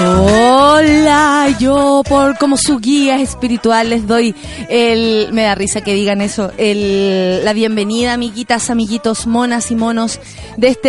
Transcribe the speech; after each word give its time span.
Hola, 0.00 1.48
yo 1.58 2.04
por 2.08 2.38
como 2.38 2.56
su 2.56 2.78
guía 2.78 3.16
espiritual 3.16 3.90
les 3.90 4.06
doy 4.06 4.32
el, 4.68 5.32
me 5.32 5.42
da 5.42 5.56
risa 5.56 5.80
que 5.80 5.92
digan 5.92 6.20
eso, 6.20 6.52
el, 6.56 7.44
la 7.44 7.52
bienvenida 7.52 8.12
amiguitas, 8.12 8.70
amiguitos, 8.70 9.26
monas 9.26 9.72
y 9.72 9.74
monos 9.74 10.20
de 10.56 10.68
este, 10.68 10.88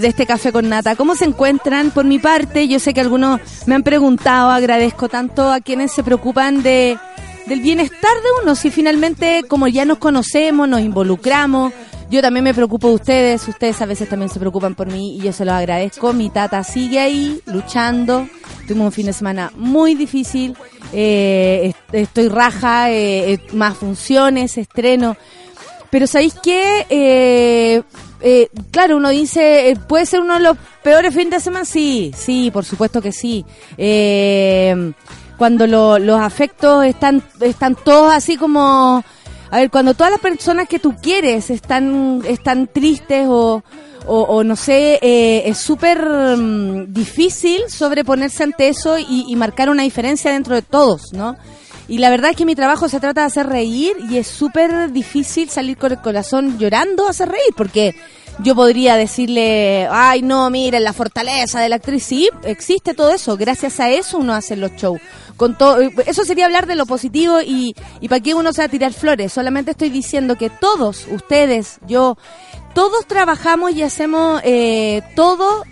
de 0.00 0.06
este 0.06 0.26
café 0.26 0.52
con 0.52 0.68
nata. 0.68 0.94
¿Cómo 0.94 1.16
se 1.16 1.24
encuentran? 1.24 1.90
Por 1.90 2.04
mi 2.04 2.20
parte, 2.20 2.68
yo 2.68 2.78
sé 2.78 2.94
que 2.94 3.00
algunos 3.00 3.40
me 3.66 3.74
han 3.74 3.82
preguntado, 3.82 4.50
agradezco 4.50 5.08
tanto 5.08 5.50
a 5.50 5.60
quienes 5.60 5.90
se 5.90 6.04
preocupan 6.04 6.62
de, 6.62 6.98
del 7.46 7.60
bienestar 7.60 8.14
de 8.14 8.42
uno, 8.44 8.54
si 8.54 8.70
finalmente 8.70 9.42
como 9.48 9.66
ya 9.66 9.84
nos 9.84 9.98
conocemos, 9.98 10.68
nos 10.68 10.82
involucramos, 10.82 11.72
yo 12.08 12.22
también 12.22 12.44
me 12.44 12.54
preocupo 12.54 12.88
de 12.88 12.94
ustedes, 12.94 13.48
ustedes 13.48 13.80
a 13.82 13.86
veces 13.86 14.08
también 14.08 14.28
se 14.28 14.38
preocupan 14.38 14.74
por 14.74 14.86
mí 14.86 15.16
y 15.16 15.22
yo 15.22 15.32
se 15.32 15.44
los 15.44 15.54
agradezco. 15.54 16.12
Mi 16.12 16.30
tata 16.30 16.62
sigue 16.62 17.00
ahí 17.00 17.40
luchando. 17.46 18.28
Tuvimos 18.66 18.86
un 18.86 18.92
fin 18.92 19.06
de 19.06 19.12
semana 19.12 19.52
muy 19.56 19.94
difícil. 19.94 20.56
Eh, 20.92 21.72
estoy 21.92 22.28
raja, 22.28 22.90
eh, 22.90 23.32
eh, 23.32 23.40
más 23.52 23.76
funciones, 23.76 24.56
estreno. 24.56 25.16
Pero 25.90 26.06
¿sabéis 26.06 26.34
qué? 26.42 26.86
Eh, 26.90 28.48
claro, 28.70 28.96
uno 28.96 29.08
dice, 29.10 29.76
¿puede 29.88 30.06
ser 30.06 30.20
uno 30.20 30.34
de 30.34 30.40
los 30.40 30.56
peores 30.82 31.12
fines 31.12 31.30
de 31.30 31.40
semana? 31.40 31.64
Sí, 31.64 32.12
sí, 32.16 32.50
por 32.52 32.64
supuesto 32.64 33.02
que 33.02 33.10
sí. 33.12 33.44
cuando 35.36 35.66
los 35.66 36.20
afectos 36.20 36.84
están, 36.84 37.22
están 37.40 37.74
todos 37.74 38.12
así 38.12 38.36
como 38.36 39.04
a 39.50 39.58
ver, 39.58 39.70
cuando 39.70 39.94
todas 39.94 40.10
las 40.10 40.20
personas 40.20 40.68
que 40.68 40.78
tú 40.78 40.94
quieres 41.00 41.50
están, 41.50 42.22
están 42.26 42.66
tristes 42.66 43.26
o, 43.28 43.62
o, 44.06 44.44
no 44.44 44.56
sé, 44.56 44.98
eh, 45.02 45.42
es 45.46 45.58
súper 45.58 45.98
mm, 46.00 46.92
difícil 46.92 47.62
sobreponerse 47.68 48.44
ante 48.44 48.68
eso 48.68 48.96
y, 48.98 49.34
marcar 49.36 49.68
una 49.68 49.82
diferencia 49.82 50.32
dentro 50.32 50.54
de 50.54 50.62
todos, 50.62 51.12
¿no? 51.12 51.36
Y 51.88 51.98
la 51.98 52.10
verdad 52.10 52.30
es 52.30 52.36
que 52.36 52.46
mi 52.46 52.54
trabajo 52.54 52.88
se 52.88 52.98
trata 52.98 53.22
de 53.22 53.26
hacer 53.28 53.46
reír 53.46 53.92
y 54.10 54.16
es 54.16 54.26
súper 54.26 54.90
difícil 54.92 55.48
salir 55.48 55.76
con 55.76 55.92
el 55.92 56.00
corazón 56.00 56.58
llorando 56.58 57.06
a 57.06 57.10
hacer 57.10 57.28
reír, 57.28 57.54
porque 57.56 57.94
yo 58.38 58.54
podría 58.54 58.96
decirle, 58.96 59.88
ay 59.90 60.22
no, 60.22 60.50
miren 60.50 60.84
la 60.84 60.92
fortaleza 60.92 61.60
de 61.60 61.68
la 61.68 61.76
actriz, 61.76 62.04
sí, 62.04 62.28
existe 62.44 62.94
todo 62.94 63.10
eso, 63.10 63.36
gracias 63.36 63.80
a 63.80 63.90
eso 63.90 64.18
uno 64.18 64.34
hace 64.34 64.56
los 64.56 64.72
shows 64.72 65.00
con 65.36 65.56
todo 65.56 65.78
eso 65.80 66.24
sería 66.24 66.46
hablar 66.46 66.66
de 66.66 66.76
lo 66.76 66.86
positivo 66.86 67.40
y, 67.40 67.74
y 68.00 68.08
para 68.08 68.20
qué 68.20 68.34
uno 68.34 68.52
se 68.52 68.62
va 68.62 68.66
a 68.66 68.70
tirar 68.70 68.92
flores. 68.92 69.32
Solamente 69.32 69.72
estoy 69.72 69.90
diciendo 69.90 70.36
que 70.36 70.50
todos, 70.50 71.06
ustedes, 71.10 71.78
yo, 71.86 72.16
todos 72.74 73.06
trabajamos 73.06 73.72
y 73.72 73.82
hacemos 73.82 74.40
eh, 74.44 75.02
todo 75.14 75.64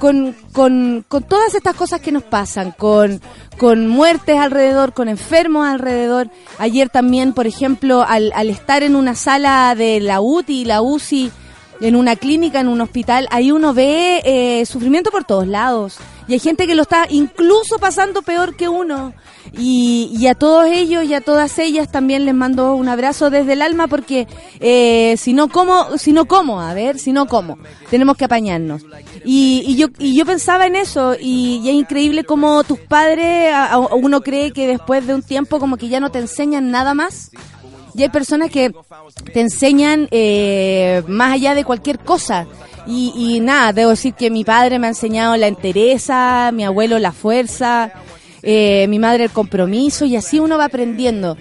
con, 0.00 0.34
con, 0.52 1.04
con, 1.06 1.22
todas 1.22 1.54
estas 1.54 1.76
cosas 1.76 2.00
que 2.00 2.10
nos 2.10 2.24
pasan, 2.24 2.72
con, 2.72 3.20
con 3.58 3.86
muertes 3.86 4.38
alrededor, 4.38 4.92
con 4.92 5.08
enfermos 5.08 5.66
alrededor. 5.66 6.28
Ayer 6.58 6.88
también, 6.88 7.32
por 7.32 7.46
ejemplo, 7.46 8.04
al, 8.06 8.32
al 8.34 8.50
estar 8.50 8.82
en 8.82 8.96
una 8.96 9.14
sala 9.14 9.74
de 9.76 10.00
la 10.00 10.20
UTI 10.20 10.62
y 10.62 10.64
la 10.64 10.82
UCI, 10.82 11.30
en 11.82 11.96
una 11.96 12.16
clínica, 12.16 12.60
en 12.60 12.68
un 12.68 12.80
hospital, 12.80 13.26
ahí 13.30 13.50
uno 13.50 13.74
ve 13.74 14.22
eh, 14.24 14.64
sufrimiento 14.66 15.10
por 15.10 15.24
todos 15.24 15.46
lados. 15.46 15.98
Y 16.28 16.34
hay 16.34 16.38
gente 16.38 16.66
que 16.68 16.76
lo 16.76 16.82
está 16.82 17.06
incluso 17.10 17.78
pasando 17.78 18.22
peor 18.22 18.54
que 18.56 18.68
uno. 18.68 19.12
Y, 19.58 20.26
a 20.28 20.34
todos 20.34 20.66
ellos 20.66 21.04
y 21.04 21.14
a 21.14 21.20
todas 21.20 21.58
ellas 21.58 21.90
también 21.90 22.24
les 22.24 22.34
mando 22.34 22.74
un 22.76 22.88
abrazo 22.88 23.28
desde 23.28 23.54
el 23.54 23.62
alma 23.62 23.88
porque 23.88 24.28
eh, 24.60 25.16
si 25.18 25.32
no, 25.32 25.48
¿cómo? 25.48 25.98
Si 25.98 26.12
no, 26.12 26.26
¿cómo? 26.26 26.60
A 26.60 26.72
ver, 26.74 27.00
si 27.00 27.12
no, 27.12 27.26
¿cómo? 27.26 27.58
Tenemos 27.90 28.16
que 28.16 28.24
apañarnos. 28.24 28.82
Y, 29.24 29.76
yo, 29.76 29.88
y 29.98 30.16
yo 30.16 30.24
pensaba 30.24 30.66
en 30.66 30.76
eso 30.76 31.16
y, 31.20 31.68
es 31.68 31.74
increíble 31.74 32.22
cómo 32.24 32.62
tus 32.62 32.78
padres, 32.78 33.52
uno 33.90 34.20
cree 34.20 34.52
que 34.52 34.68
después 34.68 35.06
de 35.06 35.14
un 35.14 35.22
tiempo 35.22 35.58
como 35.58 35.76
que 35.76 35.88
ya 35.88 35.98
no 35.98 36.10
te 36.10 36.20
enseñan 36.20 36.70
nada 36.70 36.94
más. 36.94 37.32
Y 37.94 38.02
hay 38.02 38.08
personas 38.08 38.50
que 38.50 38.72
te 39.32 39.40
enseñan 39.40 40.08
eh, 40.10 41.02
más 41.08 41.32
allá 41.32 41.54
de 41.54 41.64
cualquier 41.64 41.98
cosa. 41.98 42.46
Y, 42.86 43.38
nada, 43.40 43.72
debo 43.72 43.90
decir 43.90 44.14
que 44.14 44.30
mi 44.30 44.44
padre 44.44 44.78
me 44.78 44.86
ha 44.88 44.90
enseñado 44.90 45.36
la 45.36 45.46
entereza, 45.46 46.50
mi 46.52 46.64
abuelo 46.64 46.98
la 46.98 47.12
fuerza, 47.12 47.92
eh, 48.42 48.86
mi 48.88 48.98
madre 48.98 49.24
el 49.24 49.30
compromiso 49.30 50.04
y 50.04 50.16
así 50.16 50.40
uno 50.40 50.58
va 50.58 50.64
aprendiendo. 50.64 51.36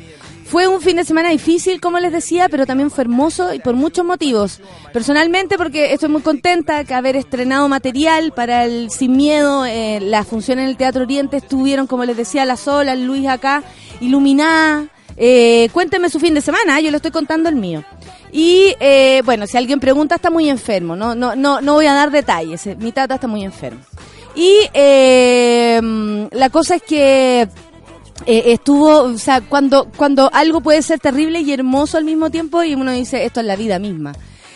Fue 0.52 0.68
un 0.68 0.82
fin 0.82 0.98
de 0.98 1.06
semana 1.06 1.30
difícil, 1.30 1.80
como 1.80 1.98
les 2.00 2.12
decía, 2.12 2.50
pero 2.50 2.66
también 2.66 2.92
fue 2.92 3.06
hermoso 3.06 3.54
y 3.54 3.60
por 3.60 3.74
muchos 3.74 4.06
motivos. 4.06 4.60
Personalmente, 4.92 5.58
porque 5.58 5.94
estoy 5.94 6.10
muy 6.10 6.22
contenta 6.22 6.84
que 6.84 6.94
haber 6.94 7.16
estrenado 7.16 7.70
material 7.70 8.34
para 8.34 8.66
el 8.66 8.92
Sin 8.92 9.16
Miedo, 9.16 9.66
eh, 9.66 10.00
las 10.02 10.28
funciones 10.28 10.64
en 10.64 10.70
el 10.70 10.76
Teatro 10.76 11.04
Oriente 11.04 11.38
estuvieron, 11.38 11.88
como 11.88 12.04
les 12.04 12.18
decía, 12.18 12.44
la 12.44 12.58
Sola, 12.58 12.96
Luis 12.96 13.28
acá, 13.30 13.64
iluminada. 14.02 14.88
Eh, 15.18 15.70
cuénteme 15.74 16.10
su 16.10 16.20
fin 16.20 16.34
de 16.34 16.42
semana, 16.42 16.80
yo 16.80 16.92
le 16.92 16.98
estoy 16.98 17.12
contando 17.12 17.50
el 17.50 17.56
mío. 17.56 17.84
Y 18.32 18.76
eh, 18.80 19.22
bueno, 19.26 19.46
si 19.46 19.58
alguien 19.58 19.80
pregunta, 19.80 20.16
está 20.16 20.30
muy 20.30 20.50
enfermo. 20.50 20.96
No, 20.96 21.16
no, 21.16 21.36
no, 21.36 21.62
no 21.62 21.74
voy 21.74 21.86
a 21.88 21.94
dar 21.94 22.12
detalles. 22.12 22.66
Eh, 22.68 22.76
mi 22.80 22.92
tata 22.92 23.16
está 23.16 23.28
muy 23.28 23.44
enfermo. 23.44 23.82
Y 24.36 24.56
eh, 24.74 25.82
la 26.32 26.50
cosa 26.50 26.76
es 26.76 26.84
que 26.84 27.50
estuvo, 28.26 29.02
o 29.02 29.18
sea, 29.18 29.42
cuando, 29.42 29.90
cuando 29.98 30.30
algo 30.32 30.62
puede 30.62 30.82
ser 30.82 31.00
terrible 31.00 31.42
y 31.42 31.52
hermoso 31.52 31.98
al 31.98 32.06
mismo 32.06 32.30
tiempo, 32.30 32.64
y 32.64 32.76
uno 32.76 32.92
dice, 32.92 33.26
esto 33.26 33.42
es 33.42 33.46
la 33.46 33.56
vida 33.56 33.80
misma. 33.80 34.14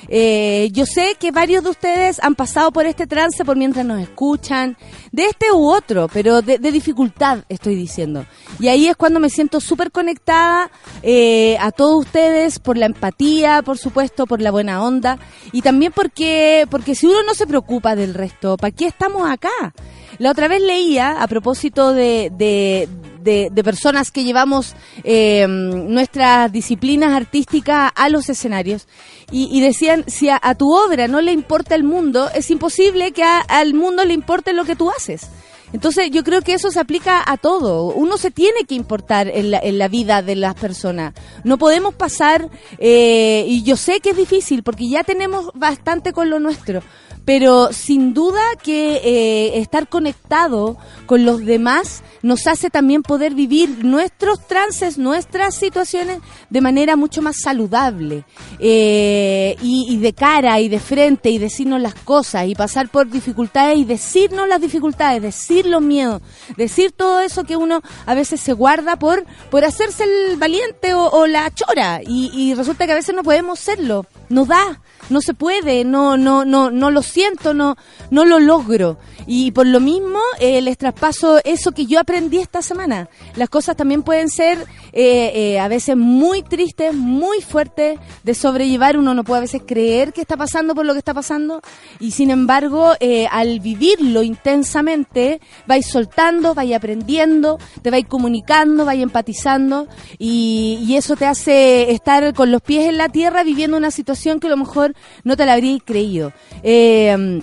Eh, 0.07 0.69
yo 0.71 0.85
sé 0.85 1.15
que 1.19 1.31
varios 1.31 1.63
de 1.63 1.69
ustedes 1.69 2.23
han 2.23 2.35
pasado 2.35 2.71
por 2.71 2.85
este 2.85 3.07
trance 3.07 3.43
por 3.45 3.57
mientras 3.57 3.85
nos 3.85 4.01
escuchan, 4.01 4.77
de 5.11 5.25
este 5.25 5.51
u 5.51 5.69
otro, 5.69 6.07
pero 6.11 6.41
de, 6.41 6.57
dificultad 6.57 7.39
estoy 7.49 7.75
diciendo. 7.75 8.25
Y 8.59 8.67
ahí 8.67 8.87
es 8.87 8.95
cuando 8.95 9.19
me 9.19 9.29
siento 9.29 9.59
súper 9.59 9.91
conectada 9.91 10.69
eh, 11.03 11.57
a 11.59 11.71
todos 11.71 12.05
ustedes 12.05 12.59
por 12.59 12.77
la 12.77 12.85
empatía, 12.85 13.61
por 13.61 13.77
supuesto, 13.77 14.27
por 14.27 14.41
la 14.41 14.51
buena 14.51 14.83
onda 14.83 15.17
y 15.51 15.61
también 15.61 15.91
porque, 15.93 16.67
porque 16.69 16.95
si 16.95 17.07
uno 17.07 17.23
no 17.23 17.33
se 17.33 17.47
preocupa 17.47 17.95
del 17.95 18.13
resto, 18.13 18.57
¿para 18.57 18.71
qué 18.71 18.87
estamos 18.87 19.29
acá? 19.29 19.73
La 20.17 20.31
otra 20.31 20.47
vez 20.47 20.61
leía, 20.61 21.21
a 21.21 21.27
propósito 21.27 21.93
de, 21.93 22.31
de, 22.37 22.87
de, 23.25 23.63
personas 23.63 24.11
que 24.11 24.23
llevamos 24.23 24.75
eh, 25.03 25.45
nuestras 25.47 26.51
disciplinas 26.51 27.13
artísticas 27.13 27.91
a 27.95 28.09
los 28.09 28.29
escenarios, 28.29 28.87
y, 29.31 29.59
decían, 29.59 30.03
si 30.07 30.29
a, 30.29 30.39
tu 30.55 30.71
obra 30.71 31.07
no 31.07 31.19
le 31.19 31.31
importa 31.31 31.75
el 31.75 31.83
mundo, 31.83 32.29
es 32.33 32.51
imposible 32.51 33.11
que 33.11 33.23
al 33.23 33.73
mundo 33.73 34.05
le 34.05 34.13
importe 34.13 34.53
lo 34.53 34.65
que 34.65 34.75
tú 34.75 34.91
haces. 34.91 35.29
Entonces 35.73 36.09
yo 36.11 36.23
creo 36.23 36.41
que 36.41 36.53
eso 36.53 36.69
se 36.71 36.79
aplica 36.79 37.21
a 37.25 37.37
todo. 37.37 37.87
Uno 37.87 38.17
se 38.17 38.31
tiene 38.31 38.63
que 38.65 38.75
importar 38.75 39.27
en 39.27 39.51
la, 39.51 39.59
en 39.59 39.77
la 39.77 39.87
vida 39.87 40.21
de 40.21 40.35
las 40.35 40.53
personas. 40.55 41.13
No 41.43 41.57
podemos 41.57 41.95
pasar, 41.95 42.49
eh, 42.77 43.43
y 43.47 43.63
yo 43.63 43.75
sé 43.75 43.99
que 43.99 44.11
es 44.11 44.17
difícil 44.17 44.63
porque 44.63 44.87
ya 44.87 45.03
tenemos 45.03 45.49
bastante 45.53 46.13
con 46.13 46.29
lo 46.29 46.39
nuestro, 46.39 46.81
pero 47.25 47.73
sin 47.73 48.13
duda 48.13 48.41
que 48.61 48.97
eh, 48.97 49.59
estar 49.59 49.89
conectado 49.89 50.77
con 51.07 51.25
los 51.25 51.43
demás 51.43 52.03
nos 52.21 52.47
hace 52.47 52.69
también 52.69 53.01
poder 53.01 53.33
vivir 53.33 53.83
nuestros 53.83 54.47
trances, 54.47 54.97
nuestras 54.97 55.55
situaciones 55.55 56.19
de 56.49 56.61
manera 56.61 56.95
mucho 56.95 57.21
más 57.21 57.37
saludable 57.41 58.25
eh, 58.59 59.55
y, 59.61 59.97
de 59.97 60.13
cara 60.13 60.59
y 60.59 60.69
de 60.69 60.79
frente 60.79 61.29
y 61.29 61.39
decirnos 61.39 61.81
las 61.81 61.95
cosas 61.95 62.47
y 62.47 62.55
pasar 62.55 62.89
por 62.89 63.09
dificultades 63.09 63.77
y 63.77 63.85
decirnos 63.85 64.47
las 64.47 64.61
dificultades, 64.61 65.21
decir 65.21 65.65
los 65.65 65.81
miedos, 65.81 66.21
decir 66.57 66.91
todo 66.91 67.21
eso 67.21 67.43
que 67.43 67.57
uno 67.57 67.81
a 68.05 68.13
veces 68.13 68.39
se 68.39 68.53
guarda 68.53 68.97
por, 68.97 69.25
por 69.49 69.65
hacerse 69.65 70.03
el 70.03 70.37
valiente 70.37 70.93
o, 70.93 71.25
la 71.25 71.51
chora. 71.53 72.01
Y, 72.05 72.29
y 72.33 72.53
resulta 72.53 72.85
que 72.85 72.91
a 72.91 72.95
veces 72.95 73.15
no 73.15 73.23
podemos 73.23 73.59
serlo, 73.59 74.05
no 74.29 74.45
da 74.45 74.81
no 75.09 75.21
se 75.21 75.33
puede, 75.33 75.83
no, 75.83 76.17
no, 76.17 76.45
no, 76.45 76.71
no 76.71 76.91
lo 76.91 77.01
siento, 77.01 77.53
no, 77.53 77.75
no 78.11 78.25
lo 78.25 78.39
logro. 78.39 78.97
Y 79.27 79.51
por 79.51 79.65
lo 79.65 79.79
mismo 79.79 80.19
eh, 80.39 80.61
les 80.61 80.77
traspaso 80.77 81.39
eso 81.43 81.71
que 81.71 81.85
yo 81.85 81.99
aprendí 81.99 82.37
esta 82.37 82.61
semana. 82.61 83.09
Las 83.35 83.49
cosas 83.49 83.75
también 83.75 84.03
pueden 84.03 84.29
ser 84.29 84.59
eh, 84.93 85.31
eh, 85.33 85.59
a 85.59 85.67
veces 85.67 85.97
muy 85.97 86.43
tristes, 86.43 86.93
muy 86.93 87.41
fuertes 87.41 87.99
de 88.23 88.33
sobrellevar. 88.33 88.97
Uno 88.97 89.13
no 89.13 89.23
puede 89.23 89.39
a 89.39 89.41
veces 89.41 89.63
creer 89.65 90.13
que 90.13 90.21
está 90.21 90.37
pasando 90.37 90.75
por 90.75 90.85
lo 90.85 90.93
que 90.93 90.99
está 90.99 91.13
pasando. 91.13 91.61
Y 91.99 92.11
sin 92.11 92.29
embargo, 92.29 92.93
al 93.31 93.59
vivirlo 93.59 94.21
intensamente, 94.21 95.41
vais 95.65 95.85
soltando, 95.85 96.53
vais 96.53 96.73
aprendiendo, 96.73 97.57
te 97.81 97.89
vais 97.89 98.05
comunicando, 98.07 98.85
vais 98.85 99.01
empatizando. 99.01 99.87
Y, 100.19 100.85
y 100.87 100.97
eso 100.97 101.15
te 101.15 101.25
hace 101.25 101.91
estar 101.91 102.33
con 102.33 102.51
los 102.51 102.61
pies 102.61 102.87
en 102.89 102.97
la 102.97 103.09
tierra 103.09 103.43
viviendo 103.43 103.77
una 103.77 103.91
situación 103.91 104.39
que 104.39 104.47
a 104.47 104.51
lo 104.51 104.57
mejor 104.57 104.94
no 105.23 105.35
te 105.35 105.45
la 105.45 105.53
habríais 105.53 105.81
creído. 105.83 106.33
Eh, 106.63 107.41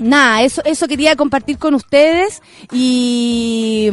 nada, 0.00 0.42
eso, 0.42 0.62
eso 0.64 0.88
quería 0.88 1.16
compartir 1.16 1.58
con 1.58 1.74
ustedes 1.74 2.42
y... 2.72 3.90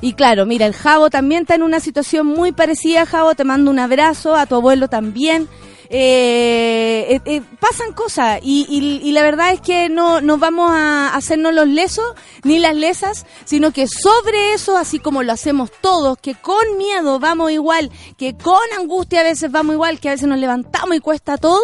Y 0.00 0.12
claro, 0.12 0.46
mira, 0.46 0.64
el 0.66 0.74
Javo 0.74 1.10
también 1.10 1.40
está 1.40 1.56
en 1.56 1.62
una 1.62 1.80
situación 1.80 2.24
muy 2.24 2.52
parecida. 2.52 3.04
Javo, 3.04 3.34
te 3.34 3.42
mando 3.42 3.68
un 3.68 3.80
abrazo, 3.80 4.36
a 4.36 4.46
tu 4.46 4.54
abuelo 4.54 4.86
también. 4.86 5.48
Eh, 5.90 7.14
eh, 7.14 7.20
eh, 7.24 7.42
pasan 7.60 7.94
cosas 7.94 8.40
y, 8.42 8.66
y, 9.02 9.10
la 9.12 9.22
verdad 9.22 9.54
es 9.54 9.62
que 9.62 9.88
no, 9.88 10.20
no 10.20 10.36
vamos 10.36 10.70
a 10.70 11.14
hacernos 11.14 11.54
los 11.54 11.66
lesos 11.66 12.04
ni 12.44 12.58
las 12.58 12.76
lesas, 12.76 13.24
sino 13.46 13.70
que 13.72 13.88
sobre 13.88 14.52
eso, 14.52 14.76
así 14.76 14.98
como 14.98 15.22
lo 15.22 15.32
hacemos 15.32 15.70
todos, 15.80 16.18
que 16.18 16.34
con 16.34 16.76
miedo 16.76 17.18
vamos 17.18 17.52
igual, 17.52 17.90
que 18.18 18.36
con 18.36 18.60
angustia 18.78 19.20
a 19.20 19.22
veces 19.24 19.50
vamos 19.50 19.72
igual, 19.72 19.98
que 19.98 20.10
a 20.10 20.12
veces 20.12 20.28
nos 20.28 20.38
levantamos 20.38 20.94
y 20.94 21.00
cuesta 21.00 21.38
todo, 21.38 21.62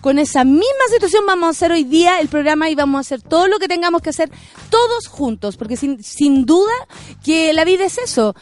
con 0.00 0.20
esa 0.20 0.44
misma 0.44 0.84
situación 0.92 1.26
vamos 1.26 1.48
a 1.48 1.50
hacer 1.50 1.72
hoy 1.72 1.82
día 1.82 2.20
el 2.20 2.28
programa 2.28 2.70
y 2.70 2.76
vamos 2.76 2.98
a 2.98 3.00
hacer 3.00 3.22
todo 3.22 3.48
lo 3.48 3.58
que 3.58 3.66
tengamos 3.66 4.02
que 4.02 4.10
hacer 4.10 4.30
todos 4.70 5.08
juntos, 5.08 5.56
porque 5.56 5.76
sin, 5.76 6.00
sin 6.04 6.46
duda 6.46 6.72
que 7.24 7.52
la 7.52 7.64
vida 7.64 7.86
es 7.86 7.98
eso. 7.98 8.36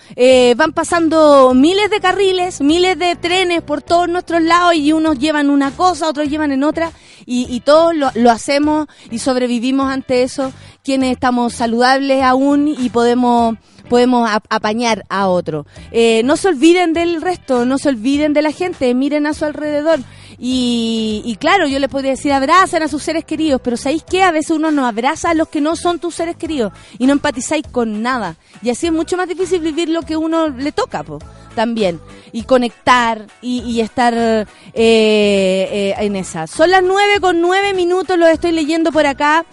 Van 0.57 0.75
pasando 0.75 1.55
miles 1.55 1.89
de 1.89 2.01
carriles, 2.01 2.61
miles 2.61 2.99
de 2.99 3.17
trenes 3.17 3.63
por 3.63 3.81
todos 3.81 4.11
nuestros 4.11 4.43
lados 4.43 4.75
y 4.75 4.93
unos 4.93 5.22
llevan 5.23 5.49
una 5.49 5.71
cosa, 5.71 6.09
otros 6.09 6.29
llevan 6.29 6.53
en 6.53 6.65
otra, 6.65 6.93
y, 7.25 7.61
todos 7.61 7.95
lo, 7.97 8.11
lo, 8.15 8.31
hacemos 8.31 8.89
y 9.11 9.21
sobrevivimos 9.21 9.91
ante 9.91 10.23
eso, 10.23 10.53
quienes 10.85 11.13
estamos 11.13 11.55
saludables 11.55 12.23
aún 12.23 12.69
y 12.69 12.91
podemos 12.91 13.57
podemos 13.93 14.27
apañar 14.49 15.05
a 15.11 15.29
otro. 15.29 15.67
Eh, 15.91 16.23
no 16.25 16.39
se 16.39 16.49
olviden 16.49 16.95
del 16.95 17.21
resto, 17.21 17.67
no 17.67 17.77
se 17.77 17.91
olviden 17.91 18.33
de 18.33 18.41
la 18.41 18.51
gente, 18.51 18.95
miren 18.95 19.27
a 19.27 19.35
su 19.35 19.45
alrededor. 19.45 20.01
Y, 20.39 21.37
claro, 21.39 21.69
yo 21.69 21.79
les 21.79 21.91
podría 21.91 22.13
decir, 22.13 22.33
abrazan 22.33 22.83
a 22.83 22.89
sus 22.89 23.03
seres 23.03 23.27
queridos, 23.27 23.61
pero 23.63 23.77
¿sabéis 23.77 24.03
qué? 24.03 24.23
A 24.23 24.31
veces 24.31 24.53
uno 24.53 24.71
no 24.71 24.87
abraza 24.87 25.29
a 25.29 25.35
los 25.35 25.49
que 25.49 25.61
no 25.61 25.77
son 25.77 25.99
tus 25.99 26.15
seres 26.15 26.37
queridos 26.37 26.73
y 26.99 27.07
no 27.07 27.13
empatizáis 27.13 27.67
con 27.71 28.01
nada. 28.01 28.37
Y 28.63 28.71
así 28.71 28.87
es 28.87 28.95
mucho 28.95 29.19
más 29.19 29.29
difícil 29.29 29.61
vivir 29.61 29.91
lo 29.91 30.01
que 30.01 30.17
uno 30.17 30.49
le 30.49 30.73
toca, 30.73 31.03
pues 31.03 31.23
también 31.55 32.01
y 32.33 32.45
conectar 32.45 33.27
y, 33.43 33.79
estar 33.81 34.15
eh, 34.15 34.47
eh, 34.73 35.95
en 35.99 36.17
esa. 36.17 36.47
Son 36.47 36.71
las 36.71 36.83
nueve 36.83 37.21
con 37.21 37.43
nueve 37.43 37.75
minutos, 37.75 38.19
lo 38.19 38.27
estoy 38.27 38.53
leyendo 38.53 38.91
por 38.91 39.05
acá. 39.05 39.45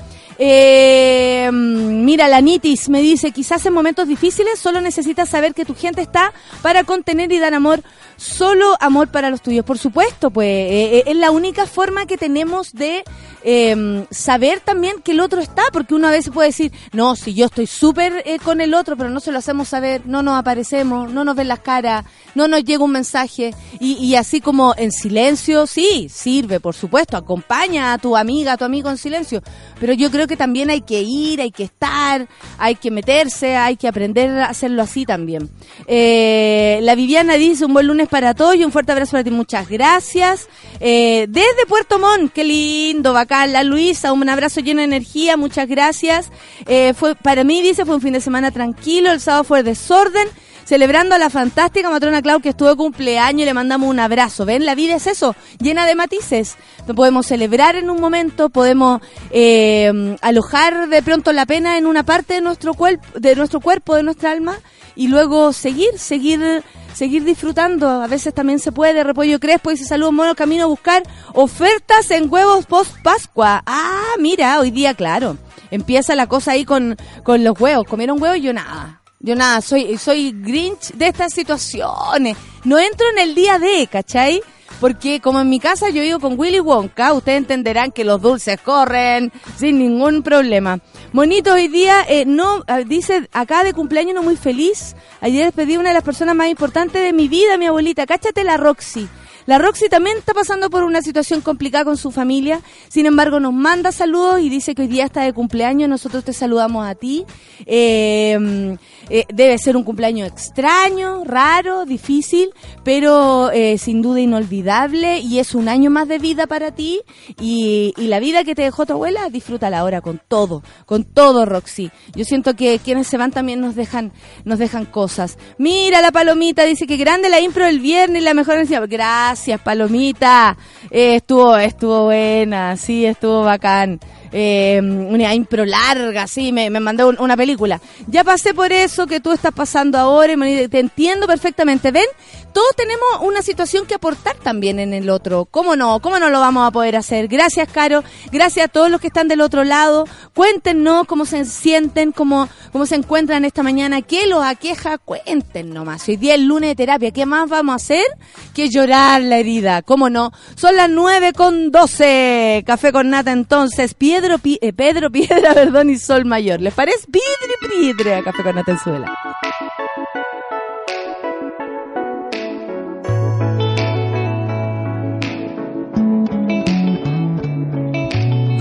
Eh, 0.41 1.49
mira, 1.51 2.29
la 2.29 2.39
Nitis 2.39 2.87
me 2.87 3.01
dice, 3.01 3.31
quizás 3.31 3.65
en 3.65 3.73
momentos 3.73 4.07
difíciles 4.07 4.57
solo 4.57 4.79
necesitas 4.79 5.27
saber 5.27 5.53
que 5.53 5.65
tu 5.65 5.75
gente 5.75 6.01
está 6.01 6.33
para 6.61 6.85
contener 6.85 7.29
y 7.33 7.39
dar 7.39 7.53
amor, 7.53 7.81
solo 8.19 8.75
amor 8.79 9.07
para 9.09 9.29
los 9.29 9.41
tuyos. 9.41 9.65
Por 9.65 9.77
supuesto, 9.77 10.29
pues 10.29 10.47
eh, 10.47 10.97
eh, 10.97 11.03
es 11.07 11.15
la 11.15 11.31
única 11.31 11.65
forma 11.65 12.05
que 12.05 12.17
tenemos 12.17 12.73
de 12.73 13.03
eh, 13.43 14.05
saber 14.11 14.59
también 14.59 15.01
que 15.03 15.13
el 15.13 15.21
otro 15.21 15.41
está, 15.41 15.63
porque 15.71 15.95
uno 15.95 16.07
a 16.07 16.11
veces 16.11 16.33
puede 16.33 16.49
decir, 16.49 16.71
no, 16.91 17.15
si 17.15 17.33
yo 17.33 17.45
estoy 17.45 17.67
súper 17.67 18.21
eh, 18.25 18.39
con 18.39 18.61
el 18.61 18.73
otro, 18.73 18.97
pero 18.97 19.09
no 19.09 19.19
se 19.19 19.31
lo 19.31 19.39
hacemos 19.39 19.69
saber, 19.69 20.01
no 20.05 20.21
nos 20.21 20.37
aparecemos, 20.37 21.11
no 21.11 21.23
nos 21.23 21.35
ven 21.35 21.47
las 21.47 21.59
caras, 21.59 22.05
no 22.35 22.47
nos 22.47 22.63
llega 22.63 22.83
un 22.83 22.91
mensaje, 22.91 23.53
y, 23.79 23.93
y 23.93 24.15
así 24.15 24.41
como 24.41 24.73
en 24.77 24.91
silencio, 24.91 25.67
sí, 25.67 26.09
sirve, 26.09 26.59
por 26.59 26.75
supuesto, 26.75 27.15
acompaña 27.15 27.93
a 27.93 27.97
tu 27.97 28.17
amiga, 28.17 28.53
a 28.53 28.57
tu 28.57 28.65
amigo 28.65 28.89
en 28.89 28.97
silencio, 28.97 29.41
pero 29.79 29.93
yo 29.93 30.11
creo 30.11 30.27
que 30.27 30.35
también 30.35 30.69
hay 30.69 30.81
que 30.81 31.01
ir, 31.01 31.41
hay 31.41 31.51
que 31.51 31.63
estar, 31.63 32.27
hay 32.57 32.75
que 32.75 32.91
meterse, 32.91 33.55
hay 33.55 33.77
que 33.77 33.87
aprender 33.87 34.29
a 34.31 34.45
hacerlo 34.47 34.81
así 34.81 35.05
también. 35.05 35.49
Eh, 35.87 36.79
la 36.81 36.95
Viviana 36.95 37.35
dice 37.35 37.65
un 37.65 37.73
buen 37.73 37.87
lunes 37.87 38.08
para 38.09 38.33
todos 38.33 38.55
y 38.55 38.63
un 38.63 38.71
fuerte 38.71 38.91
abrazo 38.91 39.11
para 39.11 39.23
ti, 39.23 39.31
muchas 39.31 39.69
gracias. 39.69 40.47
Eh, 40.79 41.27
desde 41.29 41.65
Puerto 41.67 41.99
Montt, 41.99 42.33
qué 42.33 42.43
lindo, 42.43 43.15
acá 43.17 43.47
la 43.47 43.63
Luisa, 43.63 44.11
un 44.11 44.27
abrazo 44.27 44.59
lleno 44.61 44.79
de 44.79 44.85
energía, 44.85 45.37
muchas 45.37 45.67
gracias. 45.67 46.31
Eh, 46.65 46.93
fue 46.93 47.15
Para 47.15 47.43
mí, 47.43 47.61
dice, 47.61 47.85
fue 47.85 47.95
un 47.95 48.01
fin 48.01 48.13
de 48.13 48.21
semana 48.21 48.51
tranquilo, 48.51 49.11
el 49.11 49.19
sábado 49.19 49.43
fue 49.43 49.63
desorden 49.63 50.27
celebrando 50.65 51.15
a 51.15 51.17
la 51.17 51.29
fantástica 51.29 51.89
matrona 51.89 52.21
Clau 52.21 52.39
que 52.39 52.49
estuvo 52.49 52.69
de 52.69 52.75
cumpleaños 52.75 53.41
y 53.41 53.45
le 53.45 53.53
mandamos 53.53 53.89
un 53.89 53.99
abrazo. 53.99 54.45
¿Ven? 54.45 54.65
La 54.65 54.75
vida 54.75 54.95
es 54.95 55.07
eso, 55.07 55.35
llena 55.59 55.85
de 55.85 55.95
matices. 55.95 56.57
Podemos 56.95 57.27
celebrar 57.27 57.75
en 57.75 57.89
un 57.89 57.99
momento, 57.99 58.49
podemos 58.49 59.01
eh, 59.31 60.17
alojar 60.21 60.89
de 60.89 61.01
pronto 61.03 61.31
la 61.31 61.45
pena 61.45 61.77
en 61.77 61.85
una 61.85 62.03
parte 62.03 62.35
de 62.35 62.41
nuestro, 62.41 62.73
de 63.15 63.35
nuestro 63.35 63.59
cuerpo, 63.59 63.95
de 63.95 64.03
nuestra 64.03 64.31
alma, 64.31 64.57
y 64.95 65.07
luego 65.07 65.53
seguir, 65.53 65.97
seguir 65.97 66.63
seguir 66.93 67.23
disfrutando. 67.23 67.89
A 67.89 68.07
veces 68.07 68.33
también 68.33 68.59
se 68.59 68.71
puede. 68.71 69.03
Repollo 69.03 69.39
Crespo 69.39 69.69
dice 69.69 69.85
saludos 69.85 70.13
mono 70.13 70.35
camino 70.35 70.65
a 70.65 70.67
buscar 70.67 71.03
ofertas 71.33 72.11
en 72.11 72.31
huevos 72.31 72.65
post 72.65 72.91
Pascua. 73.03 73.63
Ah, 73.65 74.15
mira, 74.19 74.59
hoy 74.59 74.71
día, 74.71 74.93
claro. 74.93 75.37
Empieza 75.71 76.15
la 76.15 76.27
cosa 76.27 76.51
ahí 76.51 76.65
con, 76.65 76.97
con 77.23 77.43
los 77.43 77.59
huevos. 77.59 77.85
¿Comieron 77.85 78.21
huevos? 78.21 78.41
Yo 78.41 78.53
nada. 78.53 78.98
Yo 79.21 79.35
nada, 79.35 79.59
soy, 79.59 79.97
soy 79.97 80.31
Grinch 80.31 80.93
de 80.93 81.07
estas 81.07 81.33
situaciones. 81.33 82.37
No 82.63 82.79
entro 82.79 83.05
en 83.11 83.19
el 83.19 83.35
día 83.35 83.59
de, 83.59 83.85
¿cachai? 83.91 84.41
Porque 84.79 85.19
como 85.19 85.41
en 85.41 85.49
mi 85.49 85.59
casa 85.59 85.89
yo 85.89 86.01
vivo 86.01 86.19
con 86.19 86.39
Willy 86.39 86.61
Wonka, 86.61 87.11
ustedes 87.11 87.39
entenderán 87.39 87.91
que 87.91 88.05
los 88.05 88.21
dulces 88.21 88.61
corren 88.61 89.33
sin 89.57 89.77
ningún 89.77 90.23
problema. 90.23 90.79
Monito, 91.11 91.53
hoy 91.53 91.67
día, 91.67 92.05
eh, 92.07 92.23
no, 92.25 92.63
ah, 92.67 92.79
dice 92.79 93.27
acá 93.33 93.65
de 93.65 93.73
cumpleaños 93.73 94.15
no 94.15 94.23
muy 94.23 94.37
feliz. 94.37 94.95
Ayer 95.19 95.43
despedí 95.43 95.75
a 95.75 95.79
una 95.81 95.89
de 95.89 95.95
las 95.95 96.03
personas 96.03 96.33
más 96.33 96.47
importantes 96.47 97.03
de 97.03 97.11
mi 97.11 97.27
vida, 97.27 97.57
mi 97.57 97.65
abuelita. 97.65 98.05
Cáchate 98.05 98.45
la 98.45 98.55
Roxy. 98.55 99.09
La 99.49 99.57
Roxy 99.57 99.89
también 99.89 100.15
está 100.15 100.35
pasando 100.35 100.69
por 100.69 100.83
una 100.83 101.01
situación 101.01 101.41
complicada 101.41 101.83
con 101.83 101.97
su 101.97 102.11
familia, 102.11 102.61
sin 102.87 103.07
embargo 103.07 103.39
nos 103.39 103.51
manda 103.51 103.91
saludos 103.91 104.41
y 104.41 104.47
dice 104.47 104.75
que 104.75 104.83
hoy 104.83 104.87
día 104.87 105.05
está 105.05 105.23
de 105.23 105.33
cumpleaños, 105.33 105.89
nosotros 105.89 106.23
te 106.23 106.33
saludamos 106.33 106.85
a 106.87 106.93
ti. 106.93 107.25
Eh, 107.65 108.77
eh, 109.09 109.25
debe 109.33 109.57
ser 109.57 109.75
un 109.75 109.83
cumpleaños 109.83 110.27
extraño, 110.27 111.23
raro, 111.23 111.85
difícil, 111.85 112.51
pero 112.83 113.49
eh, 113.49 113.79
sin 113.79 114.03
duda 114.03 114.19
inolvidable 114.19 115.17
y 115.17 115.39
es 115.39 115.55
un 115.55 115.67
año 115.67 115.89
más 115.89 116.07
de 116.07 116.19
vida 116.19 116.45
para 116.45 116.69
ti 116.69 117.01
y, 117.41 117.95
y 117.97 118.05
la 118.05 118.19
vida 118.19 118.43
que 118.43 118.53
te 118.53 118.61
dejó 118.61 118.85
tu 118.85 118.93
abuela, 118.93 119.31
disfrútala 119.31 119.79
ahora 119.79 120.01
con 120.01 120.21
todo, 120.27 120.61
con 120.85 121.05
todo 121.05 121.47
Roxy. 121.47 121.89
Yo 122.13 122.23
siento 122.23 122.55
que 122.55 122.77
quienes 122.77 123.07
se 123.07 123.17
van 123.17 123.31
también 123.31 123.61
nos 123.61 123.73
dejan, 123.73 124.13
nos 124.45 124.59
dejan 124.59 124.85
cosas. 124.85 125.39
Mira 125.57 126.03
la 126.03 126.11
palomita, 126.11 126.65
dice 126.65 126.85
que 126.85 126.97
grande 126.97 127.29
la 127.29 127.39
impro 127.39 127.65
del 127.65 127.79
viernes, 127.79 128.21
la 128.21 128.35
mejor 128.35 128.59
Gracias 128.59 129.38
Gracias, 129.39 129.61
Palomita. 129.61 130.57
Eh, 130.91 131.15
estuvo, 131.15 131.55
estuvo 131.55 132.03
buena, 132.03 132.75
sí, 132.75 133.05
estuvo 133.05 133.43
bacán 133.43 133.97
eh, 134.33 134.81
una 134.81 135.33
impro 135.33 135.65
larga, 135.65 136.27
sí, 136.27 136.51
me, 136.51 136.69
me 136.69 136.81
mandó 136.81 137.07
una 137.07 137.37
película. 137.37 137.79
Ya 138.07 138.25
pasé 138.25 138.53
por 138.53 138.73
eso 138.73 139.07
que 139.07 139.21
tú 139.21 139.31
estás 139.31 139.53
pasando 139.53 139.97
ahora, 139.97 140.33
y 140.33 140.67
te 140.67 140.79
entiendo 140.79 141.25
perfectamente. 141.25 141.91
¿Ven? 141.91 142.05
Todos 142.53 142.75
tenemos 142.75 143.03
una 143.21 143.41
situación 143.41 143.85
que 143.85 143.95
aportar 143.95 144.35
también 144.37 144.79
en 144.79 144.93
el 144.93 145.09
otro. 145.09 145.45
¿Cómo 145.45 145.75
no? 145.75 145.99
¿Cómo 145.99 146.19
no 146.19 146.29
lo 146.29 146.39
vamos 146.39 146.67
a 146.67 146.71
poder 146.71 146.95
hacer? 146.95 147.27
Gracias, 147.27 147.67
Caro. 147.71 148.03
Gracias 148.31 148.65
a 148.65 148.69
todos 148.69 148.91
los 148.91 149.01
que 149.01 149.07
están 149.07 149.27
del 149.27 149.41
otro 149.41 149.63
lado. 149.63 150.05
Cuéntenos 150.33 151.05
cómo 151.07 151.25
se 151.25 151.45
sienten, 151.45 152.11
cómo, 152.11 152.49
cómo 152.71 152.85
se 152.85 152.95
encuentran 152.95 153.45
esta 153.45 153.63
mañana, 153.63 154.01
qué 154.01 154.27
los 154.27 154.43
aqueja. 154.43 154.97
Cuenten 154.97 155.73
nomás. 155.73 156.07
Hoy 156.07 156.17
día 156.17 156.35
es 156.35 156.41
lunes 156.41 156.69
de 156.69 156.75
terapia. 156.75 157.11
¿Qué 157.11 157.25
más 157.25 157.49
vamos 157.49 157.73
a 157.73 157.75
hacer 157.77 158.05
que 158.53 158.69
llorar 158.69 159.21
la 159.21 159.37
herida? 159.37 159.81
¿Cómo 159.81 160.09
no? 160.09 160.31
Son 160.55 160.75
las 160.75 160.89
nueve 160.89 161.33
con 161.33 161.71
doce. 161.71 162.63
Café 162.65 162.91
con 162.91 163.09
nata 163.09 163.31
entonces. 163.31 163.93
Piedra 163.93 164.19
Pedro, 164.19 164.39
eh, 164.43 164.73
Pedro 164.73 165.11
Piedra, 165.11 165.53
perdón, 165.55 165.89
y 165.89 165.97
Sol 165.97 166.25
Mayor. 166.25 166.61
¿Les 166.61 166.73
parece? 166.73 167.07
Piedre, 167.07 167.95
piedre, 167.95 168.23
Café 168.23 168.43
con 168.43 168.57
Atenzuela. 168.57 169.17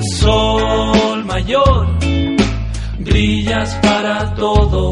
Sol 0.09 1.25
Mayor, 1.25 1.87
brillas 2.99 3.75
para 3.83 4.35
todo, 4.35 4.91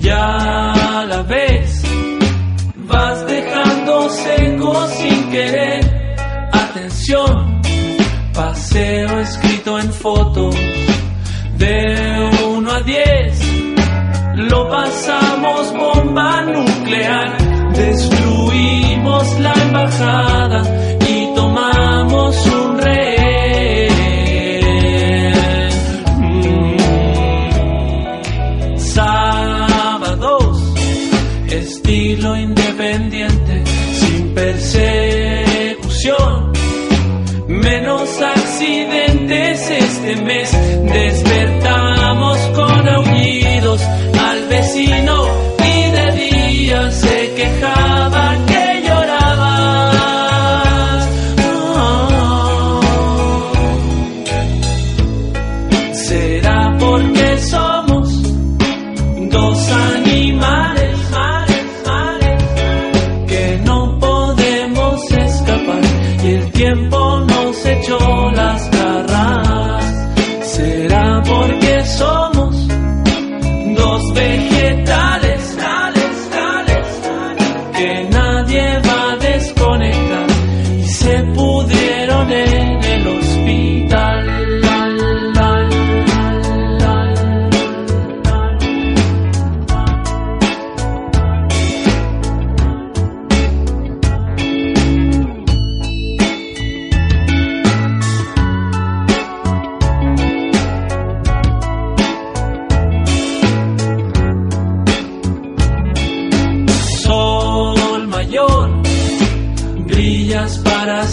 ya 0.00 1.04
la 1.08 1.22
ves, 1.22 1.82
vas 2.76 3.26
dejando 3.26 4.08
seco 4.10 4.86
sin 4.88 5.30
querer, 5.30 5.80
atención 6.52 7.62
Paseo 8.34 9.20
escrito 9.20 9.78
en 9.78 9.92
foto 9.92 10.48
de 11.58 12.30
1 12.46 12.70
a 12.72 12.80
10. 12.80 13.40
Lo 14.50 14.68
pasamos 14.70 15.72
bomba 15.74 16.40
nuclear. 16.42 17.36
Destruimos 17.74 19.38
la 19.38 19.52
embajada 19.52 20.62
mes. 40.92 41.31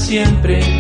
Siempre, 0.10 0.79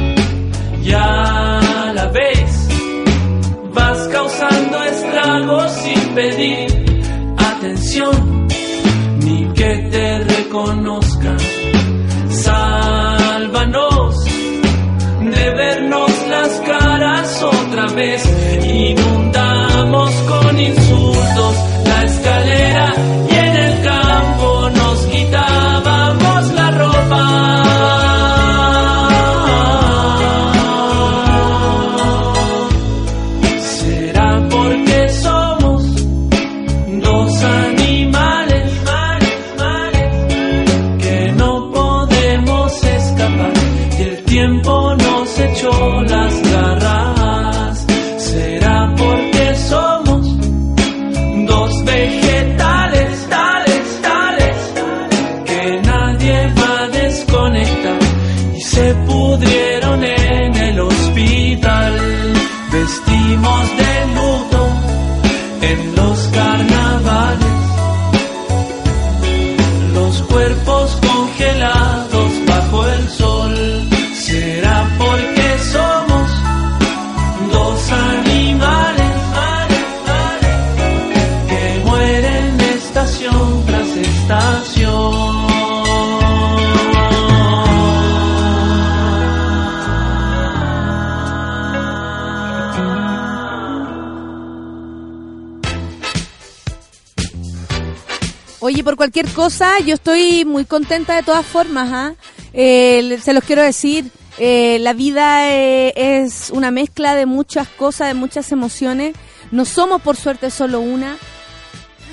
muy 100.59 100.65
contenta 100.65 101.15
de 101.15 101.23
todas 101.23 101.45
formas, 101.45 101.89
¿ah? 101.93 102.13
Eh, 102.51 103.17
se 103.23 103.31
los 103.31 103.45
quiero 103.45 103.61
decir, 103.61 104.11
eh, 104.39 104.77
la 104.81 104.91
vida 104.91 105.49
eh, 105.55 105.93
es 105.95 106.49
una 106.49 106.69
mezcla 106.69 107.15
de 107.15 107.25
muchas 107.25 107.69
cosas, 107.69 108.09
de 108.09 108.13
muchas 108.13 108.51
emociones. 108.51 109.15
No 109.51 109.63
somos, 109.63 110.01
por 110.01 110.17
suerte, 110.17 110.51
solo 110.51 110.81
una. 110.81 111.17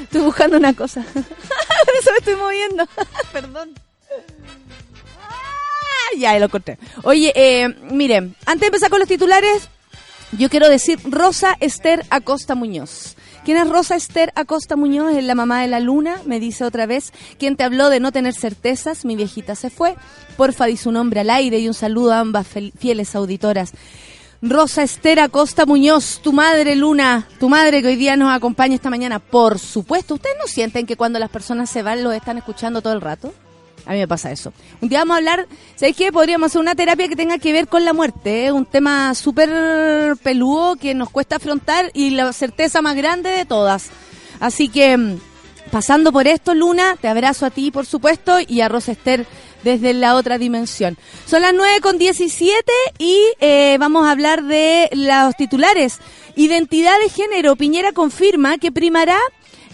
Estoy 0.00 0.20
buscando 0.20 0.58
una 0.58 0.74
cosa. 0.74 1.04
Por 1.12 1.94
eso 1.98 2.10
me 2.12 2.18
estoy 2.18 2.36
moviendo. 2.36 2.86
Perdón. 3.32 3.70
Ah, 5.20 6.16
ya, 6.16 6.38
lo 6.38 6.48
corté. 6.48 6.78
Oye, 7.02 7.32
eh, 7.34 7.68
miren, 7.90 8.36
antes 8.46 8.60
de 8.60 8.66
empezar 8.66 8.90
con 8.90 9.00
los 9.00 9.08
titulares, 9.08 9.68
yo 10.38 10.48
quiero 10.50 10.68
decir 10.68 11.00
Rosa 11.02 11.56
Esther 11.58 12.06
Acosta 12.10 12.54
Muñoz. 12.54 13.15
¿Quién 13.46 13.58
es 13.58 13.68
Rosa 13.68 13.94
Esther 13.94 14.32
Acosta 14.34 14.74
Muñoz? 14.74 15.14
Es 15.14 15.22
la 15.22 15.36
mamá 15.36 15.60
de 15.60 15.68
la 15.68 15.78
luna, 15.78 16.20
me 16.24 16.40
dice 16.40 16.64
otra 16.64 16.84
vez. 16.84 17.12
¿Quién 17.38 17.54
te 17.54 17.62
habló 17.62 17.90
de 17.90 18.00
no 18.00 18.10
tener 18.10 18.34
certezas? 18.34 19.04
Mi 19.04 19.14
viejita 19.14 19.54
se 19.54 19.70
fue. 19.70 19.94
Porfa, 20.36 20.66
di 20.66 20.76
su 20.76 20.90
nombre 20.90 21.20
al 21.20 21.30
aire 21.30 21.60
y 21.60 21.68
un 21.68 21.74
saludo 21.74 22.12
a 22.12 22.18
ambas 22.18 22.48
fieles 22.76 23.14
auditoras. 23.14 23.70
Rosa 24.42 24.82
Esther 24.82 25.20
Acosta 25.20 25.64
Muñoz, 25.64 26.18
tu 26.24 26.32
madre 26.32 26.74
Luna, 26.74 27.28
tu 27.38 27.48
madre 27.48 27.82
que 27.82 27.88
hoy 27.88 27.96
día 27.96 28.16
nos 28.16 28.34
acompaña 28.34 28.74
esta 28.74 28.90
mañana, 28.90 29.20
por 29.20 29.60
supuesto. 29.60 30.14
¿Ustedes 30.14 30.34
no 30.40 30.48
sienten 30.48 30.84
que 30.84 30.96
cuando 30.96 31.20
las 31.20 31.30
personas 31.30 31.70
se 31.70 31.84
van 31.84 32.02
los 32.02 32.14
están 32.14 32.38
escuchando 32.38 32.82
todo 32.82 32.94
el 32.94 33.00
rato? 33.00 33.32
A 33.86 33.92
mí 33.92 33.98
me 33.98 34.08
pasa 34.08 34.32
eso. 34.32 34.52
Un 34.80 34.88
día 34.88 34.98
vamos 34.98 35.14
a 35.14 35.18
hablar, 35.18 35.46
¿sabéis 35.76 35.96
qué? 35.96 36.10
Podríamos 36.12 36.46
hacer 36.50 36.60
una 36.60 36.74
terapia 36.74 37.08
que 37.08 37.16
tenga 37.16 37.38
que 37.38 37.52
ver 37.52 37.68
con 37.68 37.84
la 37.84 37.92
muerte. 37.92 38.50
Un 38.50 38.66
tema 38.66 39.14
súper 39.14 40.16
peludo 40.22 40.76
que 40.76 40.92
nos 40.94 41.08
cuesta 41.08 41.36
afrontar 41.36 41.90
y 41.94 42.10
la 42.10 42.32
certeza 42.32 42.82
más 42.82 42.96
grande 42.96 43.30
de 43.30 43.44
todas. 43.44 43.90
Así 44.40 44.68
que, 44.68 44.96
mm, 44.96 45.20
pasando 45.70 46.12
por 46.12 46.26
esto, 46.26 46.52
Luna, 46.54 46.96
te 47.00 47.06
abrazo 47.06 47.46
a 47.46 47.50
ti, 47.50 47.70
por 47.70 47.86
supuesto, 47.86 48.38
y 48.46 48.60
a 48.60 48.68
Rosa 48.68 48.92
Esther 48.92 49.24
desde 49.62 49.94
la 49.94 50.16
otra 50.16 50.36
dimensión. 50.38 50.98
Son 51.26 51.42
las 51.42 51.54
9 51.54 51.80
con 51.80 51.96
17 51.96 52.72
y 52.98 53.20
eh, 53.40 53.76
vamos 53.78 54.04
a 54.06 54.10
hablar 54.10 54.42
de 54.44 54.88
los 54.92 55.36
titulares. 55.36 55.98
Identidad 56.34 56.98
de 57.02 57.08
género. 57.08 57.56
Piñera 57.56 57.92
confirma 57.92 58.58
que 58.58 58.72
primará 58.72 59.18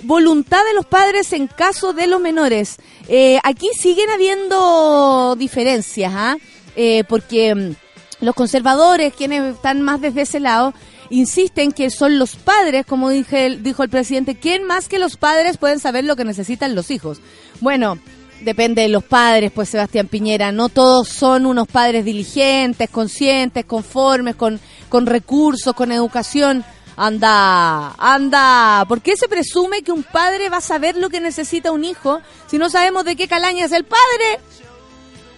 voluntad 0.02 0.64
de 0.64 0.74
los 0.74 0.86
padres 0.86 1.32
en 1.32 1.46
caso 1.46 1.92
de 1.92 2.06
los 2.06 2.20
menores. 2.20 2.76
Eh, 3.08 3.38
aquí 3.42 3.68
siguen 3.78 4.10
habiendo 4.10 5.36
diferencias, 5.36 6.12
¿ah? 6.14 6.36
Eh, 6.76 7.04
porque 7.08 7.54
mm, 7.54 7.74
los 8.20 8.34
conservadores, 8.34 9.14
quienes 9.14 9.54
están 9.54 9.82
más 9.82 10.00
desde 10.00 10.22
ese 10.22 10.40
lado, 10.40 10.74
insisten 11.10 11.72
que 11.72 11.90
son 11.90 12.18
los 12.18 12.36
padres, 12.36 12.86
como 12.86 13.10
dije, 13.10 13.58
dijo 13.60 13.82
el 13.82 13.90
presidente, 13.90 14.36
¿quién 14.36 14.64
más 14.64 14.88
que 14.88 14.98
los 14.98 15.16
padres 15.16 15.58
pueden 15.58 15.78
saber 15.78 16.04
lo 16.04 16.16
que 16.16 16.24
necesitan 16.24 16.74
los 16.74 16.90
hijos? 16.90 17.20
Bueno, 17.60 17.98
depende 18.40 18.82
de 18.82 18.88
los 18.88 19.04
padres, 19.04 19.52
pues 19.52 19.68
Sebastián 19.68 20.08
Piñera, 20.08 20.52
no 20.52 20.68
todos 20.68 21.08
son 21.08 21.46
unos 21.46 21.68
padres 21.68 22.04
diligentes, 22.04 22.88
conscientes, 22.90 23.64
conformes, 23.64 24.36
con, 24.36 24.60
con 24.88 25.06
recursos, 25.06 25.74
con 25.74 25.92
educación. 25.92 26.64
Anda, 27.04 27.96
anda. 27.98 28.84
¿Por 28.86 29.00
qué 29.00 29.16
se 29.16 29.26
presume 29.26 29.82
que 29.82 29.90
un 29.90 30.04
padre 30.04 30.48
va 30.48 30.58
a 30.58 30.60
saber 30.60 30.96
lo 30.96 31.10
que 31.10 31.18
necesita 31.18 31.72
un 31.72 31.84
hijo 31.84 32.20
si 32.46 32.58
no 32.58 32.70
sabemos 32.70 33.04
de 33.04 33.16
qué 33.16 33.26
calaña 33.26 33.64
es 33.64 33.72
el 33.72 33.82
padre? 33.82 34.38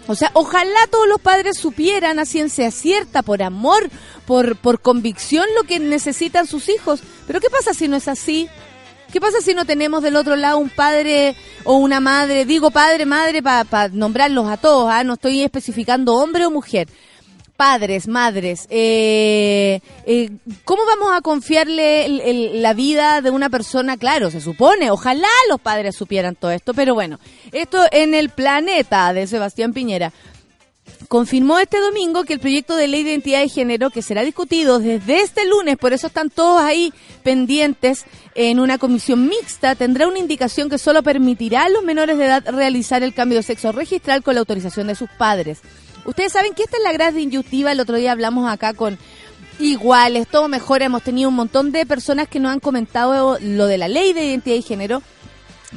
O 0.07 0.15
sea, 0.15 0.31
ojalá 0.35 0.87
todos 0.91 1.09
los 1.09 1.23
padres 1.23 1.57
supieran 1.59 2.19
a 2.19 2.27
ciencia 2.27 2.71
cierta, 2.71 3.23
por 3.23 3.43
amor, 3.43 3.89
por, 4.27 4.57
por 4.57 4.83
convicción, 4.83 5.47
lo 5.57 5.63
que 5.63 5.79
necesitan 5.79 6.47
sus 6.47 6.69
hijos. 6.69 7.01
Pero 7.27 7.41
¿qué 7.41 7.49
pasa 7.49 7.73
si 7.73 7.89
no 7.89 7.97
es 7.97 8.09
así? 8.09 8.47
¿Qué 9.11 9.19
pasa 9.19 9.41
si 9.41 9.55
no 9.55 9.65
tenemos 9.65 10.03
del 10.03 10.17
otro 10.17 10.37
lado 10.37 10.59
un 10.59 10.69
padre 10.69 11.35
o 11.65 11.77
una 11.77 11.99
madre? 11.99 12.45
Digo 12.45 12.73
padre, 12.73 13.07
madre, 13.07 13.43
para 13.43 13.89
nombrarlos 13.89 14.51
a 14.51 14.59
todos, 14.59 14.91
¿ah? 14.93 15.03
no 15.03 15.15
estoy 15.15 15.41
especificando 15.41 16.13
hombre 16.13 16.45
o 16.45 16.51
mujer 16.51 16.89
padres, 17.57 18.09
madres, 18.09 18.67
eh, 18.69 19.81
eh, 20.07 20.31
¿cómo 20.65 20.85
vamos 20.87 21.11
a 21.13 21.21
confiarle 21.21 22.53
la 22.55 22.75
vida 22.75 23.21
de 23.21 23.31
una 23.31 23.49
persona? 23.49 23.97
Claro, 23.97 24.31
se 24.31 24.41
supone, 24.41 24.91
ojalá 24.91 25.29
los 25.49 25.61
padres 25.61 25.97
supieran 25.97 26.35
todo 26.35 26.51
esto, 26.51 26.75
pero 26.75 26.95
bueno, 26.95 27.21
esto 27.53 27.85
en 27.93 28.15
el 28.15 28.31
planeta 28.31 29.13
de 29.13 29.27
Sebastián 29.27 29.73
Piñera. 29.73 30.13
Confirmó 31.09 31.59
este 31.59 31.81
domingo 31.81 32.25
que 32.25 32.35
el 32.35 32.41
proyecto 32.41 32.77
de 32.77 32.89
ley 32.89 33.05
de 33.05 33.11
identidad 33.11 33.41
de 33.41 33.49
género, 33.49 33.91
que 33.91 34.03
será 34.03 34.23
discutido 34.23 34.81
desde 34.81 35.21
este 35.21 35.47
lunes, 35.47 35.77
por 35.77 35.93
eso 35.93 36.09
están 36.09 36.29
todos 36.31 36.61
ahí 36.61 36.93
pendientes 37.23 38.05
en 38.35 38.59
una 38.59 38.79
comisión 38.79 39.29
mixta, 39.29 39.77
tendrá 39.77 40.09
una 40.09 40.19
indicación 40.19 40.69
que 40.69 40.79
solo 40.79 41.03
permitirá 41.03 41.65
a 41.65 41.69
los 41.69 41.85
menores 41.85 42.19
de 42.19 42.27
edad 42.27 42.45
realizar 42.49 43.03
el 43.03 43.15
cambio 43.15 43.39
de 43.39 43.45
sexo 43.45 43.73
registral 43.73 44.23
con 44.23 44.35
la 44.35 44.41
autorización 44.41 44.89
de 44.89 44.95
sus 44.95 45.09
padres. 45.17 45.61
Ustedes 46.05 46.33
saben 46.33 46.55
que 46.55 46.63
esta 46.63 46.77
es 46.77 46.83
la 46.83 46.93
gran 46.93 47.19
inyectiva. 47.19 47.73
El 47.73 47.81
otro 47.81 47.97
día 47.97 48.13
hablamos 48.13 48.51
acá 48.51 48.75
con 48.75 48.99
iguales, 49.59 50.29
todo 50.29 50.49
mejor. 50.49 50.83
Hemos 50.83 51.03
tenido 51.03 51.29
un 51.29 51.35
montón 51.35 51.73
de 51.73 51.87
personas 51.87 52.29
que 52.29 52.41
nos 52.41 52.53
han 52.53 52.61
comentado 52.61 53.39
lo 53.41 53.67
de 53.67 53.79
la 53.79 53.89
ley 53.89 54.13
de 54.13 54.27
identidad 54.27 54.57
y 54.57 54.63
género, 54.63 55.03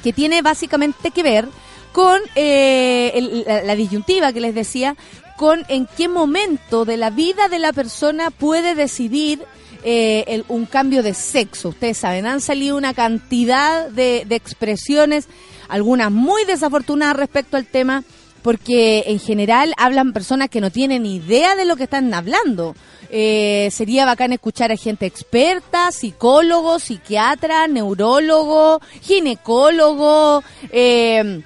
que 0.03 0.13
tiene 0.13 0.41
básicamente 0.41 1.11
que 1.11 1.23
ver 1.23 1.47
con 1.93 2.19
eh, 2.35 3.63
la, 3.65 3.75
disyuntiva 3.75 4.33
que 4.33 4.41
les 4.41 4.53
decía, 4.53 4.95
con 5.37 5.65
en 5.67 5.87
qué 5.97 6.07
momento 6.07 6.85
de 6.85 6.97
la 6.97 7.09
vida 7.09 7.47
de 7.47 7.59
la 7.59 7.73
persona 7.73 8.29
puede 8.29 8.75
decidir 8.75 9.41
eh, 9.83 10.43
un 10.47 10.65
cambio 10.65 11.01
de 11.01 11.13
sexo. 11.13 11.69
Ustedes 11.69 11.97
saben, 11.97 12.25
han 12.25 12.41
salido 12.41 12.77
una 12.77 12.93
cantidad 12.93 13.89
de 13.89 14.25
expresiones, 14.29 15.27
algunas 15.69 16.11
muy 16.11 16.43
desafortunadas 16.45 17.15
respecto 17.15 17.57
al 17.57 17.65
tema 17.65 18.03
porque 18.41 19.03
en 19.07 19.19
general 19.19 19.73
hablan 19.77 20.13
personas 20.13 20.49
que 20.49 20.61
no 20.61 20.71
tienen 20.71 21.05
idea 21.05 21.55
de 21.55 21.65
lo 21.65 21.75
que 21.75 21.83
están 21.83 22.13
hablando. 22.13 22.75
Eh, 23.09 23.69
sería 23.71 24.05
bacán 24.05 24.33
escuchar 24.33 24.71
a 24.71 24.77
gente 24.77 25.05
experta, 25.05 25.91
psicólogo, 25.91 26.79
psiquiatra, 26.79 27.67
neurólogo, 27.67 28.81
ginecólogo, 29.01 30.43
eh, 30.71 31.41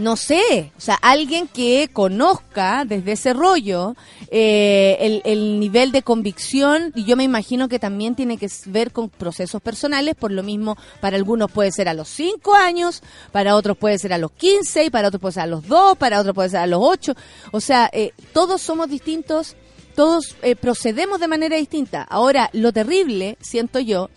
no 0.00 0.16
sé, 0.16 0.72
o 0.76 0.80
sea, 0.80 0.94
alguien 0.96 1.46
que 1.46 1.88
conozca 1.92 2.84
desde 2.84 3.12
ese 3.12 3.32
rollo 3.32 3.94
eh, 4.30 5.20
el, 5.24 5.60
nivel 5.60 5.92
de 5.92 6.02
convicción, 6.02 6.92
y 6.94 7.04
yo 7.04 7.16
me 7.16 7.24
imagino 7.24 7.68
que 7.68 7.78
también 7.78 8.14
tiene 8.14 8.36
que 8.36 8.48
ver 8.66 8.92
con 8.92 9.08
procesos 9.08 9.60
personales, 9.60 10.14
por 10.14 10.32
lo 10.32 10.42
mismo, 10.42 10.76
para 11.00 11.16
algunos 11.16 11.50
puede 11.50 11.72
ser 11.72 11.88
a 11.88 11.94
los 11.94 12.08
5 12.08 12.54
años, 12.54 13.02
para 13.32 13.54
otros 13.56 13.76
puede 13.76 13.98
ser 13.98 14.12
a 14.12 14.18
los 14.18 14.32
15, 14.32 14.84
y 14.84 14.90
para 14.90 15.08
otros 15.08 15.20
puede 15.20 15.34
ser 15.34 15.42
a 15.44 15.46
los 15.46 15.66
2, 15.66 15.98
para 15.98 16.20
otros 16.20 16.34
puede 16.34 16.50
ser 16.50 16.60
a 16.60 16.66
los 16.66 16.80
8, 16.82 17.14
o 17.52 17.60
sea, 17.60 17.90
eh, 17.92 18.12
todos 18.32 18.60
somos 18.62 18.88
distintos, 18.88 19.56
todos 19.94 20.36
eh, 20.42 20.56
procedemos 20.56 21.20
de 21.20 21.28
manera 21.28 21.56
distinta. 21.56 22.02
Ahora, 22.02 22.48
lo 22.52 22.72
terrible, 22.72 23.36
siento 23.40 23.80
yo, 23.80 24.08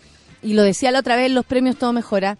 y 0.42 0.54
lo 0.54 0.62
decía 0.62 0.90
la 0.92 1.00
otra 1.00 1.16
vez, 1.16 1.30
los 1.30 1.44
premios 1.44 1.76
todo 1.76 1.92
mejora, 1.92 2.38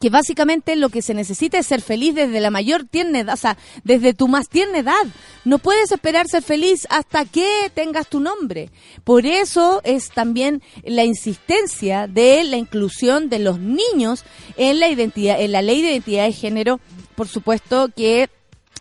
que 0.00 0.10
básicamente 0.10 0.76
lo 0.76 0.88
que 0.88 1.02
se 1.02 1.14
necesita 1.14 1.58
es 1.58 1.66
ser 1.66 1.80
feliz 1.80 2.14
desde 2.14 2.40
la 2.40 2.50
mayor 2.50 2.84
tierna 2.84 3.20
edad, 3.20 3.34
o 3.34 3.36
sea, 3.36 3.56
desde 3.84 4.14
tu 4.14 4.28
más 4.28 4.48
tierna 4.48 4.78
edad. 4.78 5.06
No 5.44 5.58
puedes 5.58 5.92
esperar 5.92 6.28
ser 6.28 6.42
feliz 6.42 6.86
hasta 6.90 7.24
que 7.24 7.70
tengas 7.74 8.08
tu 8.08 8.20
nombre. 8.20 8.70
Por 9.04 9.26
eso 9.26 9.80
es 9.84 10.10
también 10.10 10.62
la 10.84 11.04
insistencia 11.04 12.06
de 12.06 12.44
la 12.44 12.56
inclusión 12.56 13.28
de 13.28 13.38
los 13.38 13.58
niños 13.58 14.24
en 14.56 14.80
la 14.80 14.88
identidad, 14.88 15.40
en 15.40 15.52
la 15.52 15.62
ley 15.62 15.82
de 15.82 15.90
identidad 15.92 16.24
de 16.24 16.32
género, 16.32 16.80
por 17.14 17.28
supuesto 17.28 17.90
que 17.94 18.28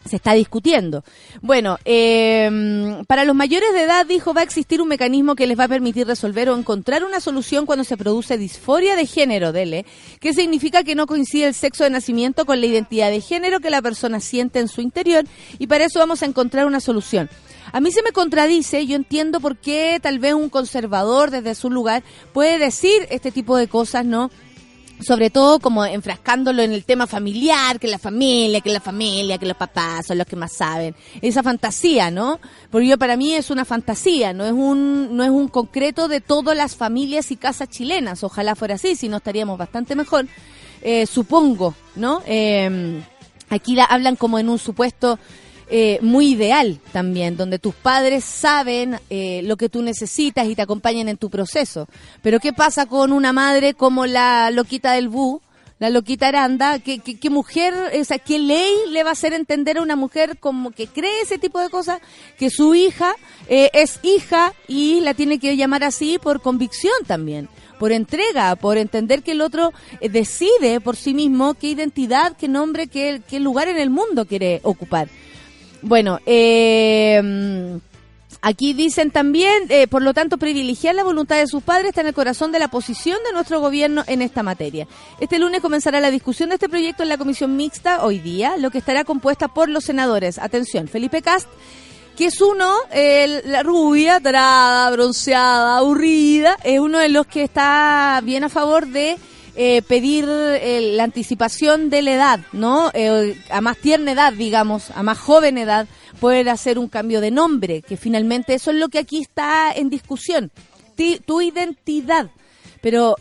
se 0.07 0.15
está 0.15 0.33
discutiendo. 0.33 1.03
Bueno, 1.41 1.77
eh, 1.85 3.01
para 3.07 3.25
los 3.25 3.35
mayores 3.35 3.73
de 3.73 3.83
edad, 3.83 4.05
dijo, 4.05 4.33
va 4.33 4.41
a 4.41 4.43
existir 4.43 4.81
un 4.81 4.87
mecanismo 4.87 5.35
que 5.35 5.47
les 5.47 5.59
va 5.59 5.65
a 5.65 5.67
permitir 5.69 6.07
resolver 6.07 6.49
o 6.49 6.57
encontrar 6.57 7.03
una 7.03 7.19
solución 7.19 7.65
cuando 7.65 7.83
se 7.83 7.97
produce 7.97 8.37
disforia 8.37 8.95
de 8.95 9.05
género, 9.05 9.51
dele, 9.51 9.85
que 10.19 10.33
significa 10.33 10.83
que 10.83 10.95
no 10.95 11.07
coincide 11.07 11.47
el 11.47 11.53
sexo 11.53 11.83
de 11.83 11.89
nacimiento 11.89 12.45
con 12.45 12.59
la 12.59 12.65
identidad 12.65 13.09
de 13.09 13.21
género 13.21 13.59
que 13.59 13.69
la 13.69 13.81
persona 13.81 14.19
siente 14.19 14.59
en 14.59 14.67
su 14.67 14.81
interior 14.81 15.25
y 15.59 15.67
para 15.67 15.85
eso 15.85 15.99
vamos 15.99 16.23
a 16.23 16.25
encontrar 16.25 16.65
una 16.65 16.79
solución. 16.79 17.29
A 17.73 17.81
mí 17.81 17.91
se 17.91 18.01
me 18.01 18.11
contradice, 18.11 18.85
yo 18.85 18.95
entiendo 18.95 19.39
por 19.39 19.57
qué 19.57 19.99
tal 20.01 20.19
vez 20.19 20.33
un 20.33 20.49
conservador 20.49 21.31
desde 21.31 21.53
su 21.53 21.69
lugar 21.69 22.03
puede 22.33 22.57
decir 22.57 23.07
este 23.09 23.31
tipo 23.31 23.57
de 23.57 23.67
cosas, 23.67 24.05
¿no? 24.05 24.31
Sobre 24.99 25.29
todo 25.29 25.59
como 25.59 25.85
enfrascándolo 25.85 26.61
en 26.61 26.71
el 26.71 26.83
tema 26.83 27.07
familiar, 27.07 27.79
que 27.79 27.87
la 27.87 27.99
familia, 27.99 28.61
que 28.61 28.71
la 28.71 28.79
familia, 28.79 29.37
que 29.37 29.45
los 29.45 29.57
papás 29.57 30.07
son 30.07 30.17
los 30.17 30.27
que 30.27 30.35
más 30.35 30.53
saben. 30.53 30.95
Esa 31.21 31.43
fantasía, 31.43 32.09
¿no? 32.11 32.39
Porque 32.71 32.87
yo 32.87 32.97
para 32.97 33.17
mí 33.17 33.33
es 33.33 33.49
una 33.49 33.65
fantasía, 33.65 34.33
no 34.33 34.45
es 34.45 34.53
un 34.53 35.15
no 35.15 35.23
es 35.23 35.29
un 35.29 35.47
concreto 35.47 36.07
de 36.07 36.21
todas 36.21 36.57
las 36.57 36.75
familias 36.75 37.31
y 37.31 37.37
casas 37.37 37.69
chilenas. 37.69 38.23
Ojalá 38.23 38.55
fuera 38.55 38.75
así, 38.75 38.95
si 38.95 39.07
no 39.09 39.17
estaríamos 39.17 39.57
bastante 39.57 39.95
mejor. 39.95 40.27
Eh, 40.81 41.05
supongo, 41.05 41.75
¿no? 41.95 42.21
Eh, 42.25 43.01
aquí 43.49 43.75
la, 43.75 43.85
hablan 43.85 44.15
como 44.15 44.39
en 44.39 44.49
un 44.49 44.59
supuesto 44.59 45.19
eh, 45.69 45.99
muy 46.01 46.29
ideal 46.29 46.79
también, 46.93 47.35
donde 47.35 47.59
tus 47.59 47.75
padres 47.75 48.23
saben 48.23 48.99
eh, 49.09 49.41
lo 49.43 49.57
que 49.57 49.67
tú 49.67 49.81
necesitas 49.81 50.47
y 50.47 50.55
te 50.55 50.61
acompañan 50.61 51.09
en 51.09 51.17
tu 51.17 51.29
proceso. 51.29 51.89
Pero 52.21 52.39
¿qué 52.39 52.53
pasa 52.53 52.85
con 52.85 53.11
una 53.11 53.33
madre 53.33 53.73
como 53.73 54.05
la 54.05 54.49
loquita 54.51 54.93
del 54.93 55.09
Bu? 55.09 55.41
La 55.79 55.89
loquita 55.89 56.29
Aranda, 56.29 56.79
¿qué, 56.79 56.99
qué, 56.99 57.29
mujer, 57.29 57.73
o 57.99 58.03
sea, 58.03 58.17
qué 58.17 58.39
ley 58.39 58.71
le 58.89 59.03
va 59.03 59.09
a 59.09 59.13
hacer 59.13 59.33
entender 59.33 59.77
a 59.77 59.81
una 59.81 59.95
mujer 59.95 60.37
como 60.39 60.71
que 60.71 60.87
cree 60.87 61.21
ese 61.21 61.37
tipo 61.37 61.59
de 61.59 61.69
cosas? 61.69 61.99
Que 62.37 62.49
su 62.49 62.73
hija 62.73 63.13
eh, 63.47 63.69
es 63.73 63.99
hija 64.03 64.53
y 64.67 65.01
la 65.01 65.13
tiene 65.13 65.37
que 65.37 65.55
llamar 65.57 65.83
así 65.83 66.17
por 66.17 66.41
convicción 66.41 66.95
también 67.05 67.49
por 67.77 67.91
entrega, 67.91 68.55
por 68.55 68.79
entender 68.79 69.21
que 69.21 69.33
el 69.33 69.41
otro 69.41 69.71
decide 70.01 70.81
por 70.81 70.95
sí 70.95 71.13
mismo 71.13 71.53
qué 71.53 71.67
identidad, 71.67 72.35
qué 72.35 72.47
nombre, 72.47 72.87
qué, 72.87 73.21
qué 73.29 73.39
lugar 73.39 73.67
en 73.67 73.77
el 73.77 73.91
mundo 73.91 74.25
quiere 74.25 74.61
ocupar. 74.63 75.09
Bueno, 75.81 76.19
eh, 76.25 77.79
aquí 78.41 78.73
dicen 78.73 79.11
también, 79.11 79.63
eh, 79.69 79.87
por 79.87 80.01
lo 80.01 80.13
tanto, 80.13 80.37
privilegiar 80.37 80.95
la 80.95 81.03
voluntad 81.03 81.37
de 81.37 81.47
sus 81.47 81.63
padres 81.63 81.89
está 81.89 82.01
en 82.01 82.07
el 82.07 82.13
corazón 82.13 82.51
de 82.51 82.59
la 82.59 82.67
posición 82.69 83.17
de 83.25 83.33
nuestro 83.33 83.59
gobierno 83.59 84.03
en 84.07 84.21
esta 84.21 84.43
materia. 84.43 84.87
Este 85.19 85.39
lunes 85.39 85.61
comenzará 85.61 85.99
la 85.99 86.11
discusión 86.11 86.49
de 86.49 86.55
este 86.55 86.69
proyecto 86.69 87.03
en 87.03 87.09
la 87.09 87.17
comisión 87.17 87.55
mixta 87.55 88.03
hoy 88.03 88.19
día, 88.19 88.57
lo 88.57 88.71
que 88.71 88.79
estará 88.79 89.03
compuesta 89.03 89.47
por 89.47 89.69
los 89.69 89.83
senadores. 89.83 90.39
Atención, 90.39 90.87
Felipe 90.87 91.21
Cast 91.21 91.47
que 92.17 92.25
es 92.25 92.41
uno, 92.41 92.73
la 93.45 93.61
rubia, 93.61 94.19
tarada, 94.19 94.89
bronceada, 94.89 95.77
aburrida, 95.77 96.57
es 96.63 96.79
uno 96.79 96.97
de 96.97 97.09
los 97.09 97.27
que 97.27 97.43
está 97.43 98.19
bien 98.23 98.43
a 98.43 98.49
favor 98.49 98.87
de 98.87 99.17
eh, 99.57 99.81
pedir 99.81 100.25
eh, 100.29 100.93
la 100.93 101.03
anticipación 101.03 101.89
de 101.89 102.01
la 102.01 102.13
edad, 102.13 102.39
¿no? 102.53 102.91
Eh, 102.93 103.35
a 103.49 103.59
más 103.59 103.77
tierna 103.77 104.11
edad, 104.11 104.31
digamos, 104.31 104.91
a 104.91 105.03
más 105.03 105.17
joven 105.17 105.57
edad, 105.57 105.87
poder 106.19 106.47
hacer 106.47 106.79
un 106.79 106.87
cambio 106.87 107.19
de 107.21 107.31
nombre, 107.31 107.81
que 107.81 107.97
finalmente 107.97 108.53
eso 108.53 108.71
es 108.71 108.77
lo 108.77 108.87
que 108.89 108.99
aquí 108.99 109.19
está 109.19 109.71
en 109.71 109.89
discusión, 109.89 110.51
tu 111.25 111.41
identidad. 111.41 112.29
Pero 112.81 113.15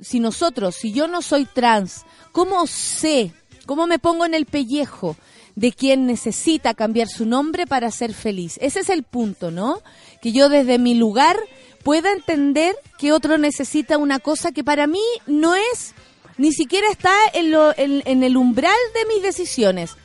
si 0.00 0.20
nosotros, 0.20 0.74
si 0.74 0.92
yo 0.92 1.08
no 1.08 1.22
soy 1.22 1.46
trans, 1.46 2.04
¿cómo 2.32 2.66
sé 2.66 3.32
¿Cómo 3.68 3.86
me 3.86 3.98
pongo 3.98 4.24
en 4.24 4.32
el 4.32 4.46
pellejo 4.46 5.14
de 5.54 5.72
quien 5.72 6.06
necesita 6.06 6.72
cambiar 6.72 7.06
su 7.06 7.26
nombre 7.26 7.66
para 7.66 7.90
ser 7.90 8.14
feliz? 8.14 8.56
Ese 8.62 8.80
es 8.80 8.88
el 8.88 9.02
punto, 9.02 9.50
¿no? 9.50 9.82
Que 10.22 10.32
yo 10.32 10.48
desde 10.48 10.78
mi 10.78 10.94
lugar 10.94 11.36
pueda 11.84 12.10
entender 12.10 12.74
que 12.98 13.12
otro 13.12 13.38
necesita 13.38 13.96
una 13.96 14.18
cosa 14.18 14.52
que 14.52 14.64
para 14.64 14.86
mí 14.86 15.02
no 15.26 15.54
es, 15.54 15.94
ni 16.36 16.52
siquiera 16.52 16.88
está 16.90 17.14
en, 17.32 17.52
lo, 17.52 17.72
en, 17.76 18.22
el 18.22 18.36
umbral 18.36 18.76
de 18.94 19.14
mis 19.14 19.22
decisiones. 19.22 19.96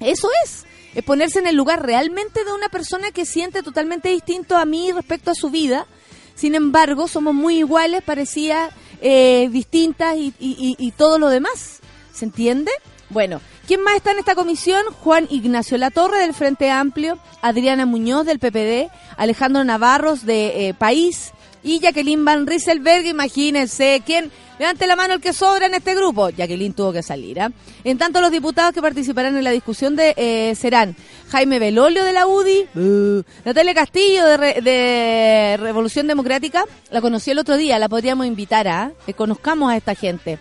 Eso 0.00 0.28
es, 0.44 0.66
es 0.94 1.04
ponerse 1.04 1.38
en 1.38 1.46
el 1.46 1.56
lugar 1.56 1.86
realmente 1.86 2.44
de 2.44 2.52
una 2.52 2.68
persona 2.68 3.12
que 3.12 3.24
siente 3.24 3.62
totalmente 3.62 4.08
distinto 4.08 4.56
a 4.56 4.64
mí 4.64 4.92
respecto 4.92 5.30
a 5.30 5.34
su 5.34 5.50
vida. 5.50 5.86
Sin 6.34 6.54
embargo, 6.54 7.08
somos 7.08 7.32
muy 7.32 7.58
iguales, 7.58 8.02
parecía 8.02 8.70
eh, 9.00 9.48
distintas 9.50 10.16
y 10.18 10.92
todo 10.96 11.18
lo 11.18 11.28
demás. 11.28 11.80
¿Se 12.12 12.24
entiende? 12.24 12.72
Bueno, 13.08 13.40
¿quién 13.68 13.82
más 13.82 13.94
está 13.94 14.10
en 14.10 14.18
esta 14.18 14.34
comisión? 14.34 14.82
Juan 15.00 15.28
Ignacio 15.30 15.78
Latorre 15.78 16.18
del 16.18 16.34
Frente 16.34 16.70
Amplio, 16.70 17.18
Adriana 17.40 17.86
Muñoz 17.86 18.26
del 18.26 18.40
PPD, 18.40 18.90
Alejandro 19.16 19.62
Navarros 19.62 20.26
de 20.26 20.68
eh, 20.68 20.74
País 20.74 21.32
y 21.66 21.80
Jacqueline 21.80 22.24
Van 22.24 22.46
Rieselberg, 22.46 23.04
imagínense, 23.06 24.00
¿quién? 24.06 24.30
Levante 24.58 24.86
la 24.86 24.94
mano 24.96 25.14
el 25.14 25.20
que 25.20 25.32
sobra 25.32 25.66
en 25.66 25.74
este 25.74 25.94
grupo. 25.94 26.30
Jacqueline 26.30 26.72
tuvo 26.72 26.92
que 26.92 27.02
salir. 27.02 27.40
¿ah? 27.40 27.50
En 27.84 27.98
tanto, 27.98 28.20
los 28.20 28.30
diputados 28.30 28.72
que 28.72 28.80
participarán 28.80 29.36
en 29.36 29.44
la 29.44 29.50
discusión 29.50 29.96
de 29.96 30.14
eh, 30.16 30.54
serán 30.54 30.94
Jaime 31.28 31.58
Belolio 31.58 32.04
de 32.04 32.12
la 32.12 32.26
UDI, 32.26 32.66
uh, 32.74 33.22
Natalia 33.44 33.74
Castillo 33.74 34.24
de, 34.24 34.36
Re- 34.36 34.60
de 34.62 35.56
Revolución 35.60 36.06
Democrática, 36.06 36.64
la 36.90 37.00
conocí 37.02 37.32
el 37.32 37.38
otro 37.40 37.56
día, 37.56 37.78
la 37.78 37.88
podríamos 37.88 38.26
invitar 38.26 38.66
a 38.68 38.92
que 39.04 39.12
conozcamos 39.12 39.70
a 39.72 39.76
esta 39.76 39.94
gente. 39.94 40.38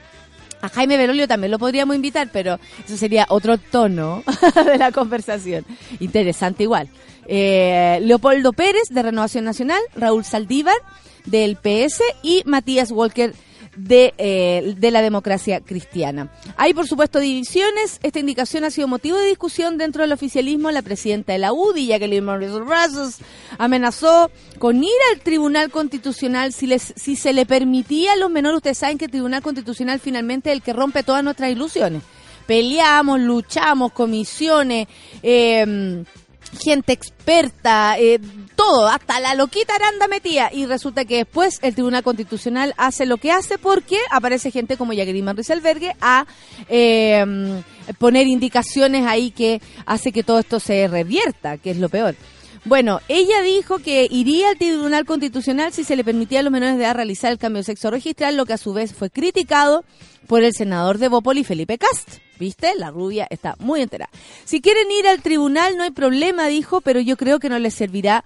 A 0.62 0.70
Jaime 0.70 0.96
Belolio 0.96 1.28
también 1.28 1.52
lo 1.52 1.60
podríamos 1.60 1.96
invitar, 1.96 2.30
pero 2.32 2.58
eso 2.86 2.96
sería 2.98 3.26
otro 3.30 3.58
tono 3.58 4.24
de 4.66 4.78
la 4.78 4.92
conversación. 4.92 5.66
Interesante 6.00 6.64
igual. 6.64 6.88
Eh, 7.28 8.00
Leopoldo 8.04 8.54
Pérez, 8.54 8.84
de 8.92 9.02
Renovación 9.02 9.44
Nacional, 9.44 9.82
Raúl 9.96 10.24
Saldívar, 10.24 10.76
del 11.26 11.56
PS, 11.56 12.02
y 12.24 12.44
Matías 12.46 12.92
Walker, 12.92 13.34
de, 13.76 14.14
eh, 14.18 14.74
de 14.78 14.92
la 14.92 15.02
democracia 15.02 15.60
cristiana. 15.60 16.32
Hay, 16.58 16.74
por 16.74 16.88
supuesto, 16.88 17.20
divisiones. 17.20 18.00
Esta 18.04 18.20
indicación 18.20 18.64
ha 18.64 18.72
sido 18.72 18.88
motivo 18.88 19.18
de 19.18 19.28
discusión 19.28 19.78
dentro 19.78 20.02
del 20.04 20.14
oficialismo. 20.14 20.72
La 20.72 20.82
presidenta 20.82 21.34
de 21.34 21.40
la 21.40 21.54
UDI, 21.54 21.88
Jacqueline 21.88 22.26
Brazos, 22.66 23.18
amenazó 23.58 24.32
con 24.60 24.84
ir 24.84 24.92
al 25.12 25.20
Tribunal 25.22 25.70
Constitucional 25.72 26.54
si, 26.54 26.68
les, 26.68 26.94
si 26.96 27.16
se 27.16 27.34
le 27.34 27.46
permitía 27.46 28.14
a 28.14 28.18
los 28.18 28.30
menores. 28.30 28.58
Ustedes 28.58 28.78
saben 28.78 28.98
que 28.98 29.06
el 29.06 29.12
Tribunal 29.12 29.42
Constitucional 29.42 30.00
finalmente 30.00 30.52
es 30.52 30.56
el 30.56 30.62
que 30.62 30.74
rompe 30.74 31.04
todas 31.04 31.24
nuestras 31.24 31.52
ilusiones. 31.52 32.02
Peleamos, 32.48 33.20
luchamos, 33.20 33.92
comisiones, 33.92 34.88
eh, 35.24 36.06
gente 36.58 36.94
experta, 36.94 37.98
eh, 38.00 38.20
todo, 38.56 38.88
hasta 38.88 39.20
la 39.20 39.36
loquita 39.36 39.76
aranda 39.76 40.08
metía. 40.08 40.50
Y 40.54 40.66
resulta 40.66 41.06
que 41.06 41.18
después 41.18 41.60
el 41.62 41.74
Tribunal 41.76 42.04
Constitucional 42.04 42.74
hace 42.78 43.06
lo 43.06 43.18
que 43.18 43.32
hace 43.32 43.58
porque 43.58 43.98
aparece 44.12 44.52
gente 44.52 44.78
como 44.78 44.94
Jacqueline 44.94 45.26
Van 45.26 45.36
Rieselberghe 45.36 45.96
a 46.02 46.26
eh, 46.70 47.62
poner 47.98 48.28
indicaciones 48.28 49.06
ahí 49.06 49.32
que 49.32 49.62
hace 49.86 50.12
que 50.12 50.24
todo 50.24 50.40
esto 50.40 50.60
se 50.60 50.88
revierta, 50.88 51.58
que 51.58 51.72
es 51.72 51.78
lo 51.78 51.90
peor. 51.90 52.16
Bueno, 52.66 53.00
ella 53.08 53.44
dijo 53.44 53.78
que 53.78 54.08
iría 54.10 54.50
al 54.50 54.58
Tribunal 54.58 55.06
Constitucional 55.06 55.72
si 55.72 55.84
se 55.84 55.96
le 55.96 56.04
permitía 56.04 56.40
a 56.40 56.44
los 56.44 56.52
menores 56.52 56.78
de 56.78 56.84
edad 56.84 56.96
realizar 56.96 57.32
el 57.32 57.38
cambio 57.38 57.60
de 57.60 57.66
sexo 57.66 57.92
registral, 57.92 58.36
lo 58.36 58.48
que 58.48 58.54
a 58.54 58.58
su 58.58 58.74
vez 58.74 58.92
fue 58.92 59.12
criticado 59.12 59.86
por 60.26 60.44
el 60.44 60.52
senador 60.52 60.98
de 60.98 61.08
Bópoli, 61.08 61.44
Felipe 61.44 61.78
Cast. 61.78 62.18
¿Viste? 62.40 62.74
La 62.76 62.90
rubia 62.90 63.28
está 63.30 63.56
muy 63.60 63.82
entera. 63.82 64.10
Si 64.46 64.62
quieren 64.62 64.90
ir 64.90 65.08
al 65.08 65.22
tribunal 65.22 65.78
no 65.78 65.84
hay 65.84 65.92
problema, 65.92 66.48
dijo, 66.48 66.82
pero 66.82 67.00
yo 67.00 67.18
creo 67.18 67.40
que 67.40 67.50
no 67.50 67.60
les 67.60 67.76
servirá, 67.76 68.26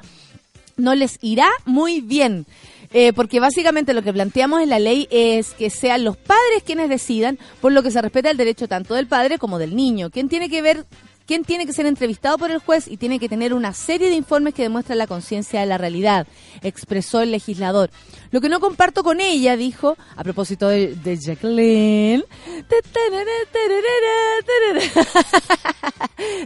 no 0.78 0.96
les 0.96 1.18
irá 1.22 1.50
muy 1.66 2.00
bien. 2.00 2.46
Eh, 2.94 3.12
porque 3.12 3.42
básicamente 3.42 3.94
lo 3.94 4.04
que 4.04 4.14
planteamos 4.14 4.62
en 4.62 4.70
la 4.70 4.80
ley 4.80 5.08
es 5.12 5.52
que 5.52 5.70
sean 5.70 6.06
los 6.06 6.16
padres 6.16 6.64
quienes 6.66 6.88
decidan, 6.88 7.38
por 7.60 7.74
lo 7.74 7.84
que 7.84 7.92
se 7.92 8.02
respeta 8.02 8.32
el 8.32 8.38
derecho 8.38 8.70
tanto 8.70 8.96
del 8.96 9.06
padre 9.06 9.38
como 9.38 9.60
del 9.60 9.76
niño. 9.76 10.10
¿Quién 10.10 10.30
tiene 10.30 10.50
que 10.50 10.62
ver 10.62 10.86
quien 11.30 11.44
tiene 11.44 11.68
que 11.68 11.74
ser 11.74 11.86
entrevistado 11.86 12.40
por 12.40 12.50
el 12.50 12.58
juez 12.58 12.88
y 12.88 12.98
tiene 12.98 13.20
que 13.20 13.30
tener 13.30 13.54
una 13.54 13.72
serie 13.72 14.10
de 14.10 14.16
informes 14.16 14.56
que 14.56 14.64
demuestran 14.64 14.98
la 14.98 15.06
conciencia 15.06 15.60
de 15.60 15.68
la 15.68 15.78
realidad, 15.78 16.26
expresó 16.64 17.22
el 17.22 17.30
legislador. 17.30 17.92
Lo 18.32 18.42
que 18.42 18.50
no 18.50 18.60
comparto 18.60 19.04
con 19.04 19.22
ella, 19.22 19.56
dijo, 19.56 19.96
a 20.16 20.24
propósito 20.24 20.70
de, 20.70 20.98
Jacqueline, 21.22 22.24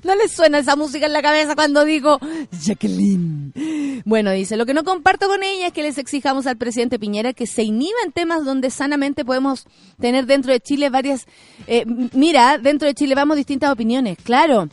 no 0.03 0.15
le 0.15 0.27
suena 0.27 0.57
esa 0.57 0.75
música 0.75 1.05
en 1.05 1.13
la 1.13 1.21
cabeza 1.21 1.55
cuando 1.55 1.85
digo 1.85 2.19
Jacqueline. 2.51 4.01
Bueno, 4.03 4.31
dice, 4.31 4.57
lo 4.57 4.65
que 4.65 4.73
no 4.73 4.83
comparto 4.83 5.27
con 5.27 5.43
ella 5.43 5.67
es 5.67 5.73
que 5.73 5.83
les 5.83 5.97
exijamos 5.97 6.45
al 6.45 6.57
presidente 6.57 6.99
Piñera 6.99 7.31
que 7.31 7.47
se 7.47 7.63
inhiba 7.63 7.99
en 8.05 8.11
temas 8.11 8.43
donde 8.43 8.69
sanamente 8.69 9.23
podemos 9.23 9.65
tener 9.97 10.25
dentro 10.25 10.51
de 10.51 10.59
Chile 10.59 10.89
varias... 10.89 11.25
eh, 11.67 11.85
mira, 12.11 12.57
dentro 12.57 12.85
de 12.85 12.93
Chile 12.93 13.15
vamos 13.15 13.37
distintas 13.37 13.71
opiniones, 13.71 14.17
claro. 14.21 14.67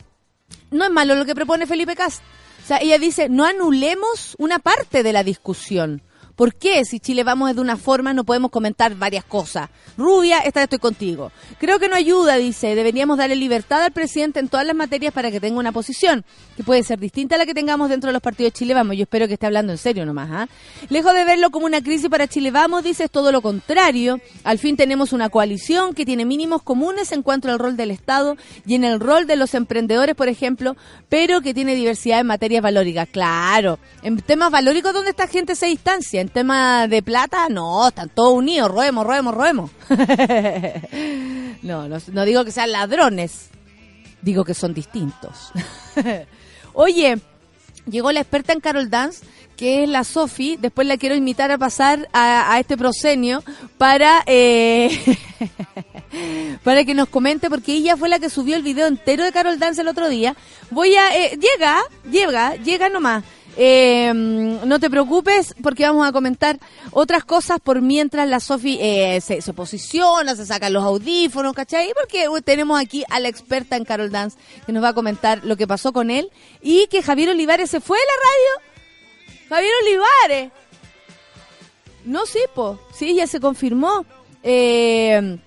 No 0.71 0.85
es 0.85 0.91
malo 0.91 1.15
lo 1.15 1.25
que 1.25 1.35
propone 1.35 1.67
Felipe 1.67 1.95
Cast. 1.95 2.21
O 2.63 2.67
sea, 2.67 2.77
ella 2.77 2.97
dice, 2.97 3.29
no 3.29 3.45
anulemos 3.45 4.35
una 4.37 4.59
parte 4.59 5.03
de 5.03 5.13
la 5.13 5.23
discusión. 5.23 6.01
¿Por 6.35 6.55
qué? 6.55 6.83
Si 6.85 6.99
Chile 6.99 7.23
vamos 7.23 7.53
de 7.53 7.61
una 7.61 7.77
forma 7.77 8.13
no 8.13 8.23
podemos 8.23 8.51
comentar 8.51 8.95
varias 8.95 9.23
cosas. 9.23 9.69
Rubia, 9.97 10.39
esta 10.39 10.59
vez 10.59 10.65
estoy 10.65 10.79
contigo. 10.79 11.31
Creo 11.59 11.79
que 11.79 11.89
no 11.89 11.95
ayuda, 11.95 12.35
dice. 12.35 12.75
Deberíamos 12.75 13.17
darle 13.17 13.35
libertad 13.35 13.83
al 13.83 13.91
presidente 13.91 14.39
en 14.39 14.47
todas 14.47 14.65
las 14.65 14.75
materias 14.75 15.13
para 15.13 15.31
que 15.31 15.39
tenga 15.39 15.59
una 15.59 15.71
posición, 15.71 16.23
que 16.55 16.63
puede 16.63 16.83
ser 16.83 16.99
distinta 16.99 17.35
a 17.35 17.37
la 17.37 17.45
que 17.45 17.53
tengamos 17.53 17.89
dentro 17.89 18.07
de 18.07 18.13
los 18.13 18.21
partidos 18.21 18.53
de 18.53 18.59
Chile 18.59 18.73
Vamos. 18.73 18.95
Yo 18.95 19.03
espero 19.03 19.27
que 19.27 19.33
esté 19.33 19.45
hablando 19.45 19.71
en 19.71 19.77
serio 19.77 20.05
nomás. 20.05 20.29
¿ah? 20.31 20.47
Lejos 20.89 21.13
de 21.13 21.25
verlo 21.25 21.51
como 21.51 21.65
una 21.65 21.81
crisis 21.81 22.09
para 22.09 22.27
Chile 22.27 22.51
Vamos, 22.51 22.83
dice, 22.83 23.05
es 23.05 23.11
todo 23.11 23.31
lo 23.31 23.41
contrario. 23.41 24.19
Al 24.43 24.57
fin 24.57 24.77
tenemos 24.77 25.13
una 25.13 25.29
coalición 25.29 25.93
que 25.93 26.05
tiene 26.05 26.25
mínimos 26.25 26.63
comunes 26.63 27.11
en 27.11 27.23
cuanto 27.23 27.49
al 27.49 27.59
rol 27.59 27.77
del 27.77 27.91
Estado 27.91 28.37
y 28.65 28.75
en 28.75 28.83
el 28.83 28.99
rol 28.99 29.27
de 29.27 29.35
los 29.35 29.53
emprendedores, 29.53 30.15
por 30.15 30.29
ejemplo, 30.29 30.75
pero 31.09 31.41
que 31.41 31.53
tiene 31.53 31.75
diversidad 31.75 32.19
en 32.19 32.27
materias 32.27 32.63
valóricas. 32.63 33.07
Claro, 33.09 33.79
en 34.03 34.17
temas 34.21 34.51
valóricos, 34.51 34.93
¿dónde 34.93 35.11
esta 35.11 35.27
gente 35.27 35.55
se 35.55 35.67
distancia? 35.67 36.21
En 36.31 36.33
temas 36.33 36.89
de 36.89 37.03
plata, 37.03 37.49
no, 37.49 37.89
están 37.89 38.07
todos 38.07 38.31
unidos, 38.31 38.71
roemos, 38.71 39.05
roemos, 39.05 39.33
roemos. 39.35 39.69
no, 41.61 41.89
no, 41.89 41.97
no 42.13 42.23
digo 42.23 42.45
que 42.45 42.53
sean 42.53 42.71
ladrones, 42.71 43.49
digo 44.21 44.45
que 44.45 44.53
son 44.53 44.73
distintos. 44.73 45.51
Oye, 46.73 47.19
llegó 47.85 48.13
la 48.13 48.21
experta 48.21 48.53
en 48.53 48.61
Carol 48.61 48.89
Dance, 48.89 49.25
que 49.57 49.83
es 49.83 49.89
la 49.89 50.05
Sofi. 50.05 50.55
Después 50.55 50.87
la 50.87 50.95
quiero 50.95 51.15
invitar 51.15 51.51
a 51.51 51.57
pasar 51.57 52.07
a, 52.13 52.53
a 52.53 52.61
este 52.61 52.77
proscenio 52.77 53.43
para 53.77 54.23
eh, 54.25 55.17
para 56.63 56.85
que 56.85 56.93
nos 56.93 57.09
comente, 57.09 57.49
porque 57.49 57.73
ella 57.73 57.97
fue 57.97 58.07
la 58.07 58.19
que 58.19 58.29
subió 58.29 58.55
el 58.55 58.63
video 58.63 58.87
entero 58.87 59.25
de 59.25 59.33
Carol 59.33 59.59
Dance 59.59 59.81
el 59.81 59.89
otro 59.89 60.07
día. 60.07 60.37
Voy 60.69 60.95
a 60.95 61.13
eh, 61.13 61.37
llega, 61.37 61.81
llega, 62.09 62.55
llega 62.55 62.87
nomás. 62.87 63.25
Eh, 63.57 64.11
no 64.13 64.79
te 64.79 64.89
preocupes 64.89 65.53
porque 65.61 65.83
vamos 65.83 66.07
a 66.07 66.11
comentar 66.11 66.57
otras 66.91 67.25
cosas 67.25 67.59
por 67.59 67.81
mientras 67.81 68.27
la 68.27 68.39
Sofi 68.39 68.77
eh, 68.79 69.19
se, 69.21 69.41
posiciona, 69.53 70.35
se 70.35 70.45
saca 70.45 70.69
los 70.69 70.83
audífonos, 70.83 71.53
¿cachai? 71.53 71.91
Porque 71.93 72.29
uh, 72.29 72.41
tenemos 72.41 72.79
aquí 72.79 73.03
a 73.09 73.19
la 73.19 73.27
experta 73.27 73.75
en 73.75 73.83
Carol 73.83 74.11
Dance 74.11 74.37
que 74.65 74.71
nos 74.71 74.83
va 74.83 74.89
a 74.89 74.93
comentar 74.93 75.43
lo 75.43 75.57
que 75.57 75.67
pasó 75.67 75.91
con 75.91 76.09
él 76.11 76.31
y 76.61 76.87
que 76.87 77.03
Javier 77.03 77.29
Olivares 77.29 77.69
se 77.69 77.81
fue 77.81 77.97
de 77.97 78.05
la 78.05 78.13
radio. 78.29 79.47
Javier 79.49 79.73
Olivares. 79.83 80.51
No, 82.05 82.25
sí, 82.25 82.39
po. 82.55 82.79
Sí, 82.93 83.15
ya 83.15 83.27
se 83.27 83.39
confirmó. 83.39 84.05
Eh, 84.43 85.37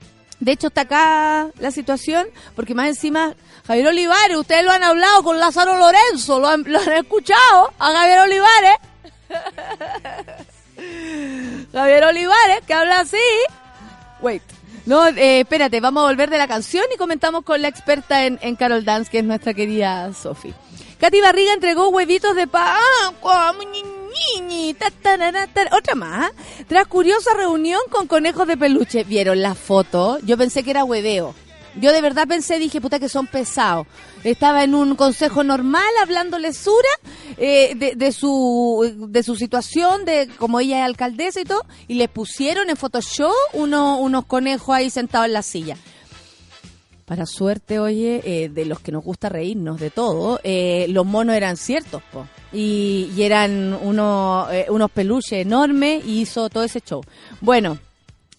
de 0.40 0.52
hecho, 0.52 0.68
está 0.68 0.82
acá 0.82 1.48
la 1.58 1.70
situación, 1.70 2.26
porque 2.54 2.74
más 2.74 2.88
encima, 2.88 3.34
Javier 3.66 3.88
Olivares, 3.88 4.36
ustedes 4.36 4.64
lo 4.64 4.72
han 4.72 4.82
hablado 4.82 5.22
con 5.22 5.38
Lázaro 5.38 5.78
Lorenzo, 5.78 6.38
lo 6.38 6.48
han, 6.48 6.64
escuchado 6.96 7.72
a 7.78 7.92
Javier 7.92 8.20
Olivares. 8.20 8.76
Javier 11.72 12.04
Olivares, 12.04 12.60
que 12.66 12.74
habla 12.74 13.00
así. 13.00 13.16
Wait. 14.20 14.42
No, 14.86 15.06
eh, 15.06 15.40
espérate, 15.40 15.80
vamos 15.80 16.02
a 16.02 16.08
volver 16.08 16.28
de 16.28 16.36
la 16.36 16.46
canción 16.46 16.84
y 16.94 16.98
comentamos 16.98 17.42
con 17.42 17.62
la 17.62 17.68
experta 17.68 18.26
en, 18.26 18.38
en 18.42 18.54
Carol 18.54 18.84
Dance, 18.84 19.10
que 19.10 19.20
es 19.20 19.24
nuestra 19.24 19.54
querida 19.54 20.12
Sofi. 20.12 20.52
Katy 20.98 21.22
Barriga 21.22 21.54
entregó 21.54 21.88
huevitos 21.88 22.36
de 22.36 22.46
pan. 22.46 22.76
Otra 25.72 25.94
más. 25.94 26.32
Tras 26.68 26.86
curiosa 26.86 27.34
reunión 27.34 27.80
con 27.90 28.06
conejos 28.06 28.46
de 28.46 28.56
peluche. 28.56 29.04
¿Vieron 29.04 29.42
la 29.42 29.54
foto? 29.54 30.18
Yo 30.24 30.36
pensé 30.36 30.62
que 30.62 30.70
era 30.70 30.84
hueveo. 30.84 31.34
Yo 31.80 31.92
de 31.92 32.00
verdad 32.00 32.28
pensé, 32.28 32.58
dije, 32.58 32.80
puta 32.80 33.00
que 33.00 33.08
son 33.08 33.26
pesados. 33.26 33.86
Estaba 34.22 34.62
en 34.62 34.74
un 34.74 34.94
consejo 34.94 35.42
normal 35.42 35.82
hablándole 36.02 36.52
Sura 36.52 36.88
eh, 37.36 37.94
de, 37.96 38.12
su 38.12 39.08
de 39.08 39.22
su 39.22 39.34
situación, 39.34 40.04
de 40.04 40.28
como 40.38 40.60
ella 40.60 40.78
es 40.78 40.84
alcaldesa 40.84 41.40
y 41.40 41.44
todo, 41.44 41.64
y 41.88 41.94
le 41.94 42.08
pusieron 42.08 42.70
en 42.70 42.76
Photoshop 42.76 43.32
uno, 43.54 43.98
unos 43.98 44.24
conejos 44.24 44.74
ahí 44.74 44.88
sentados 44.88 45.26
en 45.26 45.32
la 45.32 45.42
silla. 45.42 45.76
Para 47.06 47.26
suerte, 47.26 47.80
oye, 47.80 48.22
eh, 48.24 48.48
de 48.48 48.64
los 48.64 48.80
que 48.80 48.92
nos 48.92 49.04
gusta 49.04 49.28
reírnos 49.28 49.78
de 49.78 49.90
todo, 49.90 50.40
eh, 50.42 50.86
los 50.88 51.04
monos 51.04 51.36
eran 51.36 51.56
ciertos, 51.56 52.02
po. 52.12 52.26
Y, 52.54 53.10
y 53.16 53.22
eran 53.22 53.76
unos, 53.82 54.50
eh, 54.52 54.66
unos 54.68 54.90
peluches 54.90 55.44
enormes 55.44 56.04
y 56.06 56.20
hizo 56.20 56.48
todo 56.48 56.62
ese 56.62 56.80
show. 56.80 57.02
Bueno, 57.40 57.78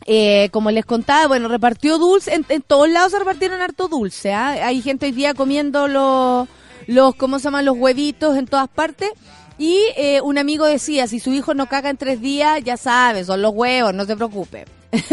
eh, 0.06 0.50
como 0.52 0.72
les 0.72 0.86
contaba, 0.86 1.28
bueno, 1.28 1.48
repartió 1.48 1.98
dulce, 1.98 2.34
en, 2.34 2.46
en 2.50 2.62
todos 2.62 2.90
lados 2.90 3.12
se 3.12 3.20
repartieron 3.20 3.60
harto 3.62 3.88
dulce, 3.88 4.34
¿ah? 4.34 4.68
Hay 4.68 4.82
gente 4.82 5.08
hoy 5.08 5.12
día 5.12 5.34
comiendo 5.34 5.88
los, 5.88 6.48
los, 6.88 7.16
¿cómo 7.16 7.40
se 7.40 7.46
llaman? 7.46 7.66
Los 7.66 7.78
huevitos 7.78 8.38
en 8.38 8.46
todas 8.46 8.70
partes. 8.70 9.10
Y 9.58 9.80
eh, 9.96 10.20
un 10.22 10.38
amigo 10.38 10.66
decía, 10.66 11.08
si 11.08 11.20
su 11.20 11.32
hijo 11.32 11.54
no 11.54 11.68
caga 11.68 11.90
en 11.90 11.98
tres 11.98 12.22
días, 12.22 12.62
ya 12.64 12.78
sabe, 12.78 13.24
son 13.24 13.42
los 13.42 13.54
huevos, 13.54 13.94
no 13.94 14.06
se 14.06 14.16
preocupe. 14.16 14.66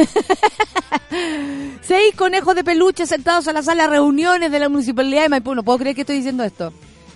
Seis 1.82 2.14
conejos 2.16 2.54
de 2.54 2.64
peluche 2.64 3.06
sentados 3.06 3.46
a 3.48 3.52
la 3.52 3.62
sala 3.62 3.84
de 3.84 3.90
reuniones 3.90 4.50
de 4.50 4.58
la 4.58 4.68
municipalidad 4.68 5.22
de 5.22 5.28
Maipú. 5.28 5.54
No 5.54 5.62
puedo 5.62 5.78
creer 5.78 5.94
que 5.94 6.02
estoy 6.02 6.16
diciendo 6.16 6.42
esto. 6.44 6.72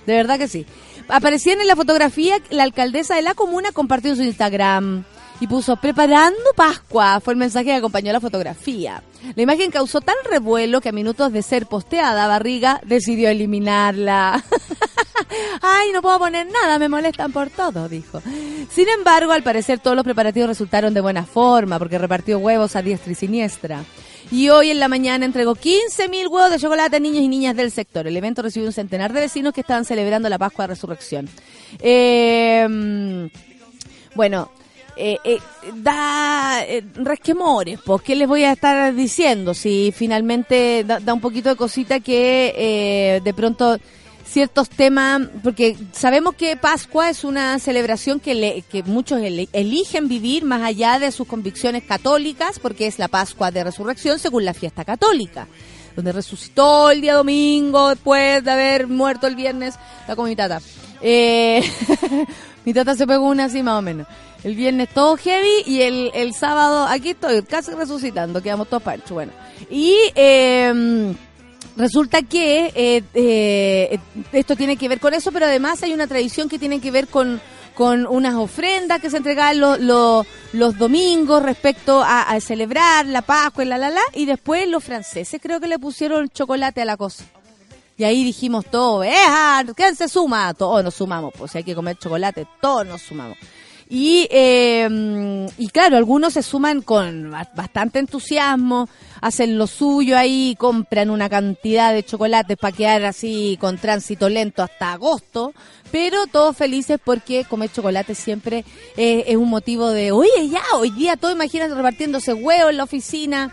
De 0.06 0.14
verdad 0.14 0.38
que 0.38 0.48
sí. 0.48 0.66
Aparecían 1.08 1.60
en 1.60 1.68
la 1.68 1.76
fotografía, 1.76 2.38
la 2.50 2.64
alcaldesa 2.64 3.14
de 3.14 3.22
la 3.22 3.34
comuna 3.34 3.72
compartió 3.72 4.10
en 4.10 4.16
su 4.16 4.22
Instagram 4.22 5.04
y 5.40 5.46
puso 5.46 5.76
preparando 5.76 6.38
Pascua. 6.54 7.20
Fue 7.20 7.34
el 7.34 7.38
mensaje 7.38 7.66
que 7.66 7.74
acompañó 7.74 8.12
la 8.12 8.20
fotografía. 8.20 9.02
La 9.34 9.42
imagen 9.42 9.70
causó 9.70 10.00
tal 10.00 10.16
revuelo 10.28 10.80
que 10.80 10.88
a 10.88 10.92
minutos 10.92 11.32
de 11.32 11.42
ser 11.42 11.66
posteada, 11.66 12.26
Barriga 12.26 12.80
decidió 12.84 13.28
eliminarla. 13.28 14.42
Ay, 15.62 15.92
no 15.92 16.02
puedo 16.02 16.18
poner 16.18 16.46
nada, 16.46 16.78
me 16.78 16.88
molestan 16.88 17.32
por 17.32 17.50
todo, 17.50 17.88
dijo. 17.88 18.22
Sin 18.70 18.88
embargo, 18.88 19.32
al 19.32 19.42
parecer 19.42 19.78
todos 19.78 19.96
los 19.96 20.04
preparativos 20.04 20.48
resultaron 20.48 20.94
de 20.94 21.00
buena 21.00 21.24
forma, 21.24 21.78
porque 21.78 21.98
repartió 21.98 22.38
huevos 22.38 22.76
a 22.76 22.82
diestra 22.82 23.12
y 23.12 23.14
siniestra. 23.14 23.84
Y 24.30 24.48
hoy 24.48 24.70
en 24.70 24.80
la 24.80 24.88
mañana 24.88 25.24
entregó 25.24 25.54
15.000 25.54 26.28
huevos 26.28 26.50
de 26.50 26.58
chocolate 26.58 26.96
a 26.96 27.00
niños 27.00 27.22
y 27.22 27.28
niñas 27.28 27.56
del 27.56 27.70
sector. 27.70 28.06
El 28.06 28.16
evento 28.16 28.42
recibió 28.42 28.66
un 28.66 28.72
centenar 28.72 29.12
de 29.12 29.20
vecinos 29.20 29.52
que 29.52 29.60
estaban 29.60 29.84
celebrando 29.84 30.28
la 30.28 30.38
Pascua 30.38 30.64
de 30.64 30.74
Resurrección. 30.74 31.28
Eh, 31.80 33.28
bueno, 34.14 34.50
eh, 34.98 35.38
da 35.74 36.64
eh, 36.64 36.82
resquemores, 36.94 37.78
pues, 37.84 38.00
¿qué 38.00 38.16
les 38.16 38.26
voy 38.26 38.44
a 38.44 38.52
estar 38.52 38.94
diciendo? 38.94 39.52
Si 39.52 39.92
finalmente 39.94 40.84
da, 40.84 41.00
da 41.00 41.12
un 41.12 41.20
poquito 41.20 41.50
de 41.50 41.56
cosita 41.56 42.00
que 42.00 42.54
eh, 42.56 43.20
de 43.22 43.34
pronto 43.34 43.78
ciertos 44.28 44.68
temas, 44.68 45.22
porque 45.42 45.76
sabemos 45.92 46.34
que 46.34 46.56
Pascua 46.56 47.08
es 47.08 47.24
una 47.24 47.58
celebración 47.58 48.20
que, 48.20 48.34
le- 48.34 48.62
que 48.62 48.82
muchos 48.82 49.20
eligen 49.22 50.08
vivir 50.08 50.44
más 50.44 50.62
allá 50.62 50.98
de 50.98 51.12
sus 51.12 51.26
convicciones 51.26 51.84
católicas, 51.84 52.58
porque 52.58 52.86
es 52.86 52.98
la 52.98 53.08
Pascua 53.08 53.50
de 53.50 53.64
Resurrección 53.64 54.18
según 54.18 54.44
la 54.44 54.52
fiesta 54.52 54.84
católica, 54.84 55.46
donde 55.94 56.12
resucitó 56.12 56.90
el 56.90 57.00
día 57.00 57.14
domingo 57.14 57.88
después 57.90 58.42
de 58.44 58.50
haber 58.50 58.88
muerto 58.88 59.26
el 59.26 59.36
viernes, 59.36 59.74
la 60.08 60.16
como 60.16 60.28
mi 60.28 60.36
tata. 60.36 60.60
Eh, 61.00 61.62
mi 62.64 62.74
tata 62.74 62.94
se 62.94 63.06
pegó 63.06 63.28
una 63.28 63.44
así 63.44 63.62
más 63.62 63.78
o 63.78 63.82
menos. 63.82 64.06
El 64.44 64.54
viernes 64.54 64.88
todo 64.92 65.16
heavy 65.16 65.62
y 65.66 65.80
el, 65.82 66.10
el 66.14 66.34
sábado 66.34 66.86
aquí 66.86 67.10
estoy 67.10 67.42
casi 67.42 67.72
resucitando, 67.72 68.42
quedamos 68.42 68.68
todos 68.68 68.82
panchos. 68.82 69.12
Bueno, 69.12 69.32
y... 69.70 69.94
Eh, 70.14 71.14
Resulta 71.76 72.22
que 72.22 72.72
eh, 72.74 73.02
eh, 73.14 73.98
esto 74.32 74.56
tiene 74.56 74.76
que 74.78 74.88
ver 74.88 74.98
con 74.98 75.12
eso, 75.14 75.30
pero 75.30 75.44
además 75.46 75.82
hay 75.82 75.92
una 75.92 76.06
tradición 76.06 76.48
que 76.48 76.58
tiene 76.58 76.80
que 76.80 76.90
ver 76.90 77.06
con, 77.06 77.40
con 77.74 78.06
unas 78.06 78.34
ofrendas 78.34 79.00
que 79.00 79.10
se 79.10 79.18
entregaban 79.18 79.60
lo- 79.60 79.76
lo- 79.76 80.24
los 80.54 80.78
domingos 80.78 81.42
respecto 81.42 82.02
a, 82.02 82.38
celebrar 82.40 83.04
la 83.06 83.20
Pascua 83.22 83.62
y 83.62 83.66
la 83.68 83.76
la 83.76 83.90
la, 83.90 84.00
y 84.14 84.24
después 84.24 84.66
los 84.68 84.82
franceses 84.82 85.38
creo 85.42 85.60
que 85.60 85.68
le 85.68 85.78
pusieron 85.78 86.30
chocolate 86.30 86.80
a 86.80 86.86
la 86.86 86.96
cosa. 86.96 87.24
Y 87.98 88.04
ahí 88.04 88.24
dijimos 88.24 88.64
todo, 88.70 89.02
¡eja! 89.04 89.62
¿Quién 89.74 89.96
se 89.96 90.08
suma? 90.08 90.52
Todos 90.54 90.82
nos 90.84 90.94
sumamos, 90.94 91.32
pues 91.36 91.52
si 91.52 91.58
hay 91.58 91.64
que 91.64 91.74
comer 91.74 91.96
chocolate, 91.98 92.46
todos 92.60 92.86
nos 92.86 93.02
sumamos. 93.02 93.36
Y, 93.88 94.26
eh, 94.32 95.46
y 95.58 95.68
claro, 95.68 95.96
algunos 95.96 96.32
se 96.32 96.42
suman 96.42 96.82
con 96.82 97.30
ba- 97.30 97.48
bastante 97.54 98.00
entusiasmo, 98.00 98.88
hacen 99.20 99.56
lo 99.58 99.68
suyo 99.68 100.18
ahí, 100.18 100.56
compran 100.58 101.08
una 101.08 101.28
cantidad 101.28 101.92
de 101.94 102.02
chocolates 102.04 102.56
para 102.56 102.76
quedar 102.76 103.04
así 103.04 103.56
con 103.60 103.78
tránsito 103.78 104.28
lento 104.28 104.64
hasta 104.64 104.92
agosto, 104.92 105.52
pero 105.92 106.26
todos 106.26 106.56
felices 106.56 106.98
porque 107.02 107.44
comer 107.44 107.70
chocolate 107.72 108.16
siempre 108.16 108.64
es 108.96 109.36
un 109.36 109.48
motivo 109.48 109.90
de, 109.90 110.10
oye, 110.10 110.48
ya, 110.50 110.62
hoy 110.74 110.90
día 110.90 111.16
todo, 111.16 111.30
imagínate 111.30 111.72
repartiéndose 111.74 112.34
huevos 112.34 112.70
en 112.72 112.78
la 112.78 112.84
oficina, 112.84 113.52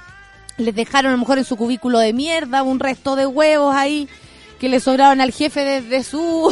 les 0.57 0.73
dejaron 0.73 1.09
a 1.11 1.13
lo 1.13 1.19
mejor 1.19 1.37
en 1.37 1.45
su 1.45 1.57
cubículo 1.57 1.99
de 1.99 2.11
mierda 2.11 2.63
un 2.63 2.79
resto 2.79 3.15
de 3.15 3.27
huevos 3.27 3.75
ahí 3.75 4.09
que 4.59 4.67
le 4.69 4.79
sobraron 4.79 5.21
al 5.21 5.31
jefe 5.31 5.59
desde 5.63 6.03
su 6.03 6.51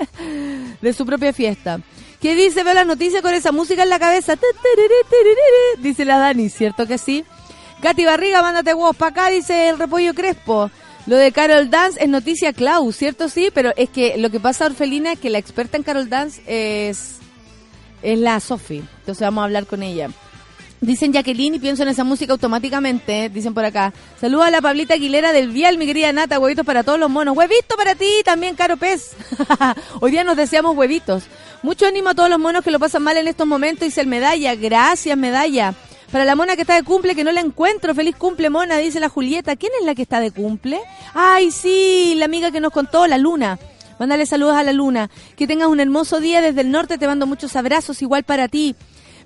de 0.80 0.92
su 0.92 1.04
propia 1.04 1.32
fiesta. 1.34 1.80
¿Qué 2.22 2.36
dice? 2.36 2.62
Veo 2.62 2.72
las 2.72 2.86
noticias 2.86 3.20
con 3.20 3.34
esa 3.34 3.50
música 3.50 3.82
en 3.82 3.90
la 3.90 3.98
cabeza. 3.98 4.38
Dice 5.78 6.04
la 6.04 6.18
Dani, 6.18 6.48
¿cierto 6.48 6.86
que 6.86 6.96
sí? 6.96 7.24
Katy 7.82 8.04
Barriga, 8.04 8.40
mándate 8.42 8.72
huevos 8.74 8.94
para 8.94 9.10
acá, 9.10 9.28
dice 9.28 9.68
el 9.68 9.76
repollo 9.76 10.14
Crespo. 10.14 10.70
Lo 11.06 11.16
de 11.16 11.32
Carol 11.32 11.68
Dance 11.68 12.00
es 12.00 12.08
noticia 12.08 12.52
Clau, 12.52 12.92
¿cierto? 12.92 13.28
Sí, 13.28 13.50
pero 13.52 13.72
es 13.76 13.90
que 13.90 14.16
lo 14.18 14.30
que 14.30 14.38
pasa, 14.38 14.66
Orfelina, 14.66 15.14
es 15.14 15.18
que 15.18 15.30
la 15.30 15.38
experta 15.38 15.76
en 15.76 15.82
Carol 15.82 16.08
Dance 16.08 16.40
es, 16.46 17.16
es 18.02 18.18
la 18.20 18.38
Sofi. 18.38 18.84
Entonces 19.00 19.20
vamos 19.20 19.42
a 19.42 19.46
hablar 19.46 19.66
con 19.66 19.82
ella. 19.82 20.08
Dicen 20.82 21.12
Jacqueline 21.12 21.54
y 21.54 21.58
pienso 21.60 21.84
en 21.84 21.90
esa 21.90 22.02
música 22.02 22.32
automáticamente, 22.32 23.28
dicen 23.28 23.54
por 23.54 23.64
acá. 23.64 23.92
Saluda 24.20 24.48
a 24.48 24.50
la 24.50 24.60
Pablita 24.60 24.94
Aguilera 24.94 25.32
del 25.32 25.50
Vial, 25.50 25.78
mi 25.78 25.86
querida 25.86 26.12
Nata, 26.12 26.40
huevitos 26.40 26.66
para 26.66 26.82
todos 26.82 26.98
los 26.98 27.08
monos. 27.08 27.36
Huevito 27.36 27.76
para 27.76 27.94
ti, 27.94 28.10
también 28.24 28.56
Caro 28.56 28.76
Pez. 28.76 29.12
Hoy 30.00 30.10
día 30.10 30.24
nos 30.24 30.36
deseamos 30.36 30.76
huevitos. 30.76 31.22
Mucho 31.62 31.86
ánimo 31.86 32.08
a 32.08 32.14
todos 32.16 32.28
los 32.28 32.40
monos 32.40 32.64
que 32.64 32.72
lo 32.72 32.80
pasan 32.80 33.04
mal 33.04 33.16
en 33.16 33.28
estos 33.28 33.46
momentos, 33.46 33.86
dice 33.86 34.00
el 34.00 34.08
Medalla. 34.08 34.56
Gracias, 34.56 35.16
Medalla. 35.16 35.72
Para 36.10 36.24
la 36.24 36.34
mona 36.34 36.56
que 36.56 36.62
está 36.62 36.74
de 36.74 36.82
cumple, 36.82 37.14
que 37.14 37.22
no 37.22 37.30
la 37.30 37.42
encuentro. 37.42 37.94
Feliz 37.94 38.16
cumple, 38.16 38.50
mona, 38.50 38.78
dice 38.78 38.98
la 38.98 39.08
Julieta. 39.08 39.54
¿Quién 39.54 39.70
es 39.78 39.86
la 39.86 39.94
que 39.94 40.02
está 40.02 40.18
de 40.18 40.32
cumple? 40.32 40.80
Ay, 41.14 41.52
sí, 41.52 42.14
la 42.16 42.24
amiga 42.24 42.50
que 42.50 42.58
nos 42.58 42.72
contó, 42.72 43.06
la 43.06 43.18
Luna. 43.18 43.56
Mándale 44.00 44.26
saludos 44.26 44.56
a 44.56 44.64
la 44.64 44.72
Luna. 44.72 45.10
Que 45.36 45.46
tengas 45.46 45.68
un 45.68 45.78
hermoso 45.78 46.18
día 46.18 46.40
desde 46.40 46.62
el 46.62 46.72
norte. 46.72 46.98
Te 46.98 47.06
mando 47.06 47.28
muchos 47.28 47.54
abrazos, 47.54 48.02
igual 48.02 48.24
para 48.24 48.48
ti. 48.48 48.74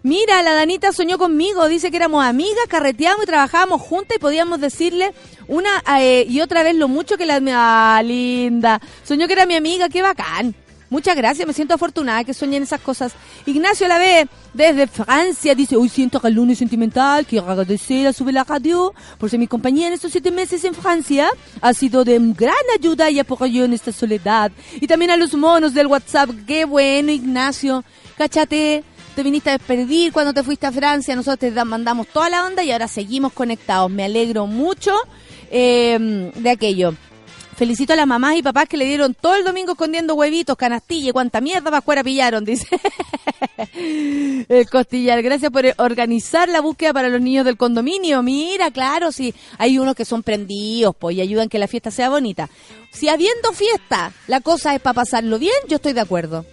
Mira, 0.07 0.41
la 0.45 0.55
Danita 0.55 0.93
soñó 0.93 1.19
conmigo, 1.19 1.67
dice 1.67 1.91
que 1.91 1.97
éramos 1.97 2.25
amigas, 2.25 2.69
carreteábamos 2.69 3.25
y 3.25 3.27
trabajábamos 3.27 3.83
juntas 3.83 4.17
y 4.17 4.21
podíamos 4.21 4.61
decirle 4.61 5.13
una 5.49 5.83
eh, 5.99 6.25
y 6.29 6.43
otra 6.43 6.63
vez 6.63 6.77
lo 6.77 6.87
mucho 6.87 7.17
que 7.17 7.27
la... 7.27 7.41
Ah, 7.49 8.01
linda. 8.05 8.81
Soñó 9.03 9.27
que 9.27 9.33
era 9.33 9.47
mi 9.47 9.57
amiga, 9.57 9.89
qué 9.89 10.03
bacán. 10.03 10.55
Muchas 10.91 11.17
gracias, 11.17 11.45
me 11.45 11.53
siento 11.53 11.75
afortunada 11.75 12.23
que 12.23 12.35
sueñen 12.35 12.63
esas 12.63 12.81
cosas. 12.83 13.15
Ignacio 13.47 13.89
la 13.89 13.99
ve 13.99 14.29
desde 14.55 14.87
Francia, 14.87 15.57
dice, 15.57 15.75
hoy 15.75 15.89
siento 15.89 16.21
el 16.23 16.35
lunes 16.35 16.59
sentimental, 16.59 17.27
quiero 17.27 17.51
agradecer 17.51 18.07
a 18.07 18.13
Sube 18.13 18.31
la 18.31 18.45
Radio 18.45 18.95
por 19.19 19.29
ser 19.29 19.41
mi 19.41 19.49
compañía 19.49 19.89
en 19.89 19.95
estos 19.95 20.13
siete 20.13 20.31
meses 20.31 20.63
en 20.63 20.75
Francia. 20.75 21.29
Ha 21.61 21.75
sido 21.75 22.05
de 22.05 22.21
gran 22.21 22.55
ayuda 22.79 23.11
y 23.11 23.19
apoyo 23.19 23.65
en 23.65 23.73
esta 23.73 23.91
soledad. 23.91 24.53
Y 24.81 24.87
también 24.87 25.11
a 25.11 25.17
los 25.17 25.35
monos 25.35 25.75
del 25.75 25.89
WhatsApp, 25.89 26.31
qué 26.47 26.65
bueno, 26.65 27.11
Ignacio. 27.11 27.83
Cáchate, 28.17 28.85
te 29.17 29.23
viniste 29.25 29.51
a 29.51 29.59
despedir 29.59 30.13
cuando 30.13 30.33
te 30.33 30.45
fuiste 30.45 30.67
a 30.67 30.73
Francia, 30.73 31.17
nosotros 31.17 31.39
te 31.41 31.51
da- 31.51 31.65
mandamos 31.65 32.07
toda 32.09 32.31
la 32.31 32.45
onda 32.45 32.63
y 32.63 32.71
ahora 32.71 32.87
seguimos 32.87 33.33
conectados. 33.33 33.91
Me 33.91 34.05
alegro 34.05 34.47
mucho 34.47 34.95
eh, 35.51 36.31
de 36.35 36.51
aquello. 36.51 36.95
Felicito 37.57 37.95
a 37.95 37.97
las 37.97 38.07
mamás 38.07 38.37
y 38.37 38.43
papás 38.43 38.69
que 38.69 38.77
le 38.77 38.85
dieron 38.85 39.15
todo 39.15 39.35
el 39.35 39.43
domingo 39.43 39.73
escondiendo 39.73 40.15
huevitos, 40.15 40.57
canastilla 40.59 41.09
y 41.09 41.13
cuánta 41.13 41.41
mierda 41.41 41.63
para 41.65 41.79
afuera 41.79 42.05
pillaron, 42.05 42.45
dice. 42.45 42.67
el 43.75 44.69
costillar. 44.71 45.23
Gracias 45.23 45.51
por 45.51 45.65
organizar 45.79 46.51
la 46.51 46.61
búsqueda 46.61 46.93
para 46.93 47.09
los 47.09 47.21
niños 47.23 47.47
del 47.47 47.57
condominio. 47.57 48.23
Mira, 48.23 48.71
claro, 48.71 49.11
si 49.13 49.35
hay 49.57 49.79
unos 49.79 49.95
que 49.95 50.05
son 50.05 50.23
prendidos, 50.23 50.95
pues, 50.99 51.17
y 51.17 51.23
ayudan 51.23 51.49
que 51.49 51.59
la 51.59 51.67
fiesta 51.67 51.91
sea 51.91 52.11
bonita. 52.11 52.51
Si 52.93 53.09
habiendo 53.09 53.53
fiesta, 53.55 54.13
la 54.27 54.41
cosa 54.43 54.75
es 54.75 54.81
para 54.83 54.95
pasarlo 54.95 55.39
bien, 55.39 55.55
yo 55.69 55.77
estoy 55.77 55.95
de 55.95 56.01
acuerdo. 56.01 56.45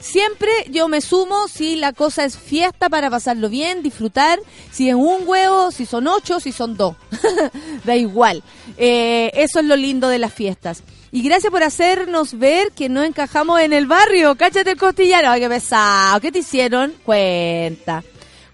Siempre 0.00 0.48
yo 0.70 0.88
me 0.88 1.00
sumo 1.00 1.48
si 1.48 1.76
la 1.76 1.92
cosa 1.92 2.24
es 2.24 2.36
fiesta 2.38 2.88
para 2.88 3.10
pasarlo 3.10 3.48
bien, 3.48 3.82
disfrutar, 3.82 4.38
si 4.70 4.88
es 4.88 4.94
un 4.94 5.22
huevo, 5.26 5.70
si 5.72 5.86
son 5.86 6.06
ocho, 6.06 6.38
si 6.40 6.52
son 6.52 6.76
dos. 6.76 6.94
da 7.84 7.96
igual. 7.96 8.42
Eh, 8.76 9.30
eso 9.34 9.58
es 9.60 9.64
lo 9.66 9.76
lindo 9.76 10.08
de 10.08 10.18
las 10.18 10.32
fiestas. 10.32 10.82
Y 11.10 11.22
gracias 11.22 11.50
por 11.50 11.62
hacernos 11.62 12.38
ver 12.38 12.70
que 12.72 12.88
no 12.88 13.02
encajamos 13.02 13.60
en 13.60 13.72
el 13.72 13.86
barrio. 13.86 14.36
Cáchate 14.36 14.72
el 14.72 14.76
costillano. 14.76 15.30
Ay, 15.30 15.40
qué 15.40 15.48
pesado. 15.48 16.20
¿Qué 16.20 16.30
te 16.30 16.40
hicieron? 16.40 16.92
Cuenta. 17.04 18.04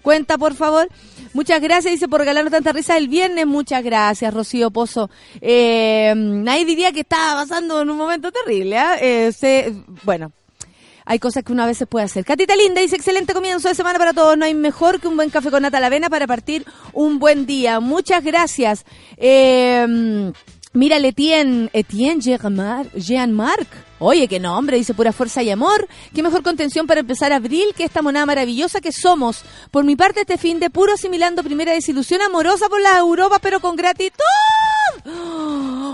Cuenta, 0.01 0.37
por 0.37 0.55
favor. 0.55 0.87
Muchas 1.33 1.59
gracias, 1.61 1.91
dice, 1.93 2.07
por 2.07 2.21
regalarnos 2.21 2.51
tanta 2.53 2.71
risa 2.71 2.95
el 2.95 3.09
viernes. 3.09 3.45
Muchas 3.45 3.83
gracias, 3.83 4.33
Rocío 4.33 4.71
Pozo. 4.71 5.09
Eh, 5.41 6.13
nadie 6.15 6.63
diría 6.63 6.91
que 6.93 7.01
estaba 7.01 7.41
pasando 7.41 7.81
en 7.81 7.89
un 7.89 7.97
momento 7.97 8.31
terrible. 8.31 8.77
¿ah? 8.77 8.97
Eh, 9.01 9.33
se- 9.37 9.73
bueno, 10.03 10.31
hay 11.05 11.19
cosas 11.19 11.43
que 11.43 11.51
uno 11.53 11.63
a 11.63 11.67
veces 11.67 11.87
puede 11.87 12.05
hacer. 12.05 12.25
Catita 12.25 12.55
Linda 12.55 12.81
dice, 12.81 12.95
excelente 12.95 13.33
comienzo 13.33 13.67
de 13.69 13.75
semana 13.75 13.99
para 13.99 14.13
todos. 14.13 14.37
No 14.37 14.45
hay 14.45 14.53
mejor 14.53 14.99
que 14.99 15.07
un 15.07 15.15
buen 15.15 15.29
café 15.29 15.51
con 15.51 15.61
nata 15.61 15.77
a 15.77 15.81
la 15.81 15.87
avena 15.87 16.09
para 16.09 16.27
partir 16.27 16.65
un 16.93 17.19
buen 17.19 17.45
día. 17.45 17.79
Muchas 17.79 18.23
gracias. 18.23 18.85
Eh, 19.17 20.31
Mira, 20.75 20.97
Etienne, 20.97 21.69
Etienne 21.73 22.21
Jean-Marc. 22.21 22.93
Jean-Marc. 22.95 23.67
Oye, 23.97 24.27
qué 24.27 24.39
nombre, 24.41 24.75
dice 24.77 24.93
pura 24.93 25.13
fuerza 25.13 25.41
y 25.41 25.49
amor. 25.49 25.87
Qué 26.13 26.21
mejor 26.21 26.43
contención 26.43 26.85
para 26.85 26.99
empezar 26.99 27.31
abril 27.31 27.67
que 27.75 27.85
esta 27.85 28.01
monada 28.01 28.25
maravillosa 28.25 28.81
que 28.81 28.91
somos. 28.91 29.43
Por 29.71 29.85
mi 29.85 29.95
parte, 29.95 30.19
este 30.21 30.37
fin 30.37 30.59
de 30.59 30.69
puro 30.69 30.93
asimilando 30.93 31.43
primera 31.43 31.71
desilusión 31.71 32.21
amorosa 32.21 32.67
por 32.69 32.81
la 32.81 32.97
Europa, 32.99 33.39
pero 33.41 33.61
con 33.61 33.75
gratitud. 33.77 34.11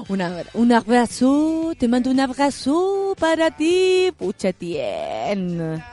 Abra- 0.10 0.46
un 0.56 0.72
abrazo, 0.74 1.74
te 1.78 1.88
mando 1.88 2.10
un 2.10 2.20
abrazo 2.20 3.16
para 3.20 3.52
ti, 3.52 4.12
pucha 4.18 4.50
Etienne. 4.50 5.84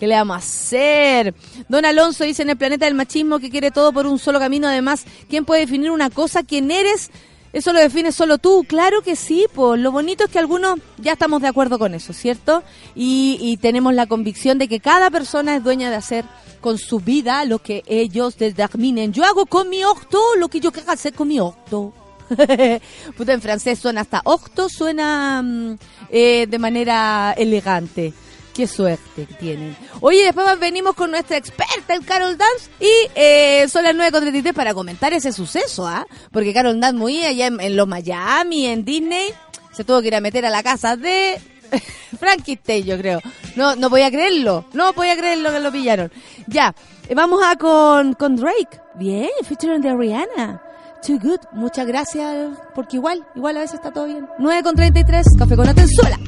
¿Qué 0.00 0.06
le 0.08 0.16
vamos 0.16 0.34
a 0.34 0.38
hacer? 0.38 1.34
Don 1.68 1.84
Alonso 1.84 2.24
dice 2.24 2.42
en 2.42 2.50
el 2.50 2.56
planeta 2.56 2.86
del 2.86 2.94
machismo 2.94 3.38
que 3.38 3.50
quiere 3.50 3.70
todo 3.70 3.92
por 3.92 4.06
un 4.06 4.18
solo 4.18 4.40
camino. 4.40 4.66
Además, 4.66 5.04
¿quién 5.30 5.44
puede 5.44 5.60
definir 5.60 5.92
una 5.92 6.10
cosa? 6.10 6.42
¿Quién 6.42 6.72
eres? 6.72 7.10
Eso 7.52 7.72
lo 7.72 7.80
defines 7.80 8.14
solo 8.14 8.38
tú. 8.38 8.64
Claro 8.66 9.02
que 9.02 9.16
sí, 9.16 9.46
pues 9.54 9.80
lo 9.80 9.92
bonito 9.92 10.24
es 10.24 10.30
que 10.30 10.38
algunos 10.38 10.78
ya 10.98 11.12
estamos 11.12 11.42
de 11.42 11.48
acuerdo 11.48 11.78
con 11.78 11.94
eso, 11.94 12.12
¿cierto? 12.12 12.62
Y, 12.94 13.38
y 13.40 13.58
tenemos 13.58 13.94
la 13.94 14.06
convicción 14.06 14.58
de 14.58 14.68
que 14.68 14.80
cada 14.80 15.10
persona 15.10 15.56
es 15.56 15.64
dueña 15.64 15.90
de 15.90 15.96
hacer 15.96 16.24
con 16.60 16.78
su 16.78 17.00
vida 17.00 17.44
lo 17.44 17.58
que 17.58 17.82
ellos 17.86 18.38
determinen. 18.38 19.12
Yo 19.12 19.24
hago 19.24 19.44
con 19.46 19.68
mi 19.68 19.84
octo 19.84 20.18
lo 20.38 20.48
que 20.48 20.60
yo 20.60 20.72
quiero 20.72 20.92
hacer 20.92 21.12
con 21.12 21.28
mi 21.28 21.38
octo. 21.40 21.92
Puta, 23.16 23.32
en 23.32 23.42
francés 23.42 23.78
suena 23.78 24.00
hasta 24.00 24.22
octo, 24.24 24.68
suena 24.68 25.42
mm, 25.42 25.78
eh, 26.10 26.46
de 26.48 26.58
manera 26.58 27.34
elegante. 27.36 28.14
Qué 28.54 28.66
suerte 28.66 29.26
tienen. 29.38 29.74
Oye, 30.00 30.24
después 30.24 30.58
venimos 30.58 30.94
con 30.94 31.10
nuestra 31.10 31.38
experta 31.38 31.94
en 31.94 32.02
Carol 32.02 32.36
Dance 32.36 32.70
y 32.80 32.90
eh, 33.14 33.66
son 33.68 33.84
las 33.84 33.94
9.33 33.94 34.52
para 34.52 34.74
comentar 34.74 35.14
ese 35.14 35.32
suceso, 35.32 35.86
¿ah? 35.86 36.06
Porque 36.30 36.52
Carol 36.52 36.78
Dance 36.78 36.98
muy 36.98 37.24
allá 37.24 37.46
en, 37.46 37.76
los 37.76 37.88
Miami, 37.88 38.66
en 38.66 38.84
Disney, 38.84 39.32
se 39.72 39.84
tuvo 39.84 40.02
que 40.02 40.08
ir 40.08 40.14
a 40.14 40.20
meter 40.20 40.44
a 40.44 40.50
la 40.50 40.62
casa 40.62 40.98
de 40.98 41.40
Frankie 42.20 42.56
Tay, 42.56 42.82
yo 42.82 42.98
creo. 42.98 43.20
No, 43.56 43.74
no 43.74 43.88
podía 43.88 44.10
creerlo, 44.10 44.66
no 44.74 44.92
podía 44.92 45.16
creerlo 45.16 45.50
que 45.50 45.60
lo 45.60 45.72
pillaron. 45.72 46.12
Ya, 46.46 46.74
eh, 47.08 47.14
vamos 47.14 47.40
a 47.42 47.56
con, 47.56 48.12
con 48.12 48.36
Drake. 48.36 48.80
Bien, 48.96 49.30
featuring 49.44 49.80
de 49.80 49.94
Rihanna. 49.94 50.62
Too 51.06 51.18
good, 51.18 51.40
muchas 51.52 51.86
gracias, 51.86 52.50
porque 52.74 52.96
igual, 52.96 53.26
igual 53.34 53.56
a 53.56 53.60
veces 53.60 53.76
está 53.76 53.92
todo 53.92 54.04
bien. 54.04 54.28
9.33, 54.38 55.38
café 55.38 55.56
con 55.56 55.68
Atenzuela. 55.68 56.18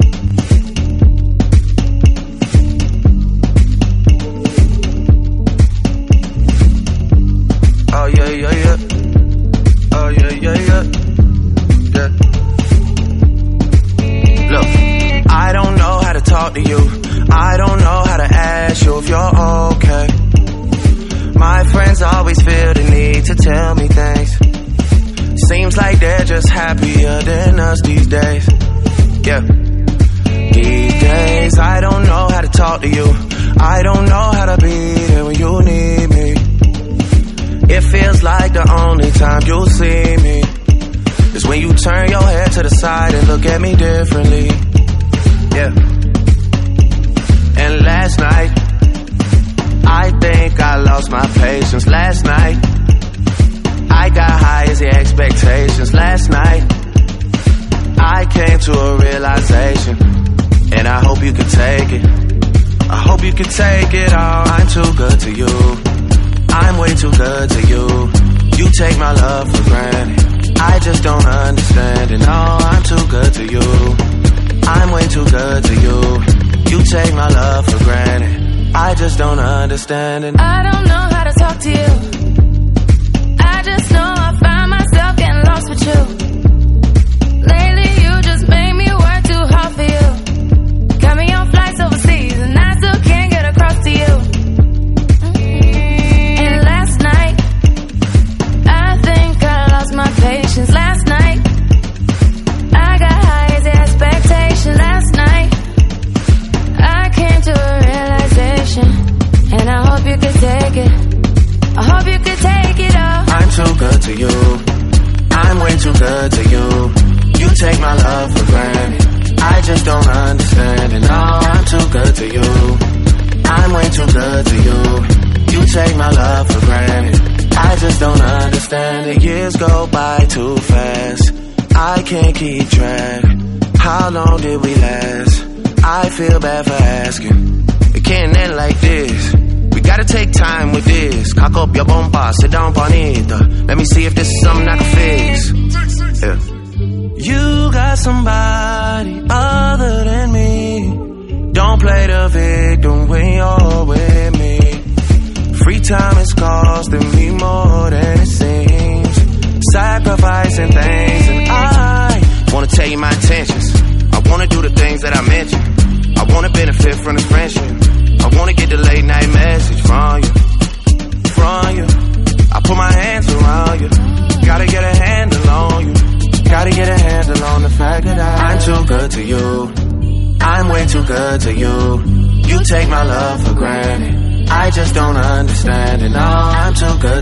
understanding. 79.75 80.37
I 80.39 80.54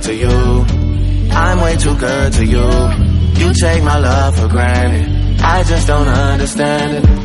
to 0.02 0.14
you. 0.14 0.28
I'm 1.30 1.60
way 1.60 1.76
too 1.76 1.96
good 1.96 2.32
to 2.34 2.44
you. 2.44 2.66
You 3.40 3.52
take 3.54 3.82
my 3.82 3.98
love 3.98 4.38
for 4.38 4.48
granted. 4.48 5.40
I 5.40 5.62
just 5.62 5.86
don't 5.86 6.08
understand 6.08 7.04
it. 7.04 7.21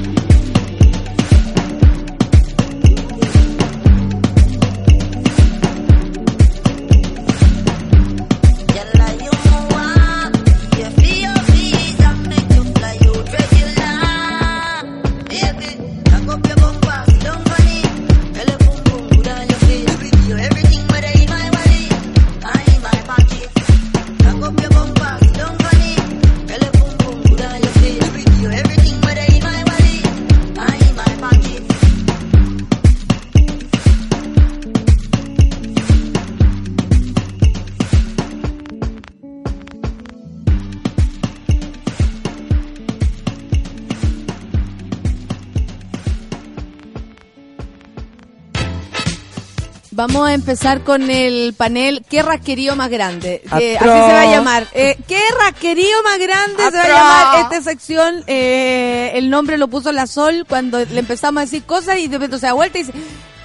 Vamos 49.98 50.30
a 50.30 50.36
empezar 50.36 50.82
con 50.82 51.10
el 51.10 51.56
panel 51.58 52.06
¿Qué 52.08 52.22
rasquerío 52.22 52.76
más 52.76 52.92
grande? 52.92 53.42
Que 53.58 53.80
así 53.80 53.84
se 53.84 53.90
va 53.90 54.22
a 54.22 54.32
llamar. 54.32 54.68
Eh, 54.74 54.96
¿Qué 55.08 55.20
rasquerío 55.40 56.04
más 56.04 56.20
grande 56.20 56.64
se 56.70 56.78
va 56.78 56.84
a 56.84 56.88
llamar 56.88 57.52
esta 57.52 57.68
sección? 57.68 58.24
Eh, 58.28 59.14
el 59.16 59.32
nombre 59.32 59.58
lo 59.58 59.68
puso 59.70 59.92
la 59.92 60.06
Sol 60.06 60.46
cuando 60.48 60.78
le 60.86 61.00
empezamos 61.00 61.42
a 61.42 61.46
decir 61.46 61.64
cosas 61.64 61.98
y 61.98 62.08
de 62.08 62.20
repente 62.20 62.38
se 62.38 62.46
da 62.46 62.54
vuelta 62.54 62.78
y 62.78 62.84
dice 62.84 62.94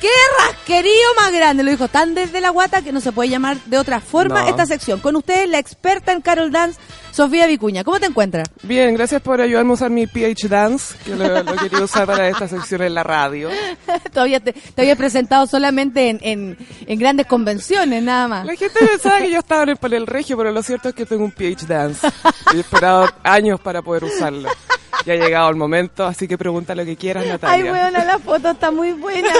¿Qué 0.02 0.10
rasquerío 0.46 0.92
más 1.18 1.32
grande? 1.32 1.62
Lo 1.62 1.70
dijo 1.70 1.88
tan 1.88 2.14
desde 2.14 2.42
la 2.42 2.50
guata 2.50 2.82
que 2.82 2.92
no 2.92 3.00
se 3.00 3.12
puede 3.12 3.30
llamar 3.30 3.56
de 3.64 3.78
otra 3.78 4.00
forma 4.00 4.42
No. 4.42 4.48
esta 4.48 4.66
sección. 4.66 5.00
Con 5.00 5.16
ustedes 5.16 5.48
la 5.48 5.58
experta 5.58 6.12
en 6.12 6.20
Carol 6.20 6.52
Dance, 6.52 6.78
Sofía 7.12 7.46
Vicuña. 7.46 7.84
¿Cómo 7.84 8.00
te 8.00 8.06
encuentras? 8.06 8.48
Bien, 8.62 8.94
gracias 8.94 9.20
por 9.22 9.40
ayudarme 9.40 9.70
a 9.70 9.74
usar 9.74 9.90
mi 9.90 10.06
PH 10.06 10.48
Dance, 10.48 10.94
que 11.04 11.14
lo, 11.14 11.42
lo 11.42 11.54
quería 11.56 11.80
usar 11.84 12.06
para 12.06 12.28
esta 12.28 12.48
sección 12.48 12.82
en 12.82 12.94
la 12.94 13.02
radio. 13.02 13.50
Todavía 14.12 14.40
te, 14.40 14.52
te 14.52 14.82
había 14.82 14.96
presentado 14.96 15.46
solamente 15.46 16.08
en, 16.08 16.18
en, 16.22 16.58
en 16.86 16.98
grandes 16.98 17.26
convenciones, 17.26 18.02
nada 18.02 18.28
más. 18.28 18.46
La 18.46 18.56
gente 18.56 18.78
pensaba 18.80 19.18
que 19.18 19.30
yo 19.30 19.38
estaba 19.38 19.62
en 19.64 19.68
el 19.70 19.76
panel 19.76 20.06
regio, 20.06 20.36
pero 20.36 20.50
lo 20.52 20.62
cierto 20.62 20.88
es 20.88 20.94
que 20.94 21.06
tengo 21.06 21.24
un 21.24 21.32
PH 21.32 21.66
Dance. 21.66 22.08
He 22.54 22.60
esperado 22.60 23.08
años 23.22 23.60
para 23.60 23.82
poder 23.82 24.04
usarlo. 24.04 24.48
Ya 25.04 25.14
ha 25.14 25.16
llegado 25.16 25.50
el 25.50 25.56
momento, 25.56 26.06
así 26.06 26.28
que 26.28 26.38
pregunta 26.38 26.76
lo 26.76 26.84
que 26.84 26.96
quieras, 26.96 27.24
Ay, 27.24 27.30
Natalia. 27.30 27.72
weona, 27.72 28.04
la 28.04 28.18
foto 28.20 28.50
está 28.50 28.70
muy 28.70 28.92
buena. 28.92 29.30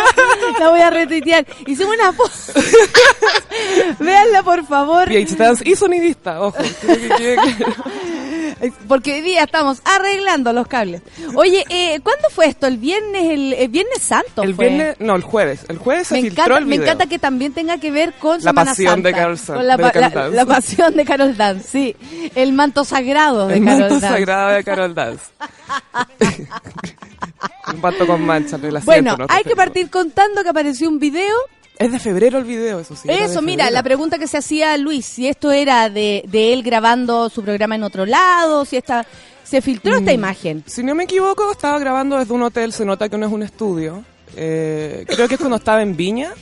La 0.58 0.70
voy 0.70 0.80
a 0.80 0.90
retuitear. 0.90 1.46
Hicimos 1.66 1.94
una 1.94 2.12
foto. 2.12 2.32
Véanla, 4.00 4.42
por 4.42 4.66
favor. 4.66 5.06
PH 5.06 5.36
Dance 5.36 5.62
y 5.68 5.76
sonidista, 5.76 6.40
ojo. 6.40 6.56
que 6.58 7.08
quede 7.16 7.34
claro. 7.36 7.61
Porque 8.88 9.14
hoy 9.14 9.20
día 9.22 9.42
estamos 9.44 9.80
arreglando 9.84 10.52
los 10.52 10.66
cables. 10.68 11.02
Oye, 11.34 11.64
eh, 11.68 11.98
¿cuándo 12.02 12.28
fue 12.30 12.46
esto? 12.46 12.66
¿El 12.68 12.76
viernes, 12.76 13.30
el, 13.30 13.52
el 13.54 13.68
viernes 13.68 14.00
santo 14.00 14.42
El 14.42 14.54
fue? 14.54 14.68
viernes, 14.68 14.96
no, 15.00 15.16
el 15.16 15.22
jueves. 15.22 15.64
El 15.68 15.78
jueves 15.78 16.08
se 16.08 16.14
me 16.14 16.20
filtró 16.22 16.44
encanta, 16.44 16.58
el 16.60 16.66
me 16.66 16.70
video. 16.76 16.84
encanta 16.84 17.06
que 17.06 17.18
también 17.18 17.52
tenga 17.52 17.78
que 17.78 17.90
ver 17.90 18.12
con 18.14 18.36
La 18.38 18.42
Semana 18.50 18.70
pasión 18.70 18.92
Santa. 18.92 19.08
de 19.08 19.14
Carol 19.14 19.38
San- 19.38 19.56
Con 19.56 19.66
la, 19.66 19.76
de 19.76 19.82
pa- 19.82 19.90
Carol 19.90 20.10
la- 20.14 20.20
Dance. 20.22 20.36
la 20.36 20.46
pasión 20.46 20.96
de 20.96 21.04
Carol 21.04 21.36
Dance, 21.36 21.68
sí. 21.68 21.96
El 22.34 22.52
manto 22.52 22.84
sagrado 22.84 23.48
de 23.48 23.56
El 23.56 23.64
Carol 23.64 23.80
manto 23.80 23.94
Dance. 24.00 24.08
sagrado 24.16 24.50
de 24.50 24.64
Carol 24.64 24.94
Dance. 24.94 25.24
un 27.72 27.80
manto 27.80 28.06
con 28.06 28.22
manchas, 28.24 28.60
Bueno, 28.84 29.16
no 29.16 29.26
hay 29.28 29.42
que 29.44 29.56
partir 29.56 29.90
contando 29.90 30.42
que 30.42 30.48
apareció 30.50 30.88
un 30.88 30.98
video 30.98 31.34
Es 31.82 31.92
de 31.92 31.98
febrero 31.98 32.38
el 32.38 32.44
video, 32.44 32.80
eso 32.80 32.94
sí. 32.96 33.08
Eso, 33.10 33.42
mira, 33.42 33.70
la 33.70 33.82
pregunta 33.82 34.18
que 34.18 34.26
se 34.26 34.38
hacía 34.38 34.76
Luis, 34.78 35.04
si 35.06 35.28
esto 35.28 35.50
era 35.52 35.90
de, 35.90 36.24
de 36.28 36.52
él 36.52 36.62
grabando 36.62 37.28
su 37.28 37.42
programa 37.42 37.74
en 37.74 37.82
otro 37.82 38.06
lado, 38.06 38.64
si 38.64 38.76
esta, 38.76 39.06
se 39.42 39.60
filtró 39.60 39.92
Mm. 39.96 39.98
esta 39.98 40.12
imagen. 40.12 40.64
Si 40.66 40.82
no 40.82 40.94
me 40.94 41.04
equivoco, 41.04 41.50
estaba 41.52 41.78
grabando 41.78 42.16
desde 42.18 42.32
un 42.32 42.42
hotel, 42.42 42.72
se 42.72 42.84
nota 42.84 43.08
que 43.08 43.18
no 43.18 43.26
es 43.26 43.32
un 43.32 43.42
estudio. 43.42 44.04
Eh, 44.36 45.04
creo 45.08 45.28
que 45.28 45.34
es 45.34 45.40
cuando 45.40 45.56
estaba 45.56 45.82
en 45.82 45.96
Viña, 45.96 46.32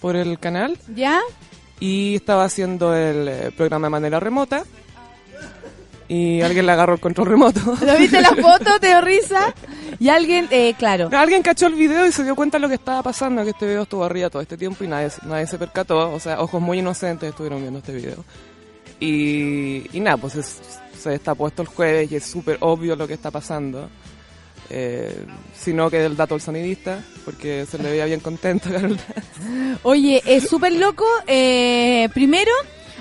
por 0.00 0.16
el 0.16 0.38
canal, 0.38 0.76
¿Ya? 0.94 1.20
y 1.80 2.16
estaba 2.16 2.44
haciendo 2.44 2.94
el 2.94 3.28
eh, 3.28 3.50
programa 3.56 3.86
de 3.86 3.90
manera 3.90 4.20
remota. 4.20 4.64
Y 6.14 6.42
alguien 6.42 6.66
le 6.66 6.72
agarró 6.72 6.94
el 6.94 7.00
control 7.00 7.26
remoto. 7.28 7.60
¿Lo 7.84 7.96
viste 7.98 8.20
la 8.20 8.30
foto? 8.30 8.78
¿Te 8.80 8.88
dio 8.88 9.00
risa? 9.00 9.52
Y 9.98 10.08
alguien, 10.08 10.46
eh, 10.50 10.74
claro. 10.78 11.08
Alguien 11.12 11.42
cachó 11.42 11.66
el 11.66 11.74
video 11.74 12.06
y 12.06 12.12
se 12.12 12.22
dio 12.24 12.34
cuenta 12.36 12.58
de 12.58 12.62
lo 12.62 12.68
que 12.68 12.74
estaba 12.74 13.02
pasando, 13.02 13.42
que 13.42 13.50
este 13.50 13.66
video 13.66 13.82
estuvo 13.82 14.04
arriba 14.04 14.28
todo 14.30 14.42
este 14.42 14.56
tiempo 14.56 14.84
y 14.84 14.88
nadie, 14.88 15.08
nadie 15.26 15.46
se 15.46 15.58
percató. 15.58 16.12
O 16.12 16.20
sea, 16.20 16.40
ojos 16.40 16.60
muy 16.60 16.78
inocentes 16.80 17.30
estuvieron 17.30 17.60
viendo 17.60 17.78
este 17.78 17.92
video. 17.94 18.24
Y, 19.00 19.86
y 19.96 20.00
nada, 20.00 20.16
pues 20.18 20.34
es- 20.36 20.60
se 21.00 21.14
está 21.14 21.34
puesto 21.34 21.62
el 21.62 21.68
jueves 21.68 22.10
y 22.12 22.16
es 22.16 22.24
súper 22.24 22.56
obvio 22.60 22.96
lo 22.96 23.06
que 23.06 23.14
está 23.14 23.30
pasando. 23.30 23.88
Eh, 24.70 25.26
sino 25.54 25.90
que 25.90 25.98
del 25.98 26.16
dato 26.16 26.34
del 26.34 26.40
sonidista, 26.40 26.98
porque 27.24 27.66
se 27.66 27.76
le 27.78 27.90
veía 27.90 28.06
bien 28.06 28.20
contento, 28.20 28.70
Carol. 28.70 28.98
Oye, 29.82 30.22
es 30.24 30.48
súper 30.48 30.72
loco. 30.72 31.04
eh, 31.26 32.08
primero, 32.14 32.50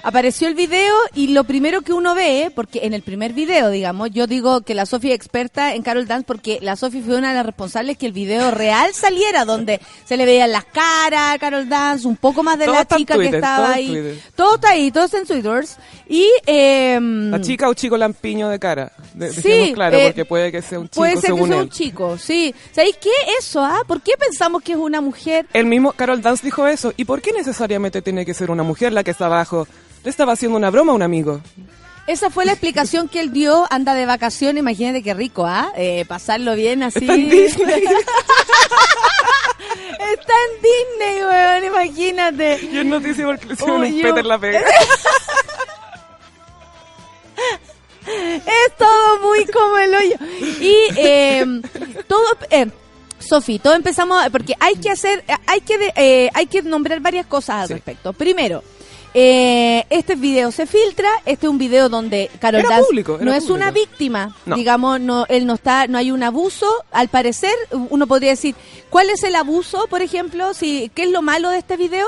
apareció 0.03 0.49
el 0.49 0.53
video 0.53 0.93
y 1.15 1.27
lo 1.27 1.45
primero 1.45 1.81
que 1.81 1.93
uno 1.93 2.13
ve, 2.13 2.51
porque 2.53 2.81
en 2.83 2.93
el 2.93 3.01
primer 3.01 3.33
video, 3.33 3.69
digamos, 3.69 4.11
yo 4.11 4.27
digo 4.27 4.61
que 4.61 4.75
la 4.75 4.85
Sofía 4.85 5.11
es 5.11 5.15
experta 5.15 5.73
en 5.73 5.81
Carol 5.81 6.05
Dance 6.05 6.25
porque 6.27 6.59
la 6.61 6.75
Sofía 6.75 7.01
fue 7.03 7.15
una 7.15 7.29
de 7.29 7.35
las 7.35 7.45
responsables 7.45 7.97
que 7.97 8.05
el 8.05 8.11
video 8.11 8.51
real 8.51 8.93
saliera, 8.93 9.45
donde 9.45 9.79
se 10.05 10.17
le 10.17 10.25
veían 10.25 10.51
las 10.51 10.65
caras 10.65 11.33
a 11.33 11.39
Carol 11.39 11.67
Dance, 11.69 12.05
un 12.05 12.17
poco 12.17 12.43
más 12.43 12.59
de 12.59 12.65
Todo 12.65 12.75
la 12.75 12.85
chica 12.85 13.17
que 13.17 13.27
estaba 13.27 13.65
todo 13.65 13.75
ahí. 13.75 14.21
Todo 14.35 14.55
está 14.55 14.69
ahí, 14.69 14.91
todo 14.91 15.05
está 15.05 15.19
en 15.19 15.25
Twitter. 15.25 15.65
Y, 16.09 16.29
eh, 16.45 16.99
La 17.01 17.41
chica 17.41 17.69
o 17.69 17.73
chico 17.73 17.97
lampiño 17.97 18.49
de 18.49 18.59
cara. 18.59 18.91
De, 19.13 19.31
Sí, 19.31 19.71
claro, 19.73 19.97
eh, 19.97 20.07
porque 20.07 20.25
puede 20.25 20.51
que 20.51 20.61
sea 20.61 20.79
un 20.79 20.87
chico 20.89 20.99
puede 20.99 21.17
ser 21.17 21.31
que 21.33 21.45
sea 21.45 21.55
él. 21.55 21.61
un 21.61 21.69
chico, 21.69 22.17
sí. 22.17 22.53
¿Sabéis 22.71 22.97
qué? 22.97 23.09
Eso, 23.39 23.63
¿ah? 23.63 23.81
¿Por 23.87 24.01
qué 24.01 24.13
pensamos 24.17 24.61
que 24.61 24.73
es 24.73 24.77
una 24.77 25.01
mujer? 25.01 25.45
El 25.53 25.65
mismo 25.65 25.93
Carol 25.93 26.21
Dance 26.21 26.43
dijo 26.43 26.67
eso. 26.67 26.93
¿Y 26.97 27.05
por 27.05 27.21
qué 27.21 27.31
necesariamente 27.31 28.01
tiene 28.01 28.25
que 28.25 28.33
ser 28.33 28.51
una 28.51 28.63
mujer 28.63 28.91
la 28.91 29.03
que 29.03 29.11
está 29.11 29.27
abajo? 29.27 29.67
Le 30.03 30.09
estaba 30.09 30.33
haciendo 30.33 30.57
una 30.57 30.69
broma 30.69 30.91
a 30.91 30.95
un 30.95 31.01
amigo. 31.01 31.41
Esa 32.07 32.29
fue 32.29 32.45
la 32.45 32.51
explicación 32.51 33.07
que 33.07 33.21
él 33.21 33.31
dio, 33.31 33.65
anda 33.69 33.93
de 33.93 34.05
vacaciones, 34.05 34.59
imagínate 34.59 35.01
qué 35.01 35.13
rico, 35.13 35.45
¿ah? 35.45 35.71
Eh, 35.77 36.03
pasarlo 36.07 36.53
bien 36.55 36.83
así. 36.83 36.99
Está 36.99 37.13
en 37.15 37.29
Disney. 37.29 37.83
Está 40.13 40.33
en 40.33 40.61
Disney, 40.61 41.23
weón, 41.23 41.63
imagínate. 41.65 42.59
Y 42.71 42.77
es 42.79 42.85
noticia 42.85 43.25
porque 43.25 43.45
le 43.47 43.53
hicieron 43.53 43.81
un 43.81 43.95
yo- 43.95 44.03
pete 44.09 44.19
en 44.19 44.27
la 44.27 44.37
pega. 44.39 44.61
Es 48.05 48.75
todo 48.77 49.19
muy 49.21 49.45
como 49.45 49.77
el 49.77 49.95
hoyo. 49.95 50.15
Y 50.59 50.75
eh, 50.97 51.45
todo, 52.07 52.23
eh, 52.49 52.67
Sofi, 53.19 53.59
todo 53.59 53.75
empezamos, 53.75 54.21
porque 54.29 54.55
hay 54.59 54.75
que 54.75 54.89
hacer, 54.91 55.23
hay 55.47 55.61
que, 55.61 55.77
de- 55.77 55.93
eh, 55.95 56.29
hay 56.33 56.47
que 56.47 56.61
nombrar 56.63 56.99
varias 56.99 57.25
cosas 57.25 57.61
al 57.61 57.67
Sí. 57.69 57.73
respecto. 57.75 58.11
Primero, 58.11 58.61
eh, 59.13 59.85
este 59.89 60.15
video 60.15 60.51
se 60.51 60.65
filtra, 60.65 61.09
este 61.25 61.45
es 61.45 61.49
un 61.49 61.57
video 61.57 61.89
donde 61.89 62.29
Carol 62.39 62.63
público, 62.87 63.15
era 63.15 63.25
no 63.25 63.31
es 63.33 63.43
público. 63.43 63.53
una 63.55 63.71
víctima, 63.71 64.35
No. 64.45 64.55
digamos, 64.55 64.99
no, 64.99 65.25
él 65.29 65.45
no 65.45 65.53
está, 65.55 65.87
no 65.87 65.97
hay 65.97 66.11
un 66.11 66.23
abuso, 66.23 66.67
al 66.91 67.09
parecer, 67.09 67.53
uno 67.89 68.07
podría 68.07 68.31
decir, 68.31 68.55
¿cuál 68.89 69.09
es 69.09 69.23
el 69.23 69.35
abuso, 69.35 69.87
por 69.89 70.01
ejemplo? 70.01 70.53
Si, 70.53 70.89
¿Qué 70.95 71.03
es 71.03 71.09
lo 71.09 71.21
malo 71.21 71.49
de 71.49 71.59
este 71.59 71.77
video? 71.77 72.07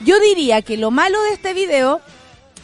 Yo 0.00 0.18
diría 0.20 0.62
que 0.62 0.76
lo 0.76 0.90
malo 0.90 1.22
de 1.22 1.32
este 1.34 1.54
video 1.54 2.00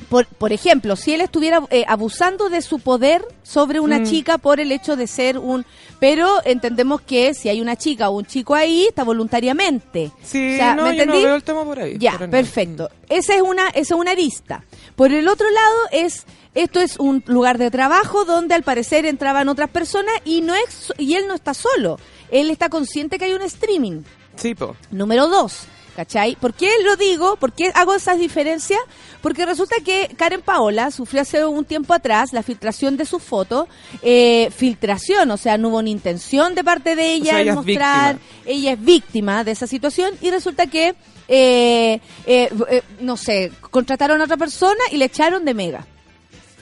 por, 0.09 0.27
por 0.27 0.53
ejemplo, 0.53 0.97
si 0.97 1.13
él 1.15 1.21
estuviera 1.21 1.61
eh, 1.71 1.85
abusando 1.89 2.49
de 2.49 2.63
su 2.63 2.79
poder 2.81 3.25
sobre 3.43 3.81
una 3.81 3.99
Mm. 4.01 4.05
chica 4.05 4.39
por 4.39 4.61
el 4.61 4.73
hecho 4.73 4.97
de 4.97 5.07
ser 5.07 5.39
un... 5.39 5.65
Pero 6.01 6.29
entendemos 6.45 7.01
que 7.01 7.35
si 7.35 7.49
hay 7.49 7.61
una 7.61 7.77
chica 7.77 8.09
o 8.09 8.17
un 8.17 8.25
chico 8.27 8.55
ahí, 8.55 8.87
está 8.89 9.05
voluntariamente. 9.05 10.11
Sí, 10.23 10.55
O 10.55 10.57
sea, 10.57 10.75
no, 10.75 10.85
¿me 10.85 10.91
yo 10.91 10.97
no 10.97 11.03
entendí? 11.03 11.25
veo 11.25 11.35
el 11.37 11.43
tema 11.43 11.65
por 11.65 11.79
ahí. 11.81 11.97
Ya, 11.99 12.13
no. 12.19 12.31
perfecto. 12.31 12.89
Esa 13.09 13.35
es 13.35 13.43
una 13.43 13.69
esa 13.69 13.95
es 13.95 14.01
una 14.01 14.11
arista. 14.13 14.65
Por 14.97 15.13
el 15.13 15.27
otro 15.29 15.51
lado 15.51 15.77
es 15.93 16.25
esto 16.55 16.81
es 16.81 16.99
un 16.99 17.23
lugar 17.27 17.59
de 17.59 17.71
trabajo 17.71 18.25
donde 18.25 18.55
al 18.55 18.63
parecer 18.63 19.07
entraban 19.07 19.49
otras 19.49 19.71
personas 19.71 20.15
y 20.25 20.41
no 20.41 20.55
es 20.55 20.93
y 20.99 21.15
él 21.15 21.27
no 21.29 21.35
está 21.35 21.55
solo. 21.55 21.99
Él 22.31 22.51
está 22.51 22.69
consciente 22.69 23.19
que 23.19 23.27
hay 23.27 23.33
un 23.33 23.43
streaming. 23.43 23.93
Mm, 24.01 24.05
Sí, 24.37 24.55
po. 24.55 24.77
Número 24.93 25.27
dos, 25.29 25.63
¿cachai? 25.99 26.37
¿Por 26.37 26.55
qué 26.55 26.71
lo 26.85 26.95
digo? 26.95 27.35
¿Por 27.35 27.53
qué 27.53 27.73
hago 27.75 27.93
esas 27.93 28.21
diferencias? 28.21 28.79
Porque 29.21 29.45
resulta 29.45 29.75
que 29.85 30.09
Karen 30.17 30.43
Paola 30.43 30.93
sufrió 30.93 31.23
hace 31.23 31.45
un 31.45 31.65
tiempo 31.65 31.93
atrás 31.93 32.33
la 32.33 32.45
filtración 32.45 32.97
de 32.97 33.05
su 33.05 33.19
foto, 33.19 33.67
eh, 34.03 34.49
filtración, 34.57 35.29
o 35.33 35.37
sea, 35.37 35.59
no 35.59 35.71
hubo 35.71 35.83
ni 35.83 35.91
intención 35.91 36.55
de 36.55 36.63
parte 36.63 36.95
de 36.95 37.15
ella 37.15 37.33
sea, 37.33 37.41
en 37.41 37.49
ella 37.49 37.51
es 37.51 37.57
mostrar, 37.57 38.19
ella 38.47 38.73
es 38.75 38.81
víctima 38.81 39.43
de 39.43 39.51
esa 39.51 39.67
situación 39.67 40.15
y 40.23 40.31
resulta 40.31 40.69
que, 40.69 40.95
eh, 41.27 42.01
eh, 42.27 42.49
eh, 42.71 42.83
no 43.01 43.17
sé, 43.17 43.51
contrataron 43.61 44.21
a 44.21 44.25
otra 44.25 44.37
persona 44.37 44.81
y 44.93 44.99
le 44.99 45.07
echaron 45.07 45.45
de 45.45 45.55
mega. 45.55 45.85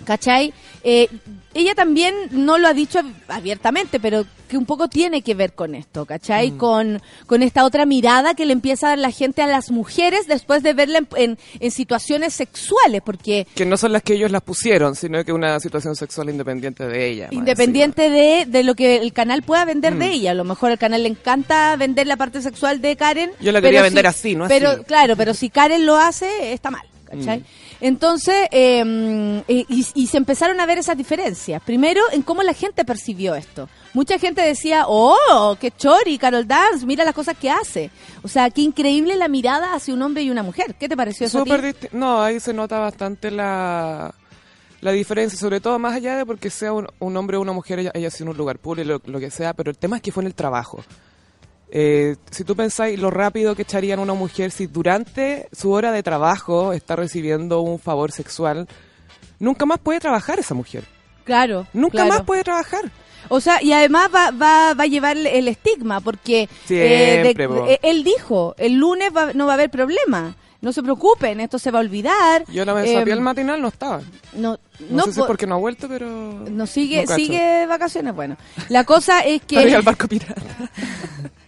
¿Cachai? 0.06 0.54
Eh, 0.84 1.08
ella 1.52 1.74
también 1.74 2.14
no 2.30 2.58
lo 2.58 2.68
ha 2.68 2.72
dicho 2.74 3.00
ab- 3.00 3.12
abiertamente, 3.28 3.98
pero 3.98 4.24
que 4.48 4.56
un 4.56 4.64
poco 4.66 4.86
tiene 4.88 5.22
que 5.22 5.34
ver 5.34 5.52
con 5.54 5.74
esto, 5.74 6.04
¿cachai? 6.06 6.52
Mm. 6.52 6.58
Con, 6.58 7.02
con 7.26 7.42
esta 7.42 7.64
otra 7.64 7.84
mirada 7.86 8.34
que 8.34 8.46
le 8.46 8.52
empieza 8.52 8.86
a 8.86 8.90
dar 8.90 8.98
la 9.00 9.10
gente 9.10 9.42
a 9.42 9.46
las 9.48 9.70
mujeres 9.72 10.28
después 10.28 10.62
de 10.62 10.74
verla 10.74 10.98
en, 10.98 11.08
en- 11.16 11.38
en 11.58 11.70
situaciones 11.72 12.34
sexuales, 12.34 13.02
porque 13.04 13.46
Que 13.56 13.66
no 13.66 13.76
son 13.76 13.92
las 13.92 14.02
que 14.02 14.14
ellos 14.14 14.30
las 14.30 14.42
pusieron, 14.42 14.94
sino 14.94 15.24
que 15.24 15.32
una 15.32 15.58
situación 15.58 15.96
sexual 15.96 16.30
independiente 16.30 16.86
de 16.86 17.08
ella. 17.10 17.28
independiente 17.32 18.08
de, 18.10 18.44
de 18.46 18.62
lo 18.62 18.74
que 18.76 18.96
el 18.98 19.12
canal 19.12 19.42
pueda 19.42 19.64
vender 19.64 19.94
Mm. 19.94 19.98
de 19.98 20.10
ella, 20.12 20.30
a 20.30 20.34
lo 20.34 20.44
mejor 20.44 20.70
al 20.70 20.78
canal 20.78 21.02
le 21.02 21.08
encanta 21.08 21.74
vender 21.76 22.06
la 22.06 22.16
parte 22.16 22.40
sexual 22.42 22.80
de 22.80 22.94
Karen. 22.96 23.30
Yo 23.40 23.50
la 23.50 23.60
quería 23.60 23.80
si- 23.80 23.84
vender 23.84 24.06
así, 24.06 24.34
no 24.36 24.46
Pero 24.46 24.70
así. 24.70 24.84
claro, 24.84 25.16
pero 25.16 25.34
si 25.34 25.50
Karen 25.50 25.84
lo 25.84 25.96
hace, 25.96 26.52
está 26.52 26.70
mal. 26.70 26.86
¿cachai? 27.06 27.38
Mm. 27.38 27.44
Entonces, 27.80 28.48
eh, 28.50 29.44
y, 29.48 30.06
se 30.06 30.16
empezaron 30.16 30.60
a 30.60 30.66
ver 30.66 30.78
esas 30.78 30.96
diferencias. 30.96 31.62
Primero, 31.62 32.00
en 32.12 32.22
cómo 32.22 32.42
la 32.42 32.54
gente 32.54 32.84
percibió 32.84 33.34
esto. 33.34 33.68
Mucha 33.92 34.18
gente 34.18 34.42
decía, 34.42 34.84
oh, 34.86 35.56
qué 35.60 35.70
chori, 35.70 36.18
Carol 36.18 36.46
Dance, 36.46 36.86
mira 36.86 37.04
las 37.04 37.14
cosas 37.14 37.36
que 37.36 37.50
hace. 37.50 37.90
O 38.22 38.28
sea, 38.28 38.50
qué 38.50 38.62
increíble 38.62 39.16
la 39.16 39.28
mirada 39.28 39.74
hacia 39.74 39.94
un 39.94 40.02
hombre 40.02 40.22
y 40.22 40.30
una 40.30 40.42
mujer. 40.42 40.74
¿Qué 40.74 40.88
te 40.88 40.96
pareció 40.96 41.26
eso 41.26 41.42
a 41.42 41.74
No, 41.92 42.22
ahí 42.22 42.40
se 42.40 42.52
nota 42.52 42.78
bastante 42.78 43.30
la, 43.30 44.14
la 44.80 44.92
diferencia, 44.92 45.38
sobre 45.38 45.60
todo 45.60 45.78
más 45.78 45.94
allá 45.94 46.16
de 46.16 46.26
porque 46.26 46.50
sea 46.50 46.72
un, 46.72 46.86
un 46.98 47.16
hombre 47.16 47.36
o 47.36 47.40
una 47.40 47.52
mujer, 47.52 47.78
ella, 47.78 47.90
ella 47.94 48.10
sí 48.10 48.22
en 48.22 48.30
un 48.30 48.36
lugar 48.36 48.58
público, 48.58 49.00
lo 49.04 49.20
que 49.20 49.30
sea, 49.30 49.52
pero 49.52 49.70
el 49.70 49.78
tema 49.78 49.96
es 49.96 50.02
que 50.02 50.12
fue 50.12 50.22
en 50.22 50.28
el 50.28 50.34
trabajo. 50.34 50.82
Eh, 51.70 52.16
si 52.30 52.44
tú 52.44 52.54
pensáis 52.54 52.98
lo 52.98 53.10
rápido 53.10 53.54
que 53.56 53.62
echarían 53.62 53.98
una 53.98 54.14
mujer 54.14 54.50
si 54.52 54.66
durante 54.68 55.48
su 55.52 55.72
hora 55.72 55.90
de 55.92 56.02
trabajo 56.02 56.72
está 56.72 56.94
recibiendo 56.96 57.60
un 57.60 57.78
favor 57.78 58.12
sexual, 58.12 58.68
nunca 59.40 59.66
más 59.66 59.78
puede 59.78 59.98
trabajar 60.00 60.38
esa 60.38 60.54
mujer. 60.54 60.84
Claro. 61.24 61.66
Nunca 61.72 61.92
claro. 61.98 62.08
más 62.10 62.22
puede 62.22 62.44
trabajar. 62.44 62.84
O 63.28 63.40
sea, 63.40 63.60
y 63.60 63.72
además 63.72 64.08
va, 64.14 64.30
va, 64.30 64.74
va 64.74 64.84
a 64.84 64.86
llevar 64.86 65.16
el 65.16 65.48
estigma, 65.48 66.00
porque 66.00 66.42
eh, 66.42 66.48
de- 66.68 67.22
Siempre, 67.24 67.48
po. 67.48 67.66
eh, 67.66 67.80
él 67.82 68.04
dijo, 68.04 68.54
el 68.58 68.74
lunes 68.74 69.10
va- 69.14 69.32
no 69.32 69.46
va 69.46 69.52
a 69.52 69.54
haber 69.54 69.68
problema. 69.70 70.36
No 70.62 70.72
se 70.72 70.82
preocupen, 70.82 71.40
esto 71.40 71.58
se 71.58 71.70
va 71.72 71.80
a 71.80 71.82
olvidar. 71.82 72.44
Yo 72.48 72.64
la 72.64 72.82
Eh, 72.84 72.94
sabía 72.94 73.14
el 73.14 73.20
matinal 73.20 73.60
no 73.60 73.68
estaba. 73.68 74.00
No, 74.32 74.52
No, 74.52 74.58
no, 74.90 75.04
sé 75.04 75.12
si 75.14 75.20
es 75.20 75.26
porque 75.26 75.46
no 75.46 75.56
ha 75.56 75.58
vuelto, 75.58 75.88
pero... 75.88 76.06
no 76.08 76.66
sigue, 76.66 77.04
no 77.04 77.14
sigue 77.16 77.66
vacaciones. 77.66 78.14
Bueno, 78.14 78.36
la 78.68 78.84
cosa 78.84 79.20
es 79.20 79.42
que 79.42 79.58
al 79.74 79.82
barco 79.82 80.06
pirata. 80.06 80.34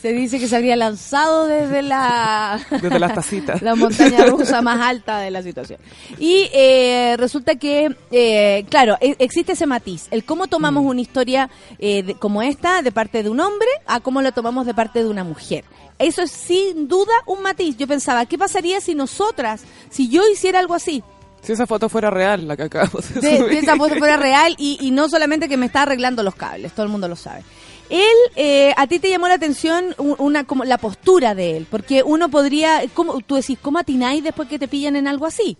se 0.00 0.12
dice 0.12 0.38
que 0.38 0.48
se 0.48 0.56
habría 0.56 0.76
lanzado 0.76 1.46
desde 1.46 1.82
la 1.82 2.60
Desde 2.70 2.98
las 2.98 3.14
tacitas. 3.14 3.60
la 3.62 3.74
montaña 3.74 4.24
rusa 4.26 4.62
más 4.62 4.80
alta 4.80 5.18
de 5.18 5.30
la 5.30 5.42
situación. 5.42 5.78
Y 6.18 6.48
eh, 6.52 7.16
resulta 7.18 7.56
que, 7.56 7.94
eh, 8.10 8.64
claro, 8.70 8.96
e- 9.00 9.16
existe 9.18 9.52
ese 9.52 9.66
matiz. 9.66 10.06
El 10.10 10.24
cómo 10.24 10.46
tomamos 10.46 10.84
una 10.84 11.00
historia 11.00 11.50
eh, 11.78 12.02
de- 12.02 12.14
como 12.14 12.42
esta 12.42 12.82
de 12.82 12.92
parte 12.92 13.22
de 13.22 13.30
un 13.30 13.40
hombre 13.40 13.68
a 13.86 14.00
cómo 14.00 14.22
lo 14.22 14.32
tomamos 14.32 14.66
de 14.66 14.74
parte 14.74 15.02
de 15.02 15.08
una 15.08 15.24
mujer. 15.24 15.64
Eso 15.98 16.22
es 16.22 16.30
sin 16.30 16.88
duda 16.88 17.12
un 17.26 17.42
matiz. 17.42 17.76
Yo 17.76 17.86
pensaba, 17.86 18.24
¿qué 18.26 18.38
pasaría 18.38 18.80
si 18.80 18.94
nosotras, 18.94 19.62
si 19.90 20.08
yo 20.08 20.22
hiciera 20.28 20.58
algo 20.58 20.74
así? 20.74 21.02
Si 21.42 21.52
esa 21.52 21.66
foto 21.66 21.88
fuera 21.88 22.10
real, 22.10 22.46
la 22.48 22.54
que 22.56 22.64
acabamos 22.64 23.14
de, 23.14 23.20
de, 23.20 23.38
subir. 23.38 23.58
esa 23.58 23.76
foto 23.76 23.94
fuera 23.96 24.16
real 24.18 24.54
y, 24.58 24.76
y 24.80 24.90
no 24.90 25.08
solamente 25.08 25.48
que 25.48 25.56
me 25.56 25.66
está 25.66 25.82
arreglando 25.82 26.22
los 26.22 26.34
cables, 26.34 26.72
todo 26.72 26.84
el 26.84 26.92
mundo 26.92 27.08
lo 27.08 27.16
sabe. 27.16 27.42
Él, 27.90 28.16
eh, 28.36 28.72
a 28.76 28.86
ti 28.86 29.00
te 29.00 29.10
llamó 29.10 29.26
la 29.26 29.34
atención 29.34 29.94
una 29.98 30.44
como 30.44 30.64
la 30.64 30.78
postura 30.78 31.34
de 31.34 31.56
él, 31.56 31.66
porque 31.68 32.04
uno 32.04 32.28
podría, 32.28 32.82
¿cómo, 32.94 33.20
tú 33.20 33.34
decís, 33.34 33.58
¿cómo 33.60 33.80
atináis 33.80 34.22
después 34.22 34.48
que 34.48 34.60
te 34.60 34.68
pillan 34.68 34.94
en 34.94 35.08
algo 35.08 35.26
así? 35.26 35.56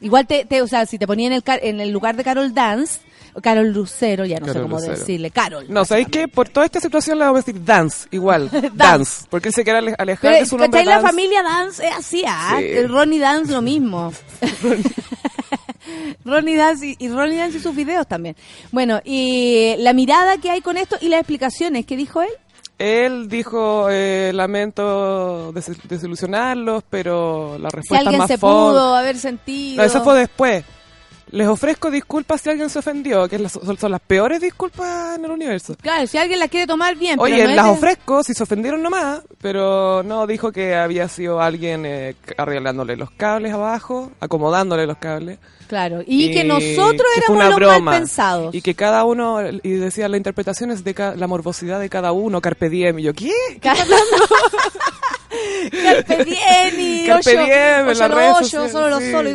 Igual 0.00 0.26
te, 0.26 0.44
te 0.44 0.60
o 0.60 0.66
sea, 0.66 0.86
si 0.86 0.98
te 0.98 1.06
ponía 1.06 1.28
en 1.28 1.34
el, 1.34 1.42
en 1.46 1.80
el 1.80 1.90
lugar 1.90 2.16
de 2.16 2.24
Carol 2.24 2.52
Dance, 2.52 3.00
Carol 3.40 3.68
Lucero, 3.72 4.24
ya 4.24 4.38
no 4.40 4.52
sé 4.52 4.60
cómo 4.60 4.76
Lucero. 4.76 4.96
decirle, 4.96 5.30
Carol. 5.30 5.66
No, 5.68 5.84
¿sabéis 5.84 6.08
qué? 6.08 6.28
Por 6.28 6.48
toda 6.48 6.66
esta 6.66 6.80
situación 6.80 7.18
le 7.18 7.24
vamos 7.24 7.38
a 7.42 7.44
decir 7.46 7.64
dance, 7.64 8.08
igual. 8.10 8.50
Dance. 8.52 8.70
dance. 8.74 9.26
Porque 9.30 9.48
él 9.48 9.54
se 9.54 9.64
quiere 9.64 9.78
ale- 9.78 9.94
alejar 9.98 10.30
Pero, 10.32 10.40
de 10.44 10.46
su 10.46 10.56
nombre. 10.58 10.84
La 10.84 11.00
familia 11.00 11.42
Dance 11.42 11.86
es 11.86 11.94
así, 11.96 12.24
¿ah? 12.26 12.56
Sí. 12.58 12.64
El 12.64 12.88
Ronnie 12.88 13.18
Dance 13.18 13.52
lo 13.52 13.62
mismo. 13.62 14.12
Ronnie 16.24 16.56
Dance 16.56 16.86
y, 16.86 16.96
y 16.98 17.08
Ronnie 17.08 17.38
Dance 17.38 17.58
y 17.58 17.60
sus 17.60 17.74
videos 17.74 18.06
también. 18.06 18.36
Bueno, 18.72 19.00
y 19.04 19.74
la 19.78 19.92
mirada 19.92 20.36
que 20.38 20.50
hay 20.50 20.60
con 20.60 20.76
esto 20.76 20.96
y 21.00 21.08
las 21.08 21.20
explicaciones 21.20 21.86
que 21.86 21.96
dijo 21.96 22.22
él. 22.22 22.28
Él 22.78 23.28
dijo, 23.28 23.88
eh, 23.90 24.30
lamento 24.34 25.50
des- 25.52 25.72
desilusionarlos, 25.88 26.84
pero 26.88 27.58
la 27.58 27.70
Si 27.70 27.76
respuesta 27.76 28.00
alguien 28.02 28.18
más 28.18 28.28
se 28.28 28.38
pudo 28.38 28.94
haber 28.94 29.16
sentido. 29.18 29.78
No, 29.78 29.82
eso 29.82 30.04
fue 30.04 30.18
después. 30.18 30.64
Les 31.30 31.46
ofrezco 31.46 31.90
disculpas 31.90 32.40
si 32.40 32.50
alguien 32.50 32.70
se 32.70 32.78
ofendió, 32.78 33.28
que 33.28 33.38
son, 33.48 33.90
las 33.90 34.00
peores 34.00 34.40
disculpas 34.40 35.16
en 35.18 35.24
el 35.24 35.30
universo. 35.30 35.76
Claro, 35.80 36.06
si 36.06 36.16
alguien 36.18 36.38
las 36.38 36.48
quiere 36.48 36.66
tomar 36.66 36.96
bien. 36.96 37.18
pero 37.22 37.34
Oye, 37.34 37.44
no 37.46 37.54
las 37.54 37.66
ofrezco 37.66 38.22
si 38.22 38.34
se 38.34 38.42
ofendieron 38.42 38.82
nomás, 38.82 39.20
pero 39.40 40.02
no 40.02 40.26
dijo 40.26 40.52
que 40.52 40.74
había 40.74 41.08
sido 41.08 41.40
alguien 41.40 41.84
eh, 41.84 42.14
arreglándole 42.36 42.96
los 42.96 43.10
cables 43.10 43.52
abajo, 43.52 44.10
acomodándole 44.20 44.86
los 44.86 44.98
cables. 44.98 45.38
Claro, 45.68 46.02
y, 46.06 46.32
que 46.32 46.44
nosotros 46.44 47.06
que 47.14 47.20
éramos 47.20 47.44
los 47.44 47.54
broma. 47.56 47.78
mal 47.80 47.98
pensados. 47.98 48.54
Y 48.54 48.62
que 48.62 48.74
cada 48.74 49.04
uno, 49.04 49.38
y 49.62 49.70
decía, 49.72 50.08
la 50.08 50.16
interpretación 50.16 50.70
es 50.70 50.82
de 50.82 50.94
ca- 50.94 51.14
la 51.14 51.26
morbosidad 51.26 51.78
de 51.78 51.90
cada 51.90 52.12
uno, 52.12 52.40
carpe 52.40 52.70
diem. 52.70 52.98
Y 53.00 53.02
yo, 53.02 53.12
¿qué? 53.12 53.30
Carpe 55.70 56.24
diem 56.24 56.74
y 56.78 57.06
Carpe 57.06 57.30
diem 57.32 57.88
en 57.90 57.96
solo 57.96 58.88
lo 58.88 59.00
solo 59.00 59.28
y. 59.30 59.34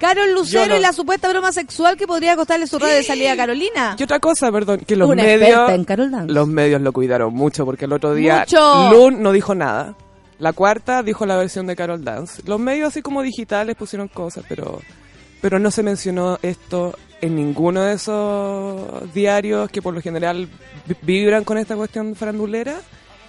Carol 0.00 0.32
Lucero 0.34 0.66
no- 0.74 0.76
y 0.76 0.80
la 0.80 0.92
supuesta 0.92 1.28
broma 1.28 1.52
sexual 1.52 1.96
que 1.96 2.06
podría 2.06 2.34
costarle 2.34 2.66
su 2.66 2.78
radio 2.78 2.94
de 2.94 3.02
salida 3.04 3.32
a 3.32 3.36
Carolina. 3.36 3.96
Y 3.98 4.02
otra 4.02 4.18
cosa, 4.18 4.50
perdón, 4.50 4.80
que 4.86 4.96
los 4.96 5.08
Una 5.08 5.22
medios... 5.22 5.70
en 5.70 5.84
Carol 5.84 6.10
Dance. 6.10 6.32
Los 6.32 6.48
medios 6.48 6.80
lo 6.80 6.92
cuidaron 6.92 7.32
mucho, 7.34 7.64
porque 7.64 7.84
el 7.84 7.92
otro 7.92 8.14
día 8.14 8.40
Mucho. 8.40 8.90
Lun 8.90 9.22
no 9.22 9.30
dijo 9.32 9.54
nada. 9.54 9.94
La 10.38 10.52
cuarta 10.54 11.02
dijo 11.02 11.26
la 11.26 11.36
versión 11.36 11.66
de 11.66 11.76
Carol 11.76 12.02
Dance. 12.02 12.42
Los 12.46 12.58
medios 12.58 12.88
así 12.88 13.02
como 13.02 13.20
digitales 13.22 13.76
pusieron 13.76 14.08
cosas, 14.08 14.44
pero 14.48 14.80
pero 15.42 15.58
no 15.58 15.70
se 15.70 15.82
mencionó 15.82 16.38
esto 16.42 16.94
en 17.20 17.34
ninguno 17.36 17.82
de 17.82 17.94
esos 17.94 19.12
diarios 19.14 19.70
que 19.70 19.80
por 19.82 19.94
lo 19.94 20.00
general 20.00 20.48
vi- 20.86 20.96
vibran 21.02 21.44
con 21.44 21.58
esta 21.58 21.76
cuestión 21.76 22.14
farandulera. 22.14 22.76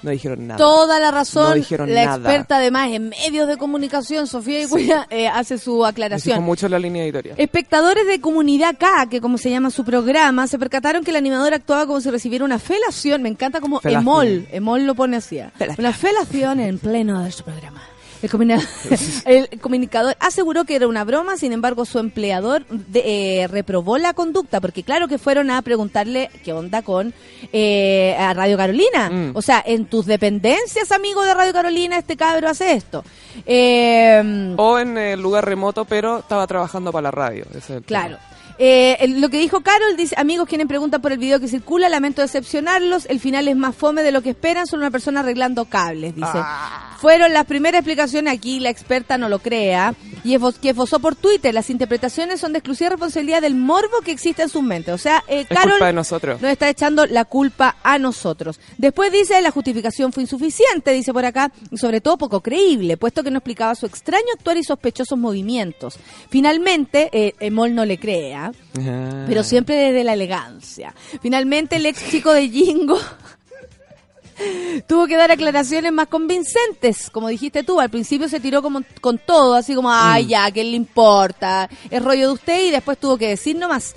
No 0.04 0.12
dijeron 0.12 0.48
nada. 0.48 0.58
Toda 0.58 1.00
la 1.00 1.12
razón. 1.12 1.50
No 1.50 1.56
dijeron 1.56 1.94
la 1.94 2.06
nada. 2.06 2.18
experta 2.18 2.58
además 2.58 2.90
en 2.92 3.10
medios 3.10 3.48
de 3.48 3.58
comunicación, 3.58 4.28
Sofía 4.28 4.62
Iguía, 4.62 5.08
eh, 5.10 5.28
hace 5.28 5.58
su 5.58 5.86
aclaración. 5.86 6.44
mucho 6.44 6.68
la 6.68 6.80
línea 6.80 7.04
editorial. 7.04 7.36
Espectadores 7.40 8.08
de 8.08 8.20
Comunidad 8.20 8.76
K, 8.78 9.08
que 9.10 9.22
como 9.22 9.38
se 9.38 9.50
llama 9.50 9.70
su 9.70 9.84
programa, 9.84 10.48
se 10.48 10.58
percataron 10.58 11.04
que 11.04 11.12
el 11.12 11.18
animador 11.18 11.54
actuaba 11.54 11.86
como 11.86 12.02
si 12.02 12.10
recibiera 12.10 12.44
una 12.46 12.60
felación. 12.60 13.22
Me 13.22 13.30
encanta 13.30 13.62
como 13.62 13.80
Felación. 13.80 14.02
Emol. 14.02 14.48
Emol 14.52 14.86
lo 14.86 14.96
pone 14.96 15.18
así. 15.18 15.40
Una 15.78 15.94
felación 15.94 16.60
en 16.60 16.80
pleno 16.80 17.24
de 17.24 17.32
su 17.32 17.44
programa. 17.44 17.82
El, 19.26 19.60
comunicador 19.60 20.16
aseguró 20.20 20.66
que 20.66 20.76
era 20.76 20.88
una 20.88 21.04
broma, 21.04 21.38
sin 21.38 21.54
embargo 21.54 21.86
su 21.86 22.00
empleador 22.00 22.66
de- 22.68 23.42
eh, 23.44 23.48
reprobó 23.48 23.98
la 23.98 24.14
conducta, 24.14 24.62
porque 24.62 24.84
claro 24.84 25.08
que 25.08 25.18
fueron 25.18 25.50
a 25.52 25.62
preguntarle 25.62 26.30
qué 26.44 26.54
onda 26.54 26.82
con 26.82 27.14
eh, 27.54 28.16
a 28.20 28.34
Radio 28.34 28.58
Carolina. 28.58 29.10
Mm. 29.10 29.32
O 29.36 29.42
sea, 29.42 29.64
en 29.66 29.86
tus 29.86 30.06
dependencias, 30.06 30.92
amigo 30.92 31.24
de 31.24 31.34
Radio 31.34 31.54
Carolina, 31.54 31.98
este 31.98 32.16
cabro 32.18 32.50
hace 32.50 32.74
esto. 32.74 33.04
Eh, 33.46 34.54
O 34.58 34.80
en 34.80 34.98
el 34.98 35.22
lugar 35.22 35.46
remoto, 35.46 35.86
pero 35.86 36.20
estaba 36.20 36.46
trabajando 36.48 36.92
para 36.92 37.04
la 37.04 37.12
radio. 37.12 37.46
ese 37.50 37.58
es 37.60 37.70
el 37.72 37.84
Claro. 37.84 38.18
tema. 38.18 38.31
Eh, 38.64 39.08
lo 39.18 39.30
que 39.30 39.40
dijo 39.40 39.62
Carol 39.62 39.98
dice, 39.98 40.14
amigos 40.20 40.48
quienes 40.48 40.68
preguntan 40.68 41.02
por 41.02 41.12
el 41.12 41.18
video 41.18 41.40
que 41.40 41.48
circula, 41.48 41.90
lamento 41.90 42.22
decepcionarlos, 42.22 43.08
el 43.08 43.20
final 43.20 43.48
es 43.48 43.56
más 43.56 43.76
fome 43.76 44.04
de 44.04 44.12
lo 44.12 44.22
que 44.22 44.30
esperan, 44.30 44.68
son 44.68 44.82
una 44.82 44.92
persona 44.92 45.22
arreglando 45.22 45.66
cables, 45.66 46.14
dice. 46.16 46.28
Ah. 46.36 46.96
Fueron 47.02 47.34
las 47.34 47.48
primeras 47.48 47.80
explicaciones 47.80 48.32
aquí, 48.32 48.60
la 48.60 48.70
experta 48.70 49.18
no 49.18 49.30
lo 49.30 49.40
crea, 49.40 49.96
y 50.24 50.36
esbos- 50.38 50.60
que 50.60 50.70
esbozó 50.70 51.00
por 51.00 51.16
Twitter, 51.16 51.52
las 51.56 51.72
interpretaciones 51.72 52.40
son 52.40 52.52
de 52.54 52.60
exclusiva 52.60 52.92
responsabilidad 52.92 53.42
del 53.42 53.56
morbo 53.56 54.02
que 54.06 54.12
existe 54.12 54.44
en 54.44 54.50
sus 54.50 54.62
mentes. 54.62 54.94
O 54.94 55.00
sea, 55.00 55.24
eh, 55.28 55.40
Es 55.40 55.48
Carol 55.48 55.72
culpa 55.72 55.88
de 55.88 55.94
nosotros. 55.94 56.40
nos 56.40 56.52
está 56.52 56.70
echando 56.70 57.08
la 57.08 57.26
culpa 57.26 57.78
a 57.82 57.98
nosotros. 57.98 58.60
Después 58.78 59.12
dice, 59.12 59.42
la 59.42 59.50
justificación 59.50 60.14
fue 60.14 60.22
insuficiente, 60.22 60.92
dice 60.94 61.12
por 61.12 61.26
acá, 61.26 61.52
y 61.72 61.78
sobre 61.78 62.00
todo 62.00 62.20
poco 62.20 62.42
creíble, 62.42 62.96
puesto 62.98 63.24
que 63.24 63.32
no 63.32 63.40
explicaba 63.40 63.74
su 63.74 63.88
extraño 63.88 64.28
actuar 64.38 64.58
y 64.58 64.64
sospechosos 64.64 65.18
movimientos. 65.18 65.98
Finalmente, 66.30 67.10
eh, 67.12 67.34
Emol 67.40 67.74
no 67.74 67.86
le 67.86 67.98
crea, 67.98 68.51
Pero 68.74 69.44
siempre 69.44 69.76
desde 69.76 70.04
la 70.04 70.14
elegancia. 70.14 70.94
Finalmente, 71.22 71.76
el 71.78 71.86
ex 71.86 72.10
chico 72.10 72.32
de 72.34 72.50
Jingo 72.50 72.98
tuvo 74.88 75.08
que 75.08 75.18
dar 75.18 75.32
aclaraciones 75.32 75.92
más 75.92 76.08
convincentes, 76.08 77.10
como 77.10 77.28
dijiste 77.28 77.64
tú. 77.64 77.80
Al 77.80 77.90
principio 77.90 78.28
se 78.28 78.40
tiró 78.40 78.62
como 78.62 78.82
con 79.00 79.18
todo, 79.20 79.56
así 79.56 79.76
como, 79.76 79.92
ay, 79.92 80.28
ya, 80.28 80.50
¿qué 80.52 80.64
le 80.64 80.76
importa? 80.76 81.70
Es 81.90 82.02
rollo 82.04 82.28
de 82.28 82.34
usted 82.34 82.66
y 82.66 82.72
después 82.72 82.98
tuvo 82.98 83.18
que 83.18 83.28
decir 83.30 83.56
nomás. 83.56 83.96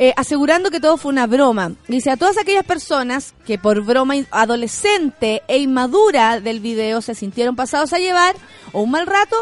eh, 0.00 0.12
asegurando 0.16 0.70
que 0.70 0.78
todo 0.78 0.96
fue 0.96 1.10
una 1.10 1.26
broma. 1.26 1.72
Dice 1.88 2.10
a 2.12 2.16
todas 2.16 2.38
aquellas 2.38 2.64
personas 2.64 3.34
que 3.44 3.58
por 3.58 3.82
broma 3.82 4.14
adolescente 4.30 5.42
e 5.48 5.58
inmadura 5.58 6.38
del 6.40 6.60
video 6.60 7.02
se 7.02 7.16
sintieron 7.16 7.56
pasados 7.56 7.92
a 7.92 7.98
llevar 7.98 8.36
o 8.72 8.82
un 8.82 8.92
mal 8.92 9.08
rato, 9.08 9.34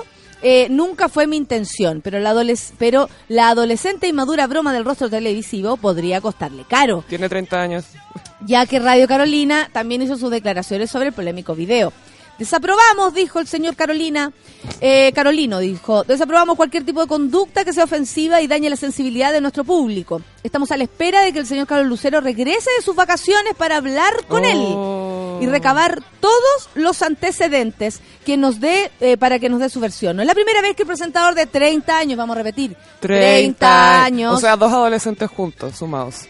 eh, 0.42 0.68
nunca 0.70 1.08
fue 1.08 1.26
mi 1.26 1.36
intención, 1.36 2.00
pero 2.02 2.18
la, 2.20 2.32
adoles- 2.32 2.72
pero 2.78 3.08
la 3.28 3.48
adolescente 3.50 4.06
e 4.06 4.10
inmadura 4.10 4.46
broma 4.46 4.72
del 4.72 4.84
rostro 4.84 5.08
televisivo 5.10 5.76
podría 5.76 6.20
costarle 6.20 6.64
caro 6.68 7.04
Tiene 7.08 7.28
30 7.28 7.60
años. 7.60 7.84
ya 8.46 8.66
que 8.66 8.78
Radio 8.78 9.08
Carolina 9.08 9.68
también 9.72 10.02
hizo 10.02 10.16
sus 10.16 10.30
declaraciones 10.30 10.90
sobre 10.90 11.08
el 11.08 11.12
polémico 11.12 11.54
video. 11.54 11.92
Desaprobamos, 12.38 13.14
dijo 13.14 13.40
el 13.40 13.46
señor 13.46 13.76
Carolina, 13.76 14.30
eh, 14.82 15.10
Carolino 15.14 15.58
dijo, 15.58 16.04
desaprobamos 16.04 16.56
cualquier 16.56 16.84
tipo 16.84 17.00
de 17.00 17.06
conducta 17.06 17.64
que 17.64 17.72
sea 17.72 17.84
ofensiva 17.84 18.42
y 18.42 18.46
dañe 18.46 18.68
la 18.68 18.76
sensibilidad 18.76 19.32
de 19.32 19.40
nuestro 19.40 19.64
público. 19.64 20.20
Estamos 20.42 20.70
a 20.70 20.76
la 20.76 20.84
espera 20.84 21.22
de 21.22 21.32
que 21.32 21.38
el 21.38 21.46
señor 21.46 21.66
Carlos 21.66 21.88
Lucero 21.88 22.20
regrese 22.20 22.68
de 22.76 22.84
sus 22.84 22.94
vacaciones 22.94 23.54
para 23.56 23.78
hablar 23.78 24.12
con 24.28 24.42
Oh. 24.44 24.46
él 24.46 24.58
y 25.40 25.46
recabar 25.46 26.02
todos 26.20 26.68
los 26.74 27.02
antecedentes 27.02 28.00
que 28.24 28.36
nos 28.36 28.60
dé 28.60 28.90
eh, 29.00 29.16
para 29.16 29.38
que 29.38 29.48
nos 29.48 29.60
dé 29.60 29.68
su 29.68 29.80
versión. 29.80 30.16
No 30.16 30.22
es 30.22 30.28
la 30.28 30.34
primera 30.34 30.60
vez 30.62 30.74
que 30.76 30.82
el 30.82 30.88
presentador 30.88 31.34
de 31.34 31.46
30 31.46 31.98
años, 31.98 32.16
vamos 32.16 32.36
a 32.36 32.38
repetir, 32.38 32.76
30, 33.00 34.04
años, 34.04 34.34
O 34.34 34.40
sea, 34.40 34.56
dos 34.56 34.72
adolescentes 34.72 35.30
juntos, 35.30 35.76
sumados. 35.76 36.26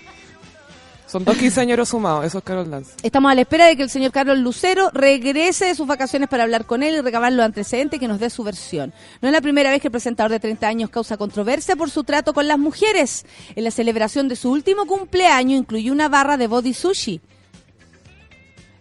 Son 1.07 1.25
dos 1.25 1.37
quinceañeros 1.37 1.91
sumados, 1.91 2.25
eso 2.25 2.39
es 2.39 2.45
Carol 2.45 2.69
Dance. 2.69 2.93
Estamos 3.03 3.31
a 3.31 3.35
la 3.37 3.43
espera 3.43 3.67
de 3.67 3.77
que 3.77 3.85
el 3.85 3.91
señor 3.91 4.11
Carlos 4.11 4.39
Lucero 4.39 4.91
regrese 4.93 5.67
de 5.67 5.75
sus 5.77 5.87
vacaciones 5.87 6.29
para 6.29 6.43
hablar 6.43 6.67
con 6.67 6.83
él 6.83 6.97
y 6.97 7.01
recabar 7.01 7.33
los 7.33 7.45
antecedentes 7.45 8.01
que 8.01 8.09
nos 8.09 8.19
dé 8.19 8.29
su 8.29 8.43
versión. 8.43 8.93
No 9.23 9.29
es 9.29 9.33
la 9.33 9.41
primera 9.41 9.71
vez 9.71 9.81
que 9.81 9.87
el 9.87 9.93
presentador 9.93 10.33
de 10.33 10.41
30 10.41 10.67
años 10.67 10.91
causa 10.91 11.17
controversia 11.17 11.77
por 11.77 11.91
su 11.91 12.03
trato 12.03 12.35
con 12.35 12.49
las 12.49 12.59
mujeres. 12.59 13.25
En 13.55 13.63
la 13.63 13.71
celebración 13.71 14.27
de 14.27 14.35
su 14.35 14.51
último 14.51 14.85
cumpleaños 14.87 15.61
incluyó 15.61 15.93
una 15.93 16.09
barra 16.09 16.37
de 16.37 16.49
body 16.49 16.75
sushi. 16.75 17.21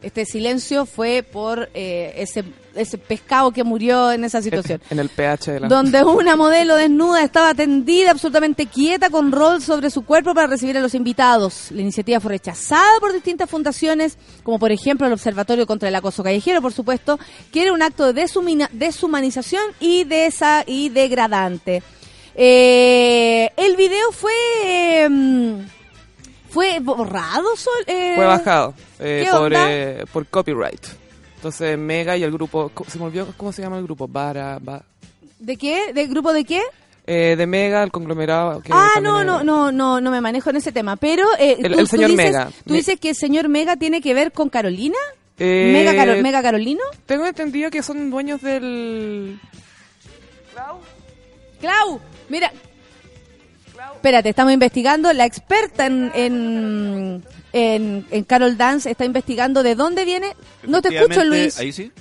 Este 0.06 0.24
silencio 0.24 0.86
fue 0.86 1.24
por 1.24 1.68
eh, 1.74 2.14
ese, 2.18 2.44
ese 2.76 3.00
pescado 3.00 3.50
que 3.50 3.64
murió 3.64 4.12
en 4.12 4.24
esa 4.24 4.40
situación. 4.40 4.80
En 4.92 5.00
el 5.00 5.10
pH 5.10 5.54
de 5.54 5.60
la... 5.62 5.68
donde 5.68 6.04
una 6.04 6.36
modelo 6.36 6.76
desnuda 6.76 7.24
estaba 7.24 7.56
tendida 7.56 8.12
absolutamente 8.12 8.68
quieta 8.68 9.10
con 9.10 9.32
rol 9.32 9.64
sobre 9.64 9.90
su 9.90 10.06
cuerpo 10.06 10.36
para 10.36 10.46
recibir 10.46 10.78
a 10.78 10.82
los 10.82 10.94
invitados. 10.94 11.72
La 11.72 11.82
iniciativa 11.82 12.20
fue 12.20 12.34
rechazada 12.34 13.00
por 13.00 13.14
distintas 13.14 13.50
fundaciones, 13.50 14.20
como 14.44 14.60
por 14.60 14.72
ejemplo 14.72 15.08
el 15.08 15.14
Observatorio 15.14 15.66
contra 15.66 15.90
el 15.90 15.96
Acoso 15.96 16.24
Callejero, 16.24 16.62
por 16.62 16.72
supuesto, 16.72 17.18
que 17.52 17.64
era 17.64 17.74
un 17.74 17.82
acto 17.82 18.14
de 18.14 18.28
deshumanización 18.74 19.64
y, 19.80 20.04
de 20.04 20.28
esa, 20.28 20.64
y 20.68 20.90
degradante. 20.90 21.82
Eh, 22.36 23.50
el 23.58 23.76
video 23.76 24.12
fue... 24.12 24.32
eh, 24.54 25.66
fue 26.56 26.80
borrado, 26.80 27.56
Sol? 27.58 27.84
Eh, 27.86 28.14
Fue 28.16 28.26
bajado 28.26 28.74
eh, 29.00 29.24
¿qué 29.26 29.32
por, 29.38 29.54
eh, 29.54 30.06
por 30.14 30.26
copyright. 30.28 30.86
Entonces 31.36 31.78
Mega 31.78 32.16
y 32.16 32.24
el 32.24 32.32
grupo, 32.32 32.72
se 32.88 32.98
me 32.98 33.04
olvidó 33.06 33.28
cómo 33.36 33.52
se 33.52 33.62
llama 33.62 33.78
el 33.78 33.84
grupo, 33.84 34.08
Bara, 34.08 34.58
Ba- 34.62 34.82
¿De 35.38 35.58
qué? 35.58 35.92
¿De 35.94 36.08
grupo 36.08 36.32
de 36.32 36.46
qué? 36.46 36.62
eh, 37.08 37.36
de 37.38 37.46
Mega, 37.46 37.84
el 37.84 37.92
conglomerado. 37.92 38.62
que 38.62 38.72
ah, 38.74 39.00
no, 39.02 39.24
no, 39.24 39.44
no, 39.44 39.72
no, 39.72 40.00
no 40.02 40.12
me 40.12 40.22
manejo 40.22 40.50
en 40.50 40.56
ese 40.56 40.72
tema. 40.72 40.96
Pero 40.96 41.24
eh, 41.38 41.58
El- 41.60 41.74
tú- 41.74 41.80
el 41.80 41.86
tú 41.86 41.86
señor 41.88 42.10
dices- 42.12 42.26
Mega. 42.26 42.50
¿Tú 42.66 42.74
dices 42.74 43.00
que 43.00 43.10
el 43.10 43.16
señor 43.16 43.48
Mega 43.50 43.76
tiene 43.76 44.02
que 44.02 44.14
ver 44.16 44.32
con 44.32 44.48
Carolina? 44.50 44.98
Eh, 45.38 45.72
¿Mega, 45.74 45.94
Caro- 45.94 46.22
Mega 46.24 46.42
Carolino? 46.42 46.82
Tengo 47.06 47.28
entendido 47.28 47.70
que 47.70 47.84
son 47.84 48.10
dueños 48.10 48.42
del... 48.42 49.38
Clau, 51.60 52.00
mira. 52.30 52.52
Espérate, 54.06 54.30
estamos 54.30 54.54
investigando. 54.54 55.12
La 55.14 55.26
experta 55.26 55.88
en, 55.88 56.12
en, 56.14 57.24
en, 57.54 58.06
en 58.12 58.24
Carol 58.26 58.56
Dance 58.56 58.92
está 58.92 59.04
investigando 59.04 59.64
de 59.64 59.74
dónde 59.74 60.06
viene. 60.06 60.36
No 60.62 60.80
te 60.84 60.96
escucho, 60.96 61.24
Luis. 61.24 61.58
Ahí 61.58 61.72
sí. 61.72 61.92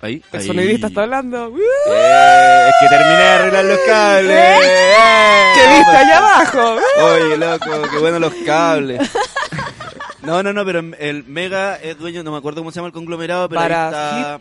Ahí. 0.00 0.22
El 0.32 0.40
ahí. 0.40 0.46
sonidista 0.46 0.86
está 0.86 1.02
hablando. 1.02 1.48
Eh, 1.48 2.68
es 2.70 2.74
que 2.80 2.88
terminé 2.88 3.16
de 3.18 3.28
arreglar 3.28 3.64
los 3.66 3.78
cables. 3.80 4.34
Eh, 4.34 5.52
¿Qué 5.56 5.76
viste 5.76 5.90
allá 5.94 6.16
abajo? 6.16 6.76
Oye, 7.04 7.36
loco, 7.36 7.82
qué 7.90 7.98
bueno 7.98 8.18
los 8.18 8.32
cables. 8.46 9.10
No, 10.22 10.42
no, 10.42 10.54
no, 10.54 10.64
pero 10.64 10.78
el 10.98 11.24
Mega 11.24 11.76
es 11.76 11.98
dueño, 11.98 12.22
no 12.22 12.32
me 12.32 12.38
acuerdo 12.38 12.62
cómo 12.62 12.70
se 12.70 12.76
llama 12.76 12.86
el 12.86 12.94
conglomerado, 12.94 13.46
pero 13.50 13.60
Para 13.60 13.88
ahí 13.88 14.22
está, 14.22 14.40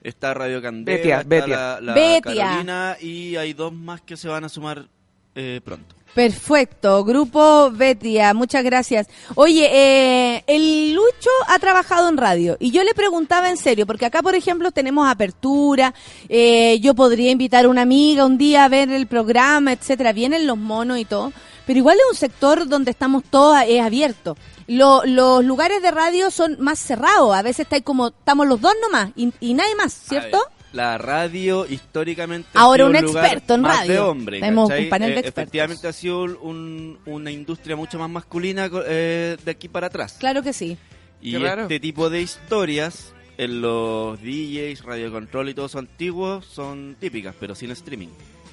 está 0.00 0.34
Radio 0.34 0.62
Candela, 0.62 0.96
Betia, 0.96 1.16
está 1.16 1.28
Betia. 1.28 1.56
la, 1.56 1.80
la 1.80 1.92
Betia. 1.94 2.44
Carolina 2.44 2.96
y 3.00 3.34
hay 3.34 3.52
dos 3.52 3.72
más 3.72 4.00
que 4.00 4.16
se 4.16 4.28
van 4.28 4.44
a 4.44 4.48
sumar 4.48 4.86
eh, 5.34 5.60
pronto. 5.64 5.96
Perfecto, 6.14 7.04
Grupo 7.04 7.70
Betia, 7.70 8.34
muchas 8.34 8.64
gracias. 8.64 9.06
Oye, 9.36 9.68
eh, 9.72 10.44
el 10.48 10.92
Lucho 10.92 11.30
ha 11.46 11.58
trabajado 11.60 12.08
en 12.08 12.16
radio 12.16 12.56
y 12.58 12.72
yo 12.72 12.82
le 12.82 12.94
preguntaba 12.94 13.48
en 13.48 13.56
serio, 13.56 13.86
porque 13.86 14.06
acá, 14.06 14.20
por 14.20 14.34
ejemplo, 14.34 14.72
tenemos 14.72 15.08
apertura, 15.08 15.94
eh, 16.28 16.78
yo 16.80 16.94
podría 16.94 17.30
invitar 17.30 17.64
a 17.64 17.68
una 17.68 17.82
amiga 17.82 18.26
un 18.26 18.38
día 18.38 18.64
a 18.64 18.68
ver 18.68 18.90
el 18.90 19.06
programa, 19.06 19.72
etcétera, 19.72 20.12
vienen 20.12 20.46
los 20.46 20.58
monos 20.58 20.98
y 20.98 21.04
todo, 21.04 21.32
pero 21.64 21.78
igual 21.78 21.96
es 21.96 22.10
un 22.10 22.16
sector 22.16 22.66
donde 22.68 22.90
estamos 22.90 23.22
todos, 23.30 23.56
es 23.68 23.80
abierto. 23.80 24.36
Lo- 24.66 25.02
los 25.04 25.44
lugares 25.44 25.80
de 25.80 25.90
radio 25.90 26.30
son 26.30 26.56
más 26.60 26.80
cerrados, 26.80 27.34
a 27.34 27.42
veces 27.42 27.60
está 27.60 27.76
ahí 27.76 27.82
como, 27.82 28.08
estamos 28.08 28.46
los 28.48 28.60
dos 28.60 28.74
nomás 28.82 29.10
y, 29.16 29.32
y 29.40 29.54
nadie 29.54 29.74
más, 29.76 29.92
¿cierto? 29.92 30.38
La 30.72 30.98
radio 30.98 31.66
históricamente 31.68 32.48
ha 32.54 32.60
Ahora 32.60 32.86
sido 32.86 33.00
un 33.00 33.06
lugar 33.06 33.24
experto 33.24 33.54
en 33.54 33.60
más 33.62 33.78
radio. 33.78 33.92
de 33.92 33.98
hombre, 34.00 34.40
Tenemos 34.40 34.68
¿cachai? 34.68 34.84
un 34.84 34.90
panel 34.90 35.08
de 35.10 35.14
Eh, 35.14 35.18
expertos. 35.18 35.42
Efectivamente 35.42 35.88
ha 35.88 35.92
sido 35.92 36.22
un- 36.22 36.98
una 37.06 37.30
industria 37.32 37.74
mucho 37.74 37.98
más 37.98 38.08
masculina 38.08 38.70
eh, 38.86 39.36
de 39.44 39.50
aquí 39.50 39.68
para 39.68 39.88
atrás. 39.88 40.16
Claro 40.20 40.42
que 40.42 40.52
sí. 40.52 40.76
Y 41.20 41.32
Qué 41.32 41.38
raro. 41.40 41.62
este 41.62 41.80
tipo 41.80 42.08
de 42.08 42.22
historias 42.22 43.12
en 43.36 43.60
los 43.60 44.20
DJs, 44.22 44.84
radio 44.84 45.10
control 45.10 45.48
y 45.48 45.54
todos 45.54 45.74
antiguos 45.74 46.46
son 46.46 46.96
típicas, 47.00 47.34
pero 47.40 47.54
sin 47.54 47.70
streaming. 47.72 48.08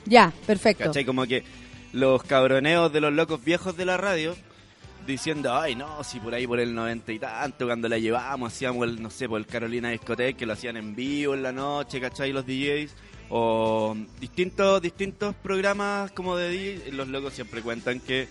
Ya, 0.06 0.34
perfecto. 0.46 0.86
¿Cachai? 0.86 1.06
Como 1.06 1.26
que 1.28 1.44
los 1.94 2.24
cabroneos 2.24 2.92
de 2.92 3.00
los 3.02 3.14
locos 3.14 3.44
viejos 3.44 3.78
de 3.78 3.86
la 3.86 3.98
radio 3.98 4.36
diciendo, 5.08 5.54
ay 5.56 5.76
no, 5.76 6.04
si 6.04 6.20
por 6.20 6.34
ahí 6.34 6.46
por 6.46 6.60
el 6.60 6.76
noventa 6.76 7.12
y 7.12 7.18
tanto, 7.20 7.66
cuando 7.66 7.88
la 7.90 7.98
llevábamos, 7.98 8.54
hacíamos 8.54 8.88
el, 8.88 9.02
no 9.02 9.10
sé, 9.10 9.28
por 9.28 9.40
el 9.40 9.48
Carolina 9.48 9.90
Discoteca, 9.90 10.38
que 10.38 10.46
lo 10.46 10.54
hacían 10.54 10.78
en 10.78 10.96
vivo 10.96 11.34
en 11.34 11.42
la 11.42 11.52
noche, 11.52 12.00
¿cachai? 12.00 12.32
Los 12.32 12.46
DJs. 12.46 12.94
O 13.30 13.96
distintos 14.22 14.82
distintos 14.82 15.36
programas 15.36 16.12
como 16.12 16.38
de 16.38 16.50
DJ, 16.50 16.92
los 16.94 17.08
locos 17.10 17.34
siempre 17.34 17.62
cuentan 17.62 18.00
que 18.00 18.28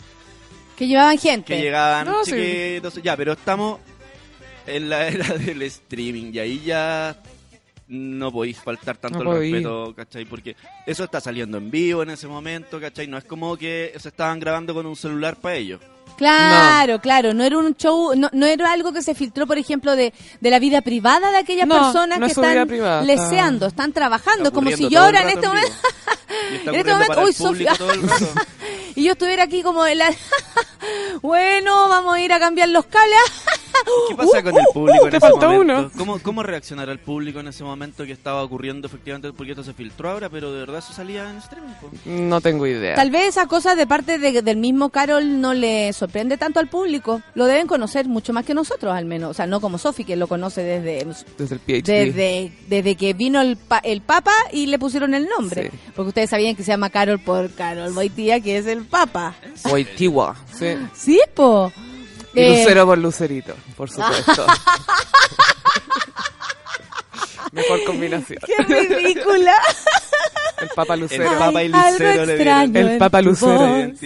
Que 0.77 0.87
llevaban 0.87 1.19
gente. 1.19 1.55
que 1.55 1.61
llegaban 1.61 2.07
No, 2.07 2.25
sí. 2.25 2.31
chiquitos, 2.33 3.03
ya, 3.03 3.17
pero 3.17 3.33
estamos 3.33 3.81
en 4.67 4.89
la 4.89 5.07
era 5.09 5.35
del 5.37 5.61
streaming 5.63 6.33
y 6.33 6.39
ahí 6.39 6.63
ya 6.65 7.21
no 7.89 8.33
podéis 8.33 8.59
faltar 8.59 8.97
tanto 8.97 9.23
No 9.23 9.37
el 9.37 9.41
respeto, 9.53 9.95
¿cachai? 9.95 10.25
Porque 10.25 10.57
eso 10.87 11.05
está 11.05 11.21
saliendo 11.21 11.59
en 11.59 11.71
vivo 11.71 12.03
en 12.03 12.11
ese 12.11 12.27
momento, 12.27 12.81
¿cachai? 12.81 13.07
No 13.07 13.19
es 13.19 13.25
como 13.25 13.57
que 13.57 13.93
se 13.99 14.09
estaban 14.09 14.41
grabando 14.41 14.73
con 14.75 14.87
un 14.87 14.97
celular 14.97 15.37
para 15.37 15.57
ellos. 15.57 15.81
Claro, 16.17 16.99
claro, 17.01 17.35
no 17.35 17.45
era 17.45 17.59
un 17.59 17.75
show, 17.77 18.15
no, 18.17 18.31
no 18.33 18.47
era 18.47 18.73
algo 18.73 18.93
que 18.93 19.03
se 19.03 19.15
filtró, 19.15 19.47
por 19.47 19.59
ejemplo, 19.59 19.95
de, 19.97 20.15
de 20.41 20.51
la 20.51 20.59
vida 20.59 20.81
privada 20.81 21.31
de 21.31 21.37
aquellas 21.39 21.67
No, 21.67 21.75
personas 21.75 22.19
no 22.19 22.27
que 22.27 22.33
es 22.33 22.39
están 22.39 22.67
privada, 22.67 23.03
leseando, 23.03 23.67
están 23.67 23.93
trabajando, 23.93 24.45
Está 24.45 24.55
como 24.55 24.71
si 24.71 24.89
yo 24.89 25.01
ahora 25.03 25.23
en 25.23 25.29
este 25.29 25.45
en 25.47 25.53
momento, 25.53 25.73
en 26.67 26.75
este 26.75 26.93
momento, 26.93 27.21
uy, 27.23 27.33
público 27.35 27.75
Sofía, 27.75 27.77
y 28.95 29.05
yo 29.05 29.13
estuviera 29.13 29.43
aquí 29.43 29.63
como 29.63 29.85
en 29.87 29.99
la, 29.99 30.09
bueno, 31.23 31.89
vamos 31.89 32.15
a 32.15 32.21
ir 32.21 32.33
a 32.33 32.39
cambiar 32.39 32.69
los 32.71 32.87
cables, 32.87 33.19
¿Qué 34.09 34.17
pasa 34.17 34.39
Uh, 34.41 34.43
con 34.43 34.57
el 34.57 34.65
uh, 34.69 34.73
público 34.73 35.05
uh, 35.05 35.07
en 35.07 35.11
te 35.11 35.17
ese 35.19 35.29
momento? 35.29 35.61
uno. 35.61 35.91
¿Cómo, 35.99 36.19
¿Cómo 36.21 36.43
reaccionará 36.43 36.91
el 36.93 36.99
público 36.99 37.41
en 37.41 37.49
ese 37.49 37.63
momento 37.63 38.05
que 38.05 38.13
estaba 38.13 38.43
ocurriendo 38.43 38.87
efectivamente? 38.89 39.33
Porque 39.35 39.53
esto 39.53 39.63
se 39.63 39.75
filtró 39.75 40.11
ahora, 40.11 40.29
pero 40.31 40.51
de 40.53 40.61
verdad 40.61 40.79
eso 40.79 40.93
salía 40.95 41.29
en 41.31 41.37
streaming. 41.37 41.71
No 42.07 42.41
tengo 42.41 42.67
idea. 42.67 42.95
Tal 42.97 43.11
vez 43.11 43.27
esa 43.29 43.47
cosa 43.47 43.75
de 43.77 43.87
parte 43.87 44.19
de- 44.19 44.41
del 44.43 44.57
mismo 44.57 44.89
Carol 44.89 45.41
no 45.41 45.53
le 45.55 45.93
sorprende 45.97 46.37
tanto 46.37 46.61
al 46.61 46.69
público. 46.69 47.21
Lo 47.35 47.47
deben 47.47 47.67
conocer 47.67 48.07
mucho 48.07 48.33
más 48.33 48.45
que 48.45 48.55
nosotros, 48.55 48.95
al 48.95 49.05
menos. 49.05 49.31
O 49.31 49.35
sea, 49.35 49.47
no 49.47 49.61
como 49.61 49.79
Sofi, 49.79 50.05
que 50.05 50.15
lo 50.17 50.29
conoce 50.29 50.63
desde 50.63 51.05
Desde 51.39 51.55
el 51.55 51.61
PhD. 51.61 51.83
desde, 51.85 52.53
desde 52.69 52.95
que 52.97 53.13
vino 53.15 53.41
el, 53.41 53.57
pa- 53.57 53.79
el 53.79 54.01
Papa 54.03 54.33
y 54.53 54.67
le 54.67 54.79
pusieron 54.79 55.15
el 55.15 55.27
nombre. 55.29 55.71
Sí. 55.71 55.79
Porque 55.97 56.09
ustedes 56.09 56.31
sabían 56.31 56.55
que 56.55 56.63
se 56.63 56.73
llama 56.73 56.91
Carol 56.91 57.19
por 57.19 57.51
Carol 57.53 57.93
Boitía, 57.93 58.41
que 58.41 58.59
es 58.59 58.67
el 58.67 58.85
Papa. 58.85 59.35
Waitigua, 59.65 60.37
sí. 60.59 60.77
Sí, 60.95 61.21
po. 61.35 61.73
Y 62.35 62.41
Eh, 62.41 62.51
Lucero 62.59 62.85
por 62.87 62.99
Lucerito, 62.99 63.55
por 63.77 63.89
supuesto. 63.91 64.47
Mejor 67.53 67.85
combinación. 67.85 68.39
¡Qué 68.47 68.63
ridícula! 68.63 69.55
El 70.61 70.69
Papa 70.75 70.95
El 70.95 71.01
Lucero. 71.01 71.39
Papa 71.39 71.63
y 71.63 71.67
algo 71.73 71.91
Lucero 71.91 72.27
le 72.27 72.33
extraño 72.35 72.73
dieron 72.73 72.93
El 72.93 72.99
Papa 72.99 73.23
Lucero. 73.23 73.59
voz. 73.59 74.01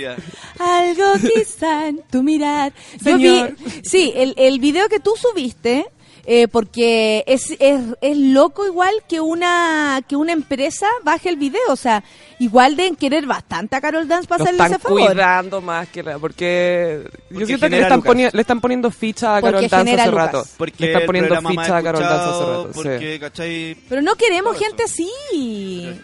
Algo 0.59 1.05
quizá 1.35 1.89
en 1.89 2.03
tu 2.11 2.23
mirar. 2.23 2.73
Yo 3.01 3.17
Señor. 3.17 3.55
vi, 3.57 3.81
sí, 3.85 4.13
el, 4.17 4.35
el 4.37 4.59
video 4.59 4.89
que 4.89 4.99
tú 5.01 5.15
subiste, 5.17 5.87
eh, 6.33 6.47
porque 6.47 7.25
es, 7.27 7.51
es, 7.59 7.81
es 8.01 8.17
loco 8.17 8.65
igual 8.65 8.95
que 9.09 9.21
una 9.21 10.01
que 10.09 10.15
una 10.15 10.31
empresa 10.33 10.87
baje 11.03 11.29
el 11.29 11.37
video, 11.37 11.61
o 11.69 11.75
sea, 11.75 12.05
igual 12.39 12.77
deben 12.77 12.95
querer 12.95 13.27
bastante 13.27 13.75
a 13.75 13.81
Carol 13.81 14.07
Dance 14.07 14.29
para 14.29 14.45
hacerle 14.45 14.63
están 14.63 14.73
ese 14.75 14.79
favor. 14.81 15.07
cuidando 15.09 15.61
más 15.61 15.89
que 15.89 16.05
la, 16.05 16.21
porque, 16.21 17.01
yo 17.05 17.11
Porque 17.31 17.47
siento 17.47 17.67
que 17.69 17.77
le 17.77 17.83
están, 17.83 18.03
le 18.33 18.41
están 18.41 18.61
poniendo 18.61 18.91
ficha 18.93 19.37
a 19.39 19.43
Carol 19.43 19.69
Dance 19.69 19.93
hace 19.93 20.11
lucas. 20.11 20.33
rato. 20.33 20.45
Porque 20.57 20.75
le 20.79 20.93
están 20.93 21.07
poniendo 21.07 21.41
ficha 21.43 21.77
a 21.77 21.83
Carol 21.83 22.01
Dance 22.03 22.25
hace 22.31 22.45
rato. 22.45 22.65
sí. 22.67 22.71
Porque, 22.75 23.19
¿cachai? 23.21 23.77
Pero 23.89 24.03
no 24.03 24.15
queremos 24.15 24.57
gente 24.57 24.85
así. 24.85 25.11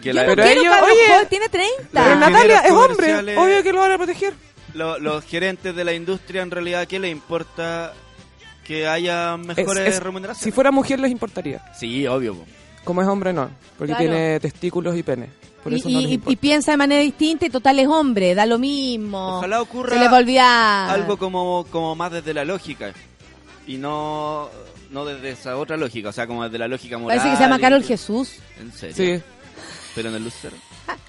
que 0.01 0.13
Yo 0.13 0.13
no 0.13 0.21
Pero 0.27 0.43
quiero 0.43 0.61
ellos- 0.61 0.73
Carlos 0.73 0.91
oye, 0.91 1.25
tiene 1.29 1.47
30. 1.49 1.77
Pero 1.93 2.15
Natalia 2.17 2.59
es 2.59 2.71
hombre, 2.73 3.37
obvio 3.37 3.63
que 3.63 3.71
lo 3.71 3.79
van 3.79 3.91
a 3.93 3.97
proteger. 3.97 4.33
Lo- 4.73 4.99
los 4.99 5.23
gerentes 5.23 5.73
de 5.73 5.83
la 5.85 5.93
industria 5.93 6.41
en 6.41 6.51
realidad, 6.51 6.85
¿qué 6.85 6.99
les 6.99 7.11
importa 7.13 7.93
que 8.67 8.87
haya 8.87 9.35
Es- 9.35 9.45
mejores 9.47 9.95
es- 9.95 10.03
remuneraciones? 10.03 10.43
si 10.43 10.51
fuera 10.51 10.71
mujer 10.71 10.99
les 10.99 11.11
importaría. 11.11 11.63
Sí, 11.79 12.05
obvio. 12.05 12.35
po. 12.35 12.45
Como 12.83 13.01
es 13.01 13.07
hombre 13.07 13.33
no, 13.33 13.49
porque 13.77 13.93
Claro. 13.93 14.09
tiene 14.11 14.39
testículos 14.39 14.95
y 14.97 15.03
pene. 15.03 15.29
Por 15.63 15.73
Y, 15.73 15.77
eso 15.77 15.89
no 15.89 15.99
y- 15.99 16.01
les 16.03 16.11
y- 16.11 16.13
importa. 16.15 16.33
y 16.33 16.35
piensa 16.37 16.71
de 16.71 16.77
manera 16.77 17.01
distinta 17.01 17.45
y 17.45 17.49
total 17.49 17.79
es 17.79 17.87
hombre, 17.87 18.33
da 18.35 18.45
lo 18.45 18.57
mismo. 18.59 19.37
Ojalá 19.39 19.61
ocurra 19.61 19.93
Se 19.95 19.99
le 19.99 20.07
va 20.07 20.15
a 20.17 20.19
olvidar. 20.19 20.89
algo 20.91 21.17
como, 21.17 21.65
como 21.71 21.95
más 21.95 22.11
desde 22.11 22.33
la 22.33 22.45
lógica 22.45 22.93
y 23.65 23.75
no, 23.77 24.49
no 24.91 25.03
desde 25.05 25.31
esa 25.31 25.57
otra 25.57 25.75
lógica, 25.75 26.09
o 26.09 26.13
sea, 26.13 26.27
como 26.27 26.43
desde 26.45 26.57
la 26.59 26.67
lógica 26.69 26.97
moral. 26.97 27.17
Parece 27.17 27.31
que 27.33 27.37
se 27.37 27.43
llama 27.43 27.57
y- 27.57 27.61
Carol 27.61 27.83
Jesús. 27.83 28.35
En 28.61 28.71
serio. 28.71 28.95
Sí, 29.17 29.23
Pero 29.95 30.09
en 30.09 30.15
el 30.15 30.23
lucero. 30.23 30.55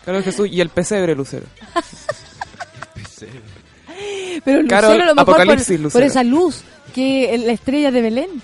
Carol 0.04 0.22
Jesús 0.24 0.48
y 0.50 0.60
el 0.60 0.70
pesebre 0.70 1.14
Lucero. 1.14 1.46
Pero 4.44 4.62
Lucero 4.62 4.68
Carol, 4.68 5.00
a 5.00 5.06
lo 5.06 5.14
mejor 5.14 5.92
por, 5.92 6.02
esa 6.02 6.22
luz 6.22 6.62
que 6.94 7.36
la 7.38 7.52
estrella 7.52 7.90
de 7.90 8.02
Belén. 8.02 8.42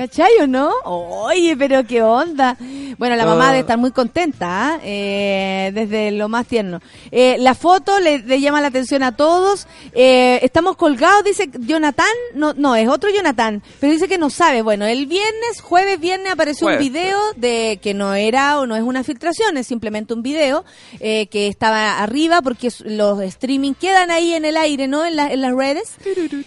¿Cachai 0.00 0.32
o 0.40 0.46
no? 0.46 0.72
Oye, 0.86 1.54
pero 1.58 1.86
qué 1.86 2.00
onda. 2.02 2.56
Bueno, 2.96 3.16
la 3.16 3.26
mamá 3.26 3.44
Oh. 3.44 3.48
debe 3.48 3.58
estar 3.60 3.76
muy 3.76 3.90
contenta, 3.90 4.46
¿ah? 4.48 4.80
Eh, 4.82 5.72
desde 5.74 6.10
lo 6.12 6.30
más 6.30 6.46
tierno. 6.46 6.80
Eh, 7.10 7.36
la 7.38 7.54
foto 7.54 8.00
le, 8.00 8.20
le 8.20 8.40
llama 8.40 8.62
la 8.62 8.68
atención 8.68 9.02
a 9.02 9.14
todos. 9.14 9.66
Eh, 9.92 10.38
estamos 10.42 10.76
colgados, 10.78 11.22
dice 11.24 11.50
Jonathan. 11.52 12.06
No, 12.34 12.54
no, 12.54 12.76
es 12.76 12.88
otro 12.88 13.10
Jonathan, 13.10 13.62
pero 13.78 13.92
dice 13.92 14.08
que 14.08 14.16
no 14.16 14.30
sabe. 14.30 14.62
Bueno, 14.62 14.86
el 14.86 15.04
viernes, 15.04 15.60
jueves, 15.62 16.00
viernes 16.00 16.32
apareció 16.32 16.66
un 16.68 16.78
video 16.78 17.18
de 17.36 17.78
que 17.82 17.92
no 17.92 18.14
era 18.14 18.58
o 18.58 18.66
no 18.66 18.76
es 18.76 18.82
una 18.82 19.04
filtración, 19.04 19.58
es 19.58 19.66
simplemente 19.66 20.14
un 20.14 20.22
video 20.22 20.64
eh, 21.00 21.26
que 21.26 21.46
estaba 21.46 21.98
arriba 22.02 22.40
porque 22.40 22.70
los 22.84 23.20
streaming 23.20 23.74
quedan 23.74 24.10
ahí 24.10 24.32
en 24.32 24.46
el 24.46 24.56
aire, 24.56 24.88
¿no? 24.88 25.04
En, 25.04 25.16
la- 25.16 25.30
en 25.30 25.42
las 25.42 25.52
redes. 25.54 25.92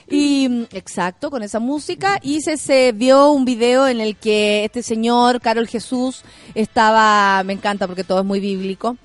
Y 0.10 0.47
mm, 0.49 0.64
exacto, 0.72 1.30
con 1.30 1.43
esa 1.43 1.60
música. 1.60 2.20
Y 2.24 2.41
se, 2.41 2.58
se 2.58 2.91
vio 2.93 3.30
un 3.32 3.43
video 3.46 3.88
en 3.88 4.02
el 4.02 4.16
que 4.18 4.66
este 4.66 4.84
señor, 4.84 5.41
Carol 5.41 5.68
Jesús, 5.68 6.24
estaba, 6.56 7.44
me 7.44 7.54
encanta 7.54 7.88
porque 7.88 8.04
todo 8.04 8.20
es 8.20 8.26
muy 8.26 8.39
bíblico. 8.39 8.98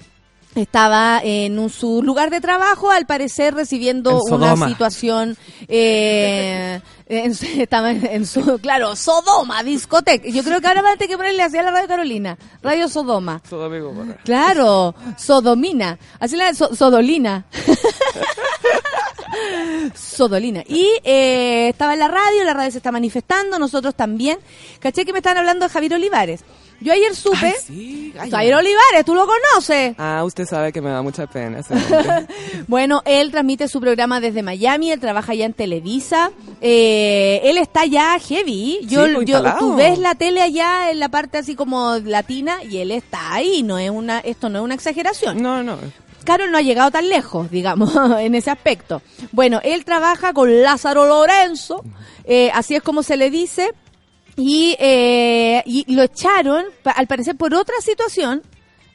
Estaba 0.55 1.20
en 1.22 1.59
un, 1.59 1.70
su 1.70 2.03
lugar 2.03 2.30
de 2.30 2.41
trabajo, 2.41 2.91
al 2.91 3.07
parecer 3.07 3.55
recibiendo 3.55 4.11
En 4.26 4.34
una 4.34 4.57
situación. 4.68 5.36
Eh, 5.68 6.80
en- 7.07 7.32
estaba 7.61 7.91
en, 7.93 8.05
en 8.07 8.26
su, 8.26 8.59
claro, 8.59 8.97
Sodoma, 8.97 9.62
discoteca. 9.62 10.26
Yo 10.28 10.43
creo 10.43 10.61
que 10.61 10.66
ahora 10.66 10.82
van 10.82 10.95
a 10.95 10.97
tener 10.97 11.11
que 11.11 11.16
ponerle 11.16 11.43
así 11.43 11.59
a 11.59 11.62
la 11.62 11.70
Radio 11.70 11.86
Carolina, 11.86 12.36
Radio 12.62 12.89
Sodoma. 12.89 13.41
Claro, 14.24 14.95
Sodomina. 15.16 15.97
Así 16.18 16.34
la 16.36 16.53
so- 16.55 16.74
Sodolina. 16.74 17.45
Sodolina. 19.95 20.62
Y 20.66 20.86
eh, 21.05 21.68
estaba 21.68 21.95
en 21.95 22.01
la 22.01 22.09
radio, 22.09 22.45
la 22.45 22.55
radio 22.55 22.70
se 22.70 22.78
está 22.78 22.93
manifestando, 22.93 23.59
nosotros 23.59 23.95
también. 23.95 24.39
Caché 24.80 25.05
que 25.05 25.12
me 25.12 25.18
estaban 25.18 25.39
hablando 25.39 25.66
de 25.66 25.72
Javier 25.72 25.95
Olivares. 25.95 26.41
Yo 26.80 26.93
ayer 26.93 27.14
supe. 27.16 27.39
Ay, 27.43 27.55
sí, 27.66 28.14
ay, 28.18 28.30
Javier 28.30 28.55
Olivares, 28.55 29.05
tú 29.05 29.12
lo 29.12 29.26
conoces. 29.26 29.97
Ah, 29.99 30.22
usted 30.24 30.47
sabe 30.47 30.72
que 30.72 30.80
me 30.80 30.91
da 30.91 31.03
mucha 31.03 31.26
pena. 31.26 31.61
Bueno, 32.68 33.03
él 33.05 33.30
transmite 33.30 33.66
su 33.66 33.80
programa 33.80 34.20
desde 34.20 34.43
Miami, 34.43 34.93
él 34.93 35.01
trabaja 35.01 35.34
ya 35.34 35.47
en 35.47 35.55
Televisa. 35.55 36.30
Eh, 36.61 37.41
él 37.45 37.57
está 37.59 37.84
ya 37.86 38.18
heavy. 38.18 38.80
Yo, 38.82 39.07
Sí, 39.07 39.12
pues, 39.14 39.26
yo, 39.26 39.43
tú 39.59 39.74
ves 39.74 39.99
la 39.99 40.14
tele 40.14 40.43
allá 40.43 40.91
en 40.91 41.01
la 41.01 41.09
parte 41.09 41.39
así 41.39 41.55
como 41.55 41.97
latina 41.97 42.62
y 42.62 42.78
él 42.78 42.93
está 42.93 43.32
ahí. 43.34 43.62
No 43.62 43.78
es 43.78 43.91
una, 43.91 44.20
esto 44.20 44.49
no 44.49 44.59
es 44.59 44.64
una 44.64 44.74
exageración. 44.74 45.43
No, 45.43 45.62
no. 45.62 45.78
Carol 46.28 46.50
no 46.50 46.58
ha 46.58 46.62
llegado 46.62 46.90
tan 46.90 47.08
lejos, 47.08 47.50
digamos, 47.50 47.90
en 48.20 48.34
ese 48.34 48.50
aspecto. 48.50 49.00
Bueno, 49.32 49.60
él 49.64 49.86
trabaja 49.86 50.34
con 50.34 50.62
Lázaro 50.62 51.06
Lorenzo, 51.06 51.82
eh, 52.24 52.50
así 52.52 52.74
es 52.74 52.82
como 52.82 53.02
se 53.02 53.16
le 53.16 53.30
dice, 53.30 53.72
y, 54.36 54.76
eh, 54.78 55.62
y 55.64 55.90
lo 55.94 56.02
echaron, 56.02 56.66
al 56.84 57.06
parecer, 57.06 57.34
por 57.34 57.54
otra 57.54 57.76
situación, 57.80 58.42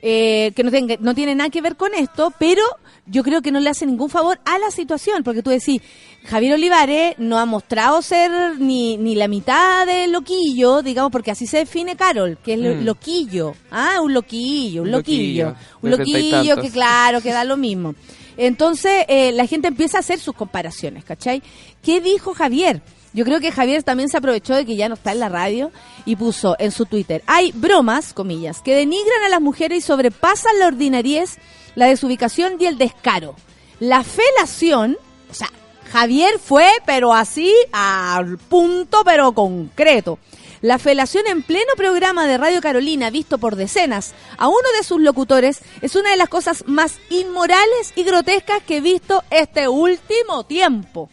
eh, 0.05 0.51
que 0.53 0.63
no, 0.65 0.69
tenga- 0.69 0.97
no 0.99 1.15
tiene 1.15 1.33
nada 1.33 1.49
que 1.49 1.61
ver 1.61 1.77
con 1.77 1.93
esto, 1.93 2.33
pero 2.37 2.61
yo 3.05 3.23
creo 3.23 3.41
que 3.41 3.51
no 3.53 3.61
le 3.61 3.69
hace 3.69 3.85
ningún 3.85 4.09
favor 4.09 4.37
a 4.43 4.57
la 4.59 4.69
situación, 4.69 5.23
porque 5.23 5.41
tú 5.41 5.49
decís, 5.49 5.81
Javier 6.25 6.55
Olivares 6.55 7.15
no 7.19 7.39
ha 7.39 7.45
mostrado 7.45 8.01
ser 8.01 8.59
ni, 8.59 8.97
ni 8.97 9.15
la 9.15 9.29
mitad 9.29 9.85
de 9.87 10.07
loquillo, 10.07 10.81
digamos, 10.81 11.09
porque 11.09 11.31
así 11.31 11.47
se 11.47 11.59
define 11.59 11.95
Carol, 11.95 12.37
que 12.43 12.53
es 12.55 12.59
Mm. 12.59 12.83
loquillo, 12.83 13.55
ah, 13.71 13.99
un 14.01 14.13
loquillo, 14.13 14.81
un 14.83 14.91
loquillo, 14.91 15.45
loquillo, 15.47 15.55
un 15.81 15.89
loquillo 15.91 16.47
tantos. 16.55 16.65
que 16.65 16.71
claro, 16.71 17.21
que 17.21 17.31
da 17.31 17.45
lo 17.45 17.55
mismo. 17.55 17.95
Entonces, 18.35 19.05
eh, 19.07 19.31
la 19.31 19.45
gente 19.47 19.67
empieza 19.69 19.97
a 19.97 19.99
hacer 20.01 20.19
sus 20.19 20.35
comparaciones, 20.35 21.03
¿cachai? 21.05 21.41
¿Qué 21.81 22.01
dijo 22.01 22.33
Javier? 22.33 22.81
Yo 23.13 23.25
creo 23.25 23.39
que 23.39 23.51
Javier 23.51 23.83
también 23.83 24.09
se 24.09 24.17
aprovechó 24.17 24.55
de 24.55 24.65
que 24.65 24.75
ya 24.75 24.89
no 24.89 24.95
está 24.95 25.11
en 25.11 25.19
la 25.19 25.29
radio 25.29 25.71
y 26.03 26.15
puso 26.15 26.55
en 26.57 26.71
su 26.71 26.85
Twitter, 26.87 27.23
hay 27.27 27.51
bromas, 27.51 28.13
comillas, 28.13 28.61
que 28.61 28.75
denigran 28.75 29.23
a 29.25 29.29
las 29.29 29.41
mujeres 29.41 29.77
y 29.77 29.81
sobrepasan 29.81 30.57
la 30.57 30.67
ordinariez, 30.67 31.37
la 31.75 31.85
desubicación 31.85 32.55
y 32.59 32.65
el 32.65 32.79
descaro. 32.79 33.35
La 33.79 34.03
felación, 34.03 34.97
o 35.29 35.33
sea, 35.33 35.49
Javier 35.91 36.39
fue, 36.39 36.67
pero 36.87 37.13
así, 37.13 37.53
al 37.71 38.39
punto, 38.39 39.03
pero 39.05 39.33
concreto. 39.33 40.17
La 40.61 40.79
felación 40.79 41.27
en 41.27 41.43
pleno 41.43 41.73
programa 41.75 42.25
de 42.25 42.37
Radio 42.37 42.61
Carolina, 42.61 43.11
visto 43.11 43.37
por 43.37 43.57
decenas 43.57 44.13
a 44.37 44.47
uno 44.47 44.69
de 44.77 44.83
sus 44.83 45.01
locutores, 45.01 45.59
es 45.81 45.95
una 45.95 46.11
de 46.11 46.17
las 46.17 46.29
cosas 46.29 46.63
más 46.65 46.99
inmorales 47.09 47.93
y 47.95 48.03
grotescas 48.03 48.63
que 48.63 48.77
he 48.77 48.81
visto 48.81 49.23
este 49.29 49.67
último 49.67 50.45
tiempo. 50.45 51.09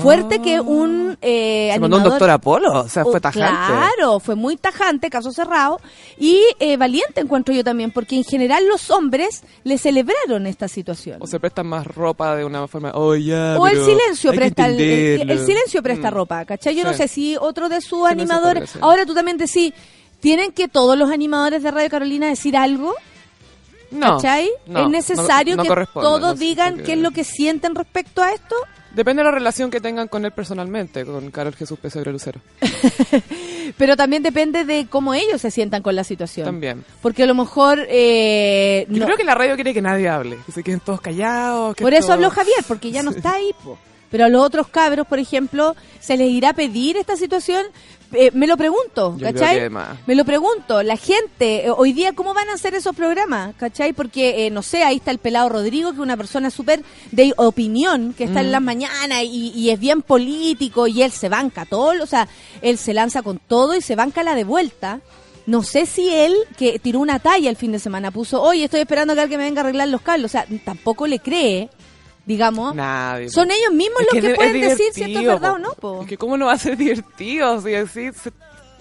Fuerte 0.00 0.40
que 0.40 0.60
un 0.60 1.16
eh, 1.22 1.70
Se 1.74 1.80
mandó 1.80 1.96
un 1.98 2.02
doctor 2.04 2.30
Apolo, 2.30 2.80
o 2.80 2.88
sea, 2.88 3.02
fue 3.04 3.16
Oh, 3.16 3.20
tajante. 3.20 3.72
Claro, 3.72 4.20
fue 4.20 4.34
muy 4.34 4.56
tajante, 4.56 5.08
caso 5.10 5.30
cerrado. 5.32 5.80
Y 6.18 6.40
eh, 6.58 6.76
valiente 6.76 7.20
encuentro 7.20 7.54
yo 7.54 7.62
también, 7.64 7.90
porque 7.90 8.16
en 8.16 8.24
general 8.24 8.66
los 8.68 8.90
hombres 8.90 9.42
le 9.62 9.78
celebraron 9.78 10.46
esta 10.46 10.68
situación. 10.68 11.18
O 11.20 11.26
se 11.26 11.38
prestan 11.40 11.66
más 11.66 11.86
ropa 11.86 12.34
de 12.36 12.44
una 12.44 12.66
forma. 12.68 12.92
Oh, 12.94 13.14
ya, 13.14 13.56
O 13.58 13.66
el 13.66 13.84
silencio 13.84 14.32
presta 14.32 14.66
el, 14.66 14.80
el- 14.80 14.80
entenderlo". 14.80 15.32
el 15.32 15.46
silencio 15.46 15.82
presta 15.82 16.10
Mm. 16.10 16.14
ropa, 16.14 16.44
¿cachai? 16.44 16.74
Yo 16.74 16.84
no 16.84 16.92
sé 16.94 17.08
si 17.08 17.36
otro 17.36 17.68
de 17.68 17.80
sus 17.80 18.06
animadores, 18.06 18.72
ahora 18.80 19.06
tú 19.06 19.14
también 19.14 19.36
decís, 19.38 19.72
¿tienen 20.20 20.52
que 20.52 20.68
todos 20.68 20.96
los 20.98 21.10
animadores 21.10 21.62
de 21.62 21.70
Radio 21.70 21.90
Carolina 21.90 22.26
decir 22.28 22.56
algo? 22.56 22.94
No, 23.90 24.16
¿Cachai? 24.16 24.50
no, 24.66 24.80
¿Es 24.84 24.88
necesario 24.88 25.54
no- 25.56 25.62
no 25.64 25.74
que 25.76 25.86
todos 25.92 26.38
digan 26.38 26.78
qué 26.78 26.94
es 26.94 26.98
lo 26.98 27.12
que 27.12 27.22
sienten 27.22 27.74
respecto 27.76 28.22
a 28.22 28.32
esto? 28.32 28.56
Depende 28.94 29.20
de 29.20 29.24
la 29.24 29.30
relación 29.32 29.70
que 29.70 29.80
tengan 29.80 30.06
con 30.08 30.24
él 30.24 30.30
personalmente, 30.32 31.04
con 31.04 31.30
Carol 31.30 31.54
Jesús 31.54 31.78
Pesebre 31.78 32.12
Lucero. 32.12 32.40
Pero 33.76 33.96
también 33.96 34.22
depende 34.22 34.64
de 34.64 34.86
cómo 34.88 35.14
ellos 35.14 35.40
se 35.40 35.50
sientan 35.50 35.82
con 35.82 35.96
la 35.96 36.04
situación. 36.04 36.46
También. 36.46 36.84
Porque 37.02 37.24
a 37.24 37.26
lo 37.26 37.34
mejor... 37.34 37.84
eh, 37.88 38.86
Yo 38.88 38.98
no- 39.00 39.04
creo 39.06 39.16
que 39.16 39.24
la 39.24 39.34
radio 39.34 39.54
quiere 39.56 39.74
que 39.74 39.82
nadie 39.82 40.08
hable, 40.08 40.38
que 40.46 40.52
se 40.52 40.62
queden 40.62 40.80
todos 40.80 41.00
callados. 41.00 41.74
que 41.74 41.82
Por 41.82 41.92
eso 41.92 42.02
todo- 42.06 42.12
habló 42.14 42.30
Javier, 42.30 42.58
porque 42.68 42.90
ya 42.90 43.02
no 43.02 43.10
está 43.10 43.32
ahí. 43.34 43.50
po. 43.64 43.78
Pero 44.14 44.26
a 44.26 44.28
los 44.28 44.44
otros 44.46 44.68
cabros, 44.68 45.08
por 45.08 45.18
ejemplo, 45.18 45.74
¿se 45.98 46.16
les 46.16 46.30
irá 46.30 46.50
a 46.50 46.52
pedir 46.52 46.96
esta 46.96 47.16
situación? 47.16 47.66
Eh, 48.12 48.30
me 48.32 48.46
lo 48.46 48.56
pregunto, 48.56 49.16
Yo 49.18 49.26
¿cachai? 49.26 49.68
Me 50.06 50.14
lo 50.14 50.24
pregunto. 50.24 50.84
La 50.84 50.96
gente, 50.96 51.66
eh, 51.66 51.70
hoy 51.76 51.92
día, 51.92 52.12
¿cómo 52.12 52.32
van 52.32 52.48
a 52.48 52.52
hacer 52.52 52.76
esos 52.76 52.94
programas? 52.94 53.56
¿Cachai? 53.56 53.92
Porque, 53.92 54.46
eh, 54.46 54.50
no 54.50 54.62
sé, 54.62 54.84
ahí 54.84 54.98
está 54.98 55.10
el 55.10 55.18
pelado 55.18 55.48
Rodrigo, 55.48 55.90
que 55.90 55.96
es 55.96 56.00
una 56.00 56.16
persona 56.16 56.52
súper 56.52 56.84
de 57.10 57.34
opinión, 57.38 58.14
que 58.16 58.22
está 58.22 58.40
en 58.40 58.50
Mm. 58.50 58.52
las 58.52 58.62
mañanas 58.62 59.22
y, 59.24 59.50
y 59.52 59.70
es 59.70 59.80
bien 59.80 60.00
político 60.02 60.86
y 60.86 61.02
él 61.02 61.10
se 61.10 61.28
banca 61.28 61.64
todo, 61.66 62.00
o 62.00 62.06
sea, 62.06 62.28
él 62.62 62.78
se 62.78 62.94
lanza 62.94 63.22
con 63.22 63.40
todo 63.40 63.74
y 63.74 63.80
se 63.80 63.96
banca 63.96 64.22
la 64.22 64.36
de 64.36 64.44
vuelta. 64.44 65.00
No 65.46 65.64
sé 65.64 65.86
si 65.86 66.08
él, 66.08 66.36
que 66.56 66.78
tiró 66.78 67.00
una 67.00 67.18
talla 67.18 67.50
el 67.50 67.56
fin 67.56 67.72
de 67.72 67.80
semana, 67.80 68.12
puso, 68.12 68.40
oye, 68.40 68.62
estoy 68.62 68.82
esperando 68.82 69.12
que 69.16 69.22
alguien 69.22 69.40
me 69.40 69.46
venga 69.46 69.62
a 69.62 69.64
arreglar 69.64 69.88
los 69.88 70.02
cables. 70.02 70.26
O 70.26 70.28
sea, 70.28 70.46
tampoco 70.64 71.08
le 71.08 71.18
cree, 71.18 71.68
digamos. 72.26 72.74
Nadie. 72.74 73.28
Son 73.30 73.50
ellos 73.50 73.72
mismos 73.72 74.00
los 74.12 74.22
que, 74.22 74.34
pueden 74.34 74.60
decir 74.60 74.86
si 74.92 75.02
esto 75.02 75.20
es 75.20 75.26
verdad 75.26 75.50
po. 75.50 75.56
o 75.56 75.58
no, 75.58 75.72
po. 75.74 76.02
Es 76.02 76.08
que 76.08 76.16
cómo 76.16 76.36
no 76.36 76.46
va 76.46 76.52
a 76.52 76.58
ser 76.58 76.76
divertido 76.78 77.60
si 77.60 77.74
así 77.74 78.12
se... 78.12 78.32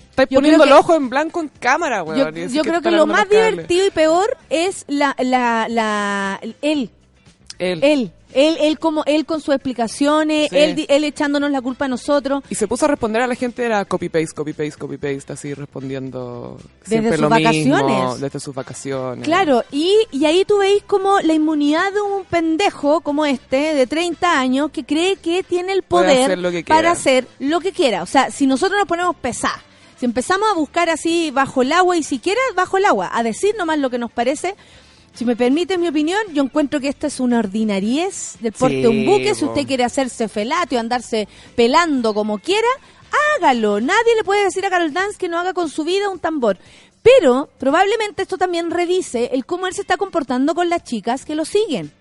Estáis 0.10 0.30
Yo 0.30 0.38
poniendo 0.38 0.64
el 0.64 0.72
ojo 0.72 0.96
en 0.96 1.10
blanco 1.10 1.42
en 1.42 1.48
cámara, 1.48 2.04
weón. 2.04 2.36
yo 2.36 2.62
creo 2.62 2.82
que 2.84 2.92
lo 2.92 3.08
más 3.08 3.28
divertido 3.28 3.88
y 3.88 3.90
peor 3.90 4.38
es 4.52 4.86
la, 4.88 5.16
la, 5.18 5.66
la, 5.68 6.40
él, 6.62 6.92
Él. 7.58 7.80
él, 7.82 8.12
él, 8.36 8.58
él 8.60 8.80
como, 8.80 9.04
él 9.06 9.26
con 9.26 9.42
sus 9.42 9.54
explicaciones, 9.56 10.50
Sí. 10.50 10.58
él, 10.58 10.76
di- 10.76 10.86
él 10.90 11.04
echándonos 11.04 11.52
la 11.52 11.62
culpa 11.62 11.86
a 11.86 11.88
nosotros. 11.88 12.44
Y 12.50 12.56
se 12.56 12.68
puso 12.68 12.86
a 12.86 12.90
responder 12.90 13.22
a 13.22 13.28
la 13.28 13.36
gente, 13.36 13.64
era 13.64 13.84
copy-paste, 13.86 14.34
copy-paste, 14.36 14.78
copy-paste, 14.80 15.34
así 15.34 15.54
respondiendo 15.54 16.58
siempre 16.86 17.12
sus 17.14 17.22
lo 17.22 17.30
vacaciones. 17.30 17.84
mismo, 17.86 18.18
desde 18.18 18.40
sus 18.40 18.54
vacaciones. 18.56 19.24
Claro, 19.26 19.64
y, 19.72 19.94
y 20.12 20.26
ahí 20.26 20.46
tú 20.46 20.58
veis 20.60 20.84
como 20.84 21.20
la 21.20 21.34
inmunidad 21.34 21.92
de 21.94 22.02
un 22.02 22.24
pendejo 22.26 23.02
como 23.02 23.26
este, 23.26 23.74
de 23.76 23.88
30 23.88 24.40
años, 24.40 24.72
que 24.72 24.84
cree 24.84 25.16
que 25.18 25.44
tiene 25.44 25.74
el 25.74 25.84
poder 25.84 26.24
hacer 26.24 26.40
lo 26.40 26.52
que 26.52 26.64
para 26.64 26.92
hacer 26.92 27.28
lo 27.40 27.60
que 27.60 27.72
quiera. 27.72 28.04
O 28.04 28.06
sea, 28.06 28.32
si 28.32 28.48
nosotros 28.48 28.78
nos 28.80 28.88
ponemos 28.88 29.16
pesar, 29.16 29.52
si 30.00 30.06
empezamos 30.06 30.50
a 30.52 30.56
buscar 30.56 30.90
así 30.90 31.32
bajo 31.32 31.62
el 31.62 31.72
agua 31.72 31.96
y 31.98 32.04
siquiera 32.04 32.40
bajo 32.56 32.78
el 32.78 32.86
agua, 32.86 33.10
a 33.14 33.24
decir 33.24 33.56
nomás 33.58 33.80
lo 33.80 33.90
que 33.90 33.98
nos 33.98 34.12
parece, 34.12 34.56
si 35.14 35.26
me 35.26 35.36
permite 35.36 35.78
mi 35.78 35.88
opinión, 35.88 36.22
yo 36.34 36.44
encuentro 36.44 36.80
que 36.80 36.88
esto 36.88 37.06
es 37.06 37.20
una 37.20 37.40
ordinariez 37.40 38.38
del 38.40 38.52
porte 38.52 38.78
de 38.78 38.88
un 38.88 39.06
buque. 39.06 39.36
Si 39.36 39.46
usted 39.46 39.68
quiere 39.68 39.84
hacerse 39.84 40.28
felato 40.28 40.74
y 40.74 40.78
andarse 40.80 41.28
pelando 41.56 42.16
como 42.16 42.40
quiera, 42.40 42.68
hágalo. 43.38 43.80
Nadie 43.80 44.16
le 44.16 44.24
puede 44.24 44.46
decir 44.46 44.66
a 44.66 44.72
Carol 44.72 44.92
Dance 44.92 45.18
que 45.18 45.30
no 45.30 45.38
haga 45.38 45.54
con 45.54 45.70
su 45.70 45.84
vida 45.84 46.10
un 46.10 46.20
tambor. 46.20 46.58
Pero 47.04 47.50
probablemente 47.60 48.24
esto 48.24 48.38
también 48.38 48.72
revise 48.72 49.30
el 49.34 49.46
cómo 49.46 49.68
él 49.68 49.74
se 49.74 49.82
está 49.82 49.98
comportando 49.98 50.56
con 50.56 50.70
las 50.70 50.84
chicas 50.84 51.26
que 51.26 51.36
lo 51.36 51.46
siguen. 51.46 51.92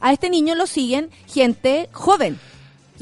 A 0.00 0.12
este 0.12 0.30
niño 0.30 0.54
lo 0.54 0.66
siguen 0.66 1.10
gente 1.26 1.88
joven. 1.92 2.38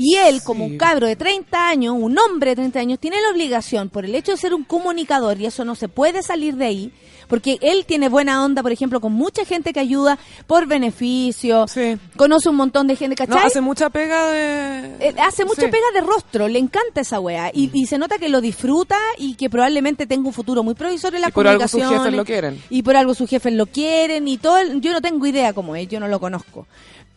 Y 0.03 0.16
él, 0.16 0.42
como 0.42 0.64
Sí. 0.64 0.70
un 0.72 0.78
cabro 0.78 1.07
de 1.07 1.14
30 1.14 1.68
años, 1.68 1.94
un 1.98 2.16
hombre 2.18 2.51
de 2.53 2.57
30 2.57 2.78
años, 2.80 2.98
tiene 2.98 3.20
la 3.20 3.28
obligación, 3.30 3.90
por 3.90 4.07
el 4.07 4.14
hecho 4.14 4.32
de 4.32 4.38
ser 4.38 4.55
un 4.55 4.64
comunicador, 4.64 5.38
y 5.38 5.44
eso 5.44 5.62
no 5.66 5.74
se 5.74 5.88
puede 5.88 6.22
salir 6.22 6.55
de 6.57 6.64
ahí, 6.64 6.92
porque 7.28 7.59
él 7.61 7.84
tiene 7.84 8.09
buena 8.09 8.42
onda, 8.42 8.62
por 8.62 8.72
ejemplo, 8.72 9.01
con 9.01 9.12
mucha 9.12 9.44
gente 9.44 9.74
que 9.74 9.80
ayuda 9.80 10.18
por 10.46 10.66
beneficio, 10.66 11.66
Sí. 11.68 11.98
conoce 12.16 12.48
un 12.48 12.57
montón 12.57 12.86
de 12.86 12.96
gente, 12.96 13.14
No, 13.26 13.34
¿cachai? 13.34 13.46
hace 13.48 13.61
mucha 13.61 13.90
pega 13.90 14.30
de... 14.30 14.96
Eh, 15.01 15.14
hace 15.18 15.44
mucha 15.44 15.62
Sí. 15.66 15.68
pega 15.68 15.84
de 15.92 16.01
rostro, 16.01 16.48
le 16.48 16.59
encanta 16.59 17.03
esa 17.03 17.20
wea. 17.20 17.51
Y, 17.53 17.70
y 17.74 17.84
se 17.86 17.98
nota 17.98 18.16
que 18.18 18.30
lo 18.30 18.40
disfruta 18.40 18.96
y 19.18 19.34
que 19.34 19.51
probablemente 19.51 20.07
tenga 20.07 20.26
un 20.26 20.32
futuro 20.32 20.62
muy 20.62 20.74
provisorio 20.74 21.16
en 21.18 21.22
la 21.22 21.28
Y 21.28 21.32
por 21.32 21.46
algo 21.46 21.62
sus 21.64 21.72
comunicación. 21.72 22.05
jefes 22.05 22.16
lo 22.16 22.24
quieren. 22.24 22.62
Y 22.70 22.82
por 22.82 22.96
algo 22.96 23.14
sus 23.14 23.28
jefes 23.28 23.53
lo 23.53 23.66
quieren 23.66 24.26
y 24.28 24.38
todo. 24.38 24.57
el- 24.59 24.80
yo 24.80 24.92
no 24.92 25.01
tengo 25.03 25.26
idea 25.26 25.53
cómo 25.53 25.76
es, 25.76 25.86
yo 25.88 26.01
no 26.01 26.09
lo 26.09 26.18
conozco. 26.20 26.66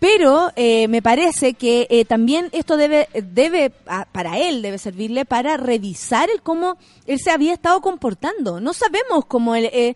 Pero 0.04 0.52
eh, 0.58 0.90
me 0.90 1.02
parece 1.02 1.54
que 1.54 1.88
eh, 1.90 2.04
también 2.04 2.50
esto 2.52 2.76
debe, 2.76 3.08
debe 3.14 3.72
a- 3.88 4.04
para 4.04 4.38
él 4.38 4.62
debe 4.62 4.78
servirle 4.78 5.24
para 5.24 5.56
revisar 5.56 6.30
el 6.30 6.42
cómo 6.42 6.76
él 7.08 7.20
se 7.20 7.32
había 7.32 7.54
estado 7.54 7.80
comportando. 7.80 8.60
No 8.60 8.74
sabemos 8.74 9.24
cómo 9.26 9.56
él, 9.56 9.70
eh, 9.72 9.96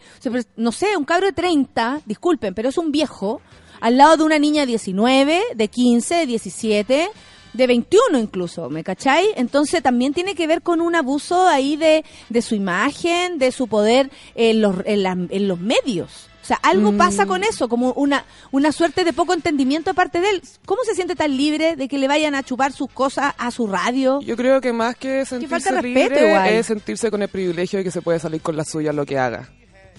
no 0.55 0.71
sé, 0.71 0.95
un 0.95 1.03
cabro 1.03 1.25
de 1.27 1.33
30, 1.33 1.99
disculpen, 2.05 2.53
pero 2.53 2.69
es 2.69 2.77
un 2.77 2.93
viejo, 2.93 3.41
al 3.81 3.97
lado 3.97 4.15
de 4.15 4.23
una 4.23 4.39
niña 4.39 4.61
de 4.61 4.67
19, 4.67 5.41
de 5.53 5.67
15, 5.67 6.15
de 6.15 6.25
17, 6.25 7.09
de 7.51 7.67
21 7.67 8.17
incluso, 8.17 8.69
¿me 8.69 8.85
cachai? 8.85 9.25
Entonces 9.35 9.83
también 9.83 10.13
tiene 10.13 10.35
que 10.35 10.47
ver 10.47 10.61
con 10.61 10.79
un 10.79 10.95
abuso 10.95 11.45
ahí 11.47 11.75
de, 11.75 12.05
de 12.29 12.41
su 12.41 12.55
imagen, 12.55 13.39
de 13.39 13.51
su 13.51 13.67
poder 13.67 14.09
en 14.35 14.61
los, 14.61 14.75
en 14.85 15.03
la- 15.03 15.17
en 15.29 15.47
los 15.49 15.59
medios. 15.59 16.26
O 16.47 16.51
sea, 16.55 16.59
algo 16.63 16.93
Mm. 16.93 16.97
pasa 16.97 17.25
con 17.25 17.43
eso, 17.43 17.67
como 17.67 17.91
una, 17.91 18.23
una 18.51 18.71
suerte 18.71 19.03
de 19.03 19.11
poco 19.11 19.33
entendimiento 19.33 19.89
de 19.89 19.93
parte 19.95 20.21
de 20.21 20.29
él. 20.29 20.41
¿Cómo 20.65 20.81
se 20.85 20.95
siente 20.95 21.13
tan 21.13 21.35
libre 21.35 21.75
de 21.75 21.89
que 21.89 21.97
le 21.97 22.07
vayan 22.07 22.35
a 22.35 22.43
chupar 22.43 22.71
sus 22.71 22.89
cosas 22.89 23.33
a 23.37 23.51
su 23.51 23.67
radio? 23.67 24.21
Yo 24.21 24.37
creo 24.37 24.61
que 24.61 24.71
más 24.71 24.95
que 24.95 25.25
sentirse 25.25 25.71
respeto 25.71 25.81
libre 26.15 26.57
es 26.57 26.65
sentirse 26.67 27.11
con 27.11 27.21
el 27.21 27.27
privilegio 27.27 27.79
de 27.79 27.83
que 27.83 27.91
se 27.91 28.01
puede 28.01 28.19
salir 28.19 28.41
con 28.41 28.55
la 28.55 28.63
suya 28.63 28.93
lo 28.93 29.05
que 29.05 29.19
haga. 29.19 29.49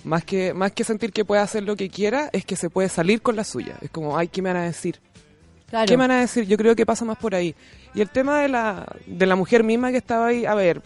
Más 0.04 0.24
que, 0.24 0.54
más 0.54 0.72
que 0.72 0.84
sentir 0.84 1.12
que 1.12 1.26
puede 1.26 1.42
hacer 1.42 1.64
lo 1.64 1.76
que 1.76 1.90
quiera, 1.90 2.30
es 2.32 2.46
que 2.46 2.56
se 2.56 2.70
puede 2.70 2.88
salir 2.88 3.20
con 3.20 3.36
la 3.36 3.44
suya. 3.44 3.76
Es 3.82 3.90
como, 3.90 4.16
ay, 4.16 4.28
¿qué 4.28 4.40
me 4.40 4.50
van 4.50 4.62
a 4.62 4.64
decir? 4.64 5.00
Claro. 5.68 5.84
¿Qué 5.86 5.98
me 5.98 6.04
van 6.04 6.12
a 6.12 6.20
decir? 6.20 6.46
Yo 6.46 6.56
creo 6.56 6.74
que 6.74 6.86
pasa 6.86 7.04
más 7.04 7.18
por 7.18 7.34
ahí. 7.34 7.54
Y 7.94 8.00
el 8.00 8.08
tema 8.08 8.40
de 8.40 8.48
la, 8.48 8.86
de 9.06 9.26
la 9.26 9.36
mujer 9.36 9.64
misma 9.64 9.90
que 9.90 9.98
estaba 9.98 10.28
ahí, 10.28 10.46
a 10.46 10.54
ver, 10.54 10.80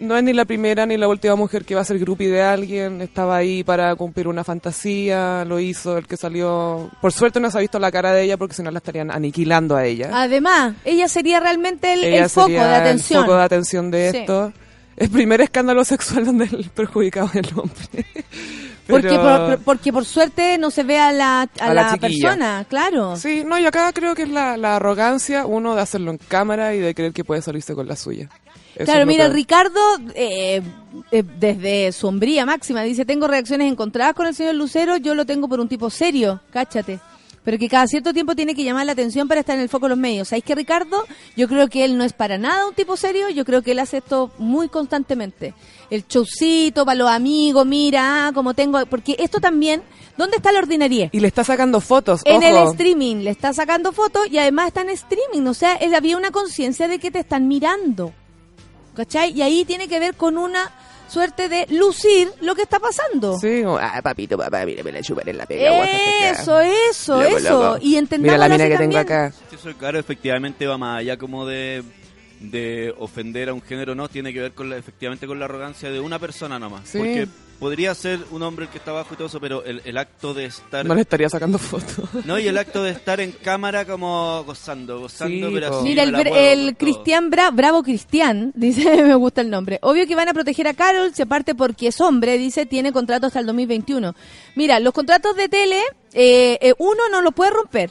no 0.00 0.16
es 0.16 0.22
ni 0.24 0.32
la 0.32 0.44
primera 0.44 0.86
ni 0.86 0.96
la 0.96 1.06
última 1.08 1.36
mujer 1.36 1.64
que 1.64 1.74
va 1.74 1.82
a 1.82 1.84
ser 1.84 1.98
groupie 1.98 2.28
de 2.28 2.42
alguien, 2.42 3.00
estaba 3.02 3.36
ahí 3.36 3.62
para 3.62 3.94
cumplir 3.96 4.26
una 4.28 4.42
fantasía, 4.44 5.44
lo 5.44 5.60
hizo 5.60 5.98
el 5.98 6.06
que 6.06 6.16
salió... 6.16 6.90
Por 7.00 7.12
suerte 7.12 7.38
no 7.40 7.50
se 7.50 7.58
ha 7.58 7.60
visto 7.60 7.78
la 7.78 7.92
cara 7.92 8.12
de 8.12 8.22
ella 8.24 8.36
porque 8.36 8.54
si 8.54 8.62
no 8.62 8.70
la 8.70 8.78
estarían 8.78 9.10
aniquilando 9.10 9.76
a 9.76 9.84
ella. 9.84 10.10
Además, 10.12 10.74
ella 10.84 11.06
sería 11.08 11.38
realmente 11.40 11.92
el, 11.92 12.28
foco 12.30 12.48
de 12.48 12.58
atención. 12.60 13.20
El 13.20 13.26
foco 13.26 13.36
de 13.38 13.42
atención 13.44 13.90
de 13.90 14.10
Sí. 14.10 14.16
esto. 14.18 14.52
El 14.96 15.08
primer 15.10 15.40
escándalo 15.40 15.84
sexual 15.84 16.26
donde 16.26 16.44
el 16.44 16.70
perjudicado 16.74 17.28
es 17.28 17.36
el 17.36 17.48
hombre. 17.58 18.06
Porque, 18.86 19.08
Pero- 19.08 19.22
por, 19.22 19.46
por- 19.46 19.58
porque 19.64 19.92
por 19.92 20.04
suerte 20.04 20.58
no 20.58 20.70
se 20.72 20.82
ve 20.82 20.98
a 20.98 21.12
la, 21.12 21.42
a 21.42 21.48
A 21.60 21.74
la 21.74 21.96
persona, 21.96 22.66
claro. 22.68 23.14
Sí, 23.16 23.44
no, 23.46 23.56
y 23.56 23.64
acá 23.64 23.92
creo 23.92 24.16
que 24.16 24.22
es 24.22 24.28
la, 24.28 24.56
la 24.56 24.76
arrogancia, 24.76 25.46
uno, 25.46 25.76
de 25.76 25.80
hacerlo 25.82 26.10
en 26.10 26.18
cámara 26.18 26.74
y 26.74 26.80
de 26.80 26.92
creer 26.92 27.12
que 27.12 27.22
puede 27.22 27.40
salirse 27.40 27.72
con 27.76 27.86
la 27.86 27.94
suya. 27.94 28.28
Claro, 28.84 29.06
mira. 29.06 29.28
Ricardo, 29.28 29.80
eh, 30.14 30.62
eh, 31.10 31.22
desde 31.38 31.92
sombría 31.92 32.46
máxima, 32.46 32.82
dice, 32.82 33.04
tengo 33.04 33.28
reacciones 33.28 33.70
encontradas 33.70 34.14
con 34.14 34.26
el 34.26 34.34
señor 34.34 34.54
Lucero, 34.54 34.96
yo 34.96 35.14
lo 35.14 35.26
tengo 35.26 35.48
por 35.48 35.60
un 35.60 35.68
tipo 35.68 35.90
serio, 35.90 36.40
cáchate. 36.50 37.00
Pero 37.42 37.58
que 37.58 37.68
cada 37.68 37.86
cierto 37.86 38.12
tiempo 38.12 38.34
tiene 38.34 38.54
que 38.54 38.64
llamar 38.64 38.84
la 38.84 38.92
atención 38.92 39.26
para 39.26 39.40
estar 39.40 39.56
en 39.56 39.62
el 39.62 39.68
foco 39.68 39.86
de 39.86 39.90
los 39.90 39.98
medios. 39.98 40.28
¿Sabéis 40.28 40.44
que 40.44 40.54
Ricardo? 40.54 41.06
Yo 41.36 41.48
creo 41.48 41.68
que 41.68 41.84
él 41.84 41.96
no 41.96 42.04
es 42.04 42.12
para 42.12 42.36
nada 42.36 42.66
un 42.66 42.74
tipo 42.74 42.96
serio, 42.96 43.30
yo 43.30 43.44
creo 43.44 43.62
que 43.62 43.72
él 43.72 43.78
hace 43.78 43.98
esto 43.98 44.30
muy 44.38 44.68
constantemente. 44.68 45.54
El 45.88 46.06
showcito 46.06 46.84
para 46.84 46.98
los 46.98 47.08
amigos, 47.08 47.66
mira, 47.66 48.28
ah, 48.28 48.32
como 48.32 48.52
tengo... 48.52 48.84
Porque 48.86 49.16
esto 49.18 49.40
también, 49.40 49.82
¿dónde 50.18 50.36
está 50.36 50.52
la 50.52 50.58
ordinaria? 50.58 51.08
Y 51.12 51.20
le 51.20 51.28
está 51.28 51.42
sacando 51.42 51.80
fotos, 51.80 52.20
En 52.24 52.42
el 52.42 52.56
streaming, 52.68 53.16
le 53.16 53.30
está 53.30 53.54
sacando 53.54 53.92
fotos 53.92 54.26
y 54.30 54.36
además 54.36 54.68
está 54.68 54.82
en 54.82 54.90
streaming. 54.90 55.46
O 55.46 55.54
sea, 55.54 55.76
él 55.76 55.94
había 55.94 56.18
una 56.18 56.30
conciencia 56.30 56.88
de 56.88 56.98
que 56.98 57.10
te 57.10 57.20
están 57.20 57.48
mirando. 57.48 58.12
¿Cachai? 58.94 59.32
Y 59.32 59.42
ahí 59.42 59.64
tiene 59.64 59.88
que 59.88 59.98
ver 60.00 60.14
con 60.14 60.36
una 60.38 60.70
suerte 61.08 61.48
de 61.48 61.66
lucir 61.70 62.30
lo 62.40 62.54
que 62.54 62.62
está 62.62 62.78
pasando. 62.78 63.36
Sí, 63.38 63.62
como, 63.64 63.78
ah, 63.78 64.00
papito, 64.02 64.38
papá, 64.38 64.64
mire, 64.64 64.82
me 64.84 64.92
la 64.92 65.02
chupan 65.02 65.28
en 65.28 65.38
la 65.38 65.46
pega. 65.46 65.84
Eso, 66.30 66.60
eso, 66.60 67.20
Loco, 67.22 67.36
eso. 67.36 67.62
loco. 67.72 67.78
Y 67.82 67.96
entendamos 67.96 68.36
Mira 68.36 68.38
la 68.38 68.48
mina 68.54 68.64
que 68.68 68.76
tengo 68.78 68.94
también. 68.96 69.00
acá. 69.00 69.32
Sí, 69.50 69.56
Eso, 69.56 69.76
claro, 69.76 69.98
efectivamente 69.98 70.66
va 70.66 70.78
más 70.78 71.00
allá 71.00 71.16
como 71.16 71.46
de, 71.46 71.82
de 72.40 72.94
ofender 72.98 73.48
a 73.48 73.54
un 73.54 73.62
género, 73.62 73.94
no, 73.94 74.08
tiene 74.08 74.32
que 74.32 74.40
ver 74.40 74.52
con 74.52 74.70
la, 74.70 74.76
efectivamente 74.76 75.26
con 75.26 75.38
la 75.38 75.46
arrogancia 75.46 75.90
de 75.90 75.98
una 76.00 76.18
persona 76.18 76.58
nomás. 76.58 76.88
Sí. 76.88 76.98
Porque 76.98 77.26
podría 77.60 77.94
ser 77.94 78.18
un 78.32 78.42
hombre 78.42 78.64
el 78.64 78.70
que 78.70 78.78
está 78.78 78.90
abajo 78.90 79.10
y 79.12 79.16
todo 79.16 79.28
eso, 79.28 79.38
pero 79.38 79.62
el, 79.64 79.82
el 79.84 79.96
acto 79.98 80.34
de 80.34 80.46
estar... 80.46 80.84
No 80.84 80.94
le 80.94 81.02
estaría 81.02 81.28
sacando 81.28 81.58
fotos. 81.58 82.08
No, 82.24 82.38
y 82.38 82.48
el 82.48 82.58
acto 82.58 82.82
de 82.82 82.90
estar 82.90 83.20
en 83.20 83.30
cámara 83.32 83.84
como 83.84 84.42
gozando, 84.44 84.98
gozando, 85.00 85.48
Sí, 85.48 85.54
pero 85.54 85.66
así 85.78 85.84
Mira, 85.84 86.02
el, 86.02 86.14
el. 86.26 86.76
Cristian 86.76 87.30
Bra- 87.30 87.54
Bravo 87.54 87.82
Cristian, 87.82 88.52
dice, 88.56 89.02
me 89.04 89.14
gusta 89.14 89.42
el 89.42 89.50
nombre. 89.50 89.78
Obvio 89.82 90.06
que 90.06 90.14
van 90.16 90.28
a 90.28 90.34
proteger 90.34 90.66
a 90.66 90.74
Carol, 90.74 91.14
se 91.14 91.26
parte 91.26 91.54
porque 91.54 91.88
es 91.88 92.00
hombre, 92.00 92.38
dice, 92.38 92.66
tiene 92.66 92.92
contrato 92.92 93.26
hasta 93.26 93.40
el 93.40 93.46
2021. 93.46 94.14
Mira, 94.56 94.80
los 94.80 94.92
contratos 94.94 95.36
de 95.36 95.48
tele, 95.48 95.80
eh, 96.14 96.58
eh, 96.60 96.74
uno 96.78 97.08
no 97.12 97.20
lo 97.22 97.32
puede 97.32 97.50
romper. 97.50 97.90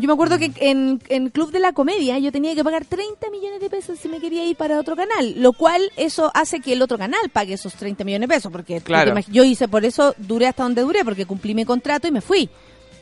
Yo 0.00 0.06
me 0.06 0.14
acuerdo 0.14 0.38
que 0.38 0.50
en, 0.56 1.00
en 1.08 1.28
Club 1.28 1.50
de 1.52 1.60
la 1.60 1.72
Comedia 1.72 2.18
yo 2.18 2.32
tenía 2.32 2.54
que 2.54 2.64
pagar 2.64 2.84
30 2.86 3.30
millones 3.30 3.60
de 3.60 3.68
pesos 3.68 3.98
si 3.98 4.08
me 4.08 4.18
quería 4.18 4.46
ir 4.46 4.56
para 4.56 4.78
otro 4.80 4.96
canal, 4.96 5.34
lo 5.36 5.52
cual 5.52 5.92
eso 5.96 6.30
hace 6.34 6.60
que 6.60 6.72
el 6.72 6.80
otro 6.80 6.96
canal 6.96 7.20
pague 7.32 7.54
esos 7.54 7.74
30 7.74 8.02
millones 8.04 8.28
de 8.28 8.34
pesos, 8.34 8.50
porque 8.50 8.80
Claro. 8.80 9.14
yo 9.28 9.44
hice 9.44 9.68
por 9.68 9.84
eso, 9.84 10.14
duré 10.16 10.46
hasta 10.46 10.62
donde 10.62 10.80
duré, 10.82 11.04
porque 11.04 11.26
cumplí 11.26 11.54
mi 11.54 11.64
contrato 11.66 12.08
y 12.08 12.12
me 12.12 12.22
fui, 12.22 12.48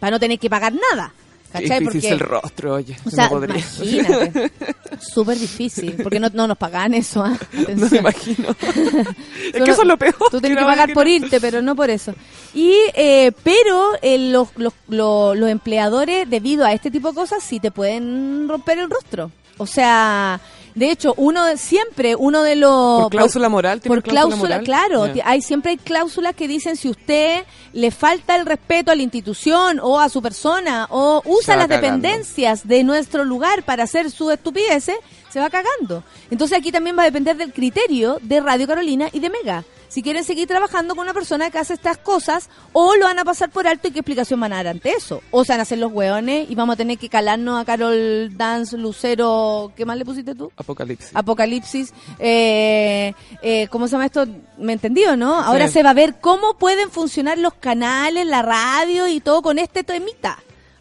para 0.00 0.10
no 0.10 0.18
tener 0.18 0.38
que 0.40 0.50
pagar 0.50 0.72
nada. 0.72 1.14
¿Cachai? 1.52 1.80
Difícil 1.80 1.84
Porque- 1.84 2.08
el 2.08 2.18
rostro, 2.20 2.74
oye. 2.74 2.94
o 3.00 3.04
no 3.04 3.10
sea, 3.10 3.30
imagínate. 3.32 4.52
Súper 5.00 5.38
difícil, 5.38 5.96
porque 6.02 6.20
no, 6.20 6.28
no 6.34 6.46
nos 6.46 6.58
pagan 6.58 6.92
eso. 6.94 7.22
¿ah? 7.22 7.38
No 7.74 7.88
me 7.88 7.98
imagino. 7.98 8.48
es 9.54 9.62
que 9.62 9.70
eso 9.70 9.82
es 9.82 9.88
lo 9.88 9.96
peor. 9.96 10.14
Tú 10.30 10.40
tienes 10.40 10.58
que 10.58 10.64
pagar 10.64 10.92
por 10.92 11.06
irte, 11.08 11.40
pero 11.40 11.62
no 11.62 11.74
por 11.74 11.88
eso. 11.90 12.14
Y 12.54 12.74
eh, 12.94 13.32
Pero 13.42 13.92
eh, 14.02 14.18
los, 14.30 14.48
los, 14.56 14.72
los, 14.88 15.36
los 15.36 15.48
empleadores, 15.50 16.28
debido 16.28 16.64
a 16.64 16.72
este 16.72 16.90
tipo 16.90 17.08
de 17.10 17.14
cosas, 17.14 17.42
sí 17.42 17.60
te 17.60 17.70
pueden 17.70 18.46
romper 18.48 18.78
el 18.80 18.90
rostro. 18.90 19.30
O 19.56 19.66
sea, 19.66 20.40
de 20.78 20.90
hecho, 20.90 21.14
uno 21.16 21.44
de- 21.44 21.56
siempre, 21.56 22.14
uno 22.16 22.42
de 22.42 22.56
los... 22.56 23.02
Por 23.02 23.10
cláusula 23.10 23.48
moral, 23.48 23.80
¿tiene 23.80 23.94
Por 23.96 24.02
cláusula 24.02 24.28
cláusula, 24.30 24.48
moral? 24.60 24.64
claro. 24.64 25.22
Hay 25.24 25.42
siempre 25.42 25.72
hay 25.72 25.76
cláusulas 25.76 26.34
que 26.34 26.48
dicen 26.48 26.76
si 26.76 26.88
usted 26.88 27.44
le 27.72 27.90
falta 27.90 28.36
el 28.36 28.46
respeto 28.46 28.90
a 28.90 28.94
la 28.94 29.02
institución 29.02 29.80
o 29.82 30.00
a 30.00 30.08
su 30.08 30.22
persona 30.22 30.86
o 30.90 31.22
usa 31.26 31.56
las 31.56 31.66
cagando. 31.68 31.86
dependencias 31.98 32.66
de 32.66 32.84
nuestro 32.84 33.24
lugar 33.24 33.62
para 33.64 33.84
hacer 33.84 34.10
sus 34.10 34.32
estupideces, 34.32 34.96
se 35.30 35.40
va 35.40 35.50
cagando. 35.50 36.02
Entonces 36.30 36.56
aquí 36.58 36.72
también 36.72 36.96
va 36.96 37.02
a 37.02 37.06
depender 37.06 37.36
del 37.36 37.52
criterio 37.52 38.18
de 38.22 38.40
Radio 38.40 38.66
Carolina 38.66 39.08
y 39.12 39.20
de 39.20 39.30
Mega. 39.30 39.64
Si 39.88 40.02
quieren 40.02 40.22
seguir 40.24 40.46
trabajando 40.46 40.94
con 40.94 41.04
una 41.04 41.14
persona 41.14 41.50
que 41.50 41.58
hace 41.58 41.74
estas 41.74 41.96
cosas, 41.98 42.48
o 42.72 42.94
lo 42.96 43.06
van 43.06 43.18
a 43.18 43.24
pasar 43.24 43.50
por 43.50 43.66
alto 43.66 43.88
y 43.88 43.90
qué 43.90 44.00
explicación 44.00 44.38
van 44.38 44.52
a 44.52 44.56
dar 44.56 44.68
ante 44.68 44.90
eso. 44.90 45.22
O 45.30 45.44
se 45.44 45.52
van 45.52 45.60
a 45.60 45.62
hacer 45.62 45.78
los 45.78 45.90
hueones 45.92 46.48
y 46.50 46.54
vamos 46.54 46.74
a 46.74 46.76
tener 46.76 46.98
que 46.98 47.08
calarnos 47.08 47.60
a 47.60 47.64
Carol 47.64 48.36
Dance, 48.36 48.76
Lucero, 48.76 49.72
¿qué 49.76 49.84
más 49.86 49.96
le 49.96 50.04
pusiste 50.04 50.34
tú? 50.34 50.52
Apocalipsis. 50.56 51.10
Apocalipsis, 51.14 51.92
eh, 52.18 53.14
eh, 53.42 53.68
¿cómo 53.70 53.86
se 53.88 53.92
llama 53.92 54.06
esto? 54.06 54.26
¿Me 54.58 54.74
entendió, 54.74 55.16
no? 55.16 55.34
Ahora 55.40 55.68
Sí. 55.68 55.74
se 55.74 55.82
va 55.82 55.90
a 55.90 55.94
ver 55.94 56.16
cómo 56.20 56.54
pueden 56.58 56.90
funcionar 56.90 57.38
los 57.38 57.54
canales, 57.54 58.26
la 58.26 58.42
radio 58.42 59.08
y 59.08 59.20
todo 59.20 59.40
con 59.42 59.58
este 59.58 59.84
temita. 59.84 60.38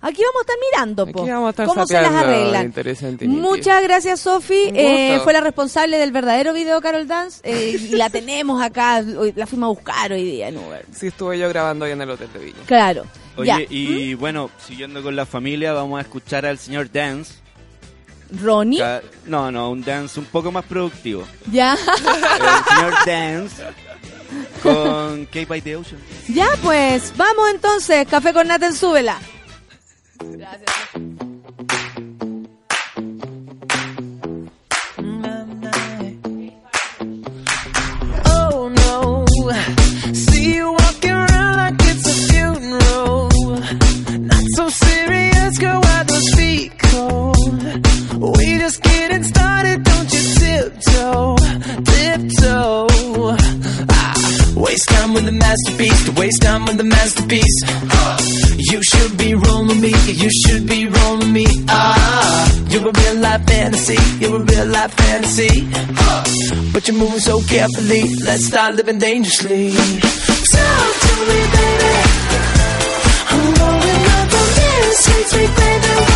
Aquí 0.08 0.22
vamos 0.22 0.38
a 0.38 0.42
estar 0.42 0.56
mirando, 0.72 1.08
po, 1.08 1.22
Aquí 1.22 1.32
vamos 1.32 1.48
a 1.48 1.50
estar 1.50 1.66
cómo 1.68 1.86
se 1.86 1.94
las 2.02 2.14
arreglan. 2.14 2.74
Muchas 3.28 3.84
gracias, 3.84 4.20
Sofi. 4.22 4.72
Eh, 4.74 5.20
fue 5.24 5.34
la 5.34 5.42
responsable 5.42 5.98
del 5.98 6.12
verdadero 6.12 6.54
video 6.54 6.80
Carol 6.82 7.08
Dance 7.08 7.42
eh, 7.44 7.78
y 7.80 7.96
la 7.96 8.10
tenemos 8.10 8.62
acá. 8.62 9.04
hoy- 9.18 9.34
La 9.36 9.46
fuimos 9.48 9.68
a 9.68 9.70
buscar 9.72 10.12
hoy 10.14 10.24
día 10.24 10.48
en 10.48 10.58
Uber. 10.58 10.86
Sí, 10.96 11.08
estuve 11.08 11.38
yo 11.40 11.50
grabando 11.50 11.86
ahí 11.86 11.92
en 11.92 12.02
el 12.02 12.10
Hotel 12.10 12.30
de 12.34 12.40
Villa. 12.40 12.58
Claro. 12.66 13.06
Oye, 13.36 13.48
ya. 13.48 13.60
y 13.70 14.14
bueno, 14.16 14.50
siguiendo 14.66 15.04
con 15.04 15.16
la 15.16 15.26
familia, 15.26 15.74
vamos 15.74 15.98
a 16.00 16.02
escuchar 16.02 16.46
al 16.46 16.58
señor 16.58 16.92
Dance. 16.92 17.34
Ronnie, 18.42 18.80
Ca- 18.80 19.02
No, 19.26 19.52
no, 19.52 19.70
un 19.72 19.84
dance 19.84 20.20
un 20.20 20.26
poco 20.26 20.52
más 20.52 20.66
productivo. 20.66 21.24
ya. 21.52 21.74
El 21.76 22.76
señor 22.76 22.94
Dance 23.06 23.64
con 24.64 25.26
Cave 25.28 25.46
by 25.46 25.62
the 25.62 25.76
Ocean. 25.78 26.02
ya, 26.28 26.48
pues, 26.62 27.14
vamos 27.16 27.50
entonces. 27.54 28.08
Café 28.08 28.34
con 28.34 28.48
Nathan, 28.48 28.74
súbela. 28.76 29.18
Oh 30.20 30.26
no, 38.76 39.26
see 40.14 40.56
you 40.56 40.72
walking 40.72 41.12
around 41.12 41.58
like 41.58 41.76
it's 41.82 42.08
a 42.08 42.14
funeral. 42.32 43.30
Not 44.20 44.44
so 44.56 44.70
serious, 44.70 45.58
girl, 45.60 45.82
why? 45.82 45.98
We 48.20 48.58
just 48.58 48.82
getting 48.82 49.24
started, 49.24 49.84
don't 49.84 50.12
you 50.12 50.22
tiptoe, 50.40 51.36
tiptoe 51.86 52.88
with 54.60 55.26
the 55.26 55.32
masterpiece, 55.32 56.06
to 56.06 56.12
waste 56.14 56.42
time 56.42 56.66
with 56.66 56.78
the 56.78 56.84
masterpiece. 56.84 57.58
You 58.58 58.82
should 58.84 59.18
be 59.18 59.36
rolling 59.36 59.82
me, 59.82 59.94
you 60.08 60.30
should 60.46 60.68
be 60.68 60.88
rolling 60.88 61.32
me. 61.34 61.46
Ah, 61.68 62.52
you're 62.70 62.88
a 62.88 62.92
real 62.92 63.16
life 63.22 63.46
fantasy, 63.46 63.98
you're 64.20 64.38
a 64.38 64.44
real 64.44 64.68
life 64.68 64.94
fantasy. 64.94 65.68
But 66.74 66.88
you're 66.88 66.98
moving 66.98 67.20
so 67.20 67.42
carefully, 67.42 68.04
let's 68.24 68.46
start 68.46 68.76
living 68.76 69.00
dangerously. 69.00 69.72
Talk 69.72 70.94
to 71.04 71.14
me, 71.30 71.40
baby. 71.56 71.94
I'm 73.30 73.54
going 73.54 74.06
up 74.16 74.34
on 74.40 74.48
this 74.58 75.06
sweet, 75.06 75.28
sweet 75.28 75.56
baby. 75.56 76.07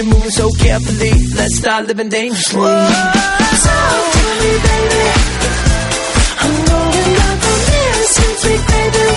You're 0.00 0.14
moving 0.14 0.30
so 0.30 0.50
carefully, 0.52 1.12
let's 1.34 1.56
start 1.58 1.86
living 1.86 2.08
dangerously. 2.08 2.60
To 2.60 2.64
me, 4.40 4.52
baby. 4.66 5.04
I'm 6.40 6.54
going 6.64 7.16
up 7.28 7.44
on 7.44 7.58
this 7.68 8.16
baby. 8.66 9.09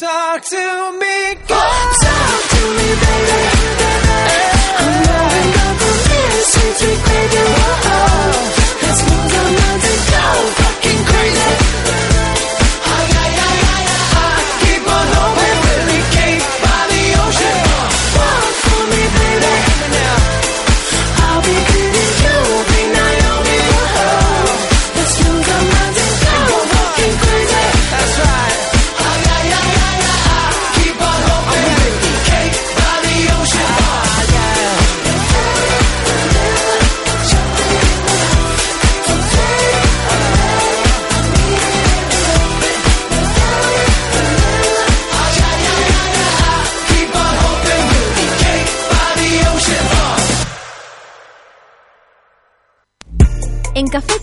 Talk 0.00 0.42
to 0.46 0.56
me, 0.98 1.34
girl. 1.46 1.92
Talk 2.00 2.42
to 2.48 2.60
me, 2.72 2.88
baby. 3.02 3.40
I'm 4.78 5.04
going 5.04 5.52
up 5.60 5.76
on 5.76 5.96
this 6.08 6.52
sweet, 6.52 6.74
sweet 6.78 7.04
baby. 7.04 7.36
Whoa. 7.36 8.59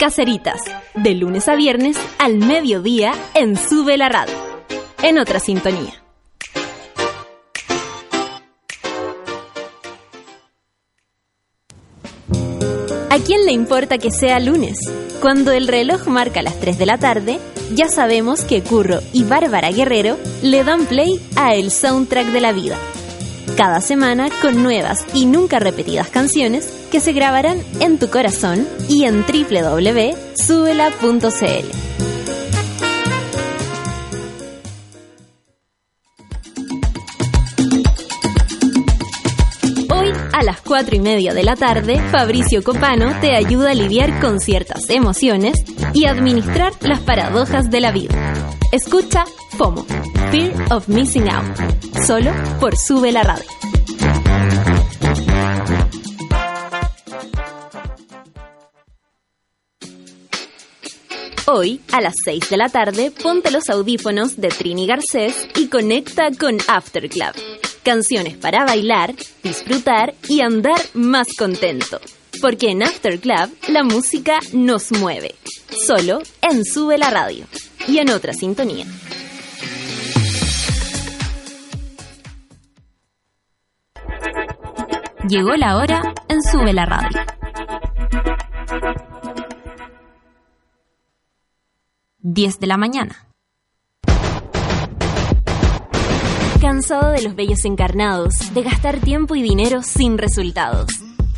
Caceritas, 0.00 0.62
de 0.94 1.12
lunes 1.12 1.46
a 1.46 1.56
viernes 1.56 1.98
al 2.18 2.38
mediodía 2.38 3.12
en 3.34 3.58
Sube 3.58 3.98
la 3.98 4.08
Radio. 4.08 4.32
En 5.02 5.18
otra 5.18 5.40
sintonía. 5.40 5.92
¿A 13.10 13.18
quién 13.18 13.44
le 13.44 13.52
importa 13.52 13.98
que 13.98 14.10
sea 14.10 14.40
lunes? 14.40 14.78
Cuando 15.20 15.52
el 15.52 15.68
reloj 15.68 16.06
marca 16.06 16.40
las 16.40 16.58
3 16.58 16.78
de 16.78 16.86
la 16.86 16.96
tarde, 16.96 17.38
ya 17.74 17.88
sabemos 17.88 18.44
que 18.44 18.62
Curro 18.62 19.00
y 19.12 19.24
Bárbara 19.24 19.70
Guerrero 19.70 20.16
le 20.40 20.64
dan 20.64 20.86
play 20.86 21.20
a 21.36 21.54
El 21.54 21.70
Soundtrack 21.70 22.28
de 22.28 22.40
la 22.40 22.52
Vida. 22.52 22.78
Cada 23.56 23.80
semana 23.80 24.28
con 24.40 24.62
nuevas 24.62 25.04
y 25.14 25.26
nunca 25.26 25.58
repetidas 25.58 26.08
canciones 26.08 26.66
que 26.90 27.00
se 27.00 27.12
grabarán 27.12 27.58
en 27.80 27.98
tu 27.98 28.08
corazón 28.08 28.66
y 28.88 29.04
en 29.04 29.24
www.subela.cl. 29.24 30.40
Hoy, 39.92 40.12
a 40.32 40.42
las 40.42 40.60
4 40.62 40.96
y 40.96 41.00
media 41.00 41.34
de 41.34 41.42
la 41.42 41.56
tarde, 41.56 42.00
Fabricio 42.10 42.62
Copano 42.62 43.20
te 43.20 43.36
ayuda 43.36 43.70
a 43.70 43.74
lidiar 43.74 44.20
con 44.20 44.40
ciertas 44.40 44.88
emociones 44.88 45.64
y 45.92 46.06
administrar 46.06 46.72
las 46.80 47.00
paradojas 47.00 47.70
de 47.70 47.80
la 47.80 47.92
vida. 47.92 48.59
Escucha 48.72 49.24
FOMO, 49.58 49.84
Fear 50.30 50.72
of 50.72 50.86
Missing 50.86 51.28
Out, 51.28 51.56
solo 52.06 52.30
por 52.60 52.76
Sube 52.76 53.10
la 53.10 53.24
Radio. 53.24 53.44
Hoy, 61.46 61.80
a 61.90 62.00
las 62.00 62.14
6 62.24 62.48
de 62.48 62.56
la 62.56 62.68
tarde, 62.68 63.10
ponte 63.10 63.50
los 63.50 63.68
audífonos 63.68 64.36
de 64.36 64.50
Trini 64.50 64.86
Garcés 64.86 65.48
y 65.56 65.66
conecta 65.66 66.30
con 66.38 66.58
After 66.68 67.08
Club. 67.08 67.34
Canciones 67.82 68.36
para 68.36 68.64
bailar, 68.64 69.16
disfrutar 69.42 70.14
y 70.28 70.42
andar 70.42 70.80
más 70.94 71.26
contento. 71.36 72.00
Porque 72.40 72.70
en 72.70 72.84
After 72.84 73.18
Club 73.18 73.50
la 73.68 73.82
música 73.82 74.38
nos 74.52 74.92
mueve. 74.92 75.34
Solo 75.86 76.20
en 76.40 76.64
Sube 76.64 76.98
la 76.98 77.10
Radio 77.10 77.46
y 77.86 77.98
en 77.98 78.10
otra 78.10 78.32
sintonía. 78.32 78.86
Llegó 85.28 85.54
la 85.54 85.76
hora 85.76 86.02
en 86.28 86.42
Sube 86.42 86.72
la 86.72 86.86
Radio. 86.86 87.20
Diez 92.18 92.58
de 92.58 92.66
la 92.66 92.76
mañana. 92.76 93.26
Cansado 96.60 97.10
de 97.12 97.22
los 97.22 97.34
bellos 97.34 97.64
encarnados, 97.64 98.52
de 98.52 98.62
gastar 98.62 98.98
tiempo 99.00 99.34
y 99.34 99.42
dinero 99.42 99.82
sin 99.82 100.18
resultados. 100.18 100.90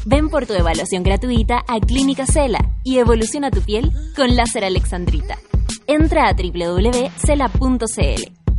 Ven 0.05 0.29
por 0.29 0.47
tu 0.47 0.55
evaluación 0.55 1.03
gratuita 1.03 1.63
a 1.69 1.79
Clínica 1.79 2.27
Cela 2.27 2.59
y 2.83 2.99
evoluciona 2.99 3.51
tu 3.51 3.61
piel 3.63 3.93
con 4.17 4.35
láser 4.35 4.65
alexandrita. 4.65 5.39
Entra 5.95 6.27
a 6.27 6.33
www.cela.cl. 6.33 7.83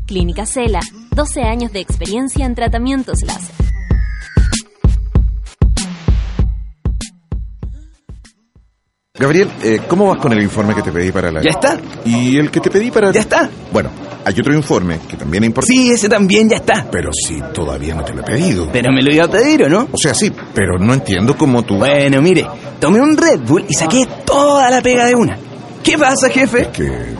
Clínica 0.05 0.45
Cela, 0.45 0.81
12 1.15 1.41
años 1.41 1.73
de 1.73 1.79
experiencia 1.79 2.45
en 2.45 2.53
tratamientos 2.53 3.23
láser. 3.25 3.55
Gabriel, 9.17 9.49
eh, 9.63 9.81
¿cómo 9.87 10.09
vas 10.09 10.19
con 10.19 10.31
el 10.33 10.43
informe 10.43 10.75
que 10.75 10.83
te 10.83 10.91
pedí 10.91 11.11
para 11.11 11.31
la... 11.31 11.41
¿Ya 11.41 11.49
está? 11.49 11.79
¿Y 12.05 12.37
el 12.37 12.51
que 12.51 12.59
te 12.59 12.69
pedí 12.69 12.91
para... 12.91 13.11
¿Ya 13.11 13.21
está? 13.21 13.49
Bueno, 13.71 13.89
hay 14.23 14.35
otro 14.39 14.53
informe 14.53 14.99
que 15.09 15.17
también 15.17 15.43
es 15.45 15.47
importante. 15.47 15.73
Sí, 15.73 15.91
ese 15.91 16.07
también 16.07 16.47
ya 16.47 16.57
está. 16.57 16.87
Pero 16.91 17.09
si 17.13 17.41
todavía 17.51 17.95
no 17.95 18.03
te 18.03 18.13
lo 18.13 18.21
he 18.21 18.25
pedido. 18.25 18.69
Pero 18.71 18.91
me 18.91 19.01
lo 19.01 19.11
iba 19.11 19.25
a 19.25 19.31
pedir, 19.31 19.63
¿o 19.63 19.69
no? 19.69 19.87
O 19.91 19.97
sea, 19.97 20.13
sí, 20.13 20.31
pero 20.53 20.77
no 20.77 20.93
entiendo 20.93 21.35
cómo 21.35 21.63
tú... 21.63 21.77
Bueno, 21.77 22.21
mire, 22.21 22.45
tomé 22.79 23.01
un 23.01 23.17
Red 23.17 23.39
Bull 23.39 23.65
y 23.67 23.73
saqué 23.73 24.07
toda 24.23 24.69
la 24.69 24.81
pega 24.81 25.05
de 25.05 25.15
una. 25.15 25.39
¿Qué 25.83 25.97
pasa, 25.97 26.29
jefe? 26.29 26.69
Que... 26.71 27.13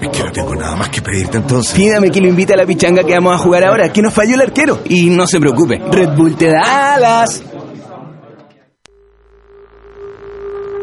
Es 0.00 0.08
que 0.08 0.24
no 0.24 0.32
tengo 0.32 0.54
nada 0.54 0.74
más 0.76 0.88
que 0.88 1.02
pedirte 1.02 1.36
entonces. 1.36 1.74
Pídame 1.74 2.10
que 2.10 2.20
lo 2.20 2.28
invite 2.28 2.54
a 2.54 2.56
la 2.56 2.64
pichanga 2.64 3.04
que 3.04 3.12
vamos 3.12 3.34
a 3.34 3.42
jugar 3.42 3.64
ahora, 3.64 3.92
que 3.92 4.00
nos 4.00 4.14
falló 4.14 4.34
el 4.34 4.40
arquero. 4.40 4.80
Y 4.86 5.10
no 5.10 5.26
se 5.26 5.38
preocupe, 5.38 5.78
Red 5.90 6.16
Bull 6.16 6.36
te 6.36 6.50
da 6.50 6.94
alas. 6.94 7.42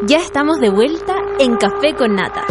Ya 0.06 0.18
estamos 0.18 0.60
de 0.60 0.70
vuelta 0.70 1.14
en 1.38 1.56
Café 1.56 1.94
con 1.96 2.14
Nata. 2.14 2.44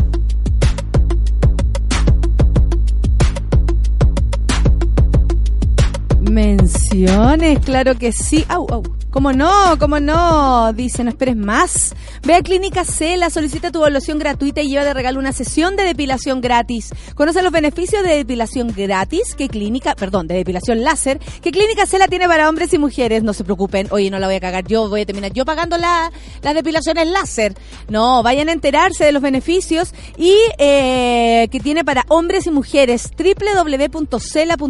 Menciones, 6.33 7.59
claro 7.59 7.95
que 7.95 8.11
sí. 8.11 8.43
Au, 8.49 8.65
au. 8.71 8.81
¿Cómo 9.13 9.31
no? 9.31 9.77
¿Cómo 9.77 9.99
no? 9.99 10.73
Dice, 10.73 11.03
no 11.03 11.11
esperes 11.11 11.35
más. 11.35 11.93
Ve 12.25 12.33
a 12.33 12.41
Clínica 12.41 12.83
Cela, 12.83 13.29
solicita 13.29 13.71
tu 13.71 13.77
evaluación 13.77 14.17
gratuita 14.17 14.61
y 14.61 14.69
lleva 14.69 14.83
de 14.83 14.95
regalo 14.95 15.19
una 15.19 15.33
sesión 15.33 15.75
de 15.75 15.83
depilación 15.83 16.41
gratis. 16.41 16.89
Conoce 17.13 17.43
los 17.43 17.51
beneficios 17.51 18.01
de 18.01 18.15
depilación 18.15 18.73
gratis 18.75 19.35
que 19.37 19.49
Clínica, 19.49 19.93
perdón, 19.93 20.25
de 20.25 20.33
depilación 20.33 20.83
láser, 20.83 21.19
que 21.19 21.51
Clínica 21.51 21.85
Cela 21.85 22.07
tiene 22.07 22.27
para 22.27 22.49
hombres 22.49 22.73
y 22.73 22.79
mujeres. 22.79 23.21
No 23.21 23.33
se 23.33 23.43
preocupen, 23.43 23.87
oye, 23.91 24.09
no 24.09 24.17
la 24.17 24.25
voy 24.25 24.37
a 24.37 24.39
cagar 24.39 24.65
yo, 24.65 24.89
voy 24.89 25.01
a 25.01 25.05
terminar 25.05 25.31
yo 25.31 25.45
pagando 25.45 25.77
la, 25.77 26.11
las 26.41 26.55
depilaciones 26.55 27.07
láser. 27.07 27.53
No, 27.89 28.23
vayan 28.23 28.49
a 28.49 28.53
enterarse 28.53 29.05
de 29.05 29.11
los 29.11 29.21
beneficios 29.21 29.93
y 30.17 30.35
eh, 30.57 31.47
que 31.51 31.59
tiene 31.59 31.85
para 31.85 32.03
hombres 32.07 32.47
y 32.47 32.49
mujeres. 32.49 33.11
www.cela.cl. 33.15 34.63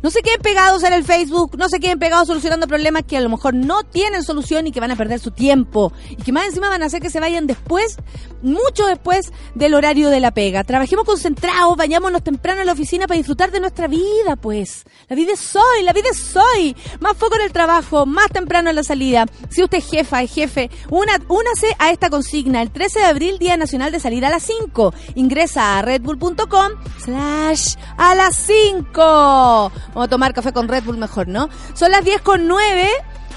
No 0.00 0.10
se 0.10 0.22
queden 0.22 0.42
pegados 0.52 0.82
en 0.82 0.92
el 0.92 1.02
Facebook, 1.02 1.56
no 1.56 1.66
se 1.70 1.80
queden 1.80 1.98
pegados 1.98 2.26
solucionando 2.26 2.66
problemas 2.66 3.04
que 3.04 3.16
a 3.16 3.22
lo 3.22 3.30
mejor 3.30 3.54
no 3.54 3.84
tienen 3.84 4.22
solución 4.22 4.66
y 4.66 4.70
que 4.70 4.80
van 4.80 4.90
a 4.90 4.96
perder 4.96 5.18
su 5.18 5.30
tiempo 5.30 5.94
y 6.10 6.16
que 6.16 6.30
más 6.30 6.44
encima 6.44 6.68
van 6.68 6.82
a 6.82 6.86
hacer 6.86 7.00
que 7.00 7.08
se 7.08 7.20
vayan 7.20 7.46
después, 7.46 7.96
mucho 8.42 8.84
después 8.86 9.32
del 9.54 9.72
horario 9.72 10.10
de 10.10 10.20
la 10.20 10.32
pega. 10.32 10.62
Trabajemos 10.62 11.06
concentrados, 11.06 11.74
vayámonos 11.74 12.22
temprano 12.22 12.60
a 12.60 12.64
la 12.66 12.72
oficina 12.72 13.06
para 13.06 13.16
disfrutar 13.16 13.50
de 13.50 13.60
nuestra 13.60 13.88
vida, 13.88 14.36
pues. 14.36 14.84
La 15.08 15.16
vida 15.16 15.32
es 15.32 15.56
hoy, 15.56 15.84
la 15.84 15.94
vida 15.94 16.08
es 16.10 16.36
hoy. 16.36 16.76
Más 17.00 17.16
foco 17.16 17.36
en 17.36 17.42
el 17.42 17.52
trabajo, 17.52 18.04
más 18.04 18.28
temprano 18.28 18.68
en 18.68 18.76
la 18.76 18.82
salida. 18.82 19.24
Si 19.48 19.62
usted 19.62 19.78
es 19.78 19.88
jefa, 19.88 20.22
es 20.22 20.34
jefe, 20.34 20.70
únase 20.90 21.74
a 21.78 21.92
esta 21.92 22.10
consigna. 22.10 22.60
El 22.60 22.70
13 22.70 22.98
de 22.98 23.04
abril, 23.06 23.38
Día 23.38 23.56
Nacional 23.56 23.90
de 23.90 24.00
Salir 24.00 24.26
a 24.26 24.30
las 24.30 24.42
5. 24.42 24.92
Ingresa 25.14 25.78
a 25.78 25.82
redbull.com 25.82 26.72
slash 27.02 27.76
a 27.96 28.14
las 28.14 28.36
5. 28.36 28.92
Vamos 28.92 29.72
a 29.96 30.08
tomar 30.08 30.34
café 30.34 30.41
con 30.50 30.66
Red 30.66 30.82
Bull 30.82 30.96
mejor, 30.98 31.28
¿no? 31.28 31.48
Son 31.74 31.92
las 31.92 32.04
10 32.04 32.20
con 32.22 32.48
9 32.48 32.88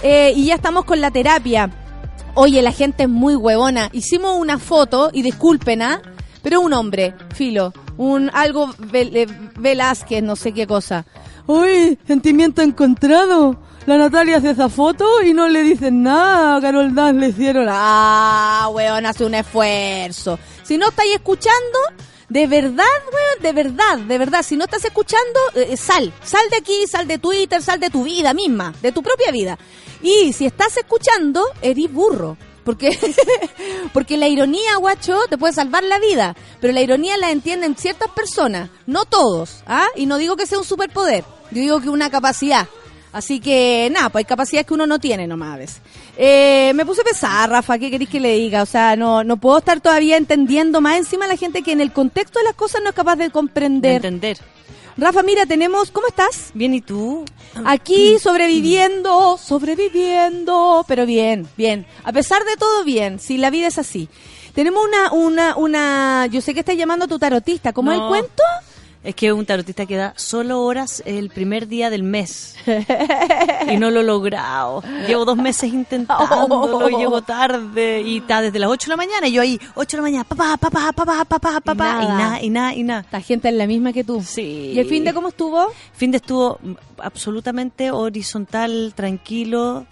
eh, 0.01 0.33
y 0.35 0.45
ya 0.45 0.55
estamos 0.55 0.85
con 0.85 0.99
la 1.01 1.11
terapia. 1.11 1.69
Oye, 2.33 2.61
la 2.63 2.71
gente 2.71 3.03
es 3.03 3.09
muy 3.09 3.35
huevona. 3.35 3.89
Hicimos 3.93 4.35
una 4.39 4.57
foto, 4.57 5.11
y 5.13 5.21
disculpen, 5.21 5.81
¿ah? 5.83 6.01
Pero 6.41 6.61
un 6.61 6.73
hombre, 6.73 7.13
filo, 7.33 7.73
un 7.97 8.29
algo 8.33 8.67
Vel- 8.73 9.15
eh, 9.15 9.27
Velázquez, 9.57 10.21
no 10.23 10.35
sé 10.35 10.51
qué 10.53 10.65
cosa. 10.67 11.05
Uy, 11.47 11.97
sentimiento 12.07 12.61
encontrado. 12.61 13.55
La 13.85 13.97
Natalia 13.99 14.37
hace 14.37 14.49
esa 14.49 14.67
foto 14.67 15.05
y 15.23 15.33
no 15.33 15.47
le 15.47 15.61
dicen 15.61 16.01
nada. 16.03 16.55
A 16.57 16.61
Carol 16.61 16.93
Dance 16.95 17.19
le 17.19 17.27
hicieron. 17.29 17.67
Ah, 17.69 18.67
weón, 18.73 19.05
hace 19.05 19.23
un 19.25 19.35
esfuerzo. 19.35 20.39
Si 20.63 20.77
no 20.77 20.89
estáis 20.89 21.13
escuchando, 21.15 21.77
de 22.29 22.47
verdad, 22.47 22.85
weón, 23.13 23.41
de 23.41 23.53
verdad, 23.53 23.97
de 23.99 24.17
verdad. 24.17 24.43
Si 24.43 24.57
no 24.57 24.65
estás 24.65 24.83
escuchando, 24.85 25.39
eh, 25.55 25.77
sal. 25.77 26.11
Sal 26.23 26.49
de 26.49 26.57
aquí, 26.57 26.87
sal 26.87 27.07
de 27.07 27.19
Twitter, 27.19 27.61
sal 27.61 27.79
de 27.79 27.89
tu 27.89 28.03
vida 28.03 28.33
misma, 28.33 28.73
de 28.81 28.91
tu 28.91 29.03
propia 29.03 29.31
vida. 29.31 29.57
Y 30.01 30.33
si 30.33 30.45
estás 30.45 30.75
escuchando, 30.77 31.43
eres 31.61 31.91
burro. 31.91 32.37
Porque, 32.63 32.97
porque 33.93 34.17
la 34.17 34.27
ironía, 34.27 34.77
guacho, 34.77 35.19
te 35.29 35.37
puede 35.37 35.53
salvar 35.53 35.83
la 35.83 35.99
vida. 35.99 36.35
Pero 36.59 36.73
la 36.73 36.81
ironía 36.81 37.15
la 37.17 37.29
entienden 37.29 37.75
ciertas 37.77 38.09
personas, 38.09 38.69
no 38.87 39.05
todos. 39.05 39.63
¿ah? 39.67 39.87
Y 39.95 40.07
no 40.07 40.17
digo 40.17 40.35
que 40.35 40.47
sea 40.47 40.57
un 40.57 40.65
superpoder, 40.65 41.23
yo 41.51 41.61
digo 41.61 41.79
que 41.79 41.89
una 41.89 42.09
capacidad. 42.09 42.67
Así 43.13 43.39
que, 43.39 43.89
nada, 43.93 44.09
pues 44.09 44.21
hay 44.21 44.25
capacidades 44.25 44.67
que 44.67 44.73
uno 44.73 44.87
no 44.87 44.99
tiene 44.99 45.25
nomás 45.25 45.53
a 45.53 45.57
veces. 45.57 45.81
Eh, 46.17 46.71
me 46.75 46.85
puse 46.85 47.03
pesada, 47.03 47.47
Rafa, 47.47 47.77
¿qué 47.77 47.91
queréis 47.91 48.09
que 48.09 48.19
le 48.19 48.35
diga? 48.35 48.61
O 48.63 48.65
sea, 48.65 48.95
no, 48.95 49.23
no 49.23 49.37
puedo 49.37 49.57
estar 49.57 49.81
todavía 49.81 50.15
entendiendo 50.17 50.79
más 50.79 50.97
encima 50.97 51.27
la 51.27 51.35
gente 51.35 51.61
que 51.61 51.71
en 51.73 51.81
el 51.81 51.91
contexto 51.91 52.39
de 52.39 52.45
las 52.45 52.53
cosas 52.55 52.81
no 52.83 52.89
es 52.89 52.95
capaz 52.95 53.15
de 53.17 53.25
De 53.25 53.31
comprender. 53.31 53.95
entender. 54.05 54.37
Rafa, 54.97 55.23
mira, 55.23 55.45
tenemos, 55.45 55.91
¿cómo 55.91 56.07
estás? 56.07 56.51
Bien, 56.53 56.73
¿y 56.73 56.79
tú? 56.79 57.25
Aquí 57.65 58.17
sobreviviendo, 58.17 59.37
sobreviviendo, 59.37 60.85
pero 60.87 61.05
bien, 61.05 61.47
bien. 61.57 61.85
A 62.05 62.13
pesar 62.13 62.45
de 62.45 62.55
todo, 62.55 62.85
bien. 62.85 63.19
Si 63.19 63.37
la 63.37 63.49
vida 63.49 63.67
es 63.67 63.77
así. 63.77 64.07
Tenemos 64.53 64.85
una, 64.85 65.11
una, 65.11 65.57
una. 65.57 66.27
Yo 66.27 66.39
sé 66.39 66.53
que 66.53 66.61
estás 66.61 66.77
llamando 66.77 67.05
a 67.05 67.07
tu 67.09 67.19
tarotista. 67.19 67.73
¿Cómo 67.73 67.91
es 67.91 67.99
el 67.99 68.07
cuento? 68.07 68.43
Es 69.05 69.13
que 69.13 69.31
un 69.31 69.45
tarotista 69.45 69.85
que 69.85 69.97
da 69.97 70.13
solo 70.15 70.63
horas 70.63 71.03
el 71.05 71.29
primer 71.29 71.67
día 71.67 71.91
del 71.91 72.01
mes. 72.01 72.55
y 73.71 73.77
no 73.77 73.91
lo 73.91 74.01
he 74.01 74.03
logrado. 74.03 74.81
Llevo 75.07 75.25
dos 75.25 75.37
meses 75.37 75.71
intentándolo 75.71 76.89
y 76.89 76.97
llego 76.97 77.21
tarde. 77.21 78.01
Y 78.01 78.17
está 78.17 78.41
desde 78.41 78.57
las 78.57 78.67
8 78.71 78.87
de 78.87 78.89
la 78.89 78.97
mañana. 78.97 79.27
Y 79.27 79.33
yo 79.33 79.43
ahí, 79.43 79.59
8 79.75 79.97
de 79.97 80.01
la 80.01 80.01
mañana, 80.01 80.23
papá, 80.23 80.57
papá, 80.57 80.91
papá, 80.91 81.23
papá, 81.23 81.61
papá. 81.61 81.99
Y 82.01 82.07
nada. 82.07 82.41
y 82.41 82.49
nada, 82.49 82.73
y 82.73 82.81
nada. 82.81 83.01
Esta 83.01 83.21
gente 83.21 83.49
es 83.49 83.53
la 83.53 83.67
misma 83.67 83.93
que 83.93 84.03
tú. 84.03 84.23
Sí. 84.25 84.71
¿Y 84.73 84.79
el 84.79 84.87
fin 84.87 85.03
de 85.03 85.13
cómo 85.13 85.27
estuvo? 85.27 85.67
Fin 85.93 86.09
de 86.09 86.17
estuvo 86.17 86.59
absolutamente 86.97 87.91
horizontal, 87.91 88.93
tranquilo. 88.95 89.85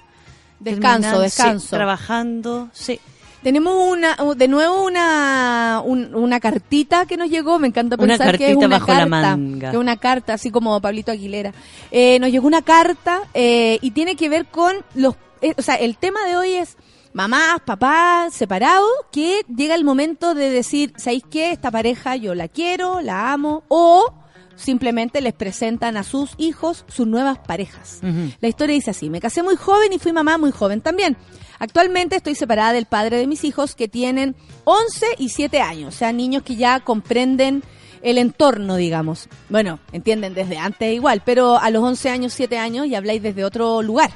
Descanso, 0.60 0.92
terminando, 0.92 1.18
sí, 1.18 1.24
descanso. 1.24 1.76
trabajando, 1.76 2.70
sí. 2.74 3.00
Tenemos 3.44 3.74
una, 3.92 4.16
de 4.36 4.48
nuevo 4.48 4.84
una, 4.86 5.82
un- 5.84 6.16
una 6.16 6.40
cartita 6.40 7.06
que 7.06 7.18
nos 7.18 7.30
llegó. 7.30 7.60
Me 7.60 7.68
encanta 7.68 7.96
Una 8.00 8.18
pensar 8.18 8.38
que 8.38 8.52
es 8.52 8.56
una 8.56 8.68
bajo 8.80 8.88
la 8.88 8.94
carta. 9.00 9.06
manga. 9.10 9.72
Que 9.72 9.78
una 9.78 9.98
carta, 9.98 10.34
así 10.34 10.50
como 10.50 10.80
Pablito 10.80 11.12
Aguilera. 11.12 11.54
Eh, 11.92 12.18
nos 12.20 12.30
llegó 12.32 12.48
una 12.48 12.62
carta 12.62 13.22
eh, 13.34 13.80
y 13.82 13.92
tiene 13.92 14.16
que 14.16 14.30
ver 14.30 14.46
con 14.46 14.76
los, 14.96 15.16
eh, 15.42 15.54
o 15.58 15.62
sea, 15.62 15.76
el 15.76 15.98
tema 15.98 16.24
de 16.26 16.38
hoy 16.38 16.54
es 16.54 16.78
mamás, 17.14 17.60
papás, 17.66 18.34
separados, 18.34 18.90
que 19.12 19.42
llega 19.54 19.76
el 19.76 19.84
momento 19.84 20.34
de 20.34 20.50
decir, 20.50 20.94
¿sabéis 20.98 21.24
qué? 21.30 21.52
Esta 21.52 21.70
pareja 21.70 22.16
yo 22.16 22.34
la 22.36 22.48
quiero, 22.48 23.02
la 23.02 23.34
amo, 23.34 23.64
o 23.68 24.14
simplemente 24.56 25.20
les 25.22 25.34
presentan 25.34 25.98
a 25.98 26.04
sus 26.04 26.32
hijos 26.38 26.86
sus 26.88 27.08
nuevas 27.08 27.40
parejas. 27.40 28.00
La 28.40 28.48
historia 28.48 28.74
dice 28.76 28.92
así, 28.92 29.10
me 29.10 29.20
casé 29.20 29.44
muy 29.44 29.56
joven 29.56 29.92
y 29.94 30.00
fui 30.00 30.14
mamá 30.14 30.38
muy 30.38 30.52
joven 30.52 30.80
también. 30.82 31.18
Actualmente 31.64 32.18
estoy 32.18 32.36
separada 32.36 32.74
del 32.74 32.88
padre 32.88 33.16
de 33.16 33.26
mis 33.26 33.46
hijos 33.46 33.74
que 33.74 33.88
tienen 33.88 34.36
11 34.66 35.06
y 35.18 35.30
7 35.30 35.62
años, 35.62 35.96
o 35.96 35.98
sea, 35.98 36.12
niños 36.12 36.44
que 36.44 36.58
ya 36.58 36.82
comprenden 36.82 37.64
el 38.02 38.18
entorno, 38.18 38.76
digamos. 38.76 39.30
Bueno, 39.48 39.80
entienden 39.94 40.34
desde 40.34 40.58
antes 40.58 40.94
igual, 40.94 41.22
pero 41.24 41.58
a 41.58 41.70
los 41.70 41.82
11 41.82 42.10
años, 42.10 42.34
7 42.34 42.58
años 42.58 42.90
ya 42.90 42.98
habláis 42.98 43.24
desde 43.24 43.46
otro 43.46 43.82
lugar. 43.82 44.12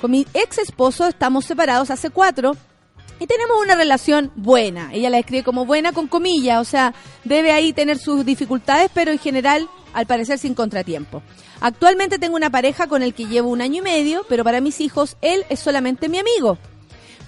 Con 0.00 0.12
mi 0.12 0.26
ex 0.32 0.56
esposo 0.56 1.06
estamos 1.06 1.44
separados 1.44 1.90
hace 1.90 2.08
cuatro 2.08 2.56
y 3.20 3.26
tenemos 3.26 3.58
una 3.62 3.74
relación 3.74 4.32
buena. 4.34 4.88
Ella 4.94 5.10
la 5.10 5.18
describe 5.18 5.44
como 5.44 5.66
buena 5.66 5.92
con 5.92 6.08
comillas, 6.08 6.62
o 6.62 6.64
sea, 6.64 6.94
debe 7.24 7.52
ahí 7.52 7.74
tener 7.74 7.98
sus 7.98 8.24
dificultades, 8.24 8.90
pero 8.94 9.10
en 9.10 9.18
general, 9.18 9.68
al 9.92 10.06
parecer, 10.06 10.38
sin 10.38 10.54
contratiempo. 10.54 11.22
Actualmente 11.60 12.18
tengo 12.18 12.36
una 12.36 12.48
pareja 12.48 12.86
con 12.86 13.02
el 13.02 13.12
que 13.12 13.26
llevo 13.26 13.50
un 13.50 13.60
año 13.60 13.80
y 13.80 13.84
medio, 13.84 14.24
pero 14.30 14.44
para 14.44 14.62
mis 14.62 14.80
hijos 14.80 15.18
él 15.20 15.44
es 15.50 15.60
solamente 15.60 16.08
mi 16.08 16.18
amigo. 16.18 16.56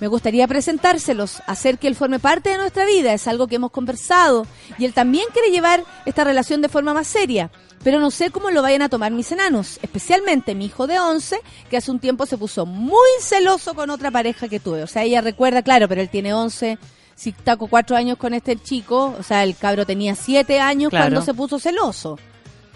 Me 0.00 0.06
gustaría 0.06 0.46
presentárselos, 0.46 1.42
hacer 1.46 1.78
que 1.78 1.88
él 1.88 1.96
forme 1.96 2.18
parte 2.20 2.50
de 2.50 2.56
nuestra 2.58 2.84
vida, 2.86 3.12
es 3.12 3.26
algo 3.26 3.48
que 3.48 3.56
hemos 3.56 3.70
conversado 3.72 4.46
y 4.78 4.84
él 4.84 4.92
también 4.92 5.24
quiere 5.32 5.50
llevar 5.50 5.82
esta 6.06 6.22
relación 6.24 6.60
de 6.62 6.68
forma 6.68 6.94
más 6.94 7.06
seria. 7.08 7.50
pero 7.84 8.00
no 8.00 8.10
sé 8.10 8.30
cómo 8.30 8.50
lo 8.50 8.60
vayan 8.60 8.82
a 8.82 8.88
tomar 8.88 9.12
mis 9.12 9.30
enanos, 9.30 9.78
especialmente 9.82 10.56
mi 10.56 10.66
hijo 10.66 10.88
de 10.88 10.98
11, 10.98 11.40
que 11.70 11.76
hace 11.76 11.92
un 11.92 12.00
tiempo 12.00 12.26
se 12.26 12.36
puso 12.36 12.66
muy 12.66 13.08
celoso 13.20 13.74
con 13.74 13.88
otra 13.90 14.10
pareja 14.10 14.48
que 14.48 14.58
tuve. 14.58 14.82
O 14.82 14.88
sea, 14.88 15.04
ella 15.04 15.20
recuerda, 15.20 15.62
claro, 15.62 15.86
pero 15.88 16.00
él 16.00 16.08
tiene 16.08 16.34
11, 16.34 16.76
si 17.14 17.32
con 17.32 17.68
cuatro 17.68 17.96
años 17.96 18.18
con 18.18 18.34
este 18.34 18.56
chico, 18.56 19.14
o 19.18 19.22
sea, 19.22 19.44
el 19.44 19.56
cabro 19.56 19.86
tenía 19.86 20.16
siete 20.16 20.58
años 20.60 20.90
Claro. 20.90 21.04
cuando 21.06 21.22
se 21.22 21.34
puso 21.34 21.58
celoso. 21.60 22.18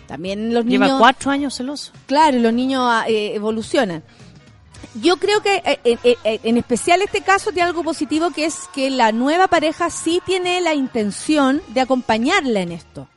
También 0.06 0.54
los 0.54 0.64
Lleva 0.64 0.86
niños... 0.86 1.00
cuatro 1.00 1.30
años 1.30 1.54
celoso. 1.56 1.92
Claro, 2.06 2.38
los 2.38 2.52
niños 2.52 2.82
ah, 2.84 3.04
eh, 3.08 3.34
evolucionan. 3.34 4.02
Yo 4.94 5.16
creo 5.16 5.40
que 5.40 5.56
eh, 5.64 5.80
eh, 5.84 5.98
eh, 6.04 6.40
en 6.42 6.56
especial 6.58 7.02
este 7.02 7.22
caso 7.22 7.50
tiene 7.52 7.68
algo 7.68 7.82
positivo 7.82 8.30
que 8.30 8.44
es 8.44 8.68
que 8.74 8.90
la 8.90 9.10
nueva 9.12 9.48
pareja 9.48 9.90
sí 9.90 10.20
tiene 10.24 10.60
la 10.60 10.74
intención 10.74 11.62
de 11.68 11.80
acompañarla 11.80 12.60
en 12.60 12.72
esto. 12.72 13.08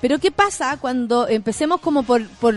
Pero 0.00 0.18
¿qué 0.18 0.30
pasa 0.30 0.76
cuando 0.80 1.28
empecemos 1.28 1.80
como 1.80 2.02
por, 2.02 2.26
por 2.28 2.54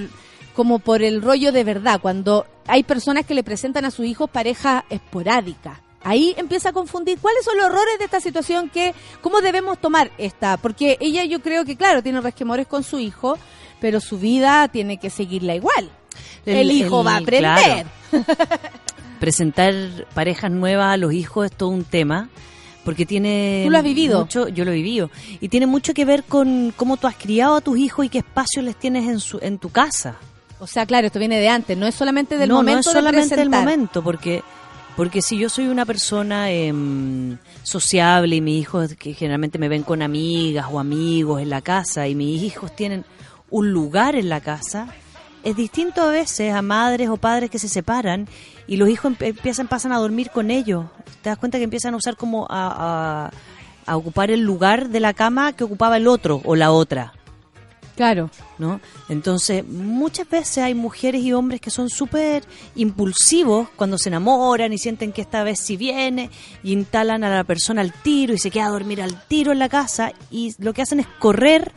como 0.55 0.79
por 0.79 1.01
el 1.01 1.21
rollo 1.21 1.51
de 1.51 1.63
verdad, 1.63 1.99
cuando 2.01 2.45
hay 2.67 2.83
personas 2.83 3.25
que 3.25 3.33
le 3.33 3.43
presentan 3.43 3.85
a 3.85 3.91
sus 3.91 4.05
hijos 4.05 4.29
pareja 4.29 4.85
esporádica? 4.89 5.81
Ahí 6.03 6.33
empieza 6.37 6.69
a 6.69 6.73
confundir 6.73 7.19
cuáles 7.19 7.45
son 7.45 7.57
los 7.57 7.67
errores 7.67 7.99
de 7.99 8.05
esta 8.05 8.19
situación, 8.19 8.69
que 8.69 8.93
cómo 9.21 9.41
debemos 9.41 9.79
tomar 9.79 10.11
esta, 10.17 10.57
porque 10.57 10.97
ella 10.99 11.25
yo 11.25 11.41
creo 11.41 11.63
que 11.63 11.77
claro, 11.77 12.01
tiene 12.01 12.21
resquemores 12.21 12.67
con 12.67 12.83
su 12.83 12.99
hijo, 12.99 13.37
pero 13.79 13.99
su 13.99 14.17
vida 14.17 14.67
tiene 14.69 14.97
que 14.97 15.09
seguirla 15.09 15.55
igual. 15.55 15.91
El, 16.45 16.71
hijo 16.71 17.01
el- 17.01 17.07
va 17.07 17.13
a 17.13 17.17
aprender. 17.17 17.85
claro. 18.11 18.25
Presentar 19.19 19.73
parejas 20.15 20.49
nuevas 20.49 20.93
a 20.93 20.97
los 20.97 21.13
hijos 21.13 21.45
es 21.45 21.51
todo 21.51 21.69
un 21.69 21.83
tema. 21.83 22.29
Porque 22.83 23.05
tiene. 23.05 23.61
Tú 23.63 23.69
lo 23.69 23.77
has 23.77 23.83
vivido. 23.83 24.21
Mucho, 24.21 24.47
yo 24.47 24.65
lo 24.65 24.71
he 24.71 24.75
vivido. 24.75 25.11
Y 25.39 25.49
tiene 25.49 25.67
mucho 25.67 25.93
que 25.93 26.03
ver 26.03 26.23
con 26.23 26.73
cómo 26.75 26.97
tú 26.97 27.05
has 27.05 27.15
criado 27.15 27.55
a 27.57 27.61
tus 27.61 27.77
hijos 27.77 28.05
y 28.05 28.09
qué 28.09 28.17
espacio 28.19 28.63
les 28.63 28.75
tienes 28.75 29.07
en, 29.07 29.19
su, 29.19 29.37
en 29.39 29.59
tu 29.59 29.69
casa. 29.69 30.15
O 30.59 30.65
sea, 30.65 30.87
claro, 30.87 31.07
esto 31.07 31.19
viene 31.19 31.39
de 31.39 31.49
antes, 31.49 31.77
no 31.77 31.85
es 31.85 31.93
solamente 31.93 32.37
del 32.37 32.49
no, 32.49 32.55
momento 32.55 32.75
no 32.75 32.79
es 32.79 32.85
de 32.85 32.91
solamente 32.91 33.35
del 33.35 33.49
momento, 33.49 34.03
porque 34.03 34.43
porque 34.95 35.21
si 35.21 35.37
yo 35.37 35.49
soy 35.49 35.67
una 35.67 35.85
persona 35.85 36.51
em, 36.51 37.37
sociable 37.63 38.35
y 38.35 38.41
mis 38.41 38.61
hijos 38.61 38.95
que 38.95 39.13
generalmente 39.13 39.57
me 39.57 39.69
ven 39.69 39.83
con 39.83 40.01
amigas 40.01 40.67
o 40.69 40.79
amigos 40.79 41.41
en 41.41 41.49
la 41.49 41.61
casa 41.61 42.07
y 42.07 42.15
mis 42.15 42.43
hijos 42.43 42.75
tienen 42.75 43.05
un 43.49 43.71
lugar 43.71 44.15
en 44.15 44.29
la 44.29 44.41
casa, 44.41 44.93
es 45.43 45.55
distinto 45.55 46.01
a 46.01 46.07
veces 46.07 46.53
a 46.53 46.61
madres 46.61 47.09
o 47.09 47.17
padres 47.17 47.49
que 47.49 47.59
se 47.59 47.67
separan 47.69 48.27
y 48.67 48.77
los 48.77 48.89
hijos 48.89 49.11
emp- 49.13 49.25
empiezan 49.27 49.67
pasan 49.67 49.91
a 49.91 49.97
dormir 49.97 50.29
con 50.31 50.51
ellos. 50.51 50.85
Te 51.21 51.29
das 51.29 51.37
cuenta 51.37 51.57
que 51.57 51.63
empiezan 51.63 51.93
a 51.93 51.97
usar 51.97 52.15
como 52.17 52.45
a, 52.49 53.27
a- 53.27 53.31
a 53.85 53.97
ocupar 53.97 54.29
el 54.31 54.41
lugar 54.41 54.89
de 54.89 54.99
la 54.99 55.13
cama 55.13 55.53
que 55.53 55.63
ocupaba 55.63 55.97
el 55.97 56.07
otro 56.07 56.41
o 56.45 56.55
la 56.55 56.71
otra. 56.71 57.13
Claro. 57.95 58.29
¿no? 58.57 58.79
Entonces, 59.09 59.67
muchas 59.67 60.27
veces 60.29 60.59
hay 60.59 60.73
mujeres 60.73 61.21
y 61.23 61.33
hombres 61.33 61.59
que 61.61 61.69
son 61.69 61.89
súper 61.89 62.43
impulsivos 62.75 63.67
cuando 63.75 63.97
se 63.97 64.09
enamoran 64.09 64.71
y 64.73 64.77
sienten 64.77 65.11
que 65.11 65.21
esta 65.21 65.43
vez 65.43 65.59
sí 65.59 65.77
viene 65.77 66.29
y 66.63 66.73
instalan 66.73 67.23
a 67.23 67.29
la 67.35 67.43
persona 67.43 67.81
al 67.81 67.91
tiro 67.93 68.33
y 68.33 68.37
se 68.37 68.51
queda 68.51 68.67
a 68.67 68.71
dormir 68.71 69.01
al 69.01 69.21
tiro 69.27 69.51
en 69.51 69.59
la 69.59 69.69
casa 69.69 70.13
y 70.29 70.53
lo 70.59 70.73
que 70.73 70.81
hacen 70.83 70.99
es 70.99 71.07
correr 71.19 71.71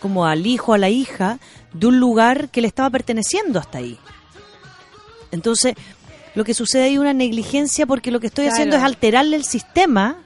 como 0.00 0.26
al 0.26 0.46
hijo, 0.46 0.72
a 0.74 0.78
la 0.78 0.88
hija, 0.88 1.38
de 1.72 1.86
un 1.86 1.98
lugar 1.98 2.48
que 2.50 2.60
le 2.60 2.68
estaba 2.68 2.90
perteneciendo 2.90 3.58
hasta 3.58 3.78
ahí. 3.78 3.98
Entonces, 5.30 5.74
lo 6.34 6.44
que 6.44 6.54
sucede 6.54 6.84
ahí 6.84 6.94
es 6.94 6.98
una 6.98 7.12
negligencia 7.14 7.86
porque 7.86 8.10
lo 8.10 8.20
que 8.20 8.26
estoy 8.28 8.44
Claro. 8.44 8.54
haciendo 8.54 8.76
es 8.76 8.82
alterarle 8.82 9.36
el 9.36 9.44
sistema, 9.44 10.16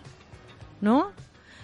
¿no? 0.81 1.11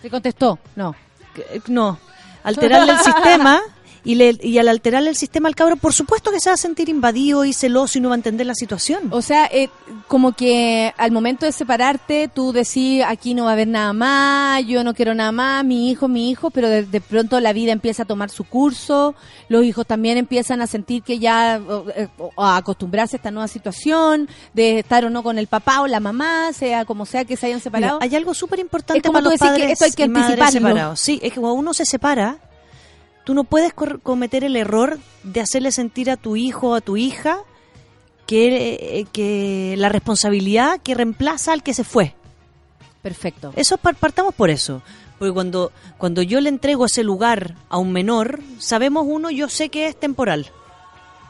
Se 0.00 0.10
contestó, 0.10 0.58
no. 0.76 0.94
Que- 1.34 1.62
No, 1.68 1.98
alterarle 2.44 2.92
el 2.92 2.98
sistema 2.98 3.60
y, 4.04 4.16
le- 4.16 4.38
y 4.42 4.58
al 4.58 4.68
alterarle 4.68 5.10
el 5.10 5.16
sistema 5.16 5.48
al 5.48 5.54
cabro, 5.54 5.76
por 5.76 5.92
supuesto 5.92 6.30
que 6.30 6.40
se 6.40 6.50
va 6.50 6.54
a 6.54 6.56
sentir 6.56 6.88
invadido 6.88 7.44
y 7.44 7.52
celoso 7.52 7.98
y 7.98 8.00
no 8.00 8.08
va 8.08 8.14
a 8.14 8.18
entender 8.18 8.46
la 8.46 8.54
situación. 8.54 9.04
O 9.10 9.22
sea, 9.22 9.46
eh, 9.52 9.68
como 10.08 10.32
que 10.32 10.92
al 10.98 11.12
momento 11.12 11.46
de 11.46 11.52
separarte, 11.52 12.28
tú 12.28 12.52
decís, 12.52 13.02
aquí 13.06 13.34
no 13.34 13.44
va 13.44 13.50
a 13.50 13.52
haber 13.52 13.68
nada 13.68 13.92
más, 13.92 14.64
yo 14.66 14.82
no 14.84 14.94
quiero 14.94 15.14
nada 15.14 15.32
más, 15.32 15.64
mi 15.64 15.90
hijo, 15.90 16.08
mi 16.08 16.30
hijo, 16.30 16.50
pero 16.50 16.68
de, 16.68 16.82
de 16.84 17.00
pronto 17.00 17.38
la 17.40 17.52
vida 17.52 17.72
empieza 17.72 18.02
a 18.02 18.06
tomar 18.06 18.30
su 18.30 18.44
curso, 18.44 19.14
los 19.48 19.64
hijos 19.64 19.86
también 19.86 20.18
empiezan 20.18 20.60
a 20.62 20.66
sentir 20.66 21.02
que 21.02 21.18
ya, 21.18 21.60
eh, 21.96 22.08
a 22.36 22.56
acostumbrarse 22.56 23.16
a 23.16 23.18
esta 23.18 23.30
nueva 23.30 23.48
situación, 23.48 24.28
de 24.52 24.80
estar 24.80 25.04
o 25.04 25.10
no 25.10 25.22
con 25.22 25.38
el 25.38 25.46
papá 25.46 25.80
o 25.80 25.86
la 25.86 26.00
mamá, 26.00 26.52
sea 26.52 26.84
como 26.84 27.06
sea 27.06 27.24
que 27.24 27.36
se 27.36 27.46
hayan 27.46 27.58
Mira, 27.58 27.62
separado. 27.64 27.98
hay 28.02 28.14
algo 28.16 28.34
súper 28.34 28.58
importante 28.58 29.00
para 29.08 29.20
los 29.20 29.32
decís 29.32 29.42
que 29.42 29.48
padres 29.48 29.72
esto 29.72 29.84
hay 29.84 29.92
que 29.92 30.02
y 30.02 30.04
anticiparlo. 30.06 30.96
Sí, 30.96 31.20
es 31.22 31.32
que 31.32 31.40
cuando 31.40 31.54
uno 31.58 31.72
se 31.74 31.84
separa, 31.84 32.38
tú 33.24 33.34
no 33.34 33.44
puedes 33.44 33.72
cometer 33.74 34.44
el 34.44 34.56
error 34.56 34.98
de 35.22 35.40
hacerle 35.40 35.72
sentir 35.72 36.10
a 36.10 36.16
tu 36.16 36.36
hijo 36.36 36.70
o 36.70 36.74
a 36.74 36.80
tu 36.80 36.96
hija 36.96 37.38
que, 38.26 38.98
eh, 39.00 39.06
que 39.12 39.74
la 39.78 39.88
responsabilidad 39.88 40.80
que 40.82 40.94
reemplaza 40.94 41.52
al 41.52 41.62
que 41.62 41.74
se 41.74 41.84
fue. 41.84 42.14
Perfecto. 43.02 43.52
Eso 43.56 43.76
par- 43.78 43.96
partamos 43.96 44.34
por 44.34 44.50
eso. 44.50 44.82
Porque 45.18 45.32
cuando, 45.32 45.72
cuando 45.98 46.22
yo 46.22 46.40
le 46.40 46.48
entrego 46.48 46.86
ese 46.86 47.02
lugar 47.04 47.54
a 47.68 47.78
un 47.78 47.92
menor, 47.92 48.40
sabemos 48.58 49.04
uno, 49.08 49.30
yo 49.30 49.48
sé 49.48 49.68
que 49.68 49.86
es 49.86 49.98
temporal. 49.98 50.50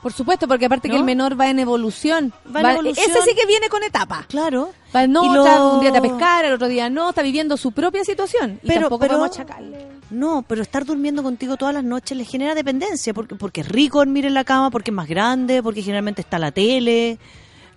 Por 0.02 0.12
supuesto, 0.12 0.48
porque 0.48 0.66
aparte 0.66 0.88
que 0.88 0.96
el 0.96 1.04
menor 1.04 1.38
va 1.38 1.48
en 1.48 1.60
evolución. 1.60 2.32
Va 2.54 2.60
en 2.60 2.70
evolución. 2.70 3.08
Ese 3.08 3.22
sí 3.22 3.34
que 3.36 3.46
viene 3.46 3.68
con 3.68 3.84
etapa. 3.84 4.24
Claro. 4.28 4.72
Va, 4.94 5.06
no, 5.06 5.32
lo- 5.32 5.44
está- 5.46 5.64
un 5.64 5.80
día 5.80 5.90
a 5.96 6.02
pescar, 6.02 6.44
el 6.44 6.54
otro 6.54 6.66
día 6.68 6.90
no, 6.90 7.10
está 7.10 7.22
viviendo 7.22 7.56
su 7.56 7.70
propia 7.72 8.02
situación. 8.04 8.58
Y 8.64 8.66
Pero- 8.66 8.80
tampoco 8.82 9.00
pero- 9.00 9.18
podemos 9.18 9.38
achacarle. 9.38 9.91
No, 10.12 10.44
pero 10.46 10.60
estar 10.60 10.84
durmiendo 10.84 11.22
contigo 11.22 11.56
todas 11.56 11.74
las 11.74 11.84
noches 11.84 12.18
le 12.18 12.26
genera 12.26 12.54
dependencia, 12.54 13.14
porque, 13.14 13.34
porque 13.34 13.62
es 13.62 13.68
rico 13.68 13.98
dormir 13.98 14.26
en 14.26 14.34
la 14.34 14.44
cama, 14.44 14.70
porque 14.70 14.90
es 14.90 14.94
más 14.94 15.08
grande, 15.08 15.62
porque 15.62 15.80
generalmente 15.80 16.20
está 16.20 16.38
la 16.38 16.52
tele, 16.52 17.18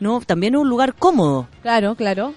¿no? 0.02 0.20
También 0.20 0.54
es 0.56 0.60
un 0.60 0.68
lugar 0.68 0.96
cómodo. 0.96 1.48
Claro, 1.62 1.96
claro. 1.96 2.34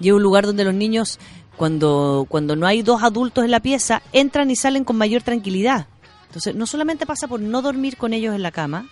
Y 0.00 0.08
es 0.08 0.14
un 0.14 0.22
lugar 0.22 0.46
donde 0.46 0.64
los 0.64 0.72
niños, 0.72 1.18
cuando, 1.58 2.24
cuando 2.30 2.56
no 2.56 2.66
hay 2.66 2.80
dos 2.80 3.02
adultos 3.02 3.44
en 3.44 3.50
la 3.50 3.60
pieza, 3.60 4.00
entran 4.12 4.50
y 4.50 4.56
salen 4.56 4.84
con 4.84 4.96
mayor 4.96 5.22
tranquilidad. 5.22 5.86
Entonces, 6.28 6.54
no 6.54 6.66
solamente 6.66 7.04
pasa 7.04 7.28
por 7.28 7.38
no 7.38 7.60
dormir 7.60 7.98
con 7.98 8.14
ellos 8.14 8.34
en 8.34 8.42
la 8.42 8.52
cama, 8.52 8.88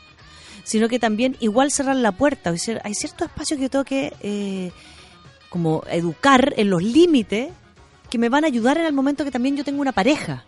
sino 0.65 0.89
que 0.89 0.99
también 0.99 1.39
igual 1.41 1.70
cerrar 1.70 1.97
la 1.97 2.12
puerta. 2.12 2.51
Hay 2.85 2.95
ciertos 2.95 3.28
espacios 3.28 3.57
que 3.57 3.62
yo 3.62 3.70
tengo 3.70 3.85
que 3.85 4.12
eh, 4.20 4.73
como 5.49 5.82
educar 5.89 6.53
en 6.59 6.69
los 6.69 6.82
límites 6.82 7.51
que 8.11 8.19
me 8.19 8.28
van 8.28 8.45
a 8.45 8.49
ayudar 8.49 8.77
en 8.77 8.85
el 8.85 8.93
momento 8.93 9.24
que 9.24 9.31
también 9.31 9.57
yo 9.57 9.65
tengo 9.65 9.81
una 9.81 9.93
pareja. 9.93 10.45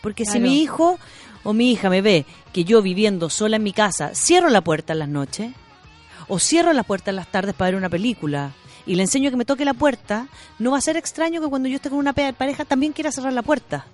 Porque 0.00 0.24
si 0.24 0.40
mi 0.40 0.62
hijo 0.62 0.98
o 1.42 1.52
mi 1.52 1.72
hija 1.72 1.90
me 1.90 2.02
ve 2.02 2.26
que 2.52 2.64
yo 2.64 2.82
viviendo 2.82 3.30
sola 3.30 3.56
en 3.56 3.62
mi 3.62 3.72
casa 3.72 4.14
cierro 4.14 4.50
la 4.50 4.62
puerta 4.62 4.92
en 4.92 4.98
las 4.98 5.08
noches 5.08 5.52
o 6.28 6.38
cierro 6.38 6.72
la 6.72 6.82
puerta 6.82 7.10
en 7.10 7.16
las 7.16 7.30
tardes 7.30 7.54
para 7.54 7.70
ver 7.70 7.76
una 7.76 7.88
película 7.88 8.52
y 8.86 8.94
le 8.94 9.02
enseño 9.02 9.30
que 9.30 9.36
me 9.36 9.44
toque 9.44 9.64
la 9.64 9.74
puerta, 9.74 10.28
no 10.58 10.72
va 10.72 10.78
a 10.78 10.80
ser 10.80 10.96
extraño 10.96 11.40
que 11.40 11.48
cuando 11.48 11.68
yo 11.68 11.76
esté 11.76 11.90
con 11.90 11.98
una 11.98 12.12
pareja 12.12 12.64
también 12.64 12.92
quiera 12.92 13.12
cerrar 13.12 13.32
la 13.32 13.42
puerta. 13.42 13.86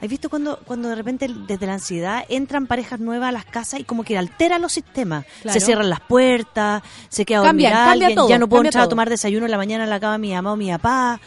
¿Has 0.00 0.08
visto 0.08 0.30
cuando, 0.30 0.60
cuando 0.64 0.88
de 0.88 0.94
repente 0.94 1.28
desde 1.28 1.66
la 1.66 1.74
ansiedad 1.74 2.24
entran 2.28 2.66
parejas 2.66 3.00
nuevas 3.00 3.30
a 3.30 3.32
las 3.32 3.44
casas 3.44 3.80
y 3.80 3.84
como 3.84 4.04
que 4.04 4.16
alteran 4.16 4.62
los 4.62 4.72
sistemas? 4.72 5.24
Claro. 5.42 5.58
Se 5.58 5.64
cierran 5.64 5.90
las 5.90 6.00
puertas, 6.00 6.82
se 7.08 7.24
queda 7.24 7.38
dormir 7.38 7.68
cambia 7.68 7.90
alguien, 7.90 8.14
todo, 8.14 8.28
ya 8.28 8.38
no 8.38 8.48
puedo 8.48 8.64
entrar 8.64 8.84
a 8.84 8.88
tomar 8.88 9.08
desayuno 9.08 9.46
en 9.46 9.50
la 9.50 9.56
mañana 9.56 9.84
en 9.84 9.90
la 9.90 9.98
cama 9.98 10.12
de 10.12 10.18
mi 10.18 10.32
mamá 10.32 10.52
o 10.52 10.56
mi 10.56 10.70
papá. 10.70 11.20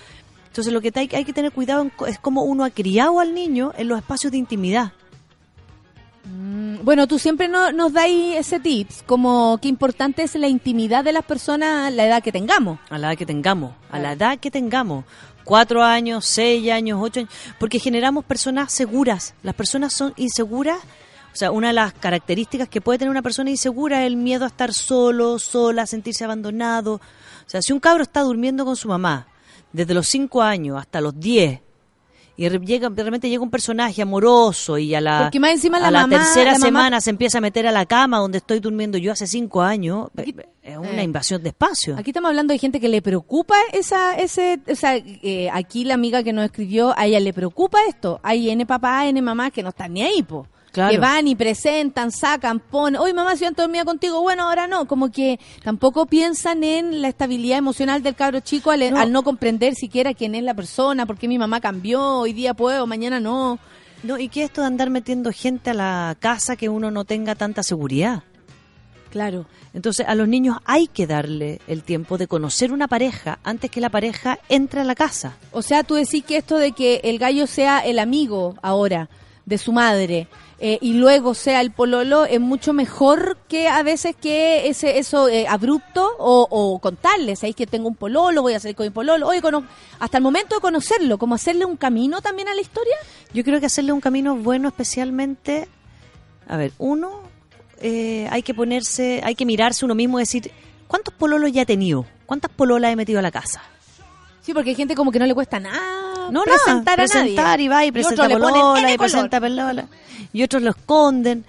Entonces 0.52 0.74
lo 0.74 0.82
que 0.82 0.92
hay, 0.94 1.10
hay 1.14 1.24
que 1.24 1.32
tener 1.32 1.54
cuidado 1.54 1.82
en 1.84 1.94
es 2.08 2.20
cómo 2.20 2.44
uno 2.44 2.66
ha 2.66 2.70
criado 2.72 3.22
al 3.22 3.34
niño 3.34 3.72
en 3.78 3.88
los 3.88 3.98
espacios 3.98 4.32
de 4.34 4.38
intimidad. 4.38 4.92
Mm, 6.26 6.84
Bueno, 6.84 7.08
tú 7.08 7.18
siempre 7.20 7.48
no- 7.48 7.72
nos 7.72 7.94
dais 7.94 8.36
ese 8.38 8.60
tips, 8.60 9.04
como 9.06 9.58
qué 9.62 9.68
importante 9.68 10.24
es 10.24 10.36
la 10.36 10.48
intimidad 10.48 11.04
de 11.04 11.14
las 11.14 11.24
personas 11.24 11.88
a 11.88 11.92
la 11.92 12.06
edad 12.06 12.22
que 12.24 12.32
tengamos. 12.32 12.80
a 12.90 12.98
la 12.98 13.08
edad 13.10 13.18
que 13.18 13.26
tengamos, 13.26 13.74
a 13.92 14.00
la 14.00 14.12
edad 14.14 14.40
que 14.40 14.52
tengamos, 14.52 15.06
cuatro 15.44 15.84
años, 15.84 16.26
seis 16.26 16.70
años, 16.72 17.00
ocho 17.02 17.22
años, 17.22 17.32
porque 17.60 17.80
generamos 17.80 18.26
personas 18.26 18.72
seguras. 18.74 19.34
Las 19.44 19.56
personas 19.56 19.94
son 19.94 20.14
inseguras. 20.18 20.80
O 21.34 21.36
sea, 21.36 21.52
una 21.52 21.68
de 21.68 21.74
las 21.74 21.94
características 21.94 22.68
que 22.68 22.82
puede 22.82 23.00
tener 23.00 23.10
una 23.10 23.22
persona 23.22 23.50
insegura 23.50 24.02
es 24.02 24.08
el 24.08 24.18
miedo 24.18 24.44
a 24.44 24.48
estar 24.50 24.74
solo, 24.74 25.40
sola, 25.40 25.86
sentirse 25.88 26.26
abandonado. 26.26 26.96
O 26.96 27.50
sea, 27.50 27.62
si 27.62 27.72
un 27.72 27.80
cabro 27.80 28.04
está 28.04 28.20
durmiendo 28.22 28.66
con 28.66 28.76
su 28.76 28.90
mamá 28.90 29.28
desde 29.74 29.94
los 29.94 30.08
cinco 30.08 30.42
años 30.42 30.78
hasta 30.80 31.02
los 31.02 31.20
diez 31.20 31.60
y 32.38 32.48
re- 32.50 32.60
llega, 32.60 32.90
de 32.90 33.04
repente 33.04 33.30
llega 33.30 33.44
un 33.44 33.52
personaje 33.52 34.02
amoroso 34.02 34.78
y 34.78 34.96
a 34.96 35.02
la, 35.02 35.24
Porque 35.24 35.40
más 35.40 35.52
encima 35.52 35.80
la 35.80 35.90
a 35.90 35.92
la 35.92 36.08
mamá- 36.08 36.18
tercera 36.18 36.54
la 36.54 36.58
mamá- 36.60 36.66
semana 36.66 37.02
se 37.02 37.10
empieza 37.10 37.38
a 37.38 37.42
meter 37.42 37.68
a 37.68 37.72
la 37.72 37.86
cama 37.86 38.18
donde 38.20 38.40
estoy 38.40 38.60
durmiendo 38.60 38.98
yo 38.98 39.12
hace 39.12 39.28
cinco 39.28 39.62
años, 39.62 40.10
Aquí- 40.18 40.34
es 40.64 40.78
una 40.78 41.02
eh. 41.02 41.04
invasión 41.04 41.44
de 41.44 41.50
espacio. 41.50 41.96
Aquí 41.98 42.12
estamos 42.12 42.30
hablando 42.30 42.54
de 42.54 42.58
gente 42.60 42.80
que 42.80 42.88
le 42.90 43.02
preocupa 43.02 43.56
esa, 43.74 44.16
ese, 44.16 44.60
o 44.72 44.76
sea, 44.76 44.96
eh, 44.96 45.50
aquí 45.52 45.84
la 45.84 45.94
amiga 45.94 46.24
que 46.24 46.34
nos 46.34 46.46
escribió, 46.46 46.98
a 46.98 47.06
ella 47.06 47.20
le 47.20 47.34
preocupa 47.34 47.80
esto. 47.88 48.20
Hay 48.24 48.50
N 48.50 48.66
papá, 48.66 49.06
N 49.08 49.22
mamá 49.22 49.52
que 49.52 49.62
no 49.62 49.70
están 49.70 49.94
ni 49.94 50.02
ahí, 50.02 50.24
po. 50.24 50.48
Claro. 50.72 50.92
Que 50.92 51.00
van 51.00 51.28
y 51.28 51.36
presentan, 51.36 52.12
sacan, 52.12 52.60
ponen, 52.60 53.00
oye 53.00 53.14
mamá, 53.14 53.36
si 53.36 53.42
yo 53.42 53.50
antes 53.50 53.62
dormía 53.64 53.84
contigo, 53.84 54.22
bueno, 54.22 54.44
ahora 54.44 54.68
no. 54.68 54.86
Como 54.88 55.12
que 55.12 55.40
tampoco 55.64 56.06
piensan 56.06 56.64
en 56.64 57.02
la 57.02 57.10
estabilidad 57.10 57.58
emocional 57.58 58.02
del 58.02 58.16
cabro 58.16 58.40
chico 58.40 58.72
al 58.72 58.90
No. 58.92 58.98
al 58.98 59.12
no 59.12 59.24
comprender 59.24 59.76
siquiera 59.76 60.14
quién 60.14 60.34
es 60.34 60.44
la 60.44 60.54
persona, 60.54 61.06
por 61.06 61.18
qué 61.18 61.28
mi 61.28 61.38
mamá 61.38 61.60
cambió, 61.60 62.20
hoy 62.20 62.32
día 62.34 62.54
puedo, 62.54 62.88
mañana 62.88 63.20
no. 63.20 63.60
No, 64.04 64.18
¿y 64.18 64.30
qué 64.30 64.44
es 64.44 64.46
esto 64.50 64.62
de 64.62 64.68
andar 64.68 64.90
metiendo 64.90 65.32
gente 65.32 65.72
a 65.72 65.74
la 65.74 66.16
casa 66.20 66.56
que 66.56 66.70
uno 66.70 66.90
no 66.90 67.06
tenga 67.06 67.36
tanta 67.36 67.64
seguridad? 67.64 68.24
Claro. 69.12 69.46
Entonces, 69.74 70.08
a 70.08 70.16
los 70.16 70.28
niños 70.28 70.58
hay 70.66 70.88
que 70.88 71.06
darle 71.06 71.60
el 71.68 71.84
tiempo 71.84 72.18
de 72.18 72.28
conocer 72.28 72.72
una 72.72 72.88
pareja 72.88 73.40
antes 73.44 73.70
que 73.70 73.82
la 73.82 73.90
pareja 73.90 74.40
entre 74.50 74.82
a 74.82 74.84
la 74.86 74.96
casa. 74.96 75.36
O 75.52 75.62
sea, 75.62 75.84
tú 75.84 75.96
decís 75.96 76.24
que 76.24 76.38
esto 76.38 76.58
de 76.58 76.72
que 76.72 77.02
el 77.04 77.20
gallo 77.20 77.46
sea 77.46 77.80
el 77.80 78.00
amigo 78.00 78.56
ahora 78.62 79.10
de 79.46 79.58
su 79.58 79.72
madre 79.74 80.28
eh, 80.64 80.78
y 80.80 80.94
luego 80.94 81.34
sea 81.34 81.60
el 81.62 81.72
pololo 81.72 82.26
es 82.26 82.40
mucho 82.40 82.72
mejor 82.72 83.36
que 83.50 83.68
a 83.68 83.82
veces 83.82 84.16
que 84.16 84.68
ese 84.68 85.00
eso 85.00 85.28
eh, 85.28 85.48
abrupto 85.48 86.08
o, 86.20 86.48
o 86.52 86.78
contarles, 86.78 87.40
¿sabéis 87.40 87.56
que 87.56 87.66
tengo 87.66 87.88
un 87.88 87.96
pololo, 87.96 88.44
voy 88.44 88.54
a 88.54 88.60
salir 88.60 88.76
con 88.76 88.86
mi 88.86 88.92
pololo? 88.92 89.28
Oye, 89.28 89.42
cono- 89.42 89.66
hasta 90.00 90.18
el 90.18 90.24
momento 90.24 90.54
de 90.56 90.62
conocerlo, 90.62 91.18
como 91.18 91.34
hacerle 91.34 91.66
un 91.66 91.78
camino 91.78 92.22
también 92.22 92.48
a 92.48 92.54
la 92.54 92.62
historia. 92.62 92.94
Yo 93.34 93.44
creo 93.44 93.60
que 93.60 93.66
hacerle 93.66 93.92
un 93.92 94.02
camino 94.02 94.36
bueno 94.36 94.68
especialmente, 94.68 95.68
a 96.48 96.58
ver, 96.58 96.74
uno, 96.78 97.22
eh, 97.82 98.28
hay 98.30 98.44
que 98.44 98.54
ponerse, 98.54 99.22
hay 99.24 99.34
que 99.34 99.46
mirarse 99.46 99.84
uno 99.84 99.96
mismo 99.96 100.20
y 100.20 100.24
decir, 100.24 100.52
¿cuántos 100.88 101.14
pololos 101.16 101.52
ya 101.52 101.64
he 101.64 101.66
tenido? 101.66 102.06
¿Cuántas 102.28 102.52
pololas 102.52 102.92
he 102.92 102.96
metido 102.96 103.18
a 103.18 103.24
la 103.24 103.32
casa? 103.32 103.64
Sí, 104.42 104.54
porque 104.54 104.72
hay 104.72 104.76
gente 104.76 104.96
como 104.96 105.12
que 105.12 105.20
no 105.20 105.26
le 105.26 105.34
cuesta 105.36 105.60
nada 105.60 106.30
No, 106.32 106.44
presentar 106.44 106.98
nada, 106.98 107.04
a 107.04 107.08
nadie. 107.16 107.36
presentar 107.36 107.62
y 107.62 107.68
va 107.68 107.86
y 107.86 107.92
presenta 107.92 108.28
polola 108.28 108.50
y 108.50 108.98
color. 108.98 108.98
presenta 108.98 109.40
polola 109.40 109.88
y 110.34 110.44
otros 110.44 110.62
lo 110.62 110.72
esconden. 110.72 111.46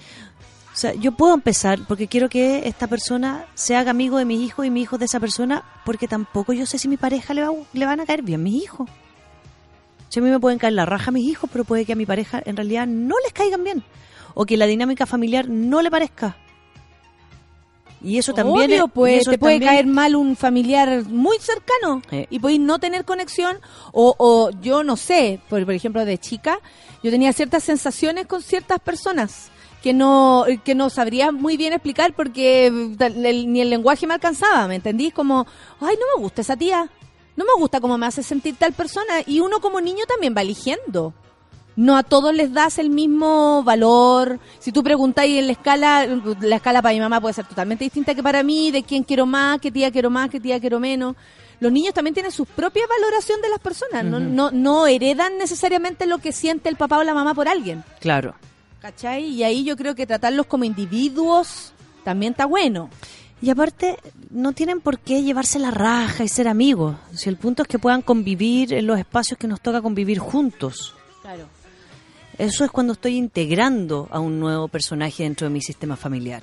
O 0.72 0.76
sea, 0.76 0.94
yo 0.94 1.12
puedo 1.12 1.34
empezar 1.34 1.80
porque 1.86 2.06
quiero 2.08 2.28
que 2.28 2.66
esta 2.66 2.86
persona 2.86 3.44
se 3.54 3.76
haga 3.76 3.90
amigo 3.90 4.16
de 4.18 4.24
mis 4.24 4.40
hijos 4.40 4.64
y 4.64 4.70
mis 4.70 4.84
hijos 4.84 4.98
de 4.98 5.04
esa 5.04 5.20
persona 5.20 5.62
porque 5.84 6.08
tampoco 6.08 6.52
yo 6.54 6.64
sé 6.66 6.78
si 6.78 6.88
mi 6.88 6.96
pareja 6.96 7.34
le, 7.34 7.42
va, 7.42 7.50
le 7.72 7.86
van 7.86 8.00
a 8.00 8.06
caer 8.06 8.22
bien 8.22 8.42
mis 8.42 8.62
hijos. 8.62 8.88
Si 10.08 10.18
a 10.20 10.22
mí 10.22 10.28
me 10.30 10.40
pueden 10.40 10.58
caer 10.58 10.74
la 10.74 10.84
raja 10.86 11.08
a 11.08 11.12
mis 11.12 11.24
hijos, 11.24 11.48
pero 11.52 11.64
puede 11.64 11.84
que 11.86 11.92
a 11.92 11.96
mi 11.96 12.04
pareja 12.06 12.42
en 12.44 12.56
realidad 12.56 12.86
no 12.86 13.14
les 13.24 13.32
caigan 13.32 13.64
bien. 13.64 13.82
O 14.34 14.44
que 14.46 14.56
la 14.56 14.66
dinámica 14.66 15.04
familiar 15.06 15.48
no 15.48 15.82
le 15.82 15.90
parezca. 15.90 16.36
Y 18.04 18.18
eso 18.18 18.32
también 18.34 18.70
Obvio, 18.70 18.88
pues 18.88 19.20
eso 19.22 19.30
te 19.30 19.38
puede 19.38 19.54
también- 19.54 19.72
caer 19.72 19.86
mal 19.86 20.16
un 20.16 20.36
familiar 20.36 21.04
muy 21.08 21.38
cercano 21.38 22.02
Eh. 22.10 22.26
y 22.30 22.38
podéis 22.40 22.60
no 22.60 22.78
tener 22.78 23.04
conexión 23.04 23.58
o, 23.92 24.14
o 24.18 24.50
yo 24.60 24.82
no 24.82 24.96
sé, 24.96 25.40
por, 25.48 25.64
por 25.64 25.74
ejemplo 25.74 26.04
de 26.04 26.18
chica, 26.18 26.58
yo 27.02 27.10
tenía 27.10 27.32
ciertas 27.32 27.62
sensaciones 27.64 28.26
con 28.26 28.42
ciertas 28.42 28.80
personas 28.80 29.50
que 29.82 29.92
no 29.92 30.44
que 30.64 30.74
no 30.76 30.90
sabría 30.90 31.32
muy 31.32 31.56
bien 31.56 31.72
explicar 31.72 32.12
porque 32.14 32.66
el- 32.66 33.52
ni 33.52 33.60
el 33.60 33.70
lenguaje 33.70 34.06
me 34.06 34.14
alcanzaba, 34.14 34.66
¿me 34.68 34.76
entendís? 34.76 35.12
Como, 35.12 35.46
ay, 35.80 35.96
no 35.98 36.16
me 36.16 36.22
gusta 36.22 36.40
esa 36.42 36.56
tía, 36.56 36.88
no 37.36 37.44
me 37.44 37.50
gusta 37.60 37.80
cómo 37.80 37.98
me 37.98 38.06
hace 38.06 38.22
sentir 38.22 38.54
tal 38.56 38.72
persona 38.72 39.14
y 39.26 39.40
uno 39.40 39.60
como 39.60 39.80
niño 39.80 40.04
también 40.06 40.34
va 40.36 40.42
eligiendo. 40.42 41.14
No 41.74 41.96
a 41.96 42.02
todos 42.02 42.34
les 42.34 42.52
das 42.52 42.78
el 42.78 42.90
mismo 42.90 43.62
valor. 43.62 44.38
Si 44.58 44.72
tú 44.72 44.82
preguntáis 44.82 45.38
en 45.38 45.46
la 45.46 45.52
escala, 45.52 46.06
la 46.40 46.56
escala 46.56 46.82
para 46.82 46.94
mi 46.94 47.00
mamá 47.00 47.20
puede 47.20 47.34
ser 47.34 47.46
totalmente 47.46 47.84
distinta 47.84 48.14
que 48.14 48.22
para 48.22 48.42
mí, 48.42 48.70
de 48.70 48.82
quién 48.82 49.04
quiero 49.04 49.24
más, 49.26 49.60
qué 49.60 49.70
tía 49.70 49.90
quiero 49.90 50.10
más, 50.10 50.28
qué 50.30 50.40
tía 50.40 50.60
quiero 50.60 50.78
menos. 50.80 51.16
Los 51.60 51.72
niños 51.72 51.94
también 51.94 52.12
tienen 52.12 52.32
su 52.32 52.44
propia 52.44 52.82
valoración 52.86 53.40
de 53.40 53.48
las 53.48 53.60
personas. 53.60 54.04
no, 54.04 54.18
no, 54.18 54.50
no 54.50 54.86
heredan 54.86 55.38
necesariamente 55.38 56.06
lo 56.06 56.18
que 56.18 56.32
siente 56.32 56.68
el 56.68 56.76
papá 56.76 56.98
o 56.98 57.04
la 57.04 57.14
mamá 57.14 57.34
por 57.34 57.48
alguien. 57.48 57.84
Claro. 58.00 58.34
¿Cachai? 58.80 59.24
Y 59.26 59.44
ahí 59.44 59.62
yo 59.62 59.76
creo 59.76 59.94
que 59.94 60.06
tratarlos 60.06 60.46
como 60.46 60.64
individuos 60.64 61.72
también 62.02 62.32
está 62.32 62.46
bueno. 62.46 62.90
Y 63.40 63.50
aparte, 63.50 63.98
no 64.30 64.52
tienen 64.52 64.80
por 64.80 64.98
qué 64.98 65.22
llevarse 65.22 65.58
la 65.58 65.70
raja 65.70 66.22
y 66.24 66.28
ser 66.28 66.48
amigos. 66.48 66.96
Si 67.12 67.28
el 67.28 67.36
punto 67.36 67.62
es 67.62 67.68
que 67.68 67.78
puedan 67.78 68.02
convivir 68.02 68.72
en 68.72 68.86
los 68.86 68.98
espacios 68.98 69.38
que 69.38 69.48
nos 69.48 69.60
toca 69.60 69.80
convivir 69.82 70.18
juntos. 70.18 70.94
Claro. 71.22 71.46
Eso 72.42 72.64
es 72.64 72.72
cuando 72.72 72.94
estoy 72.94 73.18
integrando 73.18 74.08
a 74.10 74.18
un 74.18 74.40
nuevo 74.40 74.66
personaje 74.66 75.22
dentro 75.22 75.46
de 75.46 75.54
mi 75.54 75.62
sistema 75.62 75.94
familiar. 75.94 76.42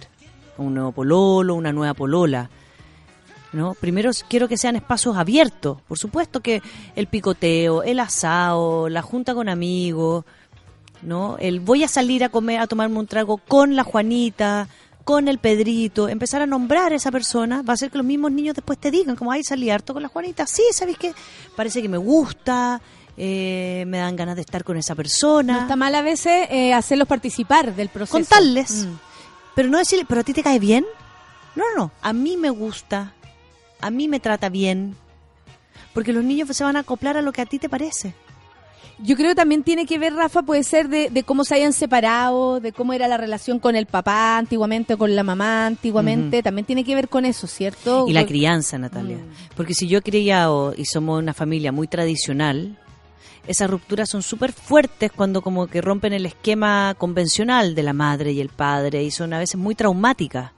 Un 0.58 0.76
nuevo 0.76 0.94
pololo, 0.94 1.56
una 1.56 1.74
nueva 1.74 1.94
polola. 1.94 2.50
¿No? 3.52 3.74
Primero 3.74 4.10
quiero 4.30 4.48
que 4.48 4.56
sean 4.56 4.78
espacios 4.78 5.18
abiertos. 5.18 5.82
Por 5.90 6.00
supuesto 6.00 6.40
que 6.40 6.62
el 6.96 7.08
picoteo, 7.08 7.84
el 7.84 8.00
asado, 8.00 8.88
la 8.88 9.02
junta 9.02 9.34
con 9.34 9.50
amigos, 9.50 10.24
¿no? 11.02 11.36
El 11.38 11.60
voy 11.60 11.84
a 11.84 11.90
salir 11.90 12.24
a 12.24 12.30
comer, 12.30 12.62
a 12.62 12.68
tomarme 12.68 12.98
un 12.98 13.06
trago 13.06 13.36
con 13.36 13.76
la 13.76 13.84
Juanita, 13.84 14.70
con 15.04 15.28
el 15.28 15.38
Pedrito, 15.40 16.08
empezar 16.08 16.42
a 16.42 16.46
nombrar 16.46 16.94
a 16.94 16.96
esa 16.96 17.12
persona, 17.12 17.62
va 17.62 17.72
a 17.72 17.74
hacer 17.74 17.92
que 17.92 17.98
los 17.98 18.08
mismos 18.08 18.32
niños 18.32 18.56
después 18.56 18.80
te 18.80 18.90
digan, 18.90 19.18
como, 19.18 19.34
ay, 19.34 19.44
salí 19.44 19.70
harto 19.70 19.92
con 19.92 20.04
la 20.04 20.08
Juanita, 20.08 20.48
sí, 20.48 20.64
¿sabes 20.72 20.98
qué? 20.98 21.14
Parece 21.58 21.82
que 21.82 21.90
me 21.90 21.98
gusta, 21.98 22.80
eh, 23.22 23.84
me 23.86 23.98
dan 23.98 24.16
ganas 24.16 24.38
de 24.38 24.42
estar 24.42 24.64
con 24.64 24.78
esa 24.78 24.96
persona. 24.96 25.54
No 25.54 25.60
está 25.64 25.76
mal 25.76 25.94
a 25.94 26.02
veces 26.02 26.48
eh, 26.50 26.74
hacerlos 26.74 27.06
participar 27.06 27.76
del 27.76 27.90
proceso. 27.90 28.14
Contarles. 28.14 28.86
Mm. 28.86 28.94
Pero 29.56 29.68
no 29.68 29.78
decirle, 29.78 30.06
¿pero 30.08 30.22
a 30.22 30.24
ti 30.24 30.32
te 30.32 30.42
cae 30.42 30.58
bien? 30.58 30.86
No, 31.54 31.66
no, 31.76 31.84
no. 31.84 31.92
A 32.02 32.14
mí 32.14 32.38
me 32.38 32.50
gusta. 32.50 33.14
A 33.82 33.90
mí 33.90 34.08
me 34.08 34.22
trata 34.22 34.48
bien. 34.48 34.96
Porque 35.94 36.14
los 36.14 36.24
niños 36.24 36.48
se 36.56 36.64
van 36.64 36.78
a 36.78 36.80
acoplar 36.80 37.18
a 37.18 37.22
lo 37.22 37.34
que 37.34 37.42
a 37.42 37.46
ti 37.46 37.60
te 37.60 37.68
parece. 37.68 38.16
Yo 39.00 39.18
creo 39.18 39.30
que 39.30 39.36
también 39.36 39.64
tiene 39.64 39.86
que 39.86 40.00
ver, 40.00 40.14
Rafa, 40.14 40.42
puede 40.44 40.64
ser 40.64 40.88
de, 40.88 41.10
de 41.10 41.24
cómo 41.24 41.44
se 41.44 41.56
hayan 41.56 41.74
separado, 41.74 42.62
de 42.62 42.72
cómo 42.72 42.94
era 42.94 43.10
la 43.10 43.18
relación 43.18 43.60
con 43.60 43.76
el 43.76 43.86
papá 43.86 44.38
antiguamente, 44.38 44.96
con 44.96 45.14
la 45.14 45.24
mamá 45.24 45.66
antiguamente. 45.66 46.42
También 46.42 46.66
tiene 46.66 46.86
que 46.86 46.96
ver 46.96 47.10
con 47.10 47.26
eso, 47.26 47.48
¿cierto? 47.48 48.06
Y 48.08 48.14
la 48.14 48.26
crianza, 48.26 48.78
Natalia. 48.78 49.18
Mm. 49.18 49.56
Porque 49.58 49.74
si 49.74 49.90
yo 49.90 49.98
he 49.98 50.02
criado 50.02 50.74
y 50.78 50.86
somos 50.86 51.20
una 51.20 51.34
familia 51.34 51.74
muy 51.74 51.88
tradicional, 51.90 52.78
esas 53.50 53.68
rupturas 53.68 54.08
son 54.08 54.22
súper 54.22 54.52
fuertes 54.52 55.12
cuando 55.12 55.42
como 55.42 55.66
que 55.66 55.82
rompen 55.82 56.14
el 56.14 56.28
esquema 56.28 56.94
convencional 56.96 57.74
de 57.74 57.82
la 57.82 57.94
madre 57.94 58.32
y 58.32 58.42
el 58.42 58.50
padre 58.50 59.02
y 59.02 59.10
son 59.10 59.34
a 59.34 59.40
veces 59.40 59.56
muy 59.56 59.74
traumáticas. 59.74 60.52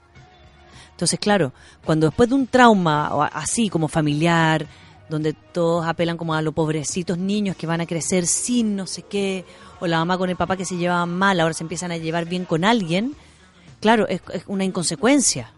Entonces, 0.92 1.18
claro, 1.18 1.54
cuando 1.86 2.08
después 2.08 2.28
de 2.28 2.36
un 2.36 2.48
trauma 2.48 3.30
así 3.32 3.70
como 3.70 3.88
familiar, 3.88 4.68
donde 5.10 5.32
todos 5.32 5.88
apelan 5.88 6.18
como 6.18 6.34
a 6.34 6.42
los 6.42 6.54
pobrecitos 6.54 7.18
niños 7.18 7.56
que 7.56 7.66
van 7.66 7.80
a 7.80 7.86
crecer 7.86 8.28
sin 8.28 8.76
no 8.76 8.86
sé 8.86 9.04
qué, 9.04 9.46
o 9.80 9.88
la 9.88 10.00
mamá 10.00 10.18
con 10.18 10.30
el 10.30 10.36
papá 10.36 10.58
que 10.58 10.66
se 10.66 10.76
llevaban 10.76 11.18
mal, 11.18 11.40
ahora 11.40 11.54
se 11.54 11.64
empiezan 11.64 11.94
a 11.94 11.98
llevar 11.98 12.26
bien 12.26 12.44
con 12.44 12.66
alguien, 12.66 13.16
claro, 13.80 14.06
es, 14.10 14.22
es 14.34 14.44
una 14.48 14.66
inconsecuencia. 14.66 15.54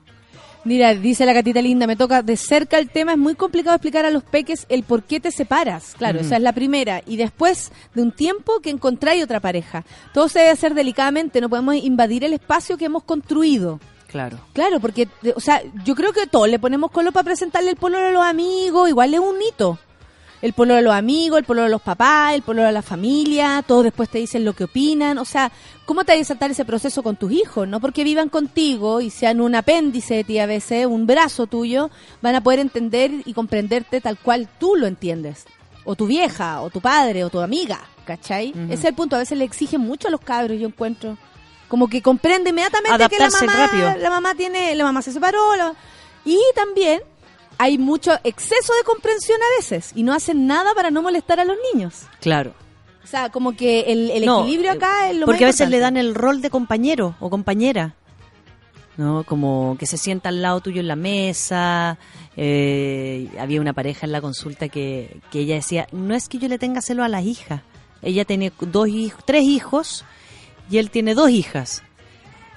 Mira, 0.65 0.93
dice 0.93 1.25
la 1.25 1.33
gatita 1.33 1.61
linda, 1.61 1.87
me 1.87 1.97
toca 1.97 2.21
de 2.21 2.37
cerca 2.37 2.77
el 2.79 2.89
tema, 2.89 3.11
es 3.11 3.17
muy 3.17 3.35
complicado 3.35 3.75
explicar 3.75 4.05
a 4.05 4.11
los 4.11 4.23
peques 4.23 4.65
el 4.69 4.83
por 4.83 5.03
qué 5.03 5.19
te 5.19 5.29
separas. 5.29 5.93
Claro, 5.97 6.19
Ujú. 6.19 6.25
esa 6.27 6.37
es 6.37 6.41
la 6.41 6.53
primera. 6.53 7.01
Y 7.05 7.17
después 7.17 7.71
de 7.93 8.01
un 8.01 8.11
tiempo 8.13 8.59
que 8.61 8.69
encontráis 8.69 9.23
otra 9.23 9.41
pareja. 9.41 9.83
Todo 10.13 10.29
se 10.29 10.39
debe 10.39 10.51
hacer 10.51 10.73
delicadamente, 10.73 11.41
no 11.41 11.49
podemos 11.49 11.75
invadir 11.75 12.23
el 12.23 12.31
espacio 12.33 12.77
que 12.77 12.85
hemos 12.85 13.03
construido. 13.03 13.81
Claro. 14.07 14.37
Claro, 14.53 14.79
porque, 14.79 15.07
o 15.35 15.39
sea, 15.41 15.61
yo 15.83 15.95
creo 15.95 16.13
que 16.13 16.27
todos 16.27 16.47
le 16.47 16.59
ponemos 16.59 16.91
color 16.91 17.11
para 17.11 17.23
presentarle 17.25 17.71
el 17.71 17.75
pololo 17.75 18.07
a 18.07 18.11
los 18.11 18.23
amigos, 18.23 18.87
igual 18.87 19.13
es 19.13 19.19
un 19.19 19.35
hito. 19.41 19.79
El 20.43 20.51
pololo 20.51 20.77
a 20.79 20.81
los 20.81 20.93
amigos, 20.93 21.39
el 21.39 21.45
pololo 21.45 21.67
a 21.67 21.69
los 21.69 21.81
papás, 21.81 22.33
el 22.33 22.41
pololo 22.41 22.67
a 22.67 22.71
la 22.73 22.81
familia, 22.81 23.63
todos 23.65 23.85
después 23.85 24.09
te 24.09 24.17
dicen 24.17 24.43
lo 24.43 24.51
que 24.51 24.65
opinan. 24.65 25.17
O 25.17 25.23
sea, 25.25 25.51
¿cómo 25.85 26.03
te 26.03 26.11
vas 26.11 26.21
a 26.21 26.25
saltar 26.25 26.51
ese 26.51 26.65
proceso 26.65 27.01
con 27.01 27.15
tus 27.15 27.31
hijos? 27.31 27.65
No 27.65 27.79
porque 27.79 28.03
vivan 28.03 28.27
contigo 28.27 28.99
y 28.99 29.09
sean 29.09 29.39
un 29.39 29.55
apéndice 29.55 30.15
de 30.15 30.23
ti 30.25 30.39
a 30.39 30.45
veces, 30.45 30.85
un 30.85 31.07
brazo 31.07 31.47
tuyo, 31.47 31.89
van 32.21 32.35
a 32.35 32.41
poder 32.41 32.59
entender 32.59 33.09
y 33.25 33.33
comprenderte 33.33 34.01
tal 34.01 34.17
cual 34.17 34.49
tú 34.59 34.75
lo 34.75 34.85
entiendes. 34.85 35.45
O 35.85 35.95
tu 35.95 36.07
vieja, 36.07 36.61
o 36.61 36.69
tu 36.69 36.81
padre, 36.81 37.23
o 37.23 37.29
tu 37.29 37.39
amiga, 37.39 37.79
¿cachai? 38.05 38.49
Ese 38.65 38.73
es 38.73 38.83
el 38.85 38.95
punto. 38.95 39.15
A 39.15 39.19
veces 39.19 39.37
le 39.37 39.45
exigen 39.45 39.79
mucho 39.79 40.09
a 40.09 40.11
los 40.11 40.19
cabros, 40.19 40.59
yo 40.59 40.67
encuentro. 40.67 41.17
Como 41.69 41.87
que 41.87 42.01
comprende 42.01 42.49
inmediatamente 42.49 43.07
que 43.09 43.17
la 43.17 43.27
Adaptarse 43.27 43.45
mamá, 43.45 43.67
rápido. 43.67 43.93
la 43.97 44.09
mamá 44.09 44.35
tiene, 44.35 44.75
la 44.75 44.83
mamá 44.83 45.01
se 45.01 45.13
separó, 45.13 45.55
la- 45.55 45.73
y 46.25 46.37
también 46.53 47.01
hay 47.63 47.77
mucho 47.77 48.11
exceso 48.25 48.73
de 48.73 48.83
comprensión 48.83 49.39
a 49.41 49.57
veces 49.57 49.91
y 49.95 50.03
no 50.03 50.13
hacen 50.13 50.47
nada 50.47 50.73
para 50.75 50.91
no 50.91 51.01
molestar 51.01 51.39
a 51.39 51.45
los 51.45 51.55
niños. 51.73 52.01
Claro. 52.19 52.53
O 53.03 53.07
sea, 53.07 53.29
como 53.29 53.55
que 53.55 53.81
el, 53.93 54.11
el 54.11 54.25
No, 54.25 54.41
equilibrio 54.41 54.71
acá 54.71 55.09
es 55.09 55.15
lo 55.17 55.25
Porque 55.25 55.45
a 55.45 55.47
veces 55.47 55.69
le 55.69 55.79
dan 55.79 55.95
el 55.95 56.13
rol 56.13 56.41
de 56.41 56.49
compañero 56.49 57.15
o 57.21 57.29
compañera. 57.29 57.95
¿No? 58.97 59.23
Como 59.23 59.75
que 59.79 59.85
se 59.85 59.97
sienta 59.97 60.29
al 60.29 60.41
lado 60.41 60.59
tuyo 60.61 60.81
en 60.81 60.87
la 60.87 60.95
mesa. 60.95 61.97
eh, 62.37 63.29
había 63.39 63.61
una 63.61 63.73
pareja 63.73 64.05
en 64.05 64.11
la 64.11 64.19
consulta 64.21 64.67
que, 64.69 65.19
que 65.31 65.39
ella 65.39 65.55
decía, 65.55 65.87
no 65.93 66.13
es 66.15 66.27
que 66.27 66.37
yo 66.39 66.47
le 66.49 66.59
tenga 66.59 66.81
celo 66.81 67.03
a 67.03 67.07
las 67.09 67.23
hijas. 67.23 67.61
Ella 68.01 68.25
tiene 68.25 68.51
dos 68.59 68.87
hijos, 68.89 69.23
tres 69.25 69.43
hijos 69.43 70.03
y 70.69 70.77
él 70.79 70.89
tiene 70.91 71.13
dos 71.15 71.29
hijas. 71.29 71.81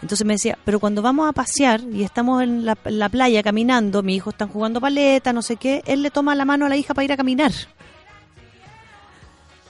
Entonces 0.06 0.24
me 0.24 0.34
decía, 0.34 0.56
pero 0.64 0.78
cuando 0.78 1.02
vamos 1.02 1.28
a 1.28 1.32
pasear 1.32 1.80
y 1.80 2.04
estamos 2.04 2.40
en 2.40 2.64
la, 2.64 3.08
playa 3.08 3.42
caminando, 3.42 4.04
mis 4.04 4.18
hijos 4.18 4.34
están 4.34 4.46
jugando 4.46 4.80
paleta, 4.80 5.32
no 5.32 5.42
sé 5.42 5.56
qué, 5.56 5.82
él 5.84 6.02
le 6.02 6.12
toma 6.12 6.36
la 6.36 6.44
mano 6.44 6.64
a 6.64 6.68
la 6.68 6.76
hija 6.76 6.94
para 6.94 7.04
ir 7.06 7.12
a 7.12 7.16
caminar. 7.16 7.50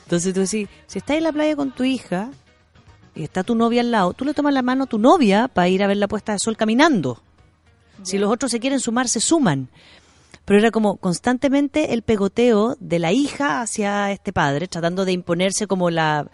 Entonces 0.02 0.34
tú 0.34 0.40
decís, 0.40 0.68
si 0.86 0.98
estás 0.98 1.16
en 1.16 1.22
la 1.22 1.32
playa 1.32 1.56
con 1.56 1.72
tu 1.72 1.84
hija 1.84 2.28
y 3.14 3.22
está 3.22 3.44
tu 3.44 3.54
novia 3.54 3.80
al 3.80 3.90
lado, 3.90 4.12
tú 4.12 4.26
le 4.26 4.34
tomas 4.34 4.52
la 4.52 4.60
mano 4.60 4.84
a 4.84 4.86
tu 4.86 4.98
novia 4.98 5.48
para 5.48 5.70
ir 5.70 5.82
a 5.82 5.86
ver 5.86 5.96
la 5.96 6.06
puesta 6.06 6.32
de 6.32 6.38
sol 6.38 6.58
caminando. 6.58 7.22
Si 8.02 8.18
los 8.18 8.30
otros 8.30 8.50
se 8.50 8.60
quieren 8.60 8.78
sumar, 8.78 9.08
se 9.08 9.22
suman. 9.22 9.70
Pero 10.44 10.58
era 10.58 10.70
como 10.70 10.98
constantemente 10.98 11.94
el 11.94 12.02
pegoteo 12.02 12.76
de 12.78 12.98
la 12.98 13.10
hija 13.10 13.62
hacia 13.62 14.12
este 14.12 14.34
padre, 14.34 14.68
tratando 14.68 15.06
de 15.06 15.12
imponerse 15.12 15.66
como 15.66 15.88
la 15.88 16.28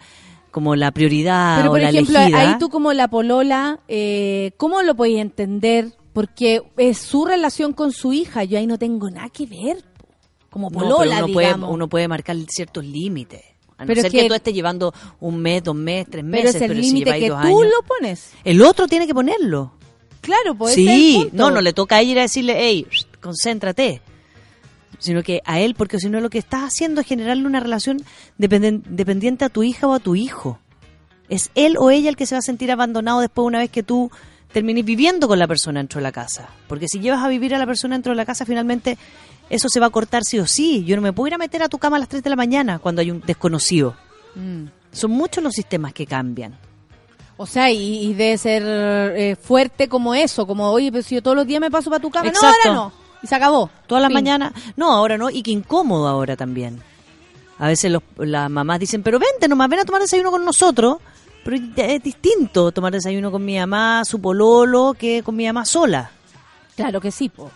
como 0.53 0.75
la 0.77 0.91
prioridad 0.91 1.57
Pero 1.57 1.69
o 1.69 1.73
por 1.73 1.81
la 1.81 1.89
ejemplo, 1.89 2.17
elegida. 2.19 2.39
ahí 2.39 2.57
tú 2.59 2.69
como 2.69 2.93
la 2.93 3.07
polola, 3.09 3.79
eh, 3.89 4.51
¿cómo 4.57 4.81
lo 4.83 4.95
podéis 4.95 5.19
entender? 5.19 5.91
Porque 6.13 6.61
es 6.77 6.99
su 6.99 7.25
relación 7.25 7.73
con 7.73 7.91
su 7.91 8.13
hija, 8.13 8.43
yo 8.45 8.57
ahí 8.59 8.67
no 8.67 8.77
tengo 8.77 9.09
nada 9.09 9.29
que 9.29 9.47
ver. 9.47 9.83
Como 10.51 10.69
No, 10.69 10.77
pero 10.77 10.91
polola, 10.97 11.17
uno, 11.25 11.33
puede, 11.33 11.47
digamos. 11.47 11.69
uno 11.73 11.89
puede 11.89 12.07
marcar 12.07 12.37
ciertos 12.47 12.85
límites. 12.85 13.41
A 13.77 13.83
no 13.83 13.87
Pero 13.87 13.93
es 13.99 14.01
ser 14.03 14.11
que, 14.11 14.19
que- 14.19 14.27
tú 14.27 14.33
estés 14.35 14.53
llevando 14.53 14.93
un 15.19 15.39
mes, 15.41 15.63
dos 15.63 15.73
meses, 15.75 16.07
tres 16.11 16.23
pero 16.23 16.43
meses, 16.43 16.55
es 16.55 16.61
el 16.61 16.67
pero 16.67 16.79
si 16.81 16.85
límite 16.87 17.05
lleváis 17.05 17.23
que 17.23 17.29
dos 17.31 17.41
tú 17.41 17.47
años- 17.47 17.73
lo 17.75 17.87
pones. 17.87 18.31
El 18.43 18.61
otro 18.61 18.87
tiene 18.87 19.07
que 19.07 19.13
ponerlo. 19.15 19.73
Claro, 20.21 20.53
pues 20.55 20.73
ese 20.77 20.83
es 20.83 20.89
el 20.89 20.95
sí, 21.01 21.17
punto. 21.23 21.35
no, 21.35 21.51
no 21.51 21.61
le 21.61 21.73
toca 21.73 21.95
a 21.97 22.01
ella 22.01 22.11
ir 22.11 22.19
a 22.19 22.21
decirle, 22.21 22.55
hey, 22.57 22.85
concéntrate. 23.19 24.01
Sino 25.03 25.21
que 25.21 25.41
a 25.43 25.59
él, 25.59 25.75
porque 25.75 25.99
si 25.99 26.09
no 26.09 26.21
lo 26.21 26.29
que 26.29 26.37
estás 26.37 26.61
haciendo 26.61 27.01
es 27.01 27.07
generarle 27.07 27.45
una 27.45 27.59
relación 27.59 28.01
dependiente 28.37 29.43
a 29.43 29.49
tu 29.49 29.61
hija 29.61 29.85
o 29.85 29.93
a 29.93 29.99
tu 29.99 30.15
hijo. 30.15 30.59
Es 31.27 31.51
él 31.55 31.75
o 31.77 31.91
ella 31.91 32.07
el 32.07 32.15
que 32.15 32.25
se 32.25 32.35
va 32.35 32.39
a 32.39 32.41
sentir 32.41 32.71
abandonado 32.71 33.19
después 33.19 33.45
una 33.45 33.59
vez 33.59 33.69
que 33.69 33.83
tú 33.83 34.09
termines 34.53 34.85
viviendo 34.85 35.27
con 35.27 35.39
la 35.39 35.45
persona 35.45 35.81
dentro 35.81 35.99
de 35.99 36.03
la 36.03 36.13
casa. 36.13 36.47
Porque 36.69 36.87
si 36.87 37.01
llevas 37.01 37.21
a 37.21 37.27
vivir 37.27 37.53
a 37.53 37.57
la 37.57 37.65
persona 37.65 37.95
dentro 37.95 38.13
de 38.13 38.15
la 38.15 38.25
casa, 38.25 38.45
finalmente 38.45 38.97
eso 39.49 39.67
se 39.67 39.81
va 39.81 39.87
a 39.87 39.89
cortar 39.89 40.23
sí 40.23 40.39
o 40.39 40.47
sí. 40.47 40.85
Yo 40.85 40.95
no 40.95 41.01
me 41.01 41.11
puedo 41.11 41.27
ir 41.27 41.33
a 41.33 41.37
meter 41.37 41.63
a 41.63 41.67
tu 41.67 41.79
cama 41.79 41.97
a 41.97 41.99
las 41.99 42.07
3 42.07 42.23
de 42.23 42.29
la 42.29 42.37
mañana 42.37 42.79
cuando 42.79 43.01
hay 43.01 43.11
un 43.11 43.19
desconocido. 43.19 43.97
Mm. 44.35 44.67
Son 44.93 45.11
muchos 45.11 45.43
los 45.43 45.53
sistemas 45.53 45.91
que 45.91 46.05
cambian. 46.05 46.57
O 47.35 47.45
sea, 47.45 47.69
y, 47.71 48.05
y 48.05 48.13
debe 48.13 48.37
ser 48.37 48.63
eh, 48.65 49.35
fuerte 49.35 49.89
como 49.89 50.15
eso, 50.15 50.47
como, 50.47 50.69
oye, 50.71 50.91
pero 50.91 51.03
si 51.03 51.15
yo 51.15 51.21
todos 51.21 51.35
los 51.35 51.45
días 51.45 51.59
me 51.59 51.71
paso 51.71 51.89
para 51.89 52.01
tu 52.01 52.09
cama, 52.09 52.29
Exacto. 52.29 52.71
no, 52.71 52.71
ahora 52.71 52.89
no. 52.89 53.02
Y 53.23 53.27
se 53.27 53.35
acabó. 53.35 53.69
Todas 53.87 54.01
las 54.01 54.11
mañanas. 54.11 54.51
No, 54.75 54.91
ahora 54.91 55.17
no. 55.17 55.29
Y 55.29 55.41
qué 55.41 55.51
incómodo 55.51 56.07
ahora 56.07 56.35
también. 56.35 56.81
A 57.57 57.67
veces 57.67 57.91
los- 57.91 58.03
las 58.17 58.49
mamás 58.49 58.79
dicen, 58.79 59.01
pero 59.01 59.17
vente 59.19 59.47
nomás, 59.47 59.69
ven 59.69 59.79
a 59.79 59.85
tomar 59.85 60.01
desayuno 60.01 60.29
con 60.29 60.43
nosotros. 60.43 60.97
Pero 61.45 61.57
es 61.75 62.03
distinto 62.03 62.71
tomar 62.71 62.93
desayuno 62.93 63.31
con 63.31 63.43
mi 63.43 63.57
mamá, 63.57 64.03
su 64.05 64.21
pololo, 64.21 64.95
que 64.97 65.23
con 65.23 65.35
mi 65.35 65.45
mamá 65.45 65.65
sola. 65.65 66.11
Claro 66.75 67.01
que 67.01 67.11
sí, 67.11 67.27
po. 67.29 67.51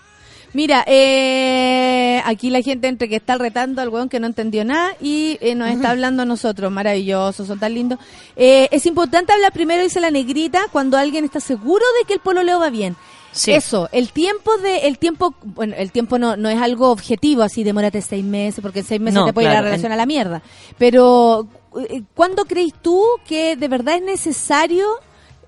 Mira, 0.54 0.84
eh, 0.88 2.22
aquí 2.26 2.50
la 2.50 2.62
gente 2.62 2.88
entre 2.88 3.10
que 3.10 3.16
está 3.18 3.38
retando 3.38 3.82
al 3.82 3.90
weón 3.90 4.10
que 4.10 4.20
no 4.20 4.28
entendió 4.28 4.64
nada 4.66 4.92
y 5.02 5.38
eh, 5.42 5.56
nos 5.56 5.70
está 5.70 5.92
hablando 5.92 6.24
a 6.24 6.26
nosotros. 6.26 6.72
Maravilloso, 6.72 7.46
son 7.46 7.60
tan 7.60 7.74
lindos. 7.74 8.00
Eh, 8.36 8.68
es 8.72 8.86
importante 8.86 9.34
hablar 9.34 9.52
primero, 9.52 9.84
dice 9.84 10.00
la 10.00 10.12
negrita, 10.12 10.62
cuando 10.72 10.98
alguien 10.98 11.26
está 11.26 11.40
seguro 11.40 11.84
de 12.00 12.08
que 12.08 12.14
el 12.14 12.20
pololeo 12.20 12.60
va 12.60 12.70
bien. 12.70 12.96
Sí. 13.38 13.52
Eso, 13.54 13.88
el 13.92 14.12
tiempo 14.12 14.58
de, 14.58 14.80
el 14.88 14.98
tiempo, 14.98 15.36
bueno, 15.44 15.76
el 15.78 15.92
tiempo 15.92 16.18
no, 16.18 16.36
no 16.36 16.50
es 16.50 16.60
algo 16.62 16.90
objetivo, 16.92 17.44
así 17.44 17.64
demórate 17.64 18.02
seis 18.02 18.24
meses, 18.26 18.62
porque 18.62 18.80
en 18.80 18.86
seis 18.86 19.00
meses 19.02 19.16
No, 19.20 19.26
te 19.26 19.34
puede 19.34 19.46
ir 19.46 19.52
claro, 19.52 19.64
la 19.66 19.70
relación 19.70 19.92
en- 19.92 19.94
a 19.94 19.98
la 19.98 20.06
mierda. 20.06 20.42
Pero, 20.78 21.48
eh, 21.90 22.02
¿cuándo 22.16 22.46
crees 22.46 22.74
tú 22.82 23.02
que 23.28 23.56
de 23.56 23.68
verdad 23.68 23.96
es 23.96 24.02
necesario, 24.02 24.86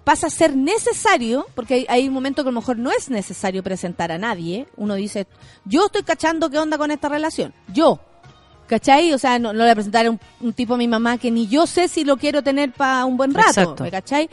pasa 0.04 0.28
a 0.28 0.30
ser 0.30 0.56
necesario, 0.56 1.46
porque 1.56 1.74
hay, 1.74 1.86
hay 1.90 2.08
un 2.08 2.14
momento 2.14 2.44
que 2.44 2.50
a 2.50 2.52
lo 2.52 2.60
mejor 2.60 2.78
no 2.78 2.92
es 2.92 3.10
necesario 3.10 3.64
presentar 3.64 4.12
a 4.12 4.18
nadie, 4.18 4.68
uno 4.78 4.96
dice, 4.96 5.28
yo 5.66 5.86
estoy 5.88 6.04
cachando 6.04 6.50
qué 6.50 6.58
onda 6.60 6.78
con 6.78 6.92
esta 6.92 7.10
relación, 7.10 7.54
yo, 7.74 8.00
¿cachai? 8.68 9.14
O 9.14 9.18
sea, 9.18 9.40
no, 9.40 9.50
no 9.52 9.60
le 9.60 9.64
voy 9.66 9.72
a 9.72 9.76
presentar 9.76 10.06
a 10.06 10.12
un, 10.12 10.20
un 10.42 10.54
tipo 10.54 10.76
a 10.76 10.78
mi 10.78 10.88
mamá 10.88 11.18
que 11.18 11.32
ni 11.32 11.48
yo 11.48 11.66
sé 11.68 11.88
si 11.88 12.04
lo 12.06 12.18
quiero 12.18 12.44
tener 12.44 12.72
para 12.72 13.06
un 13.06 13.18
buen 13.18 13.34
rato, 13.34 13.50
Exacto. 13.50 13.84
¿me 13.84 13.92
cachai? 13.92 14.30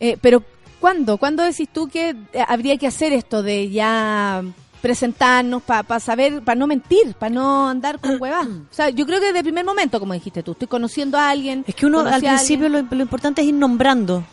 Eh, 0.00 0.16
pero, 0.20 0.42
¿cuándo? 0.80 1.18
¿Cuándo 1.18 1.42
decís 1.42 1.68
tú 1.72 1.88
que 1.88 2.10
eh, 2.32 2.44
habría 2.46 2.76
que 2.76 2.86
hacer 2.86 3.12
esto 3.12 3.42
de 3.42 3.70
ya 3.70 4.42
presentarnos 4.80 5.62
para 5.62 6.00
saber, 6.00 6.42
para 6.42 6.58
no 6.58 6.66
mentir, 6.66 7.14
para 7.18 7.34
no 7.34 7.68
andar 7.68 8.00
con 8.00 8.16
huevas? 8.20 8.46
O 8.46 8.74
sea, 8.74 8.90
yo 8.90 9.06
creo 9.06 9.20
que 9.20 9.26
desde 9.26 9.38
el 9.38 9.44
primer 9.44 9.64
momento, 9.64 10.00
como 10.00 10.14
dijiste 10.14 10.42
tú, 10.42 10.52
estoy 10.52 10.68
conociendo 10.68 11.18
a 11.18 11.30
alguien. 11.30 11.64
Es 11.66 11.74
que 11.74 11.86
uno 11.86 12.00
al 12.00 12.20
principio 12.20 12.68
lo, 12.68 12.82
lo 12.82 13.02
importante 13.02 13.42
es 13.42 13.48
ir 13.48 13.54
nombrando. 13.54 14.24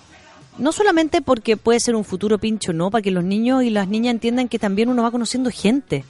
No 0.57 0.71
solamente 0.71 1.21
porque 1.21 1.57
puede 1.57 1.79
ser 1.81 1.95
un 1.95 2.05
futuro 2.05 2.37
pincho, 2.37 2.71
no, 2.71 2.89
para 2.89 3.01
que 3.01 3.11
los 3.11 3.23
niños 3.23 3.63
y 3.63 3.69
las 3.69 3.89
niñas 3.89 4.11
entiendan 4.13 4.47
que 4.47 4.57
también 4.57 4.87
uno 4.87 5.03
va 5.03 5.11
conociendo 5.11 5.49
gente. 5.51 6.05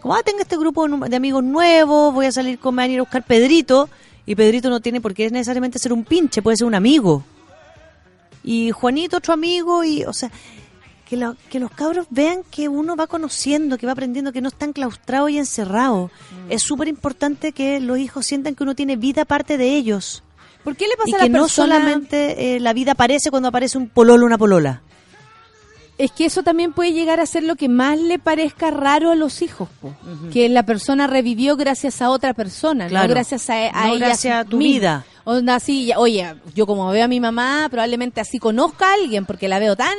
Como, 0.00 0.14
ah, 0.14 0.22
tengo 0.22 0.40
este 0.40 0.56
grupo 0.56 0.86
de 0.86 1.08
de 1.08 1.16
amigos 1.16 1.44
nuevos, 1.44 2.12
voy 2.12 2.26
a 2.26 2.32
salir 2.32 2.58
con, 2.58 2.74
me 2.74 2.82
van 2.82 2.90
a 2.90 2.92
ir 2.92 2.98
a 3.00 3.02
buscar 3.02 3.22
Pedrito, 3.24 3.88
y 4.26 4.34
Pedrito 4.34 4.70
no 4.70 4.80
tiene 4.80 5.00
por 5.00 5.14
qué 5.14 5.30
necesariamente 5.30 5.78
ser 5.78 5.92
un 5.92 6.04
pinche, 6.04 6.42
puede 6.42 6.56
ser 6.56 6.66
un 6.66 6.74
amigo. 6.74 7.24
Y 8.44 8.70
Juanito 8.70 9.16
otro 9.16 9.32
amigo, 9.34 9.82
y, 9.84 10.04
o 10.04 10.12
sea, 10.12 10.30
que, 11.08 11.16
lo- 11.16 11.36
que 11.50 11.58
los 11.58 11.70
cabros 11.70 12.06
vean 12.10 12.42
que 12.50 12.68
uno 12.68 12.94
va 12.94 13.06
conociendo, 13.06 13.78
que 13.78 13.86
va 13.86 13.92
aprendiendo, 13.92 14.32
que 14.32 14.40
no 14.42 14.48
está 14.48 14.66
enclaustrado 14.66 15.28
y 15.28 15.38
encerrado. 15.38 16.10
Mm. 16.48 16.52
Es 16.52 16.62
súper 16.62 16.88
importante 16.88 17.52
que 17.52 17.80
los 17.80 17.98
hijos 17.98 18.26
sientan 18.26 18.54
que 18.54 18.62
uno 18.62 18.74
tiene 18.74 18.96
vida 18.96 19.22
aparte 19.22 19.56
de 19.56 19.74
ellos. 19.76 20.22
¿Por 20.62 20.76
qué 20.76 20.86
le 20.86 20.96
pasa 20.96 21.10
Y 21.10 21.14
a 21.14 21.18
que 21.18 21.28
la 21.30 21.38
no 21.38 21.44
persona- 21.44 21.74
solamente 21.76 22.56
eh, 22.56 22.60
la 22.60 22.72
vida 22.72 22.92
aparece 22.92 23.30
cuando 23.30 23.48
aparece 23.48 23.76
un 23.78 23.88
pololo 23.88 24.22
o 24.24 24.26
una 24.26 24.38
polola. 24.38 24.82
Es 25.96 26.10
que 26.10 26.24
eso 26.24 26.42
también 26.42 26.72
puede 26.72 26.92
llegar 26.92 27.20
a 27.20 27.26
ser 27.26 27.44
lo 27.44 27.54
que 27.54 27.68
más 27.68 27.98
le 28.00 28.18
parezca 28.18 28.70
raro 28.72 29.12
a 29.12 29.14
los 29.14 29.42
hijos, 29.42 29.68
po. 29.80 29.94
que 30.32 30.48
la 30.48 30.64
persona 30.64 31.06
revivió 31.06 31.56
gracias 31.56 32.02
a 32.02 32.10
otra 32.10 32.34
persona, 32.34 32.88
Claro. 32.88 33.06
no 33.08 33.14
gracias 33.14 33.48
a, 33.48 33.68
a 33.68 33.86
No 33.86 33.94
ella 33.94 34.06
gracias 34.06 34.34
a 34.34 34.44
tu 34.44 34.56
misma. 34.56 34.72
vida. 34.74 35.06
Onda 35.26 35.54
así, 35.54 35.92
oye, 35.96 36.34
yo 36.54 36.66
como 36.66 36.90
veo 36.90 37.04
a 37.04 37.08
mi 37.08 37.18
mamá, 37.20 37.68
probablemente 37.70 38.20
así 38.20 38.38
conozca 38.40 38.90
a 38.90 38.94
alguien, 38.94 39.24
porque 39.24 39.48
la 39.48 39.58
veo 39.60 39.74
tan 39.76 39.94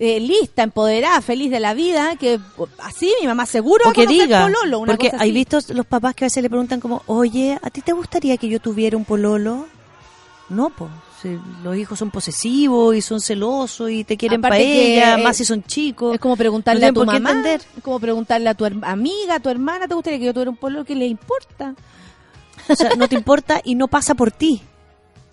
eh, 0.00 0.20
lista, 0.20 0.62
empoderada, 0.64 1.20
feliz 1.22 1.50
de 1.52 1.60
la 1.60 1.72
vida, 1.72 2.16
que 2.16 2.38
así 2.80 3.10
mi 3.20 3.26
mamá 3.28 3.46
seguro 3.46 3.84
va 3.86 3.92
O 3.96 4.02
a 4.02 4.06
diga. 4.06 4.42
pololo, 4.44 4.80
una 4.80 4.92
porque 4.92 5.10
cosa 5.10 5.22
hay 5.22 5.30
visto 5.30 5.58
los 5.72 5.86
papás 5.86 6.14
que 6.16 6.24
a 6.24 6.26
veces 6.26 6.42
le 6.42 6.50
preguntan 6.50 6.80
como, 6.80 7.02
oye, 7.06 7.58
¿a 7.62 7.70
ti 7.70 7.80
te 7.80 7.92
gustaría 7.92 8.36
que 8.38 8.48
yo 8.48 8.60
tuviera 8.60 8.96
un 8.96 9.04
pololo? 9.06 9.66
No, 10.50 10.70
pues. 10.70 10.90
los 11.62 11.76
hijos 11.76 11.98
son 11.98 12.10
posesivos 12.10 12.96
y 12.96 13.02
son 13.02 13.20
celosos 13.20 13.90
y 13.90 14.04
te 14.04 14.16
quieren 14.16 14.40
para 14.40 14.56
ella, 14.58 15.18
más 15.18 15.36
si 15.36 15.44
son 15.44 15.62
chicos. 15.62 16.14
Es 16.14 16.20
como 16.20 16.36
preguntarle 16.36 16.80
No 16.82 16.88
a 16.88 16.92
tu 16.92 17.04
mamá, 17.04 17.30
entender. 17.30 17.60
es 17.76 17.82
como 17.82 18.00
preguntarle 18.00 18.48
a 18.48 18.54
tu 18.54 18.64
amiga, 18.64 19.34
a 19.34 19.40
tu 19.40 19.50
hermana, 19.50 19.86
¿te 19.86 19.94
gustaría 19.94 20.18
que 20.18 20.24
yo 20.26 20.32
tuviera 20.32 20.50
un 20.50 20.56
pololo 20.56 20.84
que 20.84 20.94
le 20.94 21.06
importa? 21.06 21.74
O 22.68 22.74
sea, 22.74 22.90
no 22.96 23.08
te 23.08 23.14
importa 23.14 23.60
y 23.64 23.74
no 23.74 23.88
pasa 23.88 24.14
por 24.14 24.30
ti. 24.30 24.62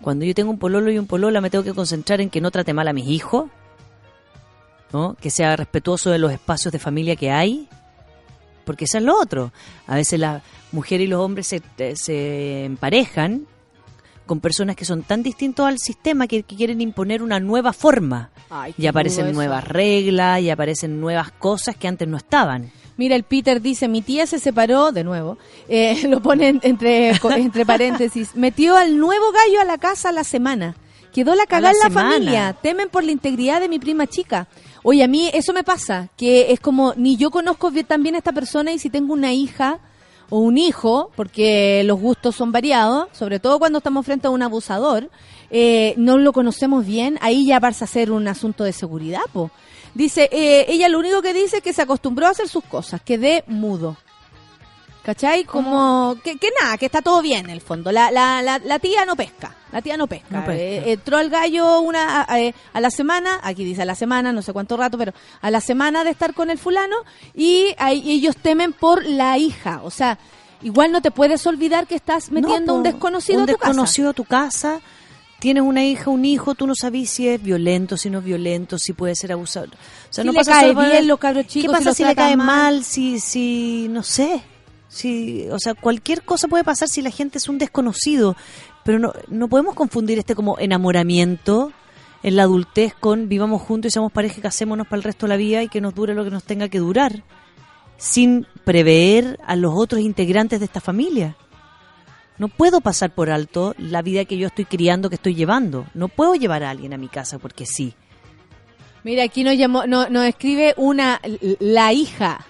Cuando 0.02 0.24
yo 0.26 0.34
tengo 0.34 0.50
un 0.50 0.58
pololo 0.58 0.90
y 0.90 0.98
un 0.98 1.06
polola, 1.06 1.40
me 1.40 1.48
tengo 1.50 1.64
que 1.64 1.72
concentrar 1.74 2.20
en 2.20 2.28
que 2.30 2.40
no 2.42 2.50
trate 2.50 2.74
mal 2.74 2.86
a 2.88 2.92
mis 2.92 3.08
hijos, 3.08 3.46
¿no? 4.92 5.16
que 5.20 5.30
sea 5.30 5.56
respetuoso 5.56 6.10
de 6.10 6.18
los 6.18 6.30
espacios 6.32 6.72
de 6.72 6.78
familia 6.78 7.16
que 7.16 7.30
hay, 7.30 7.68
porque 8.64 8.84
eso 8.84 8.98
es 8.98 9.04
lo 9.04 9.18
otro. 9.18 9.52
A 9.86 9.94
veces 9.96 10.20
las 10.20 10.42
mujeres 10.72 11.06
y 11.06 11.08
los 11.08 11.20
hombres 11.20 11.46
se, 11.46 11.62
eh, 11.78 11.94
se 11.96 12.64
emparejan 12.66 13.46
con 14.26 14.40
personas 14.40 14.76
que 14.76 14.84
son 14.84 15.02
tan 15.02 15.22
distintos 15.22 15.66
al 15.66 15.78
sistema 15.78 16.26
que, 16.26 16.42
que 16.42 16.56
quieren 16.56 16.80
imponer 16.80 17.22
una 17.22 17.40
nueva 17.40 17.72
forma. 17.72 18.30
Ay, 18.50 18.74
Y 18.76 18.86
aparecen 18.86 19.32
nuevas 19.32 19.64
reglas 19.66 20.40
y 20.40 20.50
aparecen 20.50 21.00
nuevas 21.00 21.30
cosas 21.32 21.76
que 21.76 21.88
antes 21.88 22.06
no 22.08 22.16
estaban. 22.16 22.70
Mira, 22.98 23.14
el 23.14 23.24
Peter 23.24 23.60
dice, 23.60 23.88
mi 23.88 24.02
tía 24.02 24.26
se 24.26 24.38
separó, 24.38 24.90
de 24.92 25.04
nuevo, 25.04 25.38
eh, 25.68 26.00
lo 26.08 26.20
ponen 26.20 26.60
entre, 26.62 27.10
entre 27.36 27.64
paréntesis, 27.66 28.34
metió 28.34 28.76
al 28.76 28.98
nuevo 28.98 29.26
gallo 29.32 29.60
a 29.60 29.64
la 29.64 29.78
casa 29.78 30.08
a 30.08 30.12
la 30.12 30.24
semana. 30.24 30.76
Quedó 31.12 31.34
la 31.34 31.46
cagada 31.46 31.72
en 31.72 31.78
la 31.78 31.84
la 31.84 31.88
semana. 31.88 32.10
familia. 32.12 32.52
Temen 32.62 32.88
por 32.90 33.02
la 33.04 33.10
integridad 33.12 33.60
de 33.60 33.68
mi 33.70 33.78
prima 33.78 34.06
chica. 34.06 34.48
Oye, 34.82 35.02
a 35.02 35.08
mí 35.08 35.30
eso 35.32 35.52
me 35.52 35.64
pasa, 35.64 36.08
que 36.16 36.52
es 36.52 36.60
como, 36.60 36.92
ni 36.96 37.16
yo 37.16 37.30
conozco 37.30 37.70
bien- 37.70 37.86
tan 37.86 38.02
bien 38.02 38.14
a 38.14 38.18
esta 38.18 38.32
persona 38.32 38.72
y 38.72 38.78
si 38.78 38.90
tengo 38.90 39.12
una 39.14 39.32
hija 39.32 39.78
o 40.30 40.38
un 40.38 40.58
hijo, 40.58 41.10
porque 41.16 41.82
los 41.84 42.00
gustos 42.00 42.34
son 42.34 42.52
variados, 42.52 43.08
sobre 43.12 43.38
todo 43.40 43.58
cuando 43.58 43.78
estamos 43.78 44.04
frente 44.04 44.26
a 44.26 44.30
un 44.30 44.42
abusador, 44.42 45.10
eh, 45.50 45.94
no 45.96 46.18
lo 46.18 46.32
conocemos 46.32 46.84
bien, 46.84 47.18
ahí 47.20 47.46
ya 47.46 47.60
pasa 47.60 47.84
a 47.84 47.88
ser 47.88 48.10
un 48.10 48.26
asunto 48.28 48.64
de 48.64 48.72
seguridad, 48.72 49.22
po. 49.32 49.50
Dice, 49.94 50.28
eh, 50.32 50.66
ella 50.68 50.88
lo 50.88 50.98
único 50.98 51.22
que 51.22 51.32
dice 51.32 51.58
es 51.58 51.62
que 51.62 51.72
se 51.72 51.82
acostumbró 51.82 52.26
a 52.26 52.30
hacer 52.30 52.48
sus 52.48 52.64
cosas, 52.64 53.00
quedé 53.00 53.44
mudo. 53.46 53.96
¿Cachai? 55.02 55.44
Como 55.44 56.16
que, 56.24 56.36
que 56.36 56.48
nada, 56.60 56.76
que 56.78 56.86
está 56.86 57.00
todo 57.00 57.22
bien 57.22 57.44
en 57.44 57.50
el 57.50 57.60
fondo. 57.60 57.92
La, 57.92 58.10
la, 58.10 58.42
la, 58.42 58.58
la 58.58 58.78
tía 58.80 59.04
no 59.04 59.14
pesca, 59.14 59.54
la 59.76 59.82
tía 59.82 59.96
no 59.96 60.06
pesca. 60.06 60.26
No 60.30 60.44
pesca. 60.44 60.54
Eh, 60.62 60.92
entró 60.92 61.18
al 61.18 61.30
gallo 61.30 61.80
una 61.80 62.20
a, 62.22 62.36
a- 62.36 62.52
a 62.72 62.80
la 62.80 62.90
semana, 62.90 63.38
aquí 63.42 63.64
dice 63.64 63.82
a 63.82 63.84
la 63.84 63.94
semana, 63.94 64.32
no 64.32 64.42
sé 64.42 64.52
cuánto 64.52 64.76
rato, 64.76 64.98
pero 64.98 65.12
a 65.40 65.50
la 65.50 65.60
semana 65.60 66.02
de 66.04 66.10
estar 66.10 66.34
con 66.34 66.50
el 66.50 66.58
fulano 66.58 66.96
y 67.34 67.74
ahí 67.78 68.10
ellos 68.10 68.36
temen 68.36 68.72
por 68.72 69.04
la 69.06 69.38
hija. 69.38 69.80
O 69.84 69.90
sea, 69.90 70.18
igual 70.62 70.92
no 70.92 71.00
te 71.02 71.10
puedes 71.10 71.46
olvidar 71.46 71.86
que 71.86 71.94
estás 71.94 72.30
metiendo 72.30 72.72
No, 72.72 72.78
un 72.78 72.82
desconocido 72.82 73.38
un 73.38 73.44
a 73.44 73.52
tu 73.52 73.58
casa. 73.58 73.68
desconocido 73.70 74.10
a 74.10 74.12
tu 74.12 74.24
casa. 74.24 74.80
Tienes 75.38 75.62
una 75.64 75.84
hija, 75.84 76.08
un 76.08 76.24
hijo, 76.24 76.54
tú 76.54 76.66
no 76.66 76.74
sabes 76.74 77.10
si 77.10 77.28
es 77.28 77.42
violento, 77.42 77.98
si 77.98 78.08
no 78.08 78.20
es 78.20 78.24
violento, 78.24 78.78
si 78.78 78.94
puede 78.94 79.14
ser 79.14 79.32
abusador. 79.32 79.68
O 79.68 80.12
sea, 80.12 80.22
Si 80.22 80.26
no 80.26 80.32
le 80.32 80.38
pasa 80.38 80.52
cae 80.52 80.74
bien 80.74 81.06
los 81.06 81.18
cabros 81.18 81.46
chicos, 81.46 81.70
¿Qué 81.70 81.76
pasa 81.84 81.92
si, 81.94 82.04
le 82.06 82.14
cae 82.14 82.36
mal? 82.38 82.46
mal? 82.46 82.84
Si, 82.84 83.20
si, 83.20 83.86
no 83.90 84.02
sé. 84.02 84.42
Si, 84.88 85.46
o 85.50 85.58
sea, 85.58 85.74
cualquier 85.74 86.22
cosa 86.22 86.48
puede 86.48 86.64
pasar 86.64 86.88
si 86.88 87.02
la 87.02 87.10
gente 87.10 87.36
es 87.36 87.50
un 87.50 87.58
desconocido. 87.58 88.34
Pero 88.86 88.98
no, 88.98 89.12
no 89.28 89.48
podemos 89.48 89.74
confundir 89.74 90.18
este 90.18 90.34
como 90.34 90.58
enamoramiento 90.58 91.72
en 92.22 92.36
la 92.36 92.44
adultez 92.44 92.94
con 92.94 93.28
vivamos 93.28 93.60
juntos 93.60 93.90
y 93.90 93.92
seamos 93.92 94.12
pareja 94.12 94.36
y 94.38 94.42
casémonos 94.42 94.86
para 94.86 94.96
el 94.98 95.02
resto 95.02 95.26
de 95.26 95.30
la 95.30 95.36
vida 95.36 95.62
y 95.62 95.68
que 95.68 95.80
nos 95.82 95.94
dure 95.94 96.14
lo 96.14 96.24
que 96.24 96.30
nos 96.30 96.44
tenga 96.44 96.68
que 96.68 96.78
durar. 96.78 97.22
Sin 97.98 98.46
prever 98.64 99.38
a 99.46 99.56
los 99.56 99.72
otros 99.74 100.00
integrantes 100.00 100.58
de 100.60 100.66
esta 100.66 100.80
familia. 100.80 101.36
No 102.38 102.48
puedo 102.48 102.80
pasar 102.82 103.14
por 103.14 103.30
alto 103.30 103.74
la 103.78 104.02
vida 104.02 104.24
que 104.26 104.36
yo 104.36 104.46
estoy 104.48 104.66
criando, 104.66 105.08
que 105.08 105.14
estoy 105.16 105.34
llevando. 105.34 105.86
No 105.94 106.08
puedo 106.08 106.34
llevar 106.34 106.62
a 106.62 106.70
alguien 106.70 106.92
a 106.92 106.98
mi 106.98 107.08
casa 107.08 107.38
porque 107.38 107.64
sí. 107.66 107.94
Mira, 109.04 109.22
aquí 109.24 109.42
nos 109.44 109.56
llamó, 109.56 109.86
no- 109.86 110.08
nos 110.10 110.26
escribe 110.26 110.74
una, 110.76 111.20
la 111.60 111.92
hija. 111.92 112.44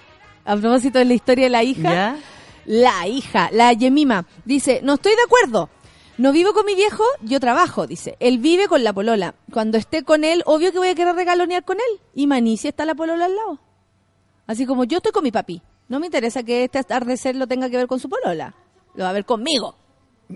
A 0.44 0.56
propósito 0.56 0.98
de 0.98 1.04
la 1.04 1.14
historia 1.14 1.44
de 1.44 1.50
la 1.50 1.62
hija. 1.62 1.82
¿Ya? 1.94 2.16
La 2.64 3.06
hija, 3.06 3.48
la 3.52 3.72
Yemima, 3.74 4.26
dice, 4.44 4.80
no 4.82 4.94
estoy 4.94 5.12
de 5.12 5.22
acuerdo. 5.24 5.70
No 6.18 6.32
vivo 6.32 6.55
con 6.55 6.64
mi 6.64 6.74
viejo, 6.74 7.05
yo 7.22 7.40
trabajo, 7.40 7.86
dice. 7.86 8.16
Él 8.20 8.38
vive 8.38 8.68
con 8.68 8.82
la 8.84 8.93
polola. 8.93 9.34
Cuando 9.52 9.76
esté 9.76 10.02
con 10.02 10.24
él, 10.24 10.43
obvio 10.47 10.72
que 10.72 10.78
voy 10.78 10.88
a 10.88 10.94
querer 10.94 11.14
regalonear 11.14 11.62
con 11.64 11.76
él. 11.76 12.01
Y 12.14 12.26
Manicia 12.26 12.70
está 12.70 12.84
la 12.86 12.94
polola 12.94 13.26
al 13.26 13.36
lado. 13.36 13.59
Así 14.47 14.64
como 14.64 14.84
yo 14.84 14.98
estoy 14.98 15.12
con 15.12 15.24
mi 15.24 15.30
papi. 15.32 15.60
No 15.88 16.01
me 16.01 16.06
interesa 16.06 16.43
que 16.43 16.64
este 16.64 16.78
atardecer 16.78 17.36
lo 17.36 17.47
tenga 17.47 17.68
que 17.68 17.76
ver 17.76 17.86
con 17.86 18.01
su 18.01 18.09
polola. 18.09 18.55
Lo 18.94 19.05
va 19.05 19.10
a 19.10 19.12
ver 19.12 19.24
conmigo. 19.26 19.76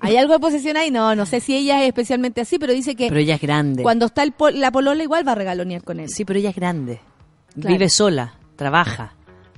¿Hay 0.03 0.17
algo 0.17 0.35
de 0.35 0.39
posesión 0.39 0.77
ahí? 0.77 0.91
No, 0.91 1.17
no 1.17 1.27
sé 1.27 1.41
si 1.41 1.57
ella 1.57 1.81
es 1.83 1.89
especialmente 1.89 2.41
así, 2.43 2.59
pero 2.59 2.73
dice 2.73 2.95
que 2.95 3.09
Pero 3.09 3.19
ella 3.21 3.35
es 3.37 3.41
grande. 3.41 3.83
cuando 3.83 4.07
está 4.07 4.23
el 4.23 4.33
pol- 4.33 4.61
la 4.61 4.71
polola 4.71 5.03
igual 5.03 5.27
va 5.27 5.33
a 5.33 5.37
regalonear 5.37 5.83
con 5.83 5.99
él. 5.99 6.09
Sí, 6.11 6.25
pero 6.25 6.39
ella 6.39 6.51
es 6.51 6.57
grande. 6.57 7.01
Claro. 7.55 7.69
Vive 7.71 7.89
sola, 7.89 8.35
trabaja. 8.55 9.15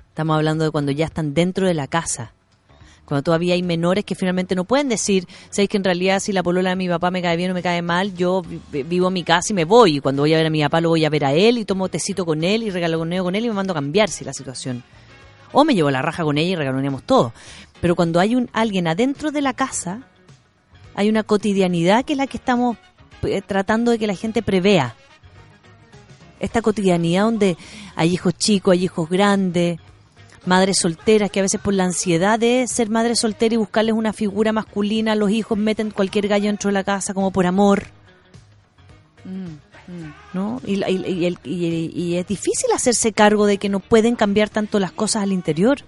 Estamos 0.08 0.36
hablando 0.36 0.64
de 0.64 0.70
cuando 0.70 0.92
ya 0.92 1.04
están 1.06 1.34
dentro 1.34 1.66
de 1.66 1.74
la 1.74 1.86
casa. 1.86 2.32
Cuando 3.12 3.24
todavía 3.24 3.52
hay 3.52 3.62
menores 3.62 4.04
que 4.06 4.14
finalmente 4.14 4.54
no 4.54 4.64
pueden 4.64 4.88
decir, 4.88 5.26
sabéis 5.50 5.68
que 5.68 5.76
en 5.76 5.84
realidad 5.84 6.18
si 6.18 6.32
la 6.32 6.42
polola 6.42 6.70
de 6.70 6.76
mi 6.76 6.88
papá 6.88 7.10
me 7.10 7.20
cae 7.20 7.36
bien 7.36 7.50
o 7.50 7.54
me 7.54 7.62
cae 7.62 7.82
mal, 7.82 8.14
yo 8.14 8.40
vi- 8.72 8.82
vivo 8.84 9.08
en 9.08 9.12
mi 9.12 9.22
casa 9.22 9.52
y 9.52 9.54
me 9.54 9.64
voy. 9.66 9.96
Y 9.96 10.00
cuando 10.00 10.22
voy 10.22 10.32
a 10.32 10.38
ver 10.38 10.46
a 10.46 10.50
mi 10.50 10.62
papá 10.62 10.80
lo 10.80 10.88
voy 10.88 11.04
a 11.04 11.10
ver 11.10 11.26
a 11.26 11.32
él 11.34 11.58
y 11.58 11.66
tomo 11.66 11.88
tecito 11.90 12.24
con 12.24 12.42
él 12.42 12.62
y 12.62 12.70
regaloneo 12.70 13.22
con 13.24 13.34
él 13.34 13.44
y 13.44 13.48
me 13.48 13.54
mando 13.54 13.72
a 13.72 13.74
cambiarse 13.74 14.24
la 14.24 14.32
situación. 14.32 14.82
O 15.52 15.64
me 15.64 15.74
llevo 15.74 15.90
la 15.90 16.00
raja 16.00 16.24
con 16.24 16.38
ella 16.38 16.52
y 16.52 16.56
regaloneamos 16.56 17.02
todo. 17.02 17.34
Pero 17.82 17.94
cuando 17.96 18.18
hay 18.18 18.34
un 18.34 18.48
alguien 18.54 18.86
adentro 18.88 19.30
de 19.30 19.42
la 19.42 19.52
casa, 19.52 20.06
hay 20.94 21.10
una 21.10 21.22
cotidianidad 21.22 22.06
que 22.06 22.14
es 22.14 22.16
la 22.16 22.26
que 22.26 22.38
estamos 22.38 22.78
eh, 23.24 23.42
tratando 23.42 23.90
de 23.90 23.98
que 23.98 24.06
la 24.06 24.14
gente 24.14 24.42
prevea 24.42 24.94
esta 26.40 26.62
cotidianidad 26.62 27.24
donde 27.24 27.56
hay 27.94 28.14
hijos 28.14 28.34
chicos, 28.38 28.72
hay 28.72 28.84
hijos 28.84 29.08
grandes, 29.08 29.78
madres 30.46 30.78
solteras 30.80 31.30
que 31.30 31.38
a 31.40 31.42
veces 31.42 31.60
por 31.60 31.74
la 31.74 31.84
ansiedad 31.84 32.38
de 32.38 32.66
ser 32.66 32.90
madre 32.90 33.14
soltera 33.16 33.54
y 33.54 33.58
buscarles 33.58 33.94
una 33.94 34.12
figura 34.12 34.52
masculina, 34.52 35.14
los 35.14 35.30
hijos 35.30 35.56
meten 35.58 35.90
cualquier 35.90 36.28
gallo 36.28 36.46
dentro 36.46 36.68
de 36.68 36.74
la 36.74 36.84
casa 36.84 37.14
como 37.14 37.30
por 37.30 37.46
amor, 37.46 37.84
¿no? 40.32 40.60
Y, 40.66 40.76
la- 40.76 40.90
y- 40.90 41.04
y 41.06 41.36
y- 41.44 41.92
y 41.94 42.16
es 42.16 42.26
difícil 42.26 42.70
hacerse 42.74 43.12
cargo 43.12 43.46
de 43.46 43.58
que 43.58 43.68
no 43.68 43.80
pueden 43.80 44.16
cambiar 44.16 44.48
tanto 44.48 44.78
las 44.80 44.92
cosas 44.92 45.22
al 45.22 45.32
interior. 45.32 45.78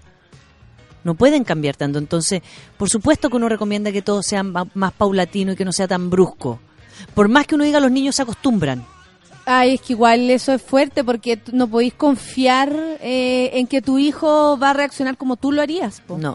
No 1.02 1.14
pueden 1.14 1.44
cambiar 1.44 1.76
tanto. 1.76 1.98
Entonces, 1.98 2.43
por 2.78 2.89
supuesto 2.89 3.28
que 3.28 3.36
uno 3.36 3.48
recomienda 3.48 3.93
que 3.93 4.02
todo 4.02 4.22
sea 4.22 4.43
más 4.43 4.93
paulatino 4.97 5.52
y 5.52 5.56
que 5.56 5.64
no 5.64 5.72
sea 5.72 5.86
tan 5.89 6.09
brusco. 6.10 6.60
Por 7.14 7.28
más 7.28 7.47
que 7.47 7.56
uno 7.56 7.64
diga, 7.64 7.81
los 7.81 7.90
niños 7.90 8.14
se 8.16 8.22
acostumbran. 8.22 8.85
Ay, 9.46 9.74
es 9.74 9.80
que 9.82 9.92
igual 9.92 10.30
eso 10.30 10.52
es 10.52 10.62
fuerte 10.62 11.04
porque 11.04 11.38
no 11.52 11.66
podéis 11.68 11.94
confiar 11.94 12.72
eh, 13.00 13.50
en 13.54 13.66
que 13.66 13.82
tu 13.82 13.98
hijo 13.98 14.58
va 14.58 14.70
a 14.70 14.72
reaccionar 14.74 15.16
como 15.18 15.36
tú 15.36 15.52
lo 15.52 15.60
harías. 15.62 16.00
po. 16.00 16.16
No. 16.18 16.34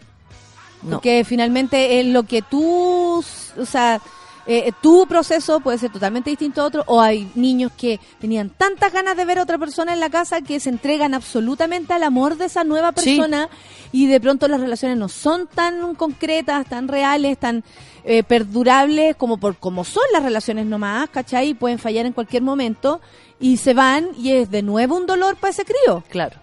No. 0.83 0.91
Porque 0.97 1.23
finalmente 1.25 1.99
es 1.99 2.05
lo 2.05 2.23
que 2.23 2.41
tú, 2.41 3.17
o 3.57 3.65
sea, 3.65 3.99
eh, 4.47 4.71
tu 4.81 5.05
proceso 5.07 5.59
puede 5.59 5.77
ser 5.77 5.91
totalmente 5.91 6.29
distinto 6.29 6.61
a 6.61 6.65
otro, 6.65 6.83
o 6.87 7.01
hay 7.01 7.29
niños 7.35 7.71
que 7.77 7.99
tenían 8.19 8.49
tantas 8.51 8.93
ganas 8.93 9.17
de 9.17 9.25
ver 9.25 9.39
a 9.39 9.43
otra 9.43 9.57
persona 9.57 9.91
en 9.93 9.99
la 9.99 10.09
casa 10.09 10.41
que 10.41 10.59
se 10.59 10.69
entregan 10.69 11.13
absolutamente 11.13 11.93
al 11.93 12.03
amor 12.03 12.37
de 12.37 12.45
esa 12.45 12.63
nueva 12.63 12.93
Sí. 12.95 13.17
persona 13.17 13.49
y 13.91 14.07
de 14.07 14.19
pronto 14.21 14.47
las 14.47 14.61
relaciones 14.61 14.97
no 14.97 15.09
son 15.09 15.47
tan 15.47 15.95
concretas, 15.95 16.65
tan 16.67 16.87
reales, 16.87 17.37
tan 17.37 17.63
eh, 18.03 18.23
perdurables 18.23 19.15
como 19.15 19.37
por 19.37 19.57
como 19.57 19.83
son 19.83 20.03
las 20.13 20.23
relaciones 20.23 20.65
nomás, 20.65 21.09
¿cachai? 21.09 21.53
Pueden 21.53 21.79
fallar 21.79 22.05
en 22.05 22.13
cualquier 22.13 22.41
momento 22.41 23.01
y 23.39 23.57
se 23.57 23.73
van 23.73 24.09
y 24.17 24.31
es 24.31 24.49
de 24.51 24.61
nuevo 24.61 24.95
un 24.95 25.05
dolor 25.05 25.35
para 25.37 25.51
ese 25.51 25.65
crío. 25.65 26.03
Claro. 26.09 26.37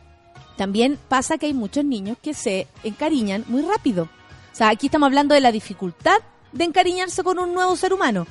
También 0.57 0.99
pasa 1.09 1.39
que 1.39 1.47
hay 1.47 1.55
muchos 1.55 1.85
niños 1.85 2.17
que 2.23 2.35
se 2.35 2.67
encariñan 2.83 3.45
muy 3.49 3.63
rápido. 3.63 4.05
O 4.05 4.57
sea, 4.57 4.71
aquí 4.71 4.87
estamos 4.87 5.07
hablando 5.07 5.35
de 5.35 5.41
la 5.41 5.53
dificultad 5.53 6.19
de 6.53 6.65
encariñarse 6.65 7.23
con 7.23 7.39
un 7.39 7.53
nuevo 7.53 7.77
ser 7.77 7.93
humano. 7.93 8.27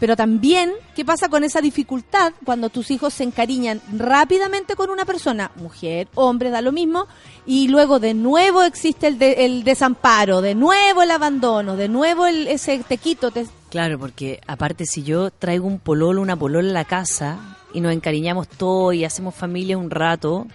Pero 0.00 0.16
también, 0.16 0.72
¿qué 0.96 1.04
pasa 1.04 1.28
con 1.28 1.44
esa 1.44 1.60
dificultad 1.60 2.32
cuando 2.44 2.70
tus 2.70 2.90
hijos 2.90 3.12
se 3.14 3.22
encariñan 3.22 3.82
rápidamente 3.96 4.74
con 4.74 4.88
una 4.90 5.04
persona, 5.04 5.50
mujer, 5.56 6.08
hombre, 6.14 6.48
da 6.50 6.62
lo 6.62 6.72
mismo, 6.72 7.06
y 7.46 7.68
luego 7.68 8.00
de 8.00 8.14
nuevo 8.14 8.62
existe 8.62 9.06
el, 9.06 9.18
de- 9.18 9.44
el 9.44 9.62
desamparo, 9.62 10.40
de 10.40 10.54
nuevo 10.54 11.02
el 11.02 11.10
abandono, 11.10 11.76
de 11.76 11.88
nuevo 11.88 12.26
el, 12.26 12.46
ese 12.48 12.82
te 12.88 12.96
quito, 12.96 13.30
te- 13.30 13.46
Claro, 13.68 13.98
porque 13.98 14.40
aparte 14.46 14.86
si 14.86 15.02
yo 15.02 15.30
traigo 15.30 15.66
un 15.66 15.78
pololo, 15.78 16.20
una 16.22 16.34
polola 16.36 16.70
a 16.70 16.72
la 16.72 16.84
casa 16.86 17.56
y 17.74 17.80
nos 17.82 17.92
encariñamos 17.92 18.48
todo 18.48 18.92
y 18.94 19.04
hacemos 19.04 19.34
familia 19.34 19.76
un 19.78 19.90
rato, 19.90 20.46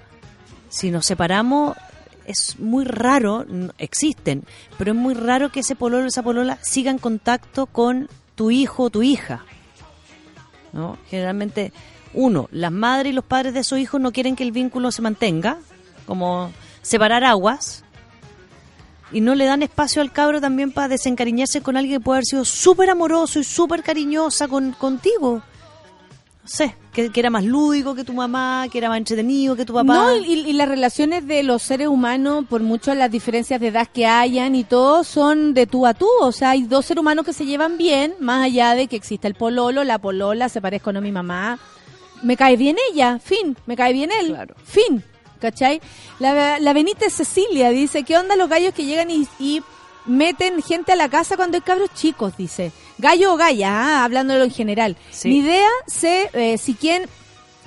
si 0.70 0.90
nos 0.92 1.06
separamos 1.06 1.78
es 2.26 2.58
muy 2.60 2.84
raro, 2.84 3.46
existen, 3.78 4.44
pero 4.80 4.92
es 4.94 4.98
muy 4.98 5.14
raro 5.14 5.52
que 5.52 5.60
ese 5.60 5.76
pololo, 5.76 6.08
esa 6.08 6.24
polola 6.24 6.58
siga 6.64 6.90
en 6.90 6.98
contacto 6.98 7.68
con 7.68 8.10
tu 8.36 8.52
hijo 8.52 8.84
o 8.84 8.90
tu 8.90 9.02
hija. 9.02 9.46
¿No? 10.74 10.98
Generalmente, 11.10 11.72
uno, 12.14 12.48
las 12.52 12.72
madres 12.72 13.12
y 13.12 13.16
los 13.16 13.26
padres 13.26 13.54
de 13.54 13.62
esos 13.62 13.80
hijos 13.80 14.00
no 14.00 14.12
quieren 14.12 14.36
que 14.36 14.44
el 14.44 14.52
vínculo 14.52 14.92
se 14.92 15.02
mantenga, 15.02 15.58
como 16.06 16.52
separar 16.82 17.24
aguas, 17.24 17.84
y 19.12 19.22
no 19.22 19.36
le 19.36 19.46
dan 19.46 19.64
espacio 19.64 20.02
al 20.02 20.12
cabro 20.12 20.42
también 20.42 20.72
para 20.72 20.90
desencariñarse 20.90 21.62
con 21.62 21.78
alguien 21.78 22.00
que 22.00 22.04
puede 22.04 22.18
haber 22.18 22.26
sido 22.26 22.46
súper 22.46 22.90
amoroso 22.90 23.40
y 23.40 23.44
súper 23.44 23.84
cariñosa 23.84 24.48
con, 24.48 24.74
contigo. 24.74 25.42
Sé, 26.46 26.76
que, 26.94 27.12
que 27.12 27.20
era 27.20 27.32
más 27.32 27.44
lúdico 27.44 27.96
que 27.96 28.04
tu 28.04 28.14
mamá, 28.14 28.68
que 28.72 28.78
era 28.78 28.88
más 28.88 29.00
entretenido 29.00 29.56
que 29.56 29.66
tu 29.66 29.74
papá. 29.74 29.96
No, 29.96 30.16
y, 30.16 30.34
y 30.34 30.54
las 30.54 30.68
relaciones 30.68 31.26
de 31.26 31.42
los 31.42 31.64
seres 31.64 31.88
humanos, 31.88 32.46
por 32.48 32.62
mucho 32.62 32.94
las 32.94 33.10
diferencias 33.10 33.60
de 33.60 33.70
edad 33.70 33.88
que 33.92 34.06
hayan 34.06 34.54
y 34.54 34.64
todo, 34.64 35.04
son 35.04 35.56
de 35.56 35.66
tú 35.66 35.88
a 35.88 35.96
tú. 35.96 36.08
O 36.22 36.32
sea, 36.32 36.52
hay 36.52 36.62
dos 36.62 36.86
seres 36.86 37.02
humanos 37.02 37.26
que 37.26 37.34
se 37.34 37.48
llevan 37.48 37.80
bien, 37.80 38.14
más 38.20 38.46
allá 38.46 38.76
de 38.76 38.86
que 38.86 38.96
exista 38.96 39.28
el 39.28 39.34
pololo, 39.34 39.84
la 39.84 39.98
polola, 39.98 40.48
se 40.48 40.62
parezca 40.62 40.92
o 40.92 40.94
no 40.94 41.00
a 41.00 41.02
mi 41.02 41.12
mamá. 41.12 41.58
Me 42.22 42.38
cae 42.38 42.58
bien 42.58 42.78
ella, 42.92 43.18
fin. 43.18 43.58
Me 43.66 43.76
cae 43.76 43.92
bien 43.92 44.12
él, 44.12 44.38
fin. 44.64 45.04
¿Cachai? 45.40 45.82
La, 46.20 46.60
la 46.60 46.74
Benítez 46.74 47.14
Cecilia 47.14 47.70
dice, 47.70 48.04
¿qué 48.04 48.18
onda 48.18 48.36
los 48.36 48.50
gallos 48.50 48.74
que 48.74 48.86
llegan 48.86 49.10
y, 49.10 49.28
y 49.40 49.62
meten 50.06 50.62
gente 50.62 50.92
a 50.92 50.96
la 50.96 51.10
casa 51.10 51.36
cuando 51.36 51.58
hay 51.58 51.62
cabros 51.62 51.94
chicos? 51.94 52.36
Dice. 52.38 52.72
Gallo 52.98 53.34
o 53.34 53.38
galla, 53.38 53.72
ah, 53.72 54.04
hablándolo 54.04 54.44
en 54.44 54.52
general. 54.52 54.98
Sí. 55.12 55.30
Mi 55.30 55.38
idea, 55.40 55.70
sé 55.88 56.30
eh, 56.34 56.58
si 56.58 56.74
quien 56.76 57.10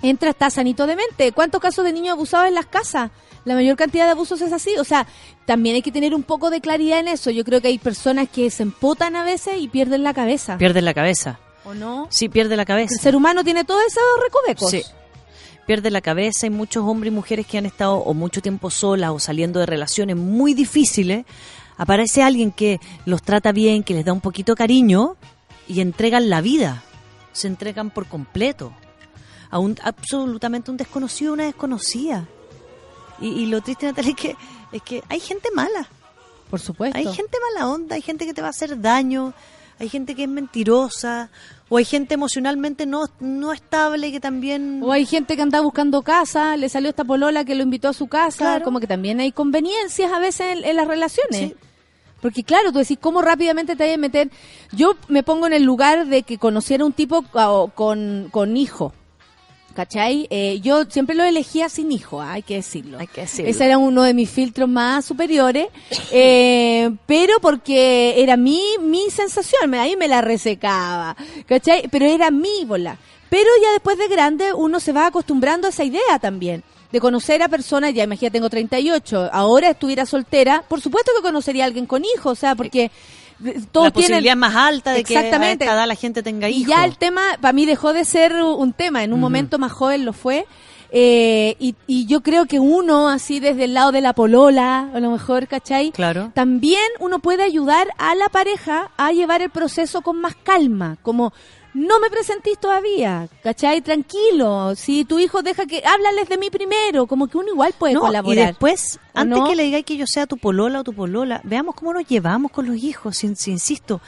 entra 0.02 0.30
está 0.30 0.50
sanito 0.50 0.86
de 0.86 0.96
mente. 0.96 1.32
¿Cuántos 1.32 1.60
casos 1.60 1.84
de 1.84 1.92
niños 1.92 2.12
abusados 2.12 2.48
en 2.48 2.54
las 2.54 2.66
casas? 2.66 3.10
La 3.44 3.54
mayor 3.54 3.76
cantidad 3.76 4.04
de 4.04 4.12
abusos 4.12 4.40
es 4.40 4.52
así. 4.52 4.76
O 4.78 4.84
sea, 4.84 5.06
también 5.46 5.74
hay 5.74 5.82
que 5.82 5.92
tener 5.92 6.14
un 6.14 6.22
poco 6.22 6.50
de 6.50 6.60
claridad 6.60 7.00
en 7.00 7.08
eso. 7.08 7.30
Yo 7.30 7.44
creo 7.44 7.60
que 7.60 7.68
hay 7.68 7.78
personas 7.78 8.28
que 8.28 8.50
se 8.50 8.62
empotan 8.62 9.16
a 9.16 9.24
veces 9.24 9.54
y 9.58 9.68
pierden 9.68 10.02
la 10.02 10.14
cabeza. 10.14 10.58
Pierde 10.58 10.82
la 10.82 10.94
cabeza. 10.94 11.38
¿O 11.64 11.74
no? 11.74 12.06
Sí, 12.10 12.28
pierde 12.28 12.56
la 12.56 12.64
cabeza. 12.64 12.94
El 12.94 13.00
ser 13.00 13.16
humano 13.16 13.44
tiene 13.44 13.64
todos 13.64 13.82
esos 13.86 14.02
recovecos. 14.22 14.70
Sí. 14.70 14.82
Pierde 15.66 15.90
la 15.90 16.00
cabeza. 16.00 16.46
Hay 16.46 16.50
muchos 16.50 16.84
hombres 16.84 17.12
y 17.12 17.14
mujeres 17.14 17.46
que 17.46 17.58
han 17.58 17.66
estado 17.66 17.96
o 17.96 18.14
mucho 18.14 18.40
tiempo 18.40 18.70
solas 18.70 19.10
o 19.10 19.18
saliendo 19.18 19.60
de 19.60 19.66
relaciones 19.66 20.16
muy 20.16 20.54
difíciles. 20.54 21.26
Aparece 21.78 22.22
alguien 22.22 22.50
que 22.52 22.80
los 23.06 23.22
trata 23.22 23.52
bien, 23.52 23.82
que 23.82 23.94
les 23.94 24.04
da 24.04 24.12
un 24.12 24.20
poquito 24.20 24.52
de 24.52 24.56
cariño 24.56 25.16
y 25.66 25.80
entregan 25.80 26.28
la 26.28 26.40
vida. 26.42 26.82
Se 27.32 27.46
entregan 27.46 27.90
por 27.90 28.06
completo. 28.06 28.72
A 29.50 29.58
un 29.58 29.76
absolutamente 29.82 30.70
un 30.70 30.76
desconocido, 30.76 31.32
una 31.32 31.44
desconocida. 31.44 32.26
Y, 33.20 33.28
y 33.28 33.46
lo 33.46 33.60
triste, 33.62 33.86
Natalia, 33.86 34.10
es 34.16 34.16
que, 34.16 34.36
es 34.72 34.82
que 34.82 35.02
hay 35.08 35.20
gente 35.20 35.48
mala. 35.54 35.88
Por 36.50 36.60
supuesto. 36.60 36.98
Hay 36.98 37.06
gente 37.06 37.36
mala 37.54 37.68
onda, 37.70 37.94
hay 37.96 38.02
gente 38.02 38.26
que 38.26 38.34
te 38.34 38.40
va 38.40 38.48
a 38.48 38.50
hacer 38.50 38.80
daño, 38.80 39.34
hay 39.78 39.88
gente 39.88 40.14
que 40.14 40.22
es 40.24 40.28
mentirosa, 40.28 41.30
o 41.68 41.76
hay 41.76 41.84
gente 41.84 42.14
emocionalmente 42.14 42.86
no, 42.86 43.04
no 43.20 43.52
estable 43.52 44.10
que 44.10 44.18
también... 44.18 44.80
O 44.82 44.90
hay 44.92 45.04
gente 45.04 45.36
que 45.36 45.42
anda 45.42 45.60
buscando 45.60 46.00
casa, 46.02 46.56
le 46.56 46.68
salió 46.70 46.88
esta 46.88 47.04
polola 47.04 47.44
que 47.44 47.54
lo 47.54 47.62
invitó 47.62 47.88
a 47.88 47.92
su 47.92 48.06
casa, 48.08 48.38
Claro. 48.38 48.64
como 48.64 48.80
que 48.80 48.86
también 48.86 49.20
hay 49.20 49.30
conveniencias 49.30 50.10
a 50.10 50.18
veces 50.18 50.56
en, 50.58 50.64
en 50.64 50.76
las 50.76 50.88
relaciones. 50.88 51.38
Sí. 51.38 51.54
Porque 52.20 52.42
claro, 52.42 52.72
tú 52.72 52.78
decís, 52.78 52.98
¿cómo 53.00 53.22
rápidamente 53.22 53.76
te 53.76 53.84
hay 53.84 53.92
a 53.94 53.98
meter? 53.98 54.30
Yo 54.72 54.94
me 55.08 55.22
pongo 55.22 55.46
en 55.46 55.52
el 55.52 55.62
lugar 55.62 56.06
de 56.06 56.22
que 56.24 56.36
conociera 56.38 56.84
un 56.84 56.92
tipo 56.92 57.22
co- 57.22 57.70
con, 57.74 58.28
con 58.32 58.56
hijo, 58.56 58.92
¿cachai? 59.74 60.26
Eh, 60.30 60.58
yo 60.60 60.84
siempre 60.86 61.14
lo 61.14 61.22
elegía 61.24 61.68
sin 61.68 61.92
hijo, 61.92 62.20
hay 62.20 62.42
que 62.42 62.56
decirlo. 62.56 62.98
Hay 62.98 63.06
que 63.06 63.20
decirlo. 63.22 63.48
Ese 63.50 63.64
era 63.64 63.78
uno 63.78 64.02
de 64.02 64.14
mis 64.14 64.28
filtros 64.28 64.68
más 64.68 65.04
superiores, 65.04 65.68
eh, 66.12 66.90
pero 67.06 67.34
porque 67.40 68.20
era 68.20 68.36
mi, 68.36 68.60
mi 68.80 69.10
sensación, 69.10 69.74
ahí 69.74 69.96
me 69.96 70.08
la 70.08 70.20
resecaba, 70.20 71.16
¿cachai? 71.46 71.88
Pero 71.90 72.06
era 72.06 72.30
mi 72.30 72.64
bola. 72.66 72.98
Pero 73.30 73.48
ya 73.62 73.72
después 73.72 73.98
de 73.98 74.08
grande 74.08 74.52
uno 74.54 74.80
se 74.80 74.92
va 74.92 75.06
acostumbrando 75.06 75.66
a 75.66 75.70
esa 75.70 75.84
idea 75.84 76.18
también. 76.20 76.64
De 76.92 77.00
conocer 77.00 77.42
a 77.42 77.48
personas, 77.48 77.92
ya 77.92 78.04
imagínate, 78.04 78.38
tengo 78.38 78.48
38, 78.48 79.28
ahora 79.32 79.70
estuviera 79.70 80.06
soltera, 80.06 80.64
por 80.66 80.80
supuesto 80.80 81.12
que 81.16 81.22
conocería 81.22 81.64
a 81.64 81.66
alguien 81.66 81.84
con 81.84 82.02
hijos, 82.04 82.32
o 82.32 82.34
sea, 82.34 82.54
porque 82.54 82.90
todos 83.70 83.86
la 83.86 83.92
posibilidad 83.92 84.22
tienen 84.22 84.38
más 84.38 84.56
alta 84.56 84.92
de 84.92 85.04
que 85.04 85.16
a 85.16 85.20
Exactamente. 85.20 85.64
esta 85.64 85.74
edad 85.74 85.86
la 85.86 85.94
gente 85.94 86.22
tenga 86.22 86.48
y 86.48 86.62
hijos. 86.62 86.70
ya 86.74 86.84
el 86.84 86.96
tema 86.98 87.22
para 87.40 87.52
mí 87.52 87.66
dejó 87.66 87.92
de 87.92 88.04
ser 88.04 88.34
un 88.34 88.72
tema 88.72 89.04
en 89.04 89.12
un 89.12 89.20
momento 89.20 89.58
más 89.58 89.70
joven 89.70 90.04
lo 90.04 90.12
fue 90.12 90.44
eh, 90.90 91.54
y, 91.60 91.76
y 91.86 92.06
yo 92.06 92.22
creo 92.22 92.46
que 92.46 92.58
uno 92.58 93.08
así 93.08 93.38
desde 93.40 93.64
el 93.64 93.74
lado 93.74 93.92
de 93.92 94.00
la 94.00 94.12
polola 94.14 94.90
a 94.92 94.98
lo 95.00 95.10
mejor 95.10 95.46
¿cachai? 95.46 95.92
Claro. 95.92 96.32
también 96.34 96.82
uno 96.98 97.18
puede 97.20 97.42
ayudar 97.44 97.88
a 97.98 98.14
la 98.14 98.28
pareja 98.28 98.90
a 98.96 99.12
llevar 99.12 99.42
el 99.42 99.50
proceso 99.50 100.00
con 100.00 100.20
más 100.20 100.34
calma 100.34 100.96
como 101.02 101.32
no 101.78 102.00
me 102.00 102.10
presentís 102.10 102.58
todavía, 102.58 103.28
¿cachai? 103.42 103.80
Tranquilo. 103.80 104.74
Si 104.74 105.04
tu 105.04 105.18
hijo 105.18 105.42
deja 105.42 105.64
que... 105.66 105.82
Háblales 105.86 106.28
de 106.28 106.36
mí 106.38 106.50
primero. 106.50 107.06
Como 107.06 107.28
que 107.28 107.38
uno 107.38 107.48
igual 107.48 107.72
puede 107.78 107.94
No, 107.94 108.00
colaborar. 108.00 108.44
y 108.44 108.46
después, 108.48 108.98
¿O 109.14 109.18
antes 109.20 109.38
no? 109.38 109.44
que 109.46 109.56
le 109.56 109.62
digáis 109.62 109.84
que 109.84 109.96
yo 109.96 110.06
sea 110.06 110.26
tu 110.26 110.36
polola 110.36 110.80
o 110.80 110.84
tu 110.84 110.92
polola, 110.92 111.40
veamos 111.44 111.74
cómo 111.74 111.92
nos 111.94 112.06
llevamos 112.06 112.50
con 112.52 112.66
los 112.66 112.76
hijos, 112.76 113.16
si, 113.16 113.34
si 113.36 113.50
insisto. 113.52 114.00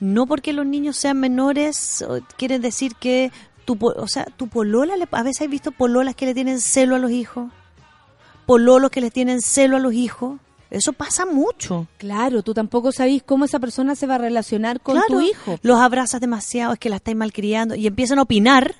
No 0.00 0.26
porque 0.26 0.52
los 0.52 0.64
niños 0.64 0.96
sean 0.96 1.18
menores, 1.18 2.02
o 2.08 2.20
quiere 2.36 2.58
decir 2.58 2.94
que 2.94 3.32
tu, 3.64 3.76
o 3.82 4.06
sea, 4.06 4.24
tu 4.36 4.48
polola, 4.48 4.96
le- 4.96 5.08
a 5.10 5.22
veces 5.22 5.42
he 5.42 5.48
visto 5.48 5.72
pololas 5.72 6.14
que 6.14 6.24
le 6.26 6.34
tienen 6.34 6.60
celo 6.60 6.94
a 6.96 6.98
los 6.98 7.10
hijos, 7.10 7.50
pololos 8.46 8.90
que 8.90 9.00
les 9.00 9.12
tienen 9.12 9.40
celo 9.42 9.76
a 9.76 9.80
los 9.80 9.92
hijos. 9.92 10.38
Eso 10.70 10.92
pasa 10.92 11.24
mucho. 11.24 11.86
Claro, 11.96 12.42
tú 12.42 12.52
tampoco 12.52 12.92
sabís 12.92 13.22
cómo 13.22 13.46
esa 13.46 13.58
persona 13.58 13.94
se 13.94 14.06
va 14.06 14.16
a 14.16 14.18
relacionar 14.18 14.80
con 14.80 14.96
Claro, 14.96 15.08
tu 15.08 15.20
hijo. 15.20 15.58
Los 15.62 15.80
abrazas 15.80 16.20
demasiado, 16.20 16.74
es 16.74 16.78
que 16.78 16.90
la 16.90 16.96
estáis 16.96 17.16
malcriando 17.16 17.74
y 17.74 17.86
empiezan 17.86 18.18
a 18.18 18.22
opinar 18.22 18.74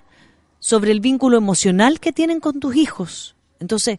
sobre 0.59 0.93
el 0.93 1.01
vínculo 1.01 1.39
emocional 1.39 2.01
que 2.01 2.13
tienen 2.13 2.41
con 2.41 2.61
tus 2.61 2.77
hijos. 2.77 3.37
Entonces, 3.61 3.99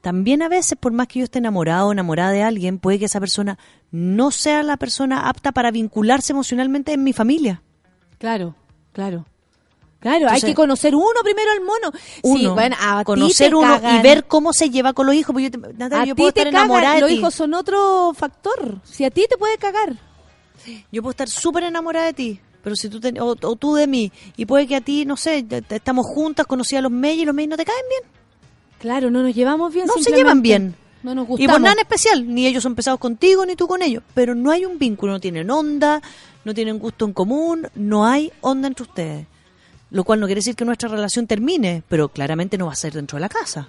también 0.00 0.42
a 0.42 0.48
veces, 0.48 0.78
por 0.78 0.92
más 0.92 1.08
que 1.08 1.20
yo 1.20 1.24
esté 1.24 1.38
enamorado 1.38 1.88
o 1.88 1.92
enamorada 1.92 2.30
de 2.30 2.42
alguien, 2.42 2.78
puede 2.78 2.98
que 2.98 3.06
esa 3.06 3.20
persona 3.20 3.58
no 3.90 4.30
sea 4.30 4.62
la 4.62 4.76
persona 4.76 5.28
apta 5.28 5.52
para 5.52 5.70
vincularse 5.70 6.32
emocionalmente 6.32 6.92
en 6.92 7.04
mi 7.04 7.12
familia. 7.12 7.62
Claro, 8.18 8.54
claro. 8.92 9.26
Claro, 10.06 10.24
Entonces- 10.26 10.44
hay 10.44 10.50
que 10.50 10.54
conocer 10.54 10.94
uno 10.94 11.20
primero 11.24 11.50
al 11.50 11.60
mono. 11.62 11.92
sí, 12.22 12.46
bueno, 12.46 12.76
a 12.80 13.02
conocer 13.04 13.48
te 13.50 13.54
uno 13.56 13.68
cagan. 13.68 13.96
y 13.98 14.02
ver 14.02 14.24
cómo 14.26 14.52
se 14.52 14.70
lleva 14.70 14.92
con 14.92 15.06
los 15.06 15.14
hijos. 15.14 15.32
Porque 15.32 15.44
yo, 15.44 15.50
te- 15.50 15.58
Natalia, 15.74 16.02
a 16.02 16.04
yo 16.06 16.14
puedo 16.16 16.32
te 16.32 16.40
estar 16.40 16.52
cagan, 16.52 16.66
enamorada 16.68 17.00
los 17.00 17.10
hijos 17.10 17.34
son 17.34 17.54
otro 17.54 18.12
factor. 18.16 18.78
Si 18.84 19.04
a 19.04 19.10
ti 19.10 19.26
te 19.28 19.36
puede 19.36 19.56
cagar. 19.58 19.96
Yo 20.92 21.02
puedo 21.02 21.10
estar 21.10 21.28
súper 21.28 21.64
enamorada 21.64 22.06
de 22.06 22.12
ti, 22.12 22.40
pero 22.62 22.74
si 22.76 22.88
tú 22.88 22.98
te- 23.00 23.20
o, 23.20 23.36
o 23.40 23.56
tú 23.56 23.74
de 23.74 23.86
mí, 23.86 24.10
y 24.36 24.46
puede 24.46 24.66
que 24.66 24.76
a 24.76 24.80
ti, 24.80 25.04
no 25.04 25.16
sé, 25.16 25.42
te- 25.42 25.62
estamos 25.76 26.06
juntas, 26.06 26.46
conocí 26.46 26.74
a 26.76 26.80
los 26.80 26.90
May 26.92 27.20
y 27.20 27.24
los 27.24 27.34
May 27.34 27.46
no 27.46 27.56
te 27.56 27.64
caen 27.64 27.78
bien. 27.88 28.12
Claro, 28.78 29.10
no 29.10 29.22
nos 29.22 29.34
llevamos 29.34 29.72
bien. 29.72 29.86
No 29.86 29.94
se 30.02 30.10
llevan 30.12 30.42
bien. 30.42 30.74
No 31.02 31.14
nos 31.14 31.24
Y 31.24 31.28
gustamos. 31.28 31.52
por 31.52 31.60
nada 31.60 31.72
en 31.74 31.78
especial, 31.80 32.34
ni 32.34 32.46
ellos 32.46 32.62
son 32.62 32.74
pesados 32.74 32.98
contigo, 32.98 33.46
ni 33.46 33.54
tú 33.56 33.66
con 33.68 33.80
ellos. 33.82 34.02
Pero 34.14 34.34
no 34.34 34.50
hay 34.50 34.64
un 34.64 34.78
vínculo, 34.78 35.12
no 35.12 35.20
tienen 35.20 35.50
onda, 35.50 36.02
no 36.44 36.52
tienen 36.54 36.78
gusto 36.78 37.04
en 37.04 37.12
común, 37.12 37.68
no 37.76 38.04
hay 38.06 38.32
onda 38.40 38.66
entre 38.68 38.82
ustedes. 38.82 39.26
Lo 39.90 40.04
cual 40.04 40.20
no 40.20 40.26
quiere 40.26 40.40
decir 40.40 40.56
que 40.56 40.64
nuestra 40.64 40.88
relación 40.88 41.26
termine, 41.26 41.82
pero 41.88 42.08
claramente 42.08 42.58
no 42.58 42.66
va 42.66 42.72
a 42.72 42.76
ser 42.76 42.92
dentro 42.92 43.16
de 43.16 43.20
la 43.20 43.28
casa. 43.28 43.68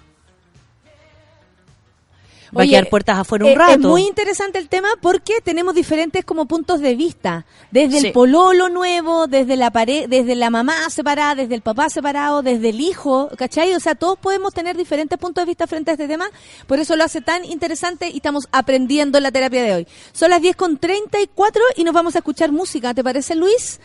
Va 2.57 2.61
Oye, 2.61 2.77
a 2.77 2.79
quedar 2.79 2.89
puertas 2.89 3.17
afuera 3.17 3.45
eh, 3.45 3.51
un 3.51 3.59
rato. 3.59 3.71
Es 3.73 3.79
muy 3.79 4.03
interesante 4.03 4.57
el 4.57 4.69
tema 4.69 4.87
porque 5.01 5.41
tenemos 5.43 5.75
diferentes 5.75 6.23
como 6.23 6.45
puntos 6.45 6.79
de 6.79 6.95
vista. 6.95 7.45
Desde 7.71 7.99
Sí. 7.99 8.07
el 8.07 8.13
pololo 8.13 8.69
nuevo, 8.69 9.27
desde 9.27 9.57
la 9.57 9.69
pare 9.69 10.05
desde 10.07 10.33
la 10.33 10.49
mamá 10.49 10.89
separada, 10.89 11.35
desde 11.35 11.55
el 11.55 11.61
papá 11.61 11.89
separado, 11.89 12.43
desde 12.43 12.69
el 12.69 12.79
hijo, 12.79 13.29
¿cachai? 13.37 13.73
O 13.73 13.81
sea, 13.81 13.95
todos 13.95 14.17
podemos 14.17 14.53
tener 14.53 14.77
diferentes 14.77 15.19
puntos 15.19 15.41
de 15.41 15.45
vista 15.47 15.67
frente 15.67 15.91
a 15.91 15.95
este 15.95 16.07
tema. 16.07 16.29
Por 16.67 16.79
eso 16.79 16.95
lo 16.95 17.03
hace 17.03 17.19
tan 17.19 17.43
interesante 17.43 18.09
y 18.09 18.15
estamos 18.17 18.47
aprendiendo 18.53 19.17
en 19.17 19.23
la 19.25 19.31
terapia 19.33 19.63
de 19.63 19.73
hoy. 19.73 19.87
Son 20.13 20.29
las 20.29 20.41
10 20.41 20.55
con 20.55 20.77
34 20.77 21.61
y 21.75 21.83
nos 21.83 21.93
vamos 21.93 22.15
a 22.15 22.19
escuchar 22.19 22.53
música. 22.53 22.93
¿Te 22.93 23.03
parece, 23.03 23.35
Luis? 23.35 23.81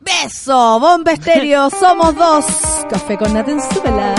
Beso, 0.00 0.80
bomba 0.80 1.12
estéreo, 1.12 1.68
somos 1.70 2.14
dos. 2.14 2.46
Café 2.88 3.18
con 3.18 3.32
Nat 3.34 3.48
en 3.48 3.60
Súbela. 3.60 4.14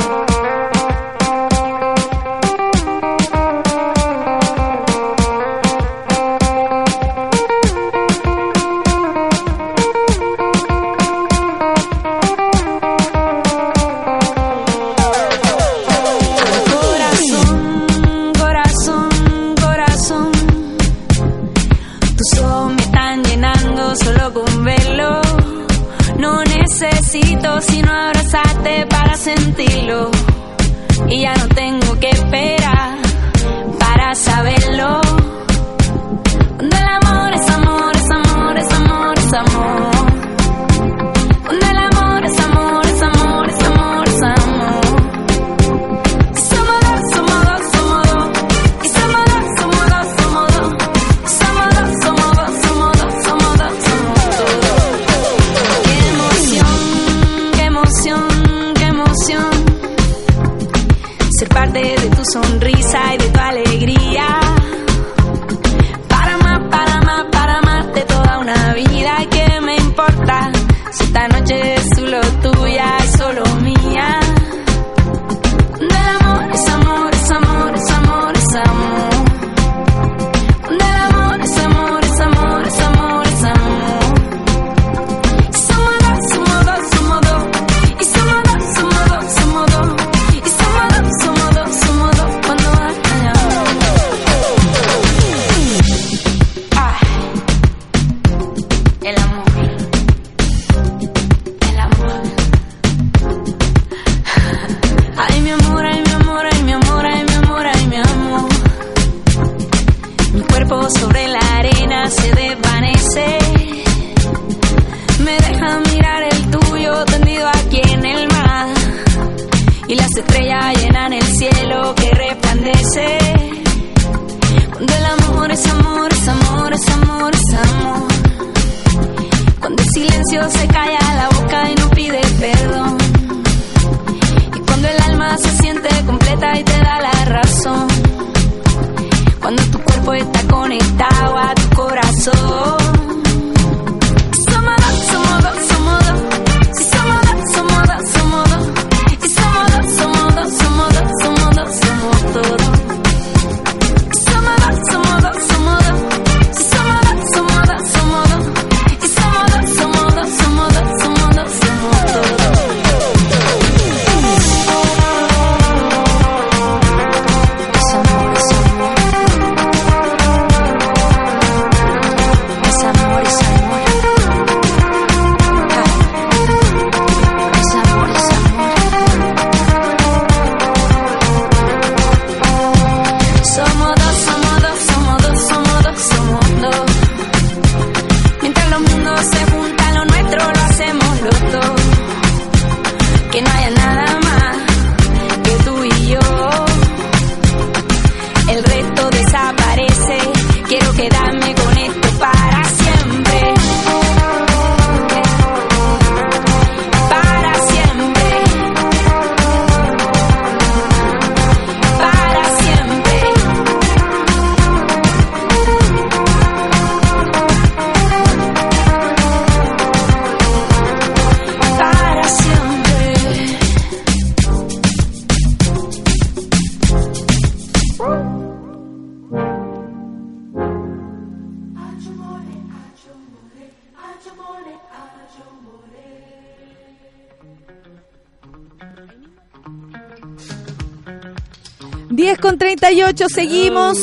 Seguimos. 243.34 243.98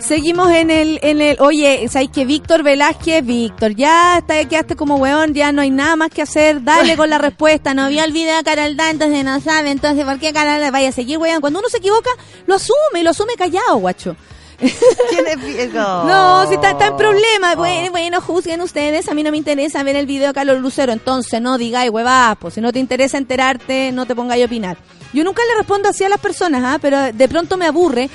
Seguimos 0.00 0.50
en 0.50 0.70
el, 0.70 0.98
en 1.02 1.22
el, 1.22 1.38
oye, 1.40 1.88
¿sabes 1.88 2.10
que 2.10 2.26
Víctor 2.26 2.62
Velázquez, 2.62 3.24
Víctor, 3.24 3.74
ya 3.74 4.18
está, 4.18 4.46
quedaste 4.46 4.76
como 4.76 4.96
weón, 4.96 5.32
ya 5.32 5.50
no 5.50 5.62
hay 5.62 5.70
nada 5.70 5.96
más 5.96 6.10
que 6.10 6.20
hacer, 6.20 6.62
dale 6.62 6.94
con 6.98 7.08
la 7.08 7.16
respuesta, 7.16 7.72
no 7.72 7.88
vio 7.88 8.04
el 8.04 8.12
video 8.12 8.36
de 8.36 8.44
Carol 8.44 8.76
Da, 8.76 8.90
entonces 8.90 9.24
no 9.24 9.40
sabe, 9.40 9.70
entonces 9.70 10.04
¿por 10.04 10.18
qué 10.18 10.30
vaya 10.32 10.88
a 10.90 10.92
seguir 10.92 11.16
weón? 11.16 11.40
Cuando 11.40 11.60
uno 11.60 11.70
se 11.70 11.78
equivoca, 11.78 12.10
lo 12.46 12.56
asume, 12.56 13.02
lo 13.02 13.10
asume 13.10 13.32
callado, 13.38 13.78
guacho. 13.78 14.14
¿Quién 14.58 15.26
es 15.26 15.42
Diego? 15.46 16.04
No, 16.04 16.46
si 16.48 16.54
está, 16.54 16.72
está 16.72 16.88
en 16.88 16.96
problema. 16.96 17.54
Bueno, 17.54 17.90
bueno, 17.90 18.20
juzguen 18.20 18.60
ustedes. 18.60 19.08
A 19.08 19.14
mí 19.14 19.22
no 19.22 19.30
me 19.30 19.36
interesa 19.36 19.82
ver 19.82 19.96
el 19.96 20.06
video 20.06 20.28
de 20.28 20.34
Carlos 20.34 20.60
Lucero. 20.60 20.92
Entonces, 20.92 21.40
no 21.40 21.58
digáis 21.58 21.90
huevas. 21.90 22.36
Pues 22.38 22.54
si 22.54 22.60
no 22.60 22.72
te 22.72 22.78
interesa 22.78 23.18
enterarte, 23.18 23.90
no 23.92 24.06
te 24.06 24.14
pongáis 24.14 24.42
a 24.42 24.46
opinar. 24.46 24.76
Yo 25.12 25.22
nunca 25.22 25.42
le 25.48 25.54
respondo 25.58 25.88
así 25.88 26.02
a 26.02 26.08
las 26.08 26.18
personas, 26.18 26.62
¿ah? 26.64 26.78
pero 26.82 27.12
de 27.12 27.28
pronto 27.28 27.56
me 27.56 27.66
aburre 27.66 28.10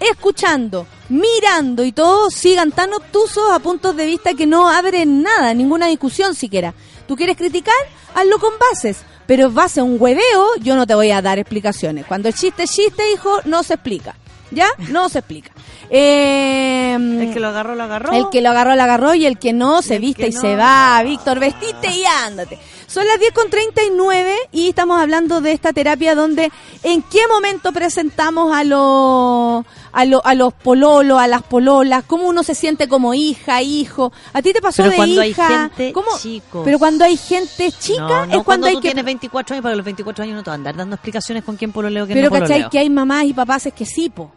escuchando, 0.00 0.86
mirando 1.08 1.84
y 1.84 1.92
todo 1.92 2.30
sigan 2.30 2.72
tan 2.72 2.92
obtusos 2.92 3.50
a 3.50 3.58
puntos 3.58 3.96
de 3.96 4.06
vista 4.06 4.34
que 4.34 4.46
no 4.46 4.68
abren 4.68 5.22
nada, 5.22 5.54
ninguna 5.54 5.86
discusión 5.86 6.34
siquiera. 6.34 6.74
¿Tú 7.06 7.16
quieres 7.16 7.36
criticar? 7.36 7.74
Hazlo 8.14 8.38
con 8.38 8.52
bases. 8.58 8.98
Pero 9.26 9.50
base 9.50 9.80
a 9.80 9.84
un 9.84 9.96
hueveo, 10.00 10.56
yo 10.60 10.74
no 10.74 10.86
te 10.86 10.94
voy 10.94 11.10
a 11.10 11.20
dar 11.20 11.38
explicaciones. 11.38 12.06
Cuando 12.06 12.28
el 12.28 12.34
chiste 12.34 12.62
es 12.62 12.72
chiste, 12.72 13.12
hijo, 13.12 13.40
no 13.44 13.62
se 13.62 13.74
explica. 13.74 14.16
¿Ya? 14.50 14.68
No 14.88 15.10
se 15.10 15.18
explica. 15.18 15.52
Eh, 15.90 16.94
El 16.94 17.30
que 17.32 17.40
lo 17.40 17.48
agarró, 17.48 17.74
lo 17.74 17.82
agarró. 17.84 18.12
el 18.12 18.28
que 18.30 18.40
lo 18.40 18.50
agarró, 18.50 18.74
lo 18.74 18.82
agarró 18.82 19.14
y 19.14 19.26
el 19.26 19.38
que 19.38 19.52
no 19.52 19.82
se 19.82 19.98
viste 19.98 20.28
y 20.28 20.30
no, 20.32 20.40
se 20.40 20.56
va. 20.56 21.00
Víctor, 21.04 21.38
vestite 21.38 21.88
y 21.90 22.04
ándate. 22.24 22.58
Son 22.86 23.06
las 23.06 23.18
10 23.20 23.32
con 23.32 23.50
39 23.50 24.34
y 24.50 24.68
estamos 24.70 24.98
hablando 24.98 25.42
de 25.42 25.52
esta 25.52 25.74
terapia 25.74 26.14
donde 26.14 26.50
en 26.82 27.02
qué 27.02 27.20
momento 27.30 27.70
presentamos 27.72 28.56
a 28.56 28.64
los 28.64 29.64
a, 29.92 30.04
lo- 30.06 30.24
a 30.24 30.34
los 30.34 30.54
pololos, 30.54 31.18
a 31.20 31.26
las 31.26 31.42
pololas, 31.42 32.04
cómo 32.06 32.28
uno 32.28 32.42
se 32.42 32.54
siente 32.54 32.88
como 32.88 33.12
hija, 33.12 33.60
hijo. 33.60 34.10
¿A 34.32 34.40
ti 34.40 34.52
te 34.54 34.62
pasó 34.62 34.78
Pero 34.84 34.90
de 34.92 34.96
cuando 34.96 35.20
hay 35.20 35.30
hija? 35.30 35.48
gente 35.48 35.92
¿Cómo? 35.92 36.06
chicos. 36.18 36.62
Pero 36.64 36.78
cuando 36.78 37.04
hay 37.04 37.16
gente 37.18 37.70
chica 37.72 38.00
No, 38.00 38.08
no, 38.08 38.22
es 38.22 38.28
cuando, 38.28 38.44
cuando 38.44 38.66
hay 38.68 38.74
tú 38.74 38.80
que 38.80 38.88
tienes 38.88 39.04
24 39.04 39.54
años, 39.54 39.62
para 39.62 39.74
los 39.76 39.84
24 39.84 40.24
años 40.24 40.36
no 40.36 40.42
te 40.42 40.50
van 40.50 40.54
a 40.54 40.60
andar 40.60 40.76
dando 40.76 40.94
explicaciones 40.96 41.44
con 41.44 41.56
quién 41.56 41.72
pololeo, 41.72 42.06
quién 42.06 42.16
Pero 42.18 42.30
no 42.30 42.32
¿cachai? 42.32 42.48
pololeo. 42.48 42.70
Que 42.70 42.78
hay 42.78 42.88
mamás 42.90 43.24
y 43.26 43.34
papás 43.34 43.66
es 43.66 43.74
que 43.74 43.84
sí, 43.84 44.08
po. 44.08 44.30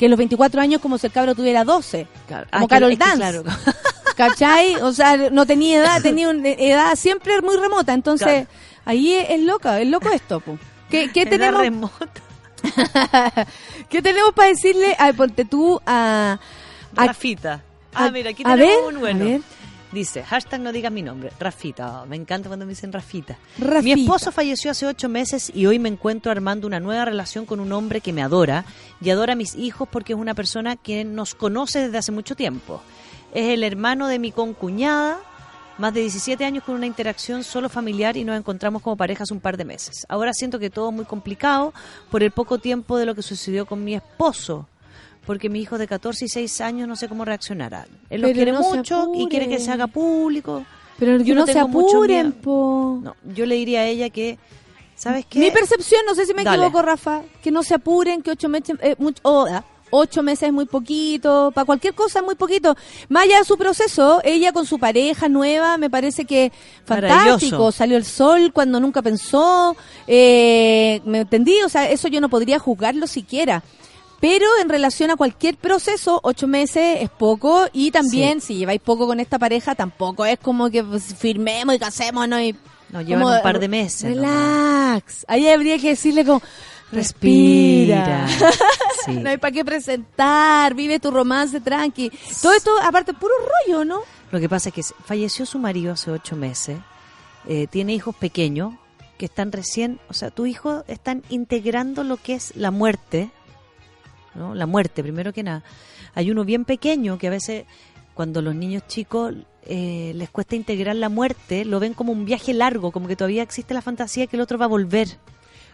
Que 0.00 0.08
los 0.08 0.16
24 0.18 0.60
años 0.62 0.80
como 0.80 0.96
si 0.98 1.06
el 1.08 1.12
cabro 1.12 1.34
tuviera 1.34 1.62
12. 1.62 2.06
Claro. 2.26 2.46
Como 2.50 2.64
Ah, 2.64 2.68
Carol 2.68 2.96
Dance. 2.96 3.16
claro. 3.18 3.44
¿Cachai? 4.16 4.76
O 4.76 4.92
sea, 4.92 5.16
no 5.30 5.44
tenía 5.46 5.78
edad, 5.78 6.02
tenía 6.02 6.28
una 6.30 6.48
edad 6.48 6.96
siempre 6.96 7.40
muy 7.42 7.56
remota. 7.56 7.92
Entonces, 7.92 8.26
Claro. 8.26 8.46
ahí 8.86 9.12
es, 9.12 9.30
es 9.30 9.40
loca, 9.42 9.78
es 9.80 9.86
loco 9.88 10.08
esto, 10.10 10.40
po. 10.40 10.58
¿Qué, 10.90 11.10
qué 11.12 11.26
tenemos? 11.26 11.60
remota. 11.60 12.10
¿Qué 13.88 14.02
tenemos 14.02 14.32
para 14.32 14.48
decirle? 14.48 14.96
Ay, 14.98 15.12
ponte 15.12 15.44
tú 15.44 15.80
a... 15.86 16.38
a- 16.96 17.06
Rafita. 17.06 17.62
Ah, 17.94 18.06
a- 18.06 18.10
mira, 18.10 18.30
aquí 18.30 18.42
a 18.44 18.54
tenemos 18.56 18.84
ver, 18.86 18.94
un 18.94 19.00
bueno. 19.00 19.24
a 19.24 19.28
ver. 19.28 19.40
Dice, 19.92 20.22
hashtag 20.22 20.60
no 20.60 20.70
digas 20.70 20.92
mi 20.92 21.02
nombre, 21.02 21.32
Rafita. 21.40 22.02
Oh, 22.02 22.06
me 22.06 22.14
encanta 22.14 22.48
cuando 22.48 22.64
me 22.64 22.70
dicen 22.70 22.92
Rafita. 22.92 23.36
Rafita. 23.58 23.82
Mi 23.82 23.92
esposo 23.92 24.30
falleció 24.30 24.70
hace 24.70 24.86
ocho 24.86 25.08
meses 25.08 25.50
y 25.52 25.66
hoy 25.66 25.80
me 25.80 25.88
encuentro 25.88 26.30
armando 26.30 26.68
una 26.68 26.78
nueva 26.78 27.04
relación 27.04 27.44
con 27.44 27.58
un 27.58 27.72
hombre 27.72 28.00
que 28.00 28.12
me 28.12 28.22
adora 28.22 28.64
y 29.00 29.10
adora 29.10 29.32
a 29.32 29.36
mis 29.36 29.56
hijos 29.56 29.88
porque 29.90 30.12
es 30.12 30.18
una 30.18 30.34
persona 30.34 30.76
que 30.76 31.04
nos 31.04 31.34
conoce 31.34 31.80
desde 31.80 31.98
hace 31.98 32.12
mucho 32.12 32.36
tiempo. 32.36 32.80
Es 33.34 33.48
el 33.48 33.64
hermano 33.64 34.06
de 34.06 34.20
mi 34.20 34.30
concuñada, 34.30 35.18
más 35.78 35.92
de 35.92 36.02
17 36.02 36.44
años 36.44 36.62
con 36.62 36.76
una 36.76 36.86
interacción 36.86 37.42
solo 37.42 37.68
familiar 37.68 38.16
y 38.16 38.24
nos 38.24 38.38
encontramos 38.38 38.82
como 38.82 38.96
pareja 38.96 39.24
hace 39.24 39.34
un 39.34 39.40
par 39.40 39.56
de 39.56 39.64
meses. 39.64 40.06
Ahora 40.08 40.32
siento 40.34 40.60
que 40.60 40.70
todo 40.70 40.90
es 40.90 40.94
muy 40.94 41.04
complicado 41.04 41.74
por 42.10 42.22
el 42.22 42.30
poco 42.30 42.58
tiempo 42.58 42.96
de 42.96 43.06
lo 43.06 43.16
que 43.16 43.22
sucedió 43.22 43.66
con 43.66 43.82
mi 43.82 43.94
esposo. 43.94 44.68
Porque 45.30 45.48
mi 45.48 45.60
hijo 45.60 45.78
de 45.78 45.86
14 45.86 46.24
y 46.24 46.28
6 46.28 46.60
años 46.60 46.88
no 46.88 46.96
sé 46.96 47.06
cómo 47.06 47.24
reaccionará. 47.24 47.86
Él 48.10 48.20
Pero 48.20 48.32
quiere 48.32 48.50
no 48.50 48.62
mucho 48.62 49.12
y 49.14 49.28
quiere 49.28 49.48
que 49.48 49.60
se 49.60 49.70
haga 49.70 49.86
público. 49.86 50.64
Pero 50.98 51.18
Yo 51.18 51.24
que 51.24 51.34
no 51.34 51.46
se 51.46 51.60
apuren, 51.60 52.32
po. 52.32 52.98
No, 53.00 53.14
yo 53.32 53.46
le 53.46 53.54
diría 53.54 53.82
a 53.82 53.86
ella 53.86 54.10
que, 54.10 54.40
¿sabes 54.96 55.26
qué? 55.26 55.38
Mi 55.38 55.52
percepción, 55.52 56.00
no 56.04 56.16
sé 56.16 56.26
si 56.26 56.34
me 56.34 56.42
Dale. 56.42 56.56
equivoco, 56.56 56.82
Rafa, 56.82 57.22
que 57.44 57.52
no 57.52 57.62
se 57.62 57.74
apuren, 57.74 58.22
que 58.22 58.32
ocho 58.32 58.48
meses, 58.48 58.76
eh, 58.82 58.96
mucho, 58.98 59.20
oh, 59.22 59.46
ah, 59.48 59.64
ocho 59.90 60.20
meses 60.24 60.48
es 60.48 60.52
muy 60.52 60.66
poquito, 60.66 61.52
para 61.54 61.64
cualquier 61.64 61.94
cosa 61.94 62.18
es 62.18 62.24
muy 62.24 62.34
poquito. 62.34 62.74
Más 63.08 63.22
allá 63.22 63.38
de 63.38 63.44
su 63.44 63.56
proceso, 63.56 64.20
ella 64.24 64.52
con 64.52 64.66
su 64.66 64.80
pareja 64.80 65.28
nueva, 65.28 65.78
me 65.78 65.90
parece 65.90 66.24
que 66.24 66.50
fantástico, 66.84 67.70
salió 67.70 67.96
el 67.96 68.04
sol 68.04 68.52
cuando 68.52 68.80
nunca 68.80 69.00
pensó, 69.00 69.76
eh, 70.08 71.00
me 71.04 71.20
entendí, 71.20 71.54
o 71.64 71.68
sea, 71.68 71.88
eso 71.88 72.08
yo 72.08 72.20
no 72.20 72.28
podría 72.28 72.58
juzgarlo 72.58 73.06
siquiera. 73.06 73.62
Pero 74.20 74.46
en 74.60 74.68
relación 74.68 75.10
a 75.10 75.16
cualquier 75.16 75.56
proceso, 75.56 76.20
ocho 76.22 76.46
meses 76.46 76.98
es 77.00 77.08
poco 77.08 77.66
y 77.72 77.90
también 77.90 78.42
si 78.42 78.54
lleváis 78.56 78.80
poco 78.80 79.06
con 79.06 79.18
esta 79.18 79.38
pareja, 79.38 79.74
tampoco 79.74 80.26
es 80.26 80.38
como 80.38 80.68
que 80.70 80.84
pues, 80.84 81.14
firmemos 81.14 81.74
y 81.74 81.78
casémonos 81.78 82.40
y 82.40 82.54
No, 82.90 83.00
llevan 83.00 83.22
como, 83.22 83.36
un 83.36 83.42
par 83.42 83.58
de 83.58 83.68
meses. 83.68 84.02
Relax. 84.02 85.24
Ahí 85.26 85.48
habría 85.48 85.78
que 85.78 85.88
decirle 85.88 86.24
como, 86.26 86.42
respira. 86.92 88.26
Respira. 88.26 88.50
Sí. 89.06 89.12
no 89.12 89.30
hay 89.30 89.38
para 89.38 89.50
qué 89.52 89.64
presentar, 89.64 90.74
vive 90.74 91.00
tu 91.00 91.10
romance 91.10 91.58
tranqui. 91.58 92.12
Todo 92.42 92.52
esto, 92.52 92.70
aparte, 92.82 93.14
puro 93.14 93.32
rollo, 93.66 93.82
¿no? 93.82 94.00
Lo 94.30 94.38
que 94.38 94.46
pasa 94.46 94.68
es 94.68 94.74
que 94.74 94.82
falleció 95.06 95.46
su 95.46 95.58
marido 95.58 95.94
hace 95.94 96.10
ocho 96.10 96.36
meses, 96.36 96.78
eh, 97.48 97.66
tiene 97.68 97.94
hijos 97.94 98.14
pequeños 98.14 98.74
que 99.16 99.24
están 99.24 99.52
recién, 99.52 100.00
o 100.08 100.14
sea, 100.14 100.30
tu 100.30 100.44
hijo 100.44 100.84
están 100.86 101.22
integrando 101.30 102.04
lo 102.04 102.18
que 102.18 102.34
es 102.34 102.54
la 102.56 102.70
muerte, 102.70 103.30
¿no? 104.34 104.54
La 104.54 104.66
muerte, 104.66 105.02
primero 105.02 105.32
que 105.32 105.42
nada. 105.42 105.62
Hay 106.14 106.30
uno 106.30 106.44
bien 106.44 106.64
pequeño 106.64 107.18
que 107.18 107.28
a 107.28 107.30
veces, 107.30 107.64
cuando 108.14 108.42
los 108.42 108.54
niños 108.54 108.82
chicos 108.88 109.34
eh, 109.66 110.12
les 110.14 110.30
cuesta 110.30 110.56
integrar 110.56 110.96
la 110.96 111.08
muerte, 111.08 111.64
lo 111.64 111.80
ven 111.80 111.94
como 111.94 112.12
un 112.12 112.24
viaje 112.24 112.52
largo, 112.54 112.90
como 112.92 113.08
que 113.08 113.16
todavía 113.16 113.42
existe 113.42 113.74
la 113.74 113.82
fantasía 113.82 114.26
que 114.26 114.36
el 114.36 114.42
otro 114.42 114.58
va 114.58 114.64
a 114.64 114.68
volver. 114.68 115.18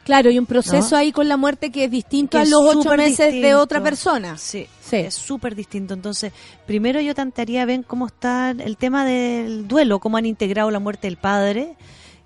Claro, 0.05 0.31
y 0.31 0.39
un 0.39 0.47
proceso 0.47 0.91
¿No? 0.93 0.97
ahí 0.99 1.11
con 1.11 1.27
la 1.29 1.37
muerte 1.37 1.73
que 1.73 1.85
es 1.87 1.91
distinto 1.91 2.39
Que 2.39 2.43
a 2.43 2.45
los 2.45 2.77
ocho 2.77 2.97
meses 2.97 3.33
de 3.33 3.55
otra 3.57 3.83
persona. 3.83 4.39
Sí, 4.39 4.69
Sí. 4.81 4.99
es 4.99 5.15
súper 5.15 5.57
distinto. 5.57 5.95
Entonces, 5.95 6.33
primero 6.65 7.01
yo 7.01 7.13
tantearía 7.13 7.65
ver 7.65 7.85
cómo 7.85 8.07
está 8.07 8.53
el 8.53 8.77
tema 8.77 9.05
del 9.05 9.67
duelo, 9.67 9.99
cómo 9.99 10.17
han 10.17 10.27
integrado 10.27 10.71
la 10.71 10.79
muerte 10.79 11.09
del 11.09 11.17
padre, 11.17 11.75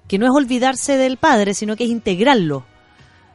que 0.09 0.19
no 0.19 0.27
es 0.27 0.32
olvidarse 0.32 0.98
del 0.98 1.16
padre, 1.16 1.55
sino 1.55 1.74
que 1.74 1.85
es 1.85 1.90
integrarlo. 1.90 2.66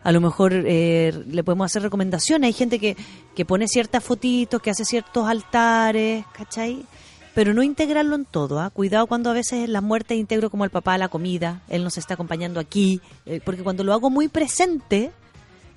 A 0.05 0.11
lo 0.11 0.21
mejor 0.21 0.53
eh, 0.53 1.11
le 1.27 1.43
podemos 1.43 1.65
hacer 1.65 1.81
recomendaciones. 1.81 2.47
Hay 2.47 2.53
gente 2.53 2.79
que, 2.79 2.95
que 3.35 3.43
pone 3.43 3.67
ciertas 3.67 4.03
fotitos, 4.03 4.61
que 4.61 4.69
hace 4.69 4.85
ciertos 4.85 5.27
altares, 5.27 6.23
¿cachai? 6.31 6.85
Pero 7.33 7.53
no 7.53 7.63
integrarlo 7.63 8.15
en 8.15 8.23
todo. 8.25 8.59
¿ah? 8.59 8.69
Cuidado 8.69 9.07
cuando 9.07 9.29
a 9.31 9.33
veces 9.33 9.65
en 9.65 9.73
las 9.73 9.83
muertes 9.83 10.17
integro 10.17 10.49
como 10.49 10.63
el 10.63 10.69
papá 10.69 10.93
a 10.93 10.97
la 10.97 11.09
comida, 11.09 11.61
él 11.67 11.83
nos 11.83 11.97
está 11.97 12.13
acompañando 12.13 12.59
aquí, 12.59 13.01
eh, 13.25 13.41
porque 13.43 13.63
cuando 13.63 13.83
lo 13.83 13.91
hago 13.93 14.09
muy 14.09 14.27
presente, 14.29 15.11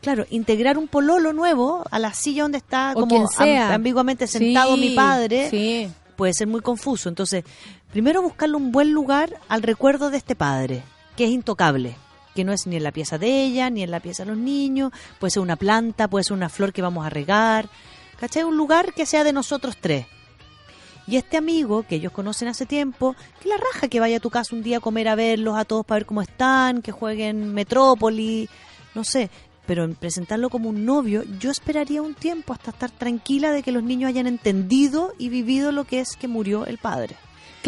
Claro, 0.00 0.24
integrar 0.30 0.78
un 0.78 0.86
pololo 0.86 1.32
nuevo 1.32 1.82
a 1.90 1.98
la 1.98 2.14
silla 2.14 2.42
donde 2.42 2.58
está 2.58 2.92
O 2.94 3.00
como 3.00 3.26
sea. 3.26 3.74
ambiguamente 3.74 4.28
sentado 4.28 4.76
Sí, 4.76 4.80
mi 4.80 4.90
padre 4.94 5.50
Sí. 5.50 5.88
puede 6.14 6.34
ser 6.34 6.46
muy 6.46 6.60
confuso. 6.60 7.08
Entonces, 7.08 7.42
primero 7.90 8.22
buscarle 8.22 8.54
un 8.56 8.70
buen 8.70 8.92
lugar 8.92 9.34
al 9.48 9.60
recuerdo 9.62 10.10
de 10.10 10.18
este 10.18 10.36
padre, 10.36 10.84
que 11.16 11.24
es 11.24 11.30
intocable, 11.30 11.96
que 12.34 12.44
no 12.44 12.52
es 12.52 12.66
ni 12.66 12.76
en 12.76 12.84
la 12.84 12.92
pieza 12.92 13.18
de 13.18 13.44
ella, 13.44 13.70
ni 13.70 13.82
en 13.82 13.90
la 13.90 14.00
pieza 14.00 14.24
de 14.24 14.30
los 14.30 14.38
niños, 14.38 14.92
puede 15.18 15.30
ser 15.30 15.42
una 15.42 15.56
planta, 15.56 16.08
puede 16.08 16.24
ser 16.24 16.36
una 16.36 16.48
flor 16.48 16.72
que 16.72 16.82
vamos 16.82 17.04
a 17.06 17.10
regar, 17.10 17.68
¿cachai? 18.20 18.44
Un 18.44 18.56
lugar 18.56 18.94
que 18.94 19.06
sea 19.06 19.24
de 19.24 19.32
nosotros 19.32 19.76
tres. 19.80 20.06
Y 21.08 21.16
este 21.16 21.38
amigo, 21.38 21.84
que 21.84 21.96
ellos 21.96 22.12
conocen 22.12 22.48
hace 22.48 22.66
tiempo, 22.66 23.16
que 23.40 23.48
la 23.48 23.56
raja 23.56 23.88
que 23.88 23.98
vaya 23.98 24.18
a 24.18 24.20
tu 24.20 24.28
casa 24.28 24.54
un 24.54 24.62
día 24.62 24.76
a 24.76 24.80
comer 24.80 25.08
a 25.08 25.14
verlos 25.14 25.56
a 25.56 25.64
todos 25.64 25.86
para 25.86 26.00
ver 26.00 26.06
cómo 26.06 26.20
están, 26.20 26.82
que 26.82 26.92
jueguen 26.92 27.54
Metrópoli, 27.54 28.48
no 28.94 29.04
sé. 29.04 29.30
Pero 29.66 29.84
en 29.84 29.94
presentarlo 29.94 30.50
como 30.50 30.68
un 30.68 30.84
novio, 30.84 31.24
yo 31.40 31.50
esperaría 31.50 32.02
un 32.02 32.14
tiempo 32.14 32.52
hasta 32.52 32.72
estar 32.72 32.90
tranquila 32.90 33.52
de 33.52 33.62
que 33.62 33.72
los 33.72 33.82
niños 33.82 34.08
hayan 34.08 34.26
entendido 34.26 35.14
y 35.18 35.30
vivido 35.30 35.72
lo 35.72 35.84
que 35.84 36.00
es 36.00 36.16
que 36.16 36.28
murió 36.28 36.66
el 36.66 36.76
padre. 36.76 37.16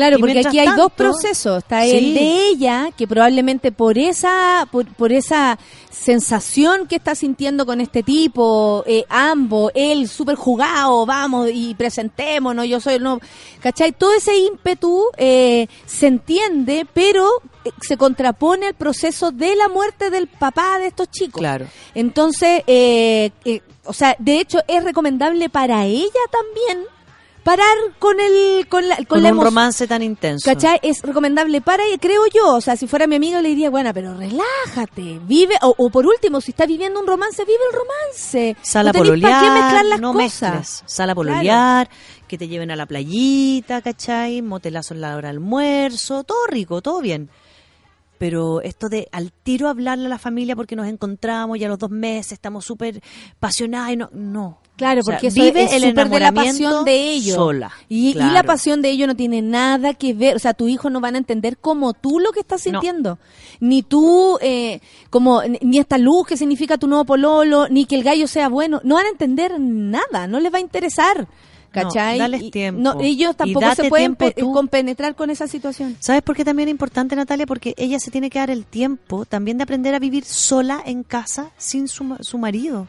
Claro, 0.01 0.16
Y 0.16 0.20
porque 0.20 0.39
aquí 0.40 0.59
hay 0.59 0.68
dos 0.77 0.90
procesos. 0.93 1.59
Está 1.59 1.82
Sí. 1.82 1.90
el 1.90 2.14
de 2.14 2.48
ella, 2.48 2.89
que 2.97 3.06
probablemente 3.06 3.70
por 3.70 3.98
esa, 3.98 4.66
por, 4.72 4.86
por 4.94 5.12
esa 5.12 5.59
sensación 5.90 6.86
que 6.86 6.97
está 6.97 7.14
sintiendo 7.14 7.66
con 7.66 7.82
este 7.82 8.02
tipo, 8.02 8.82
eh, 8.86 9.05
ambos, 9.10 9.70
él 9.74 10.09
súper 10.09 10.36
jugado, 10.36 11.05
vamos 11.05 11.51
y 11.52 11.74
presentémonos, 11.74 12.66
yo 12.66 12.81
soy 12.81 12.94
el 12.94 13.02
nuevo. 13.02 13.20
¿Cachai? 13.60 13.93
Todo 13.93 14.14
ese 14.14 14.39
ímpetu 14.39 15.05
eh, 15.18 15.66
se 15.85 16.06
entiende, 16.06 16.86
pero 16.94 17.28
eh, 17.64 17.70
se 17.82 17.98
contrapone 17.98 18.68
al 18.68 18.74
proceso 18.74 19.32
de 19.32 19.55
la 19.55 19.68
muerte 19.68 20.09
del 20.09 20.28
papá 20.28 20.78
de 20.78 20.86
estos 20.86 21.10
chicos. 21.10 21.40
Claro. 21.40 21.66
Entonces, 21.94 22.62
eh, 22.66 23.31
eh, 23.44 23.60
o 23.85 23.93
sea, 23.93 24.16
de 24.18 24.40
hecho 24.40 24.60
es 24.66 24.82
recomendable 24.82 25.51
para 25.51 25.85
ella 25.85 26.22
también 26.31 26.86
parar 27.42 27.76
con 27.98 28.18
el 28.20 28.66
con 28.68 28.88
la, 28.88 28.96
con 28.96 29.06
Con, 29.06 29.22
la 29.22 29.32
un 29.32 29.40
romance 29.42 29.86
tan 29.86 30.02
intenso. 30.02 30.48
¿Cachai? 30.48 30.78
Es 30.82 31.02
recomendable 31.02 31.60
para 31.60 31.84
ella, 31.84 31.98
creo 32.00 32.22
yo. 32.32 32.54
O 32.54 32.60
sea, 32.60 32.76
si 32.76 32.86
fuera 32.86 33.06
mi 33.06 33.16
amiga 33.16 33.40
le 33.42 33.48
diría, 33.50 33.70
bueno, 33.70 33.92
pero 33.94 34.14
relájate, 34.14 35.20
vive, 35.24 35.54
o, 35.62 35.74
o 35.76 35.90
por 35.90 36.06
último, 36.06 36.40
si 36.40 36.52
está 36.52 36.66
viviendo 36.66 37.00
un 37.00 37.06
romance, 37.06 37.44
vive 37.44 37.58
el 37.70 37.76
romance. 37.78 38.56
Sal 38.62 38.86
no 38.86 38.92
pololear, 38.92 39.32
¿Para 39.32 39.42
qué 39.44 39.60
mezclar 39.60 39.84
las 39.86 40.00
no 40.00 40.12
cosas? 40.12 40.54
mezcles. 40.54 40.82
Sal 40.86 41.10
a 41.10 41.14
pololear, 41.14 41.90
que 42.28 42.38
te 42.38 42.48
lleven 42.48 42.70
a 42.70 42.76
la 42.76 42.86
playita, 42.86 43.82
¿cachai? 43.82 44.42
Motelazo 44.42 44.94
en 44.94 45.00
la 45.00 45.16
hora 45.16 45.28
de 45.28 45.34
almuerzo, 45.34 46.24
todo 46.24 46.46
rico, 46.46 46.80
todo 46.82 47.00
bien. 47.00 47.30
Pero 48.18 48.60
esto 48.60 48.90
de 48.90 49.08
al 49.12 49.32
tiro 49.32 49.68
hablarle 49.68 50.04
a 50.06 50.10
la 50.10 50.18
familia 50.18 50.54
porque 50.54 50.76
nos 50.76 50.86
encontramos 50.86 51.56
y 51.56 51.64
a 51.64 51.68
los 51.68 51.78
dos 51.78 51.90
meses 51.90 52.32
estamos 52.32 52.66
súper 52.66 53.00
apasionados 53.36 53.92
y 53.92 53.96
no, 53.96 54.10
no. 54.12 54.59
Claro, 54.81 55.01
O 55.01 55.05
sea, 55.05 55.16
porque 55.16 55.28
vive 55.28 55.65
es 55.65 55.73
el 55.74 55.81
súper 55.82 56.09
de 56.09 56.11
la 56.20 56.28
enamoramiento 56.28 56.65
pasión 56.65 56.85
de 56.86 57.11
ellos. 57.12 57.36
sola. 57.36 57.70
Y, 57.90 58.12
y 58.12 58.15
la 58.15 58.43
pasión 58.44 58.81
de 58.81 58.89
ellos 58.89 59.09
no 59.09 59.15
tiene 59.15 59.43
nada 59.43 59.93
que 59.93 60.15
ver. 60.15 60.36
O 60.36 60.39
sea, 60.39 60.55
tu 60.55 60.69
hijo 60.69 60.89
no 60.89 61.02
van 61.02 61.16
a 61.16 61.19
entender 61.19 61.59
como 61.59 61.93
tú 61.93 62.19
lo 62.19 62.32
que 62.32 62.40
estás 62.40 62.62
sintiendo. 62.62 63.19
Ni 63.61 63.82
tú, 63.82 64.39
eh, 64.40 64.81
como, 65.11 65.43
ni 65.61 65.78
esta 65.78 65.98
luz 65.98 66.27
que 66.27 66.39
significa 66.39 66.78
tu 66.78 66.86
nuevo 66.86 67.05
pololo, 67.05 67.69
ni 67.69 67.85
que 67.85 67.94
el 67.94 68.02
gallo 68.02 68.27
sea 68.27 68.48
bueno. 68.48 68.81
No 68.82 68.94
van 68.94 69.05
a 69.05 69.11
entender 69.11 69.61
nada. 69.61 70.27
No 70.27 70.40
les 70.40 70.51
va 70.51 70.57
a 70.57 70.62
interesar. 70.62 71.28
¿Cachai? 71.70 72.16
No, 72.16 72.24
dales 72.24 72.51
tiempo. 72.51 72.81
no, 72.81 73.01
ellos 73.02 73.36
tampoco 73.36 73.74
se 73.74 73.90
pueden 73.90 74.16
compenetrar 74.55 75.15
con 75.15 75.28
esa 75.28 75.47
situación. 75.47 75.94
¿Sabes 76.01 76.23
por 76.23 76.35
qué 76.35 76.44
también 76.44 76.70
es 76.70 76.73
importante, 76.73 77.15
Natalia? 77.15 77.47
Porque 77.47 77.74
ella 77.77 78.01
se 78.01 78.11
tiene 78.11 78.31
que 78.31 78.39
dar 78.39 78.48
el 78.48 78.65
tiempo 78.65 79.27
también 79.27 79.59
de 79.59 79.65
aprender 79.65 79.94
a 79.94 79.98
vivir 79.98 80.24
sola 80.24 80.82
en 80.86 81.02
casa 81.02 81.51
sin 81.59 81.86
su, 81.86 82.16
su 82.20 82.39
marido. 82.39 82.89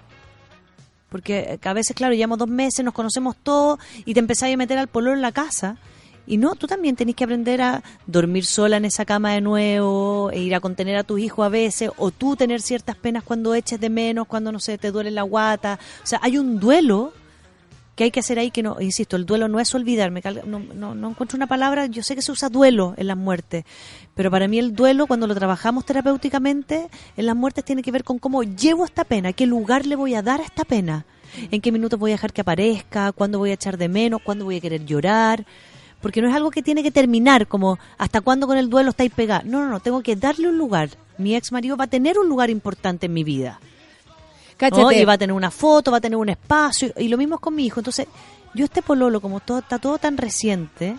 Porque 1.11 1.39
eh, 1.39 1.59
a 1.61 1.73
veces, 1.73 1.93
claro, 1.93 2.13
llevamos 2.13 2.37
dos 2.37 2.47
meses, 2.47 2.85
nos 2.85 2.93
conocemos 2.93 3.35
todos 3.35 3.79
y 4.05 4.13
te 4.13 4.21
empezáis 4.21 4.53
a 4.53 4.57
meter 4.57 4.77
al 4.77 4.87
pololo 4.87 5.13
en 5.13 5.21
la 5.21 5.33
casa. 5.33 5.77
Y 6.25 6.37
no, 6.37 6.55
tú 6.55 6.67
también 6.67 6.95
tenés 6.95 7.15
que 7.15 7.25
aprender 7.25 7.61
a 7.61 7.83
dormir 8.07 8.45
sola 8.45 8.77
en 8.77 8.85
esa 8.85 9.03
cama 9.03 9.33
de 9.33 9.41
nuevo, 9.41 10.31
e 10.31 10.39
ir 10.39 10.55
a 10.55 10.61
contener 10.61 10.95
a 10.95 11.03
tus 11.03 11.19
hijos 11.19 11.45
a 11.45 11.49
veces, 11.49 11.91
o 11.97 12.11
tú 12.11 12.37
tener 12.37 12.61
ciertas 12.61 12.95
penas 12.95 13.23
cuando 13.23 13.53
eches 13.53 13.79
de 13.81 13.89
menos, 13.89 14.27
cuando, 14.27 14.53
no 14.53 14.59
sé, 14.59 14.77
te 14.77 14.91
duele 14.91 15.11
la 15.11 15.23
guata. 15.23 15.79
O 16.01 16.07
sea, 16.07 16.19
hay 16.21 16.37
un 16.37 16.59
duelo 16.59 17.11
que 18.01 18.05
hay 18.05 18.11
que 18.11 18.19
hacer 18.21 18.39
ahí 18.39 18.49
que 18.49 18.63
no, 18.63 18.81
insisto, 18.81 19.15
el 19.15 19.27
duelo 19.27 19.47
no 19.47 19.59
es 19.59 19.75
olvidar, 19.75 20.09
me 20.09 20.23
cal- 20.23 20.41
no, 20.47 20.57
no, 20.57 20.95
no 20.95 21.09
encuentro 21.11 21.35
una 21.37 21.45
palabra, 21.45 21.85
yo 21.85 22.01
sé 22.01 22.15
que 22.15 22.23
se 22.23 22.31
usa 22.31 22.49
duelo 22.49 22.95
en 22.97 23.05
las 23.05 23.15
muertes, 23.15 23.63
pero 24.15 24.31
para 24.31 24.47
mí 24.47 24.57
el 24.57 24.73
duelo 24.73 25.05
cuando 25.05 25.27
lo 25.27 25.35
trabajamos 25.35 25.85
terapéuticamente 25.85 26.89
en 27.15 27.25
las 27.27 27.35
muertes 27.35 27.63
tiene 27.63 27.83
que 27.83 27.91
ver 27.91 28.03
con 28.03 28.17
cómo 28.17 28.41
llevo 28.41 28.85
esta 28.85 29.03
pena, 29.03 29.33
qué 29.33 29.45
lugar 29.45 29.85
le 29.85 29.95
voy 29.95 30.15
a 30.15 30.23
dar 30.23 30.41
a 30.41 30.43
esta 30.43 30.65
pena, 30.65 31.05
en 31.51 31.61
qué 31.61 31.71
minutos 31.71 31.99
voy 31.99 32.09
a 32.09 32.15
dejar 32.15 32.33
que 32.33 32.41
aparezca, 32.41 33.11
cuándo 33.11 33.37
voy 33.37 33.51
a 33.51 33.53
echar 33.53 33.77
de 33.77 33.87
menos, 33.87 34.19
cuándo 34.23 34.45
voy 34.45 34.57
a 34.57 34.61
querer 34.61 34.83
llorar, 34.83 35.45
porque 36.01 36.23
no 36.23 36.27
es 36.27 36.33
algo 36.35 36.49
que 36.49 36.63
tiene 36.63 36.81
que 36.81 36.89
terminar 36.89 37.45
como 37.45 37.77
hasta 37.99 38.21
cuándo 38.21 38.47
con 38.47 38.57
el 38.57 38.67
duelo 38.67 38.89
estáis 38.89 39.11
pegados, 39.11 39.45
no, 39.45 39.59
no, 39.63 39.69
no, 39.69 39.79
tengo 39.79 40.01
que 40.01 40.15
darle 40.15 40.47
un 40.49 40.57
lugar, 40.57 40.89
mi 41.19 41.35
ex 41.35 41.51
marido 41.51 41.77
va 41.77 41.83
a 41.83 41.87
tener 41.87 42.17
un 42.17 42.27
lugar 42.27 42.49
importante 42.49 43.05
en 43.05 43.13
mi 43.13 43.23
vida. 43.23 43.59
Cáchate. 44.61 45.01
Y 45.01 45.05
va 45.05 45.13
a 45.13 45.17
tener 45.17 45.33
una 45.33 45.49
foto, 45.49 45.89
va 45.89 45.97
a 45.97 46.01
tener 46.01 46.17
un 46.17 46.29
espacio, 46.29 46.93
y 46.95 47.07
lo 47.07 47.17
mismo 47.17 47.35
es 47.35 47.41
con 47.41 47.55
mi 47.55 47.65
hijo. 47.65 47.79
Entonces, 47.79 48.05
yo 48.53 48.63
este 48.63 48.83
pololo, 48.83 49.19
como 49.19 49.39
todo, 49.39 49.57
está 49.57 49.79
todo 49.79 49.97
tan 49.97 50.17
reciente, 50.17 50.97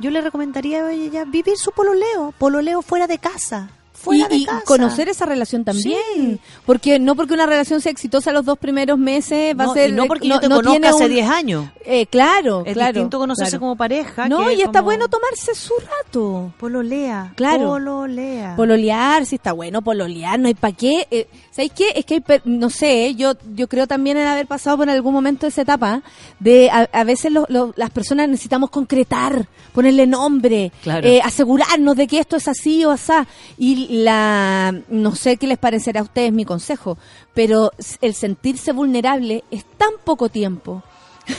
yo 0.00 0.10
le 0.10 0.20
recomendaría 0.20 0.84
a 0.84 0.92
ella 0.92 1.24
vivir 1.24 1.56
su 1.56 1.70
pololeo, 1.70 2.34
pololeo 2.36 2.82
fuera 2.82 3.06
de 3.06 3.18
casa. 3.18 3.70
Fuera 4.02 4.26
y, 4.26 4.28
de 4.28 4.36
y 4.36 4.44
casa. 4.46 4.62
conocer 4.66 5.08
esa 5.08 5.26
relación 5.26 5.64
también. 5.64 5.98
Sí. 6.16 6.40
Porque 6.66 6.98
no 6.98 7.14
porque 7.14 7.34
una 7.34 7.46
relación 7.46 7.80
sea 7.80 7.92
exitosa 7.92 8.32
los 8.32 8.44
dos 8.44 8.58
primeros 8.58 8.98
meses 8.98 9.54
va 9.58 9.64
No, 9.64 9.70
a 9.70 9.74
ser. 9.74 9.90
y 9.90 9.92
no 9.92 10.06
porque 10.06 10.28
yo 10.28 10.40
te 10.40 10.48
no 10.48 10.56
conozca 10.56 10.70
tiene 10.72 10.88
hace 10.88 11.04
un- 11.04 11.10
10 11.10 11.28
años. 11.28 11.66
Eh, 11.84 12.06
claro, 12.06 12.62
Es 12.66 12.74
claro. 12.74 12.92
distinto 12.92 13.18
conocerse 13.18 13.50
claro. 13.52 13.60
como 13.60 13.76
pareja. 13.76 14.28
No, 14.28 14.46
que 14.46 14.54
y 14.54 14.62
está 14.62 14.80
bueno 14.82 15.08
tomarse 15.08 15.54
su 15.54 15.74
rato. 15.78 16.52
Pololea. 16.58 17.32
Claro. 17.36 17.68
Pololea. 17.68 18.54
Pololear, 18.56 19.26
si 19.26 19.36
está 19.36 19.52
bueno 19.52 19.82
pololear, 19.82 20.38
no 20.38 20.48
hay 20.48 20.54
para 20.54 20.74
qué. 20.76 21.06
Eh, 21.10 21.26
¿Sabéis 21.50 21.72
qué? 21.74 21.86
Es 21.94 22.04
que 22.04 22.14
hay, 22.14 22.40
no 22.44 22.70
sé, 22.70 23.14
yo 23.14 23.32
yo 23.54 23.68
creo 23.68 23.86
también 23.86 24.16
en 24.16 24.26
haber 24.26 24.46
pasado 24.46 24.78
por 24.78 24.88
algún 24.90 25.12
momento 25.12 25.46
esa 25.46 25.62
etapa 25.62 26.02
de 26.40 26.70
a, 26.70 26.88
a 26.92 27.04
veces 27.04 27.30
lo- 27.32 27.46
lo- 27.48 27.72
las 27.76 27.90
personas 27.90 28.28
necesitamos 28.28 28.70
concretar, 28.70 29.46
ponerle 29.72 30.06
nombre, 30.06 30.72
Claro. 30.82 31.06
eh, 31.06 31.20
asegurarnos 31.22 31.96
de 31.96 32.06
que 32.06 32.18
esto 32.18 32.36
es 32.36 32.48
así 32.48 32.84
o 32.84 32.90
asá. 32.90 33.26
Y 33.58 33.72
la, 33.92 34.74
no 34.88 35.14
sé 35.14 35.36
qué 35.36 35.46
les 35.46 35.58
parecerá 35.58 36.00
a 36.00 36.04
ustedes 36.04 36.32
mi 36.32 36.44
consejo, 36.46 36.96
pero 37.34 37.70
el 38.00 38.14
sentirse 38.14 38.72
vulnerable 38.72 39.44
es 39.50 39.64
tan 39.76 39.90
poco 40.02 40.30
tiempo. 40.30 40.82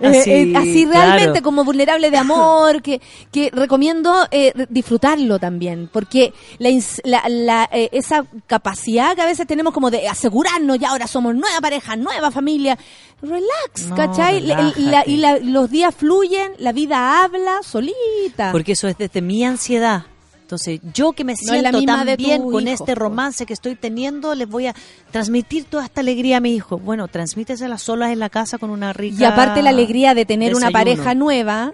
Así, 0.00 0.30
eh, 0.30 0.52
así 0.56 0.86
realmente 0.86 1.24
claro. 1.32 1.42
como 1.42 1.64
vulnerable 1.64 2.10
de 2.10 2.16
amor, 2.18 2.82
que, 2.82 3.00
que 3.32 3.50
recomiendo 3.52 4.26
eh, 4.30 4.52
disfrutarlo 4.68 5.38
también, 5.40 5.90
porque 5.92 6.32
la, 6.58 6.70
la- 7.04 7.28
la, 7.28 7.68
eh, 7.72 7.88
esa 7.92 8.24
capacidad 8.46 9.14
que 9.16 9.22
a 9.22 9.26
veces 9.26 9.46
tenemos 9.46 9.72
como 9.74 9.90
de 9.90 10.08
asegurarnos, 10.08 10.78
ya 10.78 10.90
ahora 10.90 11.06
somos 11.08 11.34
nueva 11.34 11.60
pareja, 11.60 11.96
nueva 11.96 12.30
familia, 12.30 12.78
relax, 13.22 13.88
No, 13.88 13.96
¿cachai? 13.96 14.40
La- 14.42 14.72
y 14.76 14.82
la- 14.82 15.04
y 15.06 15.16
la- 15.16 15.38
los 15.38 15.68
días 15.70 15.94
fluyen, 15.94 16.52
la 16.58 16.72
vida 16.72 17.24
habla 17.24 17.60
solita. 17.64 18.52
Porque 18.52 18.72
eso 18.72 18.86
es 18.88 18.96
desde 18.96 19.20
mi 19.20 19.44
ansiedad. 19.44 20.04
Entonces, 20.52 20.80
yo 20.92 21.12
que 21.12 21.24
me 21.24 21.32
No 21.32 21.38
siento 21.38 21.78
misma 21.78 22.04
tan 22.04 22.16
bien 22.18 22.42
con 22.42 22.68
hijo, 22.68 22.74
este 22.74 22.94
romance 22.94 23.46
que 23.46 23.54
estoy 23.54 23.74
teniendo, 23.74 24.34
les 24.34 24.46
voy 24.46 24.66
a 24.66 24.74
transmitir 25.10 25.64
toda 25.64 25.86
esta 25.86 26.02
alegría 26.02 26.36
a 26.36 26.40
mi 26.40 26.54
hijo. 26.54 26.76
Bueno, 26.76 27.08
transmítesela 27.08 27.78
solas 27.78 28.12
en 28.12 28.18
la 28.18 28.28
casa 28.28 28.58
con 28.58 28.68
una 28.68 28.92
rica 28.92 29.16
Y 29.18 29.24
aparte 29.24 29.62
la 29.62 29.70
alegría 29.70 30.12
de 30.12 30.26
tener 30.26 30.54
una 30.54 30.70
pareja 30.70 31.14
nueva 31.14 31.72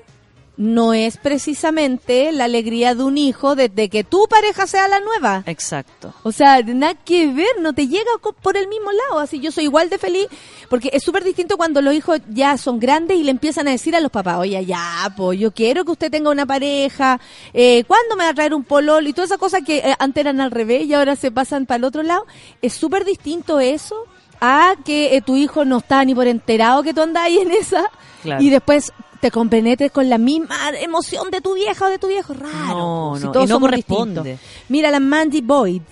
no 0.58 0.92
es 0.92 1.16
precisamente 1.16 2.32
la 2.32 2.44
alegría 2.44 2.96
de 2.96 3.04
un 3.04 3.16
hijo 3.16 3.54
desde 3.54 3.88
que 3.88 4.02
tu 4.02 4.26
pareja 4.28 4.66
sea 4.66 4.88
la 4.88 4.98
nueva. 4.98 5.44
Exacto. 5.46 6.12
O 6.24 6.32
sea, 6.32 6.60
nada 6.62 6.94
que 6.94 7.28
ver, 7.28 7.46
no 7.60 7.72
te 7.72 7.86
llega 7.86 8.10
por 8.42 8.56
el 8.56 8.66
mismo 8.66 8.90
lado. 8.90 9.20
Así 9.20 9.38
yo 9.38 9.52
soy 9.52 9.64
igual 9.64 9.88
de 9.88 9.98
feliz, 9.98 10.26
porque 10.68 10.90
es 10.92 11.04
súper 11.04 11.22
distinto 11.22 11.56
cuando 11.56 11.80
los 11.80 11.94
hijos 11.94 12.20
ya 12.28 12.58
son 12.58 12.80
grandes 12.80 13.18
y 13.18 13.22
le 13.22 13.30
empiezan 13.30 13.68
a 13.68 13.70
decir 13.70 13.94
a 13.94 14.00
los 14.00 14.10
papás, 14.10 14.38
oye, 14.38 14.64
ya, 14.66 15.12
pues 15.16 15.38
yo 15.38 15.52
quiero 15.52 15.84
que 15.84 15.92
usted 15.92 16.10
tenga 16.10 16.28
una 16.30 16.44
pareja, 16.44 17.20
eh, 17.54 17.84
¿cuándo 17.86 18.16
me 18.16 18.24
va 18.24 18.30
a 18.30 18.34
traer 18.34 18.52
un 18.52 18.64
pololo? 18.64 19.08
Y 19.08 19.12
todas 19.12 19.30
esas 19.30 19.38
cosas 19.38 19.62
que 19.64 19.78
eh, 19.78 19.94
antes 20.00 20.20
eran 20.20 20.40
al 20.40 20.50
revés 20.50 20.86
y 20.86 20.92
ahora 20.94 21.14
se 21.14 21.30
pasan 21.30 21.66
para 21.66 21.76
el 21.78 21.84
otro 21.84 22.02
lado. 22.02 22.26
Es 22.60 22.72
súper 22.72 23.04
distinto 23.04 23.60
eso 23.60 23.94
a 24.40 24.74
que 24.84 25.14
eh, 25.16 25.22
tu 25.22 25.36
hijo 25.36 25.64
no 25.64 25.78
está 25.78 26.04
ni 26.04 26.16
por 26.16 26.26
enterado 26.26 26.82
que 26.82 26.92
tú 26.94 27.02
andas 27.02 27.22
ahí 27.22 27.38
en 27.38 27.52
esa 27.52 27.84
Claro. 28.22 28.42
y 28.42 28.50
después 28.50 28.92
te 29.20 29.30
compenetres 29.30 29.90
con 29.90 30.08
la 30.08 30.18
misma 30.18 30.70
emoción 30.80 31.30
de 31.30 31.40
tu 31.40 31.54
vieja 31.54 31.86
o 31.86 31.88
de 31.88 31.98
tu 31.98 32.08
viejo. 32.08 32.34
Raro. 32.34 32.78
No, 32.78 33.14
si 33.16 33.24
no, 33.24 33.32
todos 33.32 33.46
y 33.46 33.48
no 33.52 33.60
corresponde. 33.60 34.22
distintos. 34.22 34.66
Mira 34.68 34.90
la 34.90 35.00
Mandy 35.00 35.40
Boyd. 35.40 35.82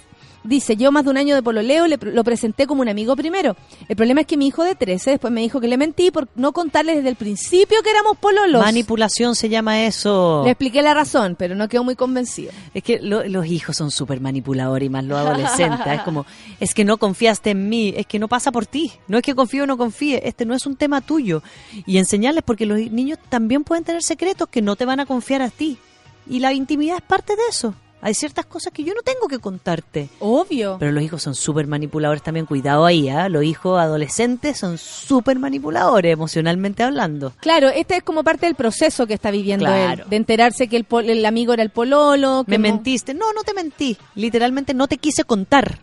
Dice, 0.47 0.77
yo 0.77 0.93
más 0.93 1.05
de 1.05 1.11
un 1.11 1.17
año 1.17 1.35
de 1.35 1.43
pololeo 1.43 1.87
le, 1.87 1.99
lo 2.01 2.25
presenté 2.25 2.67
como 2.67 2.83
un 2.83 2.89
amigo 2.89 3.17
primero. 3.17 3.57
El 3.89 3.97
problema 3.97 4.21
es 4.23 4.27
que 4.27 4.37
mi 4.37 4.47
hijo 4.47 4.63
de 4.65 4.75
13 4.75 5.11
después 5.11 5.33
me 5.33 5.41
dijo 5.41 5.61
que 5.61 5.69
le 5.69 5.77
mentí 5.77 6.11
por 6.11 6.29
no 6.37 6.53
contarle 6.53 6.95
desde 6.97 7.09
el 7.09 7.17
principio 7.17 7.83
que 7.83 7.91
éramos 7.91 8.17
pololos. 8.19 8.63
Manipulación 8.63 9.35
se 9.35 9.49
llama 9.49 9.85
eso. 9.85 10.43
Le 10.45 10.51
expliqué 10.53 10.83
la 10.83 10.95
razón, 10.95 11.37
pero 11.39 11.55
no 11.55 11.69
quedó 11.69 11.85
muy 11.85 11.97
convencido. 11.97 12.53
Es 12.75 12.83
que 12.83 13.01
lo- 13.01 13.25
los 13.27 13.47
hijos 13.47 13.77
son 13.77 13.91
súper 13.91 14.21
manipuladores 14.21 14.87
y 14.87 14.91
más 14.91 15.05
los 15.05 15.19
adolescentes. 15.19 15.87
es 15.87 16.03
como, 16.03 16.27
es 16.61 16.75
que 16.75 16.85
no 16.85 16.97
confiaste 16.99 17.51
en 17.51 17.69
mí, 17.69 17.93
es 17.97 18.07
que 18.07 18.19
no 18.19 18.29
pasa 18.29 18.53
por 18.53 18.67
ti. 18.67 18.93
No 19.09 19.17
es 19.19 19.23
que 19.25 19.35
confío 19.35 19.65
o 19.65 19.67
no 19.67 19.77
confíe, 19.77 20.21
este 20.29 20.45
no 20.47 20.55
es 20.55 20.67
un 20.67 20.77
tema 20.77 21.01
tuyo. 21.01 21.43
Y 21.87 21.99
enseñarles, 21.99 22.45
porque 22.45 22.67
los 22.67 22.79
niños 22.79 23.19
también 23.29 23.65
pueden 23.65 23.85
tener 23.85 24.03
secretos 24.03 24.49
que 24.49 24.63
no 24.63 24.77
te 24.77 24.85
van 24.85 25.01
a 25.01 25.07
confiar 25.07 25.43
a 25.43 25.51
ti. 25.51 25.79
Y 26.29 26.41
la 26.41 26.53
intimidad 26.53 26.97
es 26.97 27.03
parte 27.03 27.35
de 27.37 27.43
eso. 27.51 27.75
Hay 28.03 28.15
ciertas 28.15 28.47
cosas 28.47 28.73
que 28.73 28.85
yo 28.85 28.95
no 28.95 29.01
tengo 29.03 29.27
que 29.27 29.39
contarte. 29.39 30.09
Obvio. 30.21 30.77
Pero 30.79 30.93
los 30.93 31.03
hijos 31.03 31.23
son 31.23 31.35
súper 31.35 31.67
manipuladores 31.67 32.23
también, 32.23 32.47
cuidado 32.47 32.85
ahí, 32.85 33.09
¿ah? 33.09 33.29
Los 33.29 33.43
hijos 33.43 33.81
adolescentes 33.81 34.59
son 34.59 34.79
súper 34.79 35.39
manipuladores, 35.39 36.13
emocionalmente 36.13 36.83
hablando. 36.83 37.33
Claro, 37.41 37.69
este 37.69 37.97
es 37.97 38.03
como 38.03 38.23
parte 38.23 38.47
del 38.47 38.55
proceso 38.55 39.07
que 39.07 39.15
está 39.15 39.31
viviendo 39.31 39.65
Claro. 39.65 40.05
él, 40.05 40.11
de 40.11 40.17
enterarse 40.17 40.69
que 40.69 40.77
el, 40.77 40.85
pol- 40.85 41.09
el 41.11 41.25
amigo 41.27 41.53
era 41.55 41.63
el 41.63 41.71
pololo. 41.71 42.45
que 42.45 42.53
Me 42.53 42.59
mentiste. 42.59 43.15
No, 43.15 43.33
no 43.33 43.43
te 43.43 43.55
mentí. 43.55 43.97
Literalmente 44.15 44.75
no 44.75 44.87
te 44.89 44.99
quise 44.99 45.25
contar. 45.25 45.79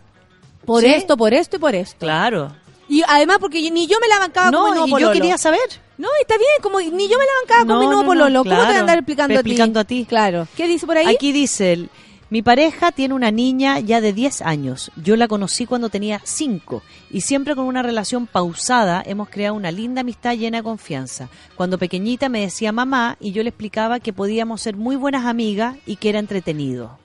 Por 0.65 0.81
¿Sí? 0.83 0.87
esto, 0.93 1.17
por 1.17 1.33
esto 1.33 1.57
y 1.57 1.59
por 1.59 1.75
esto. 1.75 1.97
Claro. 1.99 2.55
Y 2.87 3.01
además 3.07 3.37
porque 3.39 3.69
ni 3.71 3.87
yo 3.87 3.97
me 3.99 4.07
la 4.07 4.19
bancaba 4.19 4.51
con 4.51 4.73
mi 4.85 4.91
No, 4.91 4.97
y 4.97 5.01
yo 5.01 5.11
quería 5.11 5.37
saber. 5.37 5.59
No, 5.97 6.07
está 6.21 6.37
bien, 6.37 6.49
como 6.61 6.79
ni 6.79 7.07
yo 7.07 7.17
me 7.17 7.25
la 7.25 7.31
bancaba 7.41 7.65
con 7.67 7.79
mi 7.79 7.85
nuevo 7.85 8.01
no, 8.01 8.07
pololo. 8.07 8.43
¿Cómo 8.43 8.55
te 8.55 8.65
voy 8.65 8.75
a 8.75 8.79
andar 8.79 8.97
explicando, 8.97 9.33
Explicando 9.35 9.79
a 9.79 9.81
a 9.81 9.85
ti? 9.85 10.01
ti. 10.01 10.05
Claro. 10.05 10.47
¿Qué 10.57 10.67
dice 10.67 10.85
por 10.87 10.97
ahí? 10.97 11.07
Aquí 11.07 11.31
dice, 11.31 11.87
mi 12.33 12.41
pareja 12.41 12.91
tiene 12.91 13.13
una 13.13 13.29
niña 13.29 13.79
ya 13.79 14.01
de 14.01 14.11
10 14.11 14.41
años. 14.41 14.91
Yo 14.95 15.15
la 15.15 15.27
conocí 15.27 15.67
cuando 15.67 15.89
tenía 15.89 16.19
5 16.23 16.81
y 17.11 17.21
siempre 17.21 17.55
con 17.55 17.65
una 17.65 17.83
relación 17.83 18.25
pausada 18.25 19.03
hemos 19.05 19.29
creado 19.29 19.53
una 19.53 19.71
linda 19.71 20.01
amistad 20.01 20.35
llena 20.35 20.57
de 20.57 20.63
confianza. 20.63 21.29
Cuando 21.55 21.77
pequeñita 21.77 22.29
me 22.29 22.41
decía 22.41 22.71
mamá 22.71 23.17
y 23.19 23.33
yo 23.33 23.43
le 23.43 23.49
explicaba 23.49 23.99
que 23.99 24.13
podíamos 24.13 24.61
ser 24.61 24.75
muy 24.75 24.95
buenas 24.95 25.25
amigas 25.25 25.75
y 25.85 25.97
que 25.97 26.09
era 26.09 26.17
entretenido. 26.17 26.97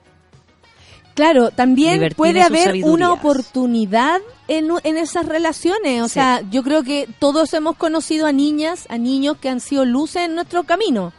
Claro, 1.19 1.51
también 1.51 2.13
puede 2.15 2.41
haber 2.41 2.83
una 2.85 3.11
oportunidad 3.11 4.21
en, 4.47 4.69
en 4.83 4.97
esas 4.97 5.25
relaciones. 5.25 6.01
O 6.01 6.07
Sí. 6.07 6.13
sea, 6.13 6.41
yo 6.49 6.63
creo 6.63 6.83
que 6.83 7.07
todos 7.19 7.53
hemos 7.53 7.75
conocido 7.75 8.25
a 8.25 8.31
niñas, 8.31 8.85
a 8.89 8.97
niños 8.97 9.35
que 9.41 9.49
han 9.49 9.59
sido 9.59 9.83
luces 9.85 10.23
en 10.25 10.35
nuestro 10.35 10.63
camino. 10.63 11.11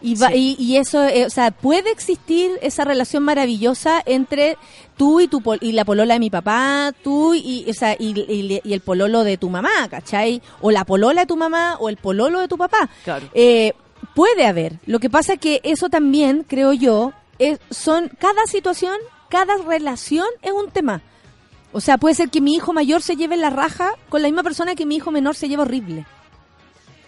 Y, 0.00 0.16
va- 0.16 0.30
Sí. 0.30 0.56
y, 0.58 0.62
y 0.64 0.76
eso, 0.78 1.04
eh, 1.04 1.26
o 1.26 1.30
sea, 1.30 1.50
puede 1.50 1.90
existir 1.92 2.50
esa 2.62 2.84
relación 2.84 3.22
maravillosa 3.22 4.02
entre 4.04 4.56
tú 4.96 5.20
y 5.20 5.28
tu 5.28 5.40
pol- 5.42 5.58
y 5.60 5.72
la 5.72 5.84
polola 5.84 6.14
de 6.14 6.20
mi 6.20 6.30
papá, 6.30 6.92
tú 7.04 7.34
y, 7.34 7.64
o 7.70 7.74
sea, 7.74 7.94
y, 7.98 8.18
y- 8.18 8.60
y 8.64 8.72
el 8.72 8.80
pololo 8.80 9.22
de 9.22 9.36
tu 9.36 9.48
mamá, 9.50 9.70
¿cachai? 9.90 10.42
O 10.60 10.70
la 10.72 10.84
polola 10.84 11.20
de 11.20 11.26
tu 11.26 11.36
mamá 11.36 11.76
o 11.78 11.88
el 11.88 11.98
pololo 11.98 12.40
de 12.40 12.48
tu 12.48 12.56
papá. 12.58 12.88
Claro. 13.04 13.28
Eh, 13.34 13.74
puede 14.14 14.44
haber. 14.46 14.80
Lo 14.86 14.98
que 14.98 15.08
pasa 15.10 15.34
es 15.34 15.38
que 15.40 15.60
eso 15.62 15.88
también, 15.88 16.44
creo 16.48 16.72
yo, 16.72 17.12
es, 17.38 17.60
son 17.70 18.10
cada 18.18 18.44
situación, 18.46 18.96
cada 19.32 19.56
relación 19.56 20.26
es 20.42 20.52
un 20.52 20.70
tema. 20.70 21.00
O 21.72 21.80
sea, 21.80 21.96
puede 21.96 22.14
ser 22.14 22.28
que 22.28 22.42
mi 22.42 22.52
hijo 22.54 22.74
mayor 22.74 23.00
se 23.00 23.16
lleve 23.16 23.38
la 23.38 23.48
raja 23.48 23.92
con 24.10 24.20
la 24.20 24.28
misma 24.28 24.42
persona 24.42 24.74
que 24.74 24.84
mi 24.84 24.96
hijo 24.96 25.10
menor 25.10 25.34
se 25.34 25.48
lleva 25.48 25.62
horrible. 25.62 26.04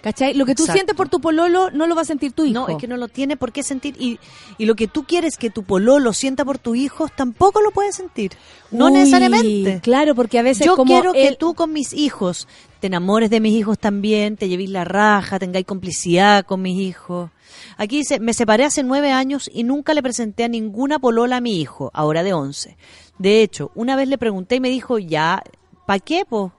¿Cachai? 0.05 0.35
Lo 0.35 0.44
que 0.44 0.55
tú 0.55 0.64
Exacto. 0.64 0.76
sientes 0.76 0.97
por 0.97 1.09
tu 1.09 1.18
pololo 1.18 1.70
no 1.70 1.86
lo 1.86 1.94
va 1.94 2.02
a 2.02 2.05
sentir 2.05 2.32
tu 2.32 2.44
hijo. 2.44 2.52
No, 2.52 2.68
es 2.68 2.76
que 2.76 2.86
no 2.86 2.98
lo 2.98 3.09
tiene 3.09 3.39
por 3.39 3.52
qué 3.52 3.62
sentir. 3.62 3.97
Y, 3.98 4.18
y 4.59 4.66
lo 4.66 4.74
que 4.74 4.86
tú 4.86 5.05
quieres 5.05 5.39
que 5.39 5.48
tu 5.48 5.62
pololo 5.62 6.12
sienta 6.12 6.44
por 6.44 6.59
tus 6.59 6.76
hijos, 6.76 7.10
tampoco 7.16 7.62
lo 7.62 7.70
puedes 7.70 7.97
sentir. 7.97 8.32
No 8.70 8.89
Uy, 8.89 8.93
necesariamente. 8.93 9.81
Claro, 9.82 10.14
porque 10.14 10.39
a 10.39 10.43
veces 10.43 10.66
Yo 10.66 10.76
como 10.76 10.93
quiero 10.93 11.14
que 11.14 11.35
tú 11.40 11.55
con 11.55 11.72
mis 11.72 11.94
hijos 11.94 12.47
te 12.81 12.89
enamores 12.89 13.31
de 13.31 13.40
mis 13.40 13.55
hijos 13.55 13.78
también, 13.78 14.36
te 14.36 14.47
llevéis 14.47 14.68
la 14.68 14.85
raja, 14.85 15.39
tengáis 15.39 15.64
complicidad 15.64 16.44
con 16.44 16.60
mis 16.60 16.78
hijos. 16.78 17.31
Aquí 17.78 17.97
dice, 17.97 18.20
me 18.20 18.35
separé 18.35 18.66
hace 18.66 18.82
nueve 18.82 19.10
años 19.10 19.51
y 19.51 19.64
nunca 19.64 19.94
le 19.94 20.02
presenté 20.02 20.44
a 20.44 20.48
ninguna 20.48 20.98
polola 20.98 21.39
a 21.39 21.40
mi 21.40 21.62
hijo, 21.62 21.90
ahora 21.94 22.22
de 22.22 22.35
once. 22.35 22.76
De 23.18 23.40
hecho, 23.40 23.70
una 23.74 23.97
vez 23.97 24.09
le 24.09 24.18
pregunté 24.18 24.56
y 24.56 24.60
me 24.60 24.68
dijo, 24.68 24.98
ya, 24.98 25.43
¿pa' 25.86 25.98
qué, 25.98 26.26
po? 26.26 26.52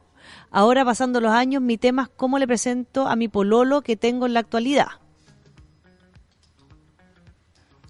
Ahora 0.57 0.85
pasando 0.85 1.19
los 1.19 1.33
años, 1.33 1.61
mi 1.61 1.77
tema 1.77 2.03
es 2.03 2.09
cómo 2.15 2.39
le 2.39 2.47
presento 2.47 3.07
a 3.09 3.17
mi 3.17 3.27
pololo 3.27 3.81
que 3.81 3.97
tengo 3.97 4.25
en 4.25 4.33
la 4.33 4.39
actualidad. 4.39 4.87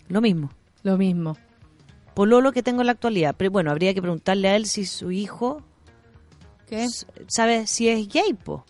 Lo 0.07 0.19
mismo. 0.19 0.49
Lo 0.81 0.97
mismo. 0.97 1.37
Pololo 2.15 2.51
que 2.51 2.63
tengo 2.63 2.81
en 2.81 2.87
la 2.87 2.93
actualidad. 2.93 3.35
Pero 3.37 3.51
bueno, 3.51 3.69
habría 3.69 3.93
que 3.93 4.01
preguntarle 4.01 4.47
a 4.49 4.55
él 4.55 4.65
si 4.65 4.85
su 4.85 5.11
hijo 5.11 5.61
¿Qué? 6.67 6.87
sabe 7.27 7.67
si 7.67 7.87
es 7.87 8.07
gay, 8.07 8.33
po. 8.33 8.65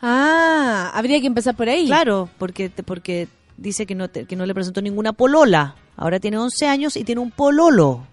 Ah, 0.00 0.92
habría 0.94 1.20
que 1.20 1.26
empezar 1.26 1.56
por 1.56 1.68
ahí. 1.68 1.86
Claro, 1.86 2.28
porque 2.38 2.70
porque 2.70 3.26
dice 3.56 3.86
que 3.86 3.94
no 3.96 4.08
te- 4.08 4.26
que 4.26 4.36
no 4.36 4.46
le 4.46 4.54
presentó 4.54 4.82
ninguna 4.82 5.12
polola. 5.14 5.74
Ahora 5.96 6.20
tiene 6.20 6.38
11 6.38 6.68
años 6.68 6.96
y 6.96 7.04
tiene 7.04 7.20
un 7.20 7.32
pololo. 7.32 8.06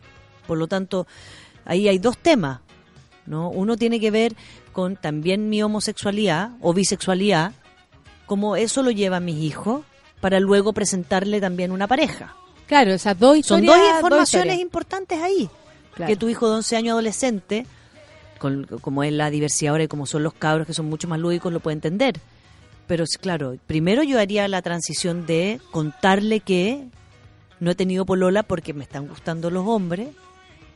Por 0.48 0.58
lo 0.58 0.68
tanto, 0.68 1.06
ahí 1.66 1.88
hay 1.88 1.98
dos 2.00 2.18
temas, 2.18 2.62
¿no? 3.26 3.50
Uno 3.50 3.76
tiene 3.78 4.00
que 4.00 4.12
ver 4.12 4.36
con 4.72 4.96
también 4.96 5.50
mi 5.50 5.62
homosexualidad 5.64 6.52
o 6.62 6.74
bisexualidad, 6.74 7.52
cómo 8.26 8.56
eso 8.56 8.84
lo 8.84 8.92
lleva 8.92 9.18
a 9.18 9.22
mis 9.22 9.38
hijos 9.38 9.82
para 10.20 10.40
luego 10.40 10.74
presentarle 10.74 11.42
también 11.42 11.72
una 11.72 11.88
pareja. 11.88 12.36
Claro, 12.68 12.92
esas 12.92 13.18
dos 13.20 13.46
Son 13.46 13.64
historias. 13.64 13.78
dos 13.78 13.96
informaciones 13.96 14.60
importantes 14.60 15.20
ahí. 15.22 15.50
Claro. 15.96 16.10
Que 16.10 16.16
tu 16.16 16.30
hijo 16.30 16.48
de 16.48 16.56
11 16.56 16.78
años 16.78 16.92
adolescente, 16.94 17.66
con, 18.40 18.64
como 18.82 19.04
es 19.04 19.12
la 19.12 19.30
diversidad 19.30 19.72
ahora 19.72 19.84
y 19.84 19.88
como 19.88 20.06
son 20.06 20.24
los 20.24 20.34
cabros 20.34 20.66
que 20.66 20.74
son 20.74 20.86
mucho 20.86 21.08
más 21.08 21.20
lúdicos, 21.20 21.52
lo 21.52 21.60
puede 21.60 21.74
entender. 21.76 22.20
Pero 22.88 23.04
claro, 23.20 23.58
primero 23.68 24.04
yo 24.04 24.20
haría 24.20 24.48
la 24.48 24.62
transición 24.62 25.26
de 25.26 25.60
contarle 25.72 26.40
que 26.40 26.86
no 27.60 27.72
he 27.72 27.76
tenido 27.76 28.06
polola 28.06 28.44
porque 28.44 28.74
me 28.74 28.84
están 28.84 29.08
gustando 29.08 29.50
los 29.50 29.68
hombres, 29.68 30.10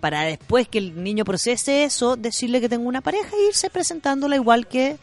para 0.05 0.21
después 0.21 0.67
que 0.67 0.77
el 0.77 1.03
niño 1.03 1.25
procese 1.25 1.83
eso, 1.83 2.15
decirle 2.15 2.61
que 2.61 2.69
tengo 2.69 2.87
una 2.87 3.01
pareja 3.01 3.35
e 3.35 3.47
irse 3.47 3.71
presentándola 3.71 4.35
igual 4.35 4.67
que 4.67 4.97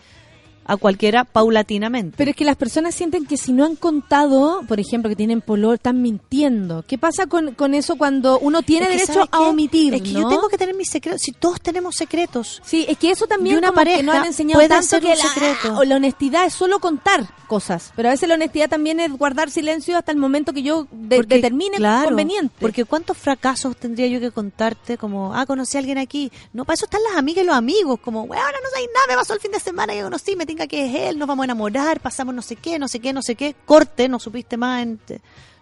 a 0.64 0.76
cualquiera 0.76 1.24
paulatinamente. 1.24 2.14
Pero 2.16 2.30
es 2.30 2.36
que 2.36 2.44
las 2.44 2.56
personas 2.56 2.94
sienten 2.94 3.26
que 3.26 3.36
si 3.36 3.52
no 3.52 3.64
han 3.64 3.76
contado, 3.76 4.62
por 4.68 4.80
ejemplo, 4.80 5.09
que 5.09 5.16
tienen 5.16 5.40
pololo, 5.40 5.74
están 5.74 6.01
mintiendo. 6.02 6.84
¿Qué 6.86 6.98
pasa 6.98 7.26
con, 7.26 7.55
con 7.55 7.74
eso 7.74 7.97
cuando 7.97 8.39
uno 8.39 8.62
tiene 8.62 8.86
Es 8.86 8.90
que, 8.93 8.97
derecho 8.98 9.12
¿sabes 9.14 9.28
a 9.32 9.39
qué? 9.39 9.44
omitir? 9.44 9.94
Es 9.94 10.02
que 10.02 10.12
yo 10.12 10.20
¿no? 10.22 10.28
tengo 10.28 10.48
que 10.48 10.59
tener 10.59 10.74
mis 10.74 10.89
secretos. 10.90 11.20
Si 11.22 11.32
todos 11.32 11.60
tenemos 11.60 11.94
secretos. 11.97 12.60
Sí, 12.64 12.84
es 12.89 12.98
que 12.98 13.10
eso 13.10 13.26
también 13.26 13.59
una 13.59 13.68
como 13.68 13.80
que 13.80 13.84
pareja 13.86 14.02
nos 14.02 14.14
han 14.14 14.26
enseñado 14.26 14.59
puede 14.59 14.68
tanto 14.68 15.01
que 15.01 15.12
un 15.12 15.18
la, 15.18 15.24
secreto. 15.24 15.76
o 15.78 15.84
la 15.84 15.97
honestidad 15.97 16.47
es 16.47 16.55
solo 16.55 16.78
contar 16.80 17.26
cosas, 17.48 17.93
pero 17.94 18.09
a 18.09 18.12
veces 18.12 18.28
la 18.28 18.34
honestidad 18.36 18.68
también 18.70 18.98
es 18.98 19.12
guardar 19.12 19.51
silencio 19.51 19.98
hasta 19.98 20.10
el 20.10 20.16
momento 20.18 20.52
que 20.55 20.62
yo 20.62 20.86
de- 20.90 21.16
Porque, 21.16 21.34
determine 21.36 21.76
claro, 21.76 22.06
conveniente. 22.09 22.55
Porque 22.59 22.84
cuántos 22.86 23.16
fracasos 23.18 23.76
tendría 23.76 24.06
yo 24.06 24.20
que 24.20 24.30
contarte 24.30 24.97
como, 24.97 25.34
ah, 25.34 25.44
conocí 25.44 25.76
a 25.76 25.80
alguien 25.80 25.98
aquí. 25.98 26.32
No, 26.55 26.64
para 26.64 26.74
eso 26.74 26.86
están 26.86 27.02
las 27.09 27.16
amigas 27.18 27.44
y 27.44 27.47
los 27.47 27.56
amigos, 27.56 28.01
como, 28.01 28.26
bueno, 28.26 28.43
ahora 28.43 28.56
no 28.62 28.70
sabéis 28.70 28.89
nada, 28.94 29.06
me 29.09 29.14
pasó 29.16 29.34
el 29.34 29.40
fin 29.40 29.51
de 29.51 29.60
semana 29.60 29.93
que 29.93 30.02
conocí, 30.02 30.34
me 30.36 30.47
tenga 30.53 30.66
que 30.66 30.87
es 30.87 30.95
él, 31.11 31.19
nos 31.19 31.27
vamos 31.29 31.43
a 31.43 31.47
enamorar, 31.47 32.01
pasamos 32.01 32.35
no 32.35 32.43
sé 32.43 32.57
qué, 32.57 32.79
no 32.79 32.89
sé 32.89 33.01
qué, 33.01 33.12
no 33.12 33.23
sé 33.23 33.35
qué, 33.35 33.55
corte, 33.65 34.09
no 34.09 34.19
supiste 34.19 34.57
más. 34.57 34.83
en- 34.83 35.01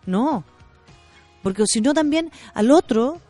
No, 0.07 0.45
porque 1.43 1.65
si 1.67 1.81
no 1.81 1.95
también 1.95 2.31
al 2.55 2.71
otro 2.71 3.21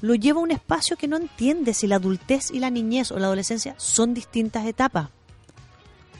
lo 0.00 0.14
lleva 0.14 0.40
a 0.40 0.42
un 0.42 0.50
espacio 0.50 0.96
que 0.96 1.08
no 1.08 1.16
entiende 1.16 1.72
si 1.72 1.86
la 1.86 1.96
adultez 1.96 2.50
y 2.50 2.58
la 2.58 2.68
niñez 2.70 3.10
o 3.12 3.18
la 3.18 3.26
adolescencia 3.26 3.74
son 3.78 4.12
distintas 4.14 4.66
etapas. 4.66 5.08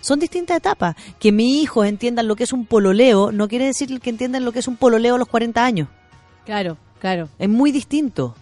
Son 0.01 0.19
distintas 0.21 0.57
etapas. 0.59 0.97
Que 1.19 1.33
mis 1.33 1.63
hijos 1.63 1.87
entiendan 1.87 2.29
lo 2.29 2.37
que 2.37 2.45
es 2.45 2.53
un 2.53 2.67
pololeo 2.67 3.33
no 3.33 3.49
quiere 3.49 3.67
decir 3.67 4.01
que 4.01 4.11
entiendan 4.11 4.45
lo 4.45 4.53
que 4.53 4.59
es 4.61 4.69
un 4.69 4.77
pololeo 4.77 5.15
a 5.15 5.19
los 5.19 5.29
40 5.29 5.65
años. 5.65 5.89
Claro, 6.45 6.77
claro. 7.01 7.29
Es 7.39 7.49
muy 7.49 7.73
distinto. 7.73 8.35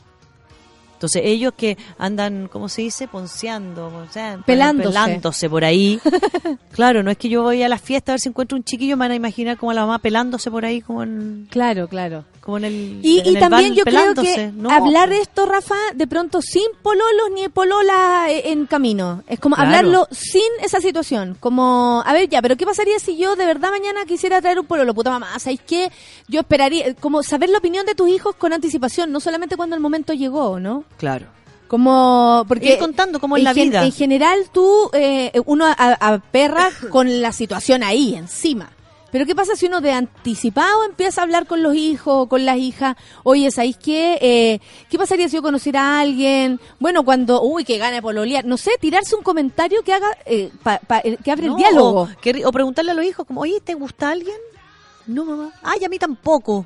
Entonces 1.02 1.22
ellos 1.24 1.52
que 1.56 1.76
andan, 1.98 2.46
¿cómo 2.46 2.68
se 2.68 2.82
dice? 2.82 3.08
Ponceando, 3.08 3.88
o 3.88 4.06
sea, 4.12 4.38
Pelándose. 4.46 4.88
pelándose 4.90 5.50
por 5.50 5.64
ahí. 5.64 5.98
claro, 6.72 7.02
no 7.02 7.10
es 7.10 7.18
que 7.18 7.28
yo 7.28 7.42
voy 7.42 7.60
a 7.64 7.68
la 7.68 7.78
fiesta 7.78 8.12
a 8.12 8.14
ver 8.14 8.20
si 8.20 8.28
encuentro 8.28 8.56
un 8.56 8.62
chiquillo, 8.62 8.96
me 8.96 9.00
van 9.06 9.10
a 9.10 9.14
imaginar 9.16 9.56
como 9.56 9.72
a 9.72 9.74
la 9.74 9.80
mamá 9.80 9.98
pelándose 9.98 10.48
por 10.48 10.64
ahí, 10.64 10.80
como 10.80 11.02
en, 11.02 11.48
Claro, 11.50 11.88
claro. 11.88 12.24
como 12.40 12.58
en 12.58 12.64
el 12.66 13.00
Y, 13.02 13.18
en 13.18 13.26
y 13.26 13.28
el 13.30 13.38
también 13.40 13.74
yo 13.74 13.82
creo 13.82 14.14
que 14.14 14.52
No, 14.54 14.70
hablar 14.70 15.12
esto, 15.12 15.44
Rafa, 15.44 15.74
de 15.92 16.06
pronto 16.06 16.40
sin 16.40 16.66
pololos 16.82 17.30
ni 17.34 17.48
polola 17.48 18.26
eh, 18.30 18.52
en 18.52 18.66
camino. 18.66 19.24
Es 19.26 19.40
como 19.40 19.56
Claro. 19.56 19.70
hablarlo 19.70 20.06
sin 20.12 20.40
esa 20.62 20.80
situación. 20.80 21.36
Como, 21.40 22.00
a 22.06 22.12
ver, 22.12 22.28
ya, 22.28 22.40
pero 22.40 22.56
¿qué 22.56 22.64
pasaría 22.64 23.00
si 23.00 23.16
yo 23.16 23.34
de 23.34 23.44
verdad 23.44 23.70
mañana 23.72 24.04
quisiera 24.06 24.40
traer 24.40 24.60
un 24.60 24.66
pololo? 24.66 24.94
Puta 24.94 25.10
mamá, 25.10 25.36
¿sabéis 25.40 25.62
qué? 25.66 25.90
Yo 26.28 26.40
esperaría, 26.42 26.94
como 26.94 27.24
saber 27.24 27.48
la 27.50 27.58
opinión 27.58 27.84
de 27.86 27.96
tus 27.96 28.08
hijos 28.08 28.36
con 28.36 28.52
anticipación, 28.52 29.10
no 29.10 29.18
solamente 29.18 29.56
cuando 29.56 29.74
el 29.74 29.82
momento 29.82 30.12
llegó, 30.12 30.60
¿no? 30.60 30.84
Claro. 30.96 31.26
Como, 31.68 32.44
porque 32.48 32.74
Ir 32.74 32.78
contando 32.78 33.18
cómo 33.18 33.36
es 33.38 33.42
la 33.44 33.54
gen- 33.54 33.70
vida. 33.70 33.84
En 33.84 33.92
general, 33.92 34.38
tú, 34.52 34.90
eh, 34.92 35.32
uno 35.46 35.64
a- 35.66 35.72
aperra 36.14 36.68
con 36.90 37.22
la 37.22 37.32
situación 37.32 37.82
ahí, 37.82 38.14
encima. 38.14 38.70
Pero 39.10 39.26
¿qué 39.26 39.34
pasa 39.34 39.56
si 39.56 39.66
uno 39.66 39.82
de 39.82 39.92
anticipado 39.92 40.84
empieza 40.84 41.20
a 41.20 41.24
hablar 41.24 41.46
con 41.46 41.62
los 41.62 41.74
hijos, 41.74 42.28
con 42.28 42.46
las 42.46 42.56
hijas? 42.56 42.96
Oye, 43.24 43.50
¿sabéis 43.50 43.76
qué? 43.76 44.18
Eh, 44.22 44.60
¿Qué 44.88 44.96
pasaría 44.98 45.28
si 45.28 45.36
yo 45.36 45.42
conociera 45.42 45.82
a 45.82 46.00
alguien? 46.00 46.58
Bueno, 46.80 47.04
cuando, 47.04 47.42
uy, 47.42 47.64
que 47.64 47.76
gane 47.76 48.00
pololear. 48.00 48.44
No 48.46 48.56
sé, 48.56 48.70
tirarse 48.80 49.14
un 49.14 49.22
comentario 49.22 49.82
que 49.82 49.92
haga, 49.92 50.08
eh, 50.24 50.50
pa- 50.62 50.78
pa- 50.78 51.00
eh, 51.04 51.18
que 51.22 51.30
abre 51.30 51.46
No, 51.46 51.52
el 51.52 51.58
diálogo. 51.58 52.00
O, 52.02 52.08
que 52.22 52.42
o 52.44 52.52
preguntarle 52.52 52.92
a 52.92 52.94
los 52.94 53.04
hijos, 53.04 53.26
como, 53.26 53.42
oye, 53.42 53.60
¿te 53.62 53.74
gusta 53.74 54.10
alguien? 54.10 54.36
No, 55.06 55.26
mamá. 55.26 55.50
Ay, 55.62 55.84
a 55.84 55.90
mí 55.90 55.98
tampoco. 55.98 56.64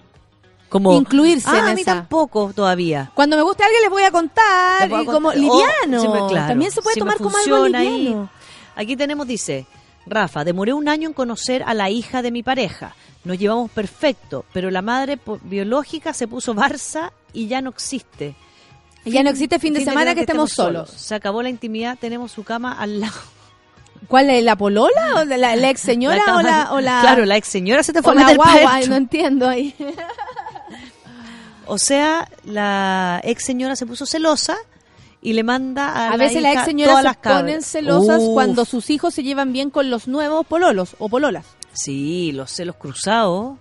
Como, 0.69 0.97
Incluirse 0.97 1.49
ah, 1.49 1.59
en 1.59 1.65
a 1.67 1.75
mí 1.75 1.83
esa. 1.83 1.95
tampoco 1.95 2.53
todavía. 2.55 3.11
Cuando 3.15 3.37
me 3.37 3.43
guste 3.43 3.63
alguien 3.63 3.83
les 3.83 3.91
voy 3.91 4.03
a 4.03 4.11
contar. 4.11 4.89
Voy 4.89 5.01
a 5.01 5.03
y 5.03 5.07
como 5.07 5.33
liviano. 5.33 5.99
Oh, 5.99 6.01
sí, 6.01 6.33
claro, 6.33 6.49
También 6.49 6.71
se 6.73 6.83
puede 6.83 6.95
sí 6.95 7.01
tomar 7.01 7.19
como 7.19 7.37
algo 7.37 7.69
liviano. 7.69 8.29
Aquí 8.75 8.97
tenemos, 8.97 9.27
dice, 9.27 9.67
Rafa, 10.07 10.45
demoré 10.45 10.73
un 10.73 10.89
año 10.89 11.09
en 11.09 11.15
conocer 11.15 11.63
a 11.65 11.73
la 11.75 11.89
hija 11.91 12.23
de 12.23 12.31
mi 12.31 12.43
pareja. 12.43 12.95
Nos 13.25 13.39
llevamos 13.39 13.71
perfecto, 13.71 14.45
pero 14.53 14.71
la 14.71 14.83
madre 14.83 15.19
biológica 15.43 16.13
se 16.13 16.29
puso 16.29 16.55
Barça 16.55 17.11
y 17.33 17.49
ya 17.49 17.61
no 17.61 17.71
existe. 17.71 18.37
Ya 19.05 19.23
no 19.23 19.31
existe 19.31 19.59
fin 19.59 19.75
de 19.75 19.85
semana 19.85 20.15
que 20.15 20.21
estemos 20.21 20.53
solos. 20.53 20.91
Se 20.91 21.15
acabó 21.15 21.43
la 21.43 21.49
intimidad, 21.49 21.97
tenemos 21.99 22.33
su 22.33 22.45
cama 22.45 22.73
al 22.79 23.01
lado. 23.01 23.15
¿Cuál 24.09 24.31
es 24.31 24.45
la 24.45 24.57
polola 24.57 25.23
o 25.23 25.25
la, 25.25 25.57
la 25.57 25.71
ex 25.71 25.81
señora 25.83 26.37
o 26.37 26.43
la 26.43 26.73
o 26.73 26.81
la 26.81 27.01
Claro, 27.01 27.25
la 27.25 27.37
ex 27.37 27.49
señora 27.49 27.83
se 27.83 27.93
te 27.93 28.03
fue 28.03 28.13
a 28.13 28.17
meter 28.17 28.37
guagua? 28.37 28.81
No 28.89 28.97
entiendo 28.97 29.49
ahí. 29.49 29.75
O 31.67 31.79
sea, 31.79 32.29
la 32.45 33.21
ex 33.25 33.45
señora 33.45 33.77
se 33.77 33.87
puso 33.87 34.07
celosa 34.07 34.57
y 35.21 35.33
le 35.33 35.43
manda 35.43 35.89
a, 35.89 36.09
A 36.09 36.17
la 36.17 36.25
veces 36.25 36.43
las 36.43 36.55
ex 36.55 36.65
señoras 36.65 37.03
se 37.23 37.29
ponen 37.29 37.63
celosas 37.63 38.21
Uf, 38.23 38.35
cuando 38.35 38.65
sus 38.65 38.89
hijos 38.91 39.13
se 39.15 39.23
llevan 39.23 39.53
bien 39.53 39.71
con 39.71 39.91
los 39.91 40.07
nuevos 40.09 40.47
pololos 40.47 40.95
o 40.99 41.09
pololas. 41.09 41.45
Sí, 41.73 42.33
los 42.33 42.51
celos 42.53 42.77
cruzados. 42.77 43.59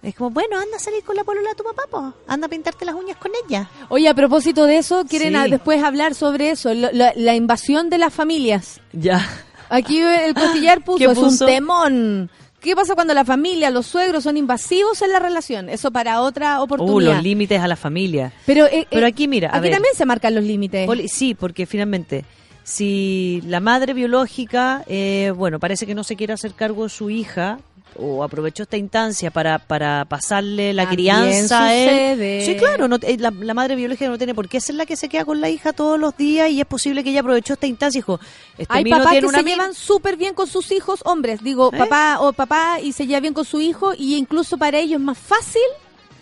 Es 0.00 0.14
como, 0.14 0.30
bueno, 0.30 0.56
anda 0.56 0.76
a 0.76 0.78
salir 0.80 1.02
con 1.02 1.16
la 1.16 1.24
polola 1.24 1.48
de 1.50 1.56
tu 1.56 1.64
papá, 1.64 1.82
po. 1.90 2.14
anda 2.28 2.46
a 2.46 2.48
pintarte 2.48 2.84
las 2.84 2.94
uñas 2.94 3.16
con 3.16 3.32
ella. 3.46 3.68
Oye, 3.88 4.08
a 4.08 4.14
propósito 4.14 4.64
de 4.66 4.78
eso, 4.78 5.04
quieren 5.04 5.30
Sí. 5.30 5.34
a- 5.34 5.48
después 5.48 5.82
hablar 5.82 6.14
sobre 6.14 6.50
eso, 6.50 6.72
lo- 6.72 6.92
la, 6.92 7.12
la 7.16 7.34
invasión 7.34 7.90
de 7.90 7.98
las 7.98 8.14
familias. 8.14 8.80
Ya. 8.92 9.28
Aquí 9.68 9.98
el 10.00 10.34
costillar 10.34 10.82
puso, 10.84 10.98
¿Qué 10.98 11.04
es 11.06 11.18
un 11.18 11.24
puso? 11.24 11.46
temón. 11.46 12.30
¿Qué 12.68 12.76
pasa 12.76 12.94
cuando 12.94 13.14
la 13.14 13.24
familia, 13.24 13.70
los 13.70 13.86
suegros 13.86 14.24
son 14.24 14.36
invasivos 14.36 15.00
en 15.00 15.10
la 15.10 15.18
relación? 15.18 15.70
Eso 15.70 15.90
para 15.90 16.20
otra 16.20 16.60
Uh, 16.60 16.64
oportunidad. 16.64 17.14
los 17.14 17.22
límites 17.22 17.58
a 17.62 17.66
la 17.66 17.76
familia. 17.76 18.30
Pero, 18.44 18.66
eh, 18.66 18.86
Pero 18.90 19.06
eh, 19.06 19.08
aquí, 19.08 19.26
mira, 19.26 19.48
a 19.48 19.52
aquí 19.56 19.62
ver. 19.62 19.72
también 19.72 19.94
se 19.94 20.04
marcan 20.04 20.34
los 20.34 20.44
límites. 20.44 20.86
Sí, 21.10 21.34
porque 21.34 21.64
finalmente, 21.64 22.26
si 22.64 23.40
la 23.46 23.60
madre 23.60 23.94
biológica, 23.94 24.84
eh, 24.86 25.32
bueno, 25.34 25.58
parece 25.58 25.86
que 25.86 25.94
no 25.94 26.04
se 26.04 26.14
quiere 26.14 26.34
hacer 26.34 26.52
cargo 26.52 26.82
de 26.82 26.90
su 26.90 27.08
hija 27.08 27.58
o 27.96 28.22
aprovechó 28.22 28.62
esta 28.64 28.76
instancia 28.76 29.30
para, 29.30 29.58
para 29.58 30.04
pasarle 30.04 30.72
la 30.72 30.84
También 30.86 31.16
crianza 31.18 31.64
a 31.66 31.74
él. 31.74 31.88
sucede. 32.12 32.46
Sí, 32.46 32.56
claro, 32.56 32.86
no, 32.88 32.96
eh, 33.02 33.16
la, 33.18 33.30
la 33.30 33.54
madre 33.54 33.74
biológica 33.76 34.08
no 34.08 34.18
tiene 34.18 34.34
por 34.34 34.48
qué 34.48 34.60
ser 34.60 34.76
la 34.76 34.86
que 34.86 34.96
se 34.96 35.08
queda 35.08 35.24
con 35.24 35.40
la 35.40 35.48
hija 35.50 35.72
todos 35.72 35.98
los 35.98 36.16
días 36.16 36.50
y 36.50 36.60
es 36.60 36.66
posible 36.66 37.02
que 37.02 37.10
ella 37.10 37.20
aprovechó 37.20 37.54
esta 37.54 37.66
instancia 37.66 37.98
y 37.98 38.02
dijo, 38.02 38.20
este 38.56 38.72
Hay 38.76 38.84
papás 38.84 39.14
que 39.18 39.26
una 39.26 39.38
se 39.38 39.44
llevan 39.44 39.74
súper 39.74 40.16
bien 40.16 40.34
con 40.34 40.46
sus 40.46 40.70
hijos, 40.70 41.00
hombres, 41.04 41.42
digo, 41.42 41.70
¿Eh? 41.72 41.78
papá 41.78 42.18
o 42.20 42.32
papá 42.32 42.78
y 42.80 42.92
se 42.92 43.06
lleva 43.06 43.20
bien 43.20 43.34
con 43.34 43.44
su 43.44 43.60
hijo 43.60 43.92
y 43.96 44.16
incluso 44.16 44.58
para 44.58 44.78
ellos 44.78 45.00
es 45.00 45.04
más 45.04 45.18
fácil. 45.18 45.62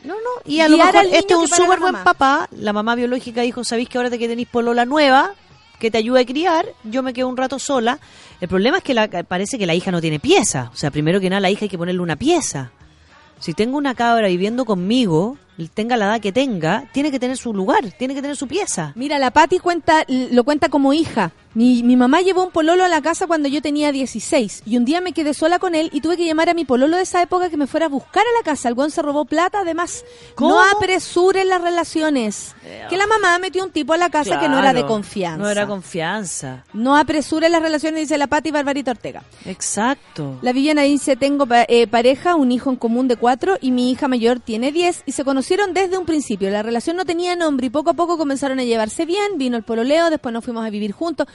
No, 0.04 0.14
no, 0.14 0.30
y 0.44 0.60
a 0.60 0.68
lo 0.68 0.76
mejor 0.78 0.94
este 1.10 1.34
es 1.34 1.38
un 1.40 1.48
súper 1.48 1.80
buen 1.80 1.96
papá. 2.04 2.48
La 2.52 2.72
mamá 2.72 2.94
biológica 2.94 3.42
dijo, 3.42 3.64
¿sabéis 3.64 3.88
que 3.88 3.98
ahora 3.98 4.08
de 4.08 4.18
que 4.20 4.28
tenéis 4.28 4.46
polola 4.48 4.84
nueva, 4.84 5.34
que 5.80 5.90
te 5.90 5.98
ayuda 5.98 6.20
a 6.20 6.24
criar, 6.24 6.64
yo 6.84 7.02
me 7.02 7.12
quedo 7.12 7.28
un 7.28 7.36
rato 7.36 7.58
sola? 7.58 7.98
El 8.40 8.48
problema 8.48 8.78
es 8.78 8.82
que 8.84 8.94
la- 8.94 9.08
parece 9.08 9.58
que 9.58 9.66
la 9.66 9.74
hija 9.74 9.90
no 9.90 10.00
tiene 10.00 10.20
pieza. 10.20 10.70
O 10.72 10.76
sea, 10.76 10.90
primero 10.90 11.20
que 11.20 11.30
nada, 11.30 11.40
la 11.40 11.50
hija 11.50 11.64
hay 11.64 11.68
que 11.68 11.78
ponerle 11.78 12.00
una 12.02 12.16
pieza. 12.16 12.70
Si 13.40 13.54
tengo 13.54 13.78
una 13.78 13.94
cabra 13.94 14.28
viviendo 14.28 14.64
conmigo, 14.64 15.38
tenga 15.72 15.96
la 15.96 16.06
edad 16.06 16.20
que 16.20 16.32
tenga, 16.32 16.88
tiene 16.92 17.10
que 17.10 17.18
tener 17.18 17.36
su 17.36 17.52
lugar, 17.52 17.92
tiene 17.98 18.14
que 18.14 18.22
tener 18.22 18.36
su 18.36 18.46
pieza. 18.46 18.92
Mira, 18.94 19.18
la 19.18 19.30
Patti 19.30 19.58
cuenta, 19.58 20.04
lo 20.08 20.44
cuenta 20.44 20.68
como 20.68 20.92
hija. 20.92 21.32
Mi, 21.54 21.82
mi 21.82 21.96
mamá 21.96 22.20
llevó 22.20 22.44
un 22.44 22.50
pololo 22.50 22.84
a 22.84 22.88
la 22.88 23.00
casa 23.00 23.26
cuando 23.26 23.48
yo 23.48 23.62
tenía 23.62 23.90
16 23.90 24.64
y 24.66 24.76
un 24.76 24.84
día 24.84 25.00
me 25.00 25.12
quedé 25.12 25.32
sola 25.32 25.58
con 25.58 25.74
él 25.74 25.88
y 25.90 26.02
tuve 26.02 26.18
que 26.18 26.26
llamar 26.26 26.50
a 26.50 26.54
mi 26.54 26.66
pololo 26.66 26.98
de 26.98 27.02
esa 27.02 27.22
época 27.22 27.48
que 27.48 27.56
me 27.56 27.66
fuera 27.66 27.86
a 27.86 27.88
buscar 27.88 28.22
a 28.22 28.38
la 28.38 28.44
casa. 28.44 28.68
El 28.68 28.76
se 28.90 29.00
robó 29.00 29.24
plata, 29.24 29.60
además. 29.60 30.04
¿Cómo? 30.34 30.50
No 30.50 30.62
apresuren 30.62 31.48
las 31.48 31.62
relaciones. 31.62 32.54
Que 32.90 32.96
la 32.96 33.06
mamá 33.06 33.38
metió 33.38 33.64
un 33.64 33.70
tipo 33.70 33.94
a 33.94 33.96
la 33.96 34.10
casa 34.10 34.38
que 34.38 34.48
no 34.48 34.58
era 34.58 34.72
de 34.72 34.84
confianza. 34.84 35.38
No 35.38 35.48
era 35.48 35.66
confianza. 35.66 36.64
No 36.72 36.96
apresuren 36.96 37.52
las 37.52 37.62
relaciones, 37.62 38.00
dice 38.00 38.18
la 38.18 38.26
Patti 38.26 38.50
Barbarita 38.50 38.90
Ortega. 38.90 39.22
Exacto. 39.44 40.38
La 40.42 40.52
Viviana 40.52 40.82
dice, 40.82 41.16
tengo 41.16 41.46
eh, 41.68 41.86
pareja, 41.86 42.34
un 42.34 42.52
hijo 42.52 42.70
en 42.70 42.76
común 42.76 43.08
de 43.08 43.16
cuatro 43.16 43.56
y 43.60 43.70
mi 43.70 43.90
hija 43.90 44.08
mayor 44.08 44.40
tiene 44.40 44.72
diez 44.72 45.02
y 45.06 45.12
se 45.12 45.24
desde 45.72 45.96
un 45.98 46.04
principio. 46.04 46.50
La 46.50 46.62
relación 46.62 46.96
no 46.96 47.04
tenía 47.04 47.36
nombre 47.36 47.66
y 47.66 47.70
poco 47.70 47.90
a 47.90 47.94
poco 47.94 48.18
comenzaron 48.18 48.58
a 48.58 48.64
llevarse 48.64 49.06
bien, 49.06 49.38
vino 49.38 49.56
el 49.56 49.62
pololeo, 49.62 50.10
después 50.10 50.32
nos 50.32 50.44
fuimos 50.44 50.64
a 50.66 50.70
vivir 50.70 50.92
juntos. 50.92 51.26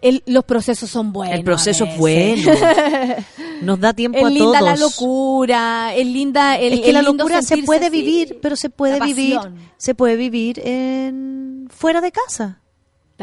El- 0.00 0.22
los 0.26 0.44
procesos 0.44 0.88
son 0.90 1.12
buenos. 1.12 1.34
El 1.36 1.44
proceso 1.44 1.84
es 1.84 1.96
bueno. 1.98 2.50
Nos 3.62 3.80
da 3.80 3.92
tiempo 3.92 4.18
Es 4.18 4.24
a 4.24 4.30
linda 4.30 4.58
todos. 4.60 4.70
la 4.70 4.76
locura, 4.76 5.94
es 5.96 6.06
linda 6.06 6.56
el 6.58 6.74
es 6.74 6.80
que 6.80 6.92
la 6.92 7.02
locura 7.02 7.42
se 7.42 7.58
puede 7.64 7.86
así. 7.86 7.90
vivir, 8.02 8.38
pero 8.40 8.54
se 8.56 8.70
puede 8.70 9.00
vivir, 9.00 9.38
se 9.76 9.94
puede 9.96 10.16
vivir 10.16 10.60
en 10.64 11.68
fuera 11.70 12.00
de 12.00 12.12
casa. 12.12 12.60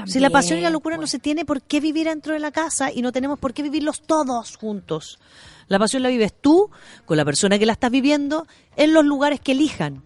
Si 0.07 0.19
la 0.19 0.29
pasión 0.29 0.59
y 0.59 0.61
la 0.61 0.69
locura 0.69 0.97
no 0.97 1.03
pues. 1.03 1.11
se 1.11 1.19
tiene 1.19 1.45
por 1.45 1.61
qué 1.61 1.79
vivir 1.79 2.07
dentro 2.07 2.33
de 2.33 2.39
la 2.39 2.51
casa 2.51 2.91
y 2.91 3.01
no 3.01 3.13
tenemos 3.13 3.39
por 3.39 3.53
qué 3.53 3.63
vivirlos 3.63 4.01
todos 4.01 4.57
juntos. 4.57 5.19
La 5.69 5.79
pasión 5.79 6.03
la 6.03 6.09
vives 6.09 6.33
tú 6.39 6.69
con 7.05 7.15
la 7.15 7.23
persona 7.23 7.57
que 7.57 7.65
la 7.65 7.71
estás 7.71 7.89
viviendo 7.91 8.45
en 8.75 8.93
los 8.93 9.05
lugares 9.05 9.39
que 9.39 9.53
elijan. 9.53 10.03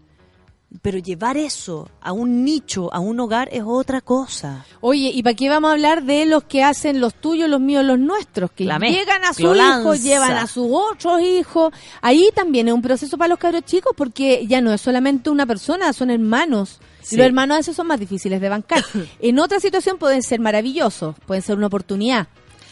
Pero 0.84 1.00
llevar 1.00 1.36
eso 1.36 1.90
a 2.00 2.12
un 2.12 2.46
nicho, 2.46 2.94
a 2.94 3.00
un 3.00 3.20
hogar, 3.20 3.50
es 3.52 3.64
otra 3.66 4.02
cosa. 4.02 4.66
Oye, 4.82 5.10
¿y 5.12 5.24
para 5.24 5.34
qué 5.34 5.50
vamos 5.50 5.70
a 5.70 5.74
hablar 5.74 6.04
de 6.04 6.28
los 6.28 6.44
que 6.44 6.64
hacen 6.64 7.02
los 7.02 7.16
tuyos, 7.16 7.50
los 7.50 7.60
míos, 7.60 7.84
los 7.84 7.98
nuestros? 7.98 8.52
Que 8.52 8.66
llegan 8.66 9.24
a 9.24 9.34
su 9.34 9.56
hijo, 9.56 9.96
llevan 9.96 10.34
a 10.34 10.46
sus 10.46 10.68
otros 10.70 11.22
hijos. 11.22 11.74
Ahí 12.02 12.30
también 12.36 12.68
es 12.68 12.74
un 12.76 12.84
proceso 12.84 13.18
para 13.18 13.30
los 13.30 13.40
cabros 13.40 13.66
chicos 13.66 13.94
porque 13.96 14.46
ya 14.46 14.62
no 14.62 14.72
es 14.72 14.80
solamente 14.80 15.32
una 15.32 15.48
persona, 15.48 15.92
son 15.92 16.12
hermanos. 16.12 16.80
Sí. 17.02 17.16
Y 17.16 17.18
los 17.18 17.26
hermanos 17.26 17.56
a 17.56 17.60
veces 17.60 17.76
son 17.76 17.88
más 17.88 18.00
difíciles 18.00 18.40
de 18.40 18.50
bancar. 18.50 18.86
en 19.20 19.40
otra 19.40 19.60
situación 19.60 19.98
pueden 19.98 20.22
ser 20.22 20.40
maravillosos, 20.40 21.16
pueden 21.26 21.42
ser 21.42 21.58
una 21.58 21.66
oportunidad. 21.66 22.28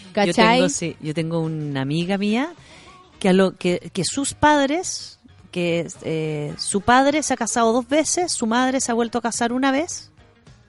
Yo 0.06 0.14
¿Cachai? 0.14 0.57
tengo, 0.57 0.69
sí, 0.69 0.95
yo 1.02 1.15
tengo 1.15 1.40
una 1.40 1.82
amiga 1.82 2.19
mía 2.19 2.53
que, 3.19 3.30
a 3.30 3.34
lo, 3.34 3.56
que, 3.56 3.91
que 3.91 4.03
sus 4.03 4.34
padres, 4.34 5.16
que 5.52 5.88
eh, 6.03 6.53
su 6.57 6.82
padre 6.82 7.24
se 7.24 7.34
ha 7.34 7.38
casado 7.38 7.74
dos 7.74 7.88
veces, 7.88 8.32
su 8.32 8.45
madre 8.48 8.80
se 8.82 8.91
ha 8.91 8.95
vuelto 8.95 9.18
a 9.18 9.22
casar 9.22 9.53
una 9.53 9.72
vez. 9.72 10.11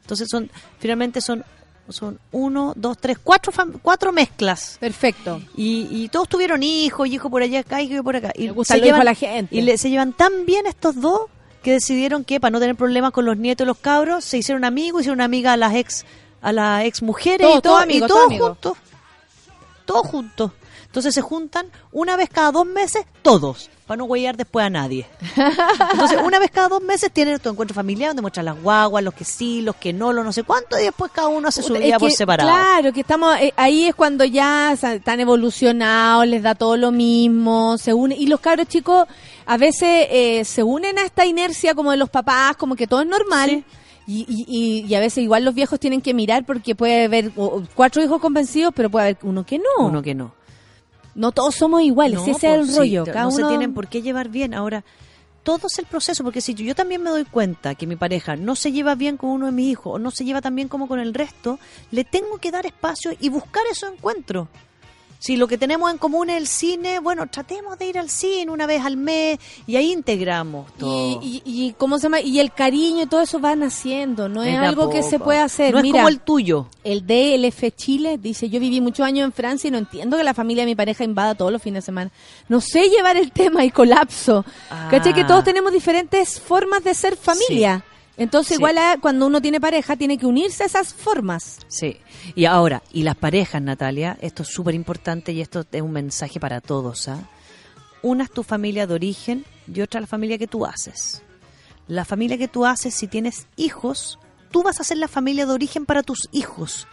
Entonces 0.02 0.28
son, 0.30 0.50
finalmente 0.78 1.20
son, 1.20 1.44
son 1.88 2.18
uno, 2.32 2.72
dos, 2.76 2.96
tres, 2.98 3.18
cuatro, 3.22 3.52
cuatro 3.82 4.12
mezclas. 4.12 4.78
Perfecto. 4.80 5.42
Y, 5.56 5.88
y 5.90 6.09
todos 6.09 6.28
tuvieron 6.28 6.62
hijos, 6.62 7.06
y 7.09 7.14
hijo 7.14 7.28
por 7.28 7.42
allá 7.42 7.60
acá, 7.60 7.82
hijo 7.82 8.02
por 8.02 8.16
acá. 8.16 8.32
Y 8.34 8.48
gustan 8.48 8.78
los 8.78 8.88
hijos 8.88 9.00
a 9.00 9.05
la 9.05 9.14
gente. 9.14 9.55
Y 9.55 9.60
le, 9.60 9.76
se 9.76 9.90
llevan 9.90 10.12
tan 10.12 10.46
bien 10.46 10.66
estos 10.66 11.00
dos 11.00 11.22
que 11.62 11.72
decidieron 11.72 12.24
que 12.24 12.40
para 12.40 12.52
no 12.52 12.60
tener 12.60 12.76
problemas 12.76 13.10
con 13.12 13.24
los 13.26 13.36
nietos 13.36 13.64
y 13.64 13.68
los 13.68 13.78
cabros, 13.78 14.24
se 14.24 14.38
hicieron 14.38 14.64
amigos, 14.64 15.02
hicieron 15.02 15.20
amiga 15.20 15.52
a 15.52 15.56
las 15.56 15.74
ex, 15.74 16.06
a 16.40 16.52
las 16.52 16.84
ex 16.84 17.02
mujeres 17.02 17.46
Todo- 17.46 17.59
y 17.59 17.60
todo, 17.60 17.72
todo 17.74 17.82
amigo, 17.82 18.06
y 18.06 18.09
todo 18.09 18.18
todos 18.28 18.38
juntos. 18.40 18.76
Todos 19.84 20.06
juntos. 20.06 20.52
Entonces 20.89 21.15
se 21.15 21.20
juntan 21.20 21.66
una 21.93 22.16
vez 22.16 22.28
cada 22.31 22.51
dos 22.51 22.66
meses, 22.66 23.05
todos, 23.23 23.69
para 23.86 23.98
no 23.98 24.05
huellar 24.06 24.36
después 24.39 24.65
a 24.65 24.70
nadie. 24.70 25.06
Entonces, 25.93 26.19
una 26.24 26.39
vez 26.39 26.51
cada 26.51 26.69
dos 26.69 26.82
meses 26.82 27.12
tienen 27.12 27.39
tu 27.39 27.51
encuentro 27.51 27.74
familiar 27.74 28.09
donde 28.10 28.23
muestran 28.23 28.47
las 28.47 28.60
guaguas, 28.62 29.05
los 29.05 29.12
que 29.12 29.24
sí, 29.24 29.60
los 29.60 29.77
que 29.77 29.93
no, 29.93 30.15
los 30.15 30.24
no 30.24 30.32
sé 30.32 30.44
cuánto, 30.44 30.78
y 30.78 30.85
después 30.85 31.12
cada 31.12 31.28
uno 31.28 31.48
hace 31.48 31.62
su 31.62 31.74
vida 31.74 31.85
es 31.97 31.98
por 31.98 32.09
que, 32.09 32.16
separado. 32.16 32.48
Claro, 32.51 32.93
que 32.93 33.01
estamos 33.01 33.36
eh, 33.39 33.52
ahí 33.56 33.85
es 33.85 33.94
cuando 33.94 34.24
ya 34.24 34.73
están 34.73 35.20
evolucionados, 35.20 36.27
les 36.27 36.43
da 36.43 36.55
todo 36.55 36.77
lo 36.78 36.90
mismo, 36.90 37.77
se 37.78 37.93
une 37.93 38.16
y 38.16 38.27
los 38.27 38.40
cabros 38.40 38.66
chicos 38.69 39.06
a 39.44 39.56
veces 39.59 40.06
eh, 40.10 40.43
se 40.47 40.62
unen 40.62 40.98
a 40.98 41.02
esta 41.05 41.27
inercia 41.27 41.74
como 41.74 41.90
de 41.90 41.98
los 41.98 42.09
papás, 42.09 42.56
como 42.56 42.77
que 42.77 42.86
todo 42.86 43.02
es 43.02 43.06
normal. 43.06 43.51
Sí. 43.51 43.65
Y, 44.10 44.24
y, 44.27 44.86
y- 44.89 44.94
a 44.94 45.01
veces 45.01 45.19
igual 45.23 45.44
los 45.44 45.55
viejos 45.55 45.78
tienen 45.78 46.01
que 46.01 46.15
mirar 46.15 46.47
porque 46.47 46.74
puede 46.74 47.05
haber 47.05 47.31
cuatro 47.74 48.02
hijos 48.02 48.23
convencidos, 48.23 48.73
pero 48.74 48.89
puede 48.89 49.05
haber 49.09 49.19
uno 49.23 49.44
que 49.44 49.59
no. 49.59 49.86
Uno 49.86 50.01
que 50.02 50.15
no. 50.15 50.32
No 51.19 51.32
todos 51.32 51.57
somos 51.57 51.82
iguales, 51.82 52.20
No, 52.20 52.23
ese 52.23 52.31
es 52.31 52.45
el 52.45 52.61
pues, 52.61 52.70
sí, 52.70 52.78
rollo. 52.78 53.05
Cada 53.05 53.23
no 53.23 53.28
uno 53.31 53.36
se 53.36 53.45
tienen 53.49 53.74
por 53.74 53.89
qué 53.89 54.03
llevar 54.03 54.28
bien. 54.28 54.55
Ahora, 54.55 54.85
todo 55.43 55.66
es 55.66 55.77
el 55.81 55.86
proceso, 55.86 56.23
porque 56.23 56.40
si 56.40 56.55
yo, 56.55 56.65
yo 56.65 56.77
también 56.77 57.03
me 57.03 57.11
doy 57.11 57.24
cuenta 57.24 57.74
que 57.74 57.89
mi 57.89 57.97
pareja 57.97 58.36
no 58.36 58.55
se 58.55 58.70
lleva 58.70 58.95
bien 58.95 59.16
con 59.16 59.31
uno 59.31 59.47
de 59.47 59.53
mis 59.53 59.73
hijos 59.73 59.97
o 59.97 59.99
no 59.99 60.12
se 60.12 60.24
lleva 60.24 60.40
tan 60.40 60.55
bien 60.55 60.69
como 60.69 60.86
con 60.86 61.01
el 61.01 61.15
resto, 61.15 61.59
le 61.90 62.05
tengo 62.05 62.39
que 62.39 62.53
dar 62.53 62.66
espacio 62.66 63.11
y 63.19 63.31
buscar 63.31 63.65
esos 63.69 63.93
encuentros. 63.93 64.47
Si 65.19 65.36
lo 65.36 65.49
que 65.49 65.59
tenemos 65.59 65.90
en 65.90 65.99
común 65.99 66.31
es 66.31 66.36
el 66.36 66.47
cine, 66.47 67.01
bueno, 67.01 67.27
tratemos 67.27 67.78
de 67.78 67.86
ir 67.86 67.99
al 67.99 68.09
cine 68.09 68.51
una 68.51 68.66
vez 68.66 68.85
al 68.85 68.97
mes 68.97 69.39
y 69.66 69.77
ahí 69.77 69.93
integramos 69.93 70.73
todo. 70.77 71.20
y, 71.20 71.43
y, 71.45 71.66
y 71.66 71.73
cómo 71.73 71.99
se 71.99 72.05
llama 72.05 72.20
y 72.20 72.39
el 72.39 72.53
cariño 72.53 73.03
y 73.03 73.07
todo 73.07 73.23
eso 73.23 73.40
va 73.40 73.57
naciendo, 73.57 74.28
no 74.28 74.43
es, 74.43 74.57
algo 74.59 74.90
que 74.90 75.03
se 75.03 75.19
puede 75.19 75.40
hacer. 75.40 75.73
No 75.73 75.81
es 75.81 75.93
como 75.93 76.09
el 76.09 76.20
tuyo. 76.20 76.66
El 76.85 77.07
DLF 77.07 77.74
Chile 77.77 78.19
dice, 78.19 78.49
yo 78.49 78.61
viví 78.61 78.81
muchos 78.81 79.05
años 79.07 79.24
en 79.24 79.32
Francia 79.32 79.69
y 79.69 79.70
no 79.70 79.78
entiendo 79.78 80.16
que 80.16 80.24
la 80.24 80.35
familia 80.35 80.62
de 80.62 80.66
mi 80.66 80.74
pareja 80.74 81.05
invada 81.05 81.35
todos 81.35 81.53
los 81.53 81.62
fines 81.62 81.85
de 81.85 81.86
semana. 81.86 82.11
No 82.49 82.61
sé 82.61 82.89
llevar 82.89 83.16
el 83.16 83.32
tema 83.32 83.65
y 83.65 83.70
colapso. 83.70 84.45
Ah. 84.70 84.89
¿Cachai? 84.90 85.15
Que 85.15 85.24
todos 85.24 85.45
tenemos 85.45 85.73
diferentes 85.73 86.40
formas 86.40 86.85
de 86.85 86.95
ser 86.95 87.16
familia. 87.16 87.85
Entonces 88.19 88.57
Sí. 88.57 88.61
igual 88.61 88.77
a- 88.78 88.97
cuando 89.01 89.27
uno 89.27 89.40
tiene 89.40 89.61
pareja 89.61 89.97
tiene 89.97 90.19
que 90.19 90.27
unirse 90.27 90.65
a 90.65 90.66
esas 90.66 90.93
formas. 90.93 91.59
Sí. 91.69 91.97
Y 92.35 92.45
ahora, 92.45 92.82
y 92.93 93.05
las 93.05 93.15
parejas, 93.16 93.62
Natalia, 93.62 94.19
esto 94.20 94.43
es 94.43 94.49
súper 94.49 94.74
importante 94.74 95.32
y 95.32 95.40
esto 95.40 95.65
es 95.70 95.81
un 95.82 95.93
mensaje 95.93 96.39
para 96.40 96.61
todos. 96.61 97.09
¿ah? 97.09 97.20
Una 98.03 98.24
es 98.24 98.31
tu 98.31 98.43
familia 98.43 98.86
de 98.86 98.95
origen 98.95 99.45
y 99.73 99.81
otra 99.81 100.01
la 100.01 100.07
familia 100.07 100.36
que 100.39 100.47
tú 100.49 100.66
haces. 100.66 101.23
La 101.86 102.05
familia 102.05 102.36
que 102.36 102.49
tú 102.49 102.66
haces, 102.66 102.93
si 102.95 103.07
tienes 103.07 103.47
hijos, 103.57 104.19
tú 104.51 104.62
vas 104.62 104.81
a 104.81 104.85
ser 104.85 104.99
la 104.99 105.09
familia 105.09 105.47
de 105.47 105.53
origen 105.53 105.86
para 105.86 106.03
tus 106.03 106.28
hijos. 106.32 106.86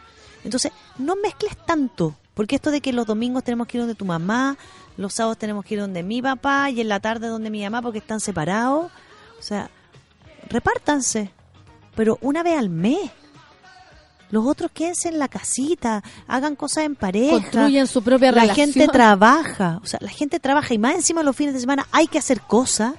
Entonces, 0.44 0.72
no 0.98 1.16
mezcles 1.16 1.58
tanto. 1.66 2.16
Porque 2.34 2.56
esto 2.58 2.70
de 2.70 2.82
que 2.82 2.92
los 2.94 3.06
domingos 3.08 3.44
tenemos 3.46 3.66
que 3.66 3.78
ir 3.78 3.82
donde 3.82 3.96
tu 3.96 4.04
mamá, 4.06 4.58
los 4.98 5.14
sábados 5.14 5.38
tenemos 5.38 5.64
que 5.66 5.76
ir 5.76 5.80
donde 5.80 6.04
mi 6.04 6.22
papá 6.22 6.70
y 6.70 6.82
en 6.82 6.90
la 6.90 7.00
tarde 7.00 7.28
donde 7.30 7.50
mi 7.50 7.64
mamá 7.64 7.82
porque 7.82 8.00
están 8.00 8.20
separados. 8.20 8.92
O 9.40 9.42
sea, 9.42 9.70
repártanse, 10.50 11.32
pero 11.96 12.18
una 12.22 12.44
vez 12.44 12.58
al 12.58 12.70
mes. 12.70 13.12
Los 14.32 14.46
otros 14.48 14.72
quédense 14.72 15.08
en 15.10 15.20
la 15.20 15.28
casita, 15.28 16.04
hagan 16.28 16.56
cosas 16.56 16.86
en 16.86 16.96
pareja. 16.96 17.34
Construyen 17.34 17.86
su 17.88 18.02
propia 18.04 18.32
La 18.32 18.42
relación. 18.42 18.74
gente 18.74 18.88
trabaja, 18.88 19.80
o 19.84 19.86
sea, 19.86 20.00
la 20.02 20.10
gente 20.10 20.40
trabaja 20.40 20.74
y 20.74 20.78
más 20.80 20.96
encima 20.96 21.22
los 21.22 21.36
fines 21.36 21.54
de 21.54 21.60
semana 21.60 21.88
hay 21.92 22.08
que 22.08 22.18
hacer 22.18 22.42
cosas. 22.42 22.96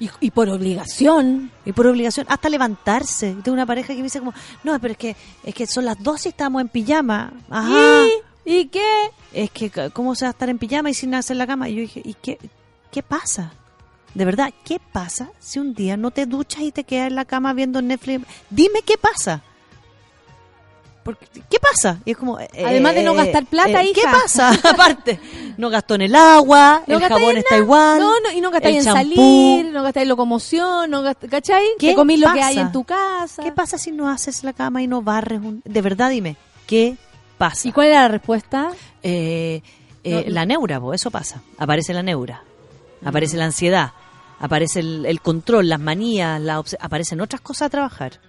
Y, 0.00 0.08
y 0.20 0.30
por 0.30 0.48
obligación. 0.48 1.50
Y 1.66 1.72
por 1.72 1.86
obligación, 1.86 2.24
hasta 2.30 2.48
levantarse. 2.48 3.36
Tengo 3.44 3.52
una 3.52 3.66
pareja 3.66 3.88
que 3.88 3.96
me 3.98 4.04
dice 4.04 4.18
como, 4.20 4.32
no, 4.64 4.80
pero 4.80 4.92
es 4.92 4.98
que, 4.98 5.14
es 5.44 5.54
que 5.54 5.66
son 5.66 5.84
las 5.84 6.02
12 6.02 6.28
y 6.28 6.30
estamos 6.30 6.62
en 6.62 6.68
pijama. 6.68 7.34
Ajá. 7.50 8.06
¿Y? 8.46 8.50
¿Y 8.60 8.64
qué? 8.68 9.10
Es 9.34 9.50
que, 9.50 9.70
¿cómo 9.92 10.14
se 10.14 10.24
va 10.24 10.30
a 10.30 10.32
estar 10.32 10.48
en 10.48 10.58
pijama 10.58 10.88
y 10.88 10.94
sin 10.94 11.14
hacer 11.14 11.36
la 11.36 11.46
cama? 11.46 11.68
Y 11.68 11.74
yo 11.74 11.80
dije, 11.82 12.00
¿y 12.02 12.14
qué, 12.14 12.38
qué 12.90 13.02
pasa? 13.02 13.52
De 14.14 14.24
verdad, 14.24 14.52
¿qué 14.64 14.80
pasa 14.92 15.30
si 15.38 15.58
un 15.58 15.72
día 15.74 15.96
no 15.96 16.10
te 16.10 16.26
duchas 16.26 16.62
y 16.62 16.72
te 16.72 16.84
quedas 16.84 17.08
en 17.08 17.14
la 17.14 17.24
cama 17.24 17.52
viendo 17.52 17.80
Netflix? 17.80 18.26
Dime 18.50 18.82
qué 18.84 18.98
pasa. 18.98 19.42
Porque, 21.04 21.26
¿Qué 21.48 21.58
pasa? 21.58 21.98
Y 22.04 22.10
es 22.10 22.16
como, 22.18 22.38
eh, 22.38 22.48
Además 22.66 22.94
de 22.94 23.02
no 23.02 23.14
gastar 23.14 23.46
plata, 23.46 23.80
¿Qué 23.80 23.90
hija. 24.00 24.12
pasa? 24.22 24.50
Aparte, 24.70 25.18
no 25.56 25.70
gastó 25.70 25.94
en 25.94 26.02
el 26.02 26.14
agua, 26.14 26.82
No 26.86 26.94
el 26.94 27.00
gastáis 27.00 27.20
jabón 27.22 27.36
está 27.38 27.56
igual. 27.56 27.98
No, 28.00 28.20
no, 28.20 28.30
y 28.36 28.40
no 28.42 28.50
gastáis 28.50 28.74
el 28.74 28.78
en 28.80 28.84
champú. 28.84 29.14
salir, 29.16 29.66
no 29.72 29.82
gastáis 29.82 30.02
en 30.02 30.08
locomoción, 30.10 30.90
no 30.90 31.02
gast- 31.02 31.26
¿cachai? 31.30 31.64
¿Qué 31.78 31.88
Te 31.90 31.94
comís 31.94 32.20
lo 32.20 32.26
que 32.28 32.34
pasa? 32.34 32.46
hay 32.48 32.58
en 32.58 32.72
tu 32.72 32.84
casa. 32.84 33.42
¿Qué 33.42 33.50
pasa 33.52 33.78
si 33.78 33.92
no 33.92 34.10
haces 34.10 34.44
la 34.44 34.52
cama 34.52 34.82
y 34.82 34.88
no 34.88 35.00
barres? 35.00 35.40
un- 35.40 35.62
De 35.64 35.80
verdad, 35.80 36.10
dime, 36.10 36.36
¿qué 36.66 36.96
pasa? 37.38 37.66
¿Y 37.66 37.72
cuál 37.72 37.86
era 37.88 38.02
la 38.02 38.08
respuesta? 38.08 38.70
Eh, 39.02 39.62
eh, 40.04 40.24
No, 40.26 40.34
la 40.34 40.44
neura, 40.44 40.80
eso 40.92 41.10
pasa. 41.10 41.40
Aparece 41.56 41.94
la 41.94 42.02
neura, 42.02 42.44
aparece 43.04 43.36
la 43.36 43.46
ansiedad, 43.46 43.92
aparece 44.38 44.80
el, 44.80 45.06
el 45.06 45.20
control, 45.20 45.68
las 45.68 45.80
manías, 45.80 46.40
la 46.40 46.62
aparecen 46.80 47.20
otras 47.20 47.40
cosas 47.40 47.66
a 47.66 47.70
trabajar. 47.70 48.20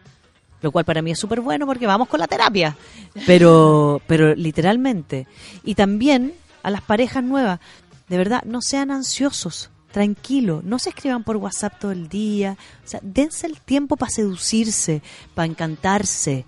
Lo 0.62 0.72
cual 0.72 0.86
para 0.86 1.02
mí 1.02 1.12
es 1.12 1.20
súper 1.20 1.42
bueno 1.42 1.66
porque 1.66 1.88
vamos 1.88 2.08
con 2.08 2.20
la 2.20 2.28
terapia. 2.28 2.78
Pero, 3.26 4.02
pero 4.08 4.36
literalmente. 4.36 5.28
Y 5.64 5.76
también 5.76 6.34
a 6.64 6.70
las 6.70 6.82
parejas 6.82 7.24
nuevas, 7.24 7.60
de 8.08 8.18
verdad, 8.18 8.44
no 8.44 8.62
sean 8.62 8.92
ansiosos, 8.92 9.72
tranquilos, 9.92 10.64
no 10.64 10.80
se 10.80 10.90
escriban 10.90 11.24
por 11.24 11.38
WhatsApp 11.38 11.80
todo 11.80 11.92
el 11.92 12.08
día. 12.08 12.58
O 12.86 12.88
sea, 12.88 13.00
dense 13.02 13.48
el 13.48 13.60
tiempo 13.60 13.98
para 13.98 14.12
seducirse, 14.12 15.02
para 15.34 15.48
encantarse. 15.48 16.46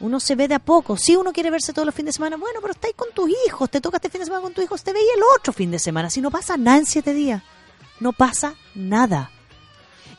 Uno 0.00 0.20
se 0.20 0.34
ve 0.34 0.48
de 0.48 0.56
a 0.56 0.58
poco. 0.58 0.98
Si 0.98 1.16
uno 1.16 1.32
quiere 1.32 1.50
verse 1.50 1.72
todos 1.72 1.86
los 1.86 1.94
fines 1.94 2.14
de 2.14 2.16
semana, 2.16 2.36
bueno, 2.36 2.58
pero 2.60 2.72
estáis 2.72 2.94
con 2.94 3.08
tus 3.14 3.30
hijos, 3.46 3.70
te 3.70 3.80
toca 3.80 3.96
este 3.96 4.10
fin 4.10 4.20
de 4.20 4.26
semana 4.26 4.42
con 4.42 4.52
tus 4.52 4.64
hijos, 4.64 4.82
te 4.82 4.92
veía 4.92 5.14
el 5.16 5.22
otro 5.38 5.52
fin 5.52 5.70
de 5.70 5.78
semana. 5.78 6.10
Si 6.10 6.20
no 6.20 6.30
pasa 6.30 6.58
nada 6.58 6.78
en 6.78 6.86
siete 6.86 7.14
días, 7.14 7.42
no 8.04 8.12
pasa 8.12 8.54
nada. 8.74 9.30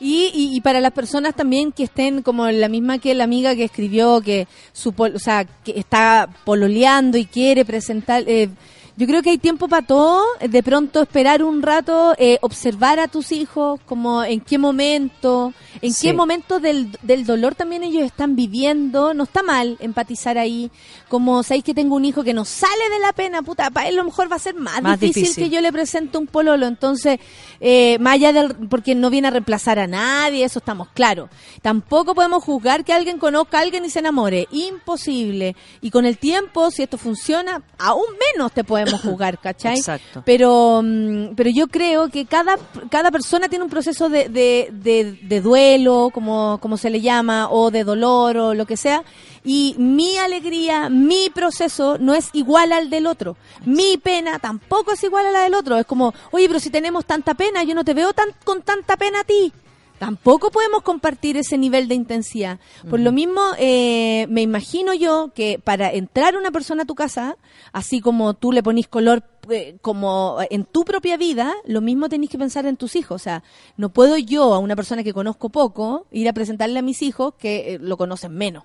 Y, 0.00 0.30
y, 0.34 0.56
y 0.56 0.60
para 0.60 0.80
las 0.80 0.92
personas 0.92 1.34
también 1.34 1.70
que 1.70 1.84
estén 1.84 2.20
como 2.20 2.46
la 2.48 2.68
misma 2.68 2.98
que 2.98 3.14
la 3.14 3.24
amiga 3.24 3.54
que 3.54 3.64
escribió 3.64 4.20
que 4.20 4.46
su 4.72 4.92
o 4.98 5.18
sea 5.18 5.44
que 5.44 5.78
está 5.78 6.28
pololeando 6.44 7.16
y 7.16 7.24
quiere 7.24 7.64
presentar 7.64 8.24
eh, 8.26 8.50
yo 8.96 9.06
creo 9.06 9.22
que 9.22 9.30
hay 9.30 9.38
tiempo 9.38 9.68
para 9.68 9.86
todo 9.86 10.24
de 10.40 10.62
pronto 10.62 11.02
esperar 11.02 11.42
un 11.42 11.60
rato 11.62 12.14
eh, 12.18 12.38
observar 12.40 12.98
a 12.98 13.08
tus 13.08 13.30
hijos 13.32 13.78
como 13.86 14.24
en 14.24 14.40
qué 14.40 14.56
momento 14.58 15.52
en 15.82 15.92
Sí. 15.92 16.08
qué 16.08 16.12
momento 16.14 16.58
del, 16.60 16.90
del 17.02 17.26
dolor 17.26 17.54
también 17.54 17.82
ellos 17.84 18.02
están 18.04 18.34
viviendo. 18.36 19.12
No 19.12 19.24
está 19.24 19.42
mal 19.42 19.76
empatizar 19.80 20.38
ahí 20.38 20.70
como 21.08 21.42
sabéis 21.42 21.64
que 21.64 21.74
tengo 21.74 21.94
un 21.96 22.04
hijo 22.06 22.24
que 22.24 22.32
no 22.32 22.44
sale 22.44 22.88
de 22.90 22.98
la 22.98 23.12
pena 23.12 23.42
puta 23.42 23.70
para 23.70 23.88
él 23.88 23.94
a 23.94 23.98
lo 23.98 24.04
mejor 24.04 24.30
va 24.32 24.36
a 24.36 24.40
ser 24.40 24.54
más, 24.54 24.82
Más 24.82 24.98
difícil, 24.98 25.22
difícil. 25.24 25.44
que 25.44 25.50
yo 25.50 25.60
le 25.60 25.72
presento 25.72 26.18
un 26.18 26.26
pololo 26.26 26.66
entonces 26.66 27.18
eh, 27.60 27.98
más 28.00 28.14
allá 28.14 28.32
del 28.32 28.54
porque 28.68 28.94
no 28.94 29.10
viene 29.10 29.28
a 29.28 29.30
reemplazar 29.30 29.78
a 29.78 29.86
nadie 29.86 30.44
eso 30.44 30.58
estamos 30.60 30.88
claros 30.94 31.28
tampoco 31.62 32.14
podemos 32.14 32.42
juzgar 32.42 32.84
que 32.84 32.92
alguien 32.94 33.18
conozca 33.18 33.58
a 33.58 33.60
alguien 33.62 33.84
y 33.84 33.90
se 33.90 33.98
enamore. 33.98 34.46
Imposible. 34.50 35.56
Y 35.80 35.90
con 35.90 36.06
el 36.06 36.16
tiempo 36.18 36.70
si 36.70 36.82
esto 36.82 36.96
funciona 36.98 37.62
aún 37.78 38.04
menos 38.34 38.52
te 38.52 38.64
podemos 38.64 38.85
juzgar 38.98 39.38
¿cachai? 39.42 39.76
Exacto. 39.76 40.22
pero 40.24 40.80
mm, 40.82 41.34
pero 41.34 41.50
yo 41.50 41.68
creo 41.68 42.08
que 42.08 42.26
cada 42.26 42.56
cada 42.90 43.10
persona 43.10 43.48
tiene 43.48 43.64
un 43.64 43.70
proceso 43.70 44.08
de, 44.08 44.28
de, 44.28 44.70
de, 44.72 45.18
de 45.22 45.40
duelo 45.40 46.10
como 46.12 46.58
como 46.60 46.76
se 46.76 46.90
le 46.90 47.00
llama 47.00 47.48
o 47.50 47.70
de 47.70 47.84
dolor 47.84 48.36
o 48.36 48.54
lo 48.54 48.66
que 48.66 48.76
sea 48.76 49.02
y 49.44 49.74
mi 49.78 50.18
alegría 50.18 50.88
mi 50.88 51.30
proceso 51.30 51.98
no 51.98 52.14
es 52.14 52.30
igual 52.32 52.72
al 52.72 52.90
del 52.90 53.06
otro 53.06 53.36
mi 53.64 53.96
pena 53.96 54.38
tampoco 54.38 54.92
es 54.92 55.02
igual 55.04 55.26
a 55.26 55.30
la 55.30 55.42
del 55.42 55.54
otro 55.54 55.76
es 55.76 55.86
como 55.86 56.12
oye 56.32 56.48
pero 56.48 56.60
si 56.60 56.70
tenemos 56.70 57.04
tanta 57.04 57.34
pena 57.34 57.62
yo 57.62 57.74
no 57.74 57.84
te 57.84 57.94
veo 57.94 58.12
tan 58.12 58.28
con 58.44 58.62
tanta 58.62 58.96
pena 58.96 59.20
a 59.20 59.24
ti 59.24 59.52
Tampoco 59.98 60.50
podemos 60.50 60.82
compartir 60.82 61.36
ese 61.36 61.56
nivel 61.56 61.88
de 61.88 61.94
intensidad. 61.94 62.58
Por 62.88 63.00
lo 63.00 63.12
mismo, 63.12 63.40
eh, 63.58 64.26
me 64.28 64.42
imagino 64.42 64.92
yo 64.92 65.32
que 65.34 65.58
para 65.62 65.92
entrar 65.92 66.36
una 66.36 66.50
persona 66.50 66.82
a 66.82 66.86
tu 66.86 66.94
casa, 66.94 67.36
así 67.72 68.00
como 68.00 68.34
tú 68.34 68.52
le 68.52 68.62
ponís 68.62 68.88
color 68.88 69.22
eh, 69.50 69.78
como 69.80 70.38
en 70.50 70.64
tu 70.64 70.84
propia 70.84 71.16
vida, 71.16 71.54
lo 71.64 71.80
mismo 71.80 72.08
tenéis 72.08 72.30
que 72.30 72.38
pensar 72.38 72.66
en 72.66 72.76
tus 72.76 72.94
hijos. 72.96 73.16
O 73.16 73.24
sea, 73.24 73.42
no 73.76 73.88
puedo 73.88 74.18
yo 74.18 74.52
a 74.54 74.58
una 74.58 74.76
persona 74.76 75.02
que 75.02 75.14
conozco 75.14 75.48
poco 75.48 76.06
ir 76.10 76.28
a 76.28 76.32
presentarle 76.34 76.78
a 76.78 76.82
mis 76.82 77.00
hijos 77.02 77.34
que 77.38 77.74
eh, 77.74 77.78
lo 77.80 77.96
conocen 77.96 78.34
menos. 78.34 78.64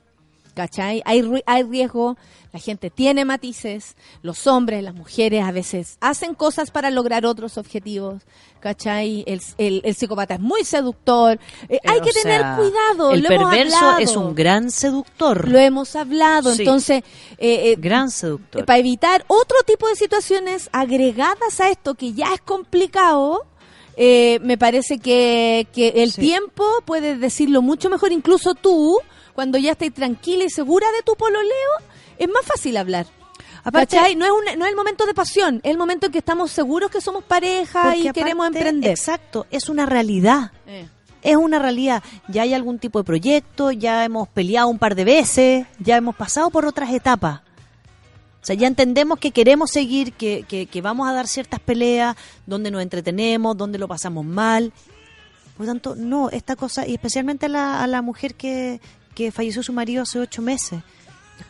¿Cachai? 0.53 1.01
Hay, 1.05 1.23
hay 1.45 1.63
riesgo, 1.63 2.17
la 2.51 2.59
gente 2.59 2.89
tiene 2.89 3.23
matices, 3.23 3.95
los 4.21 4.47
hombres, 4.47 4.83
las 4.83 4.93
mujeres 4.93 5.43
a 5.45 5.51
veces 5.53 5.95
hacen 6.01 6.35
cosas 6.35 6.71
para 6.71 6.91
lograr 6.91 7.25
otros 7.25 7.57
objetivos, 7.57 8.21
¿cachai? 8.59 9.23
El, 9.27 9.41
el, 9.57 9.81
el 9.85 9.95
psicópata 9.95 10.33
es 10.33 10.39
muy 10.41 10.65
seductor, 10.65 11.39
Eh, 11.69 11.79
hay 11.85 11.99
O 11.99 12.03
que 12.03 12.11
tener 12.11 12.41
cuidado, 12.57 13.11
El 13.13 13.21
lo 13.21 13.29
perverso 13.29 13.97
es 13.99 14.13
un 14.17 14.35
gran 14.35 14.71
seductor. 14.71 15.47
Lo 15.47 15.57
hemos 15.57 15.95
hablado, 15.95 16.53
Sí. 16.53 16.63
entonces, 16.63 17.03
eh, 17.37 17.71
eh, 17.71 17.75
gran 17.79 18.11
seductor. 18.11 18.65
para 18.65 18.79
evitar 18.79 19.23
otro 19.27 19.55
tipo 19.65 19.87
de 19.87 19.95
situaciones 19.95 20.69
agregadas 20.73 21.61
a 21.61 21.69
esto 21.69 21.95
que 21.95 22.11
ya 22.11 22.33
es 22.33 22.41
complicado, 22.41 23.45
eh, 23.95 24.39
me 24.43 24.57
parece 24.57 24.99
que, 24.99 25.65
que 25.73 26.03
el 26.03 26.11
Sí. 26.11 26.19
tiempo 26.21 26.65
puedes 26.85 27.21
decirlo 27.21 27.61
mucho 27.61 27.89
mejor, 27.89 28.11
incluso 28.11 28.53
tú, 28.53 28.97
cuando 29.33 29.57
ya 29.57 29.71
estés 29.71 29.93
tranquila 29.93 30.43
y 30.45 30.49
segura 30.49 30.87
de 30.91 31.01
tu 31.03 31.15
pololeo, 31.15 31.71
es 32.17 32.27
más 32.29 32.45
fácil 32.45 32.77
hablar. 32.77 33.05
Aparte- 33.63 33.95
¿Cachai? 33.95 34.15
No 34.15 34.25
es, 34.25 34.31
un- 34.31 34.59
no 34.59 34.65
es 34.65 34.71
el 34.71 34.75
momento 34.75 35.05
de 35.05 35.13
pasión, 35.13 35.61
es 35.63 35.71
el 35.71 35.77
momento 35.77 36.07
en 36.07 36.11
que 36.11 36.17
estamos 36.17 36.51
seguros 36.51 36.89
que 36.89 36.99
somos 37.01 37.23
pareja 37.23 37.95
y 37.95 38.01
aparte, 38.07 38.19
queremos 38.19 38.47
emprender. 38.47 38.89
Exacto, 38.91 39.45
es 39.51 39.69
una 39.69 39.85
realidad. 39.85 40.51
Eh. 40.65 40.87
Es 41.21 41.35
una 41.35 41.59
realidad. 41.59 42.01
Ya 42.27 42.41
hay 42.41 42.55
algún 42.55 42.79
tipo 42.79 42.97
de 42.97 43.03
proyecto, 43.05 43.71
ya 43.71 44.03
hemos 44.03 44.27
peleado 44.27 44.67
un 44.69 44.79
par 44.79 44.95
de 44.95 45.03
veces, 45.03 45.67
ya 45.77 45.95
hemos 45.95 46.15
pasado 46.15 46.49
por 46.49 46.65
otras 46.65 46.91
etapas. 46.91 47.41
O 48.41 48.45
sea, 48.45 48.55
ya 48.55 48.65
entendemos 48.65 49.19
que 49.19 49.29
queremos 49.29 49.69
seguir, 49.69 50.13
que, 50.13 50.43
que, 50.47 50.65
que 50.65 50.81
vamos 50.81 51.07
a 51.07 51.13
dar 51.13 51.27
ciertas 51.27 51.59
peleas, 51.59 52.15
donde 52.47 52.71
nos 52.71 52.81
entretenemos, 52.81 53.55
donde 53.55 53.77
lo 53.77 53.87
pasamos 53.87 54.25
mal. 54.25 54.73
Por 55.55 55.67
lo 55.67 55.71
tanto, 55.73 55.95
no, 55.95 56.31
esta 56.31 56.55
cosa, 56.55 56.87
y 56.87 56.93
especialmente 56.95 57.45
a 57.45 57.49
la, 57.49 57.83
a 57.83 57.85
la 57.85 58.01
mujer 58.01 58.33
que, 58.33 58.81
que 59.21 59.31
falleció 59.31 59.63
su 59.63 59.73
marido 59.73 60.03
hace 60.03 60.19
ocho 60.19 60.41
meses. 60.41 60.81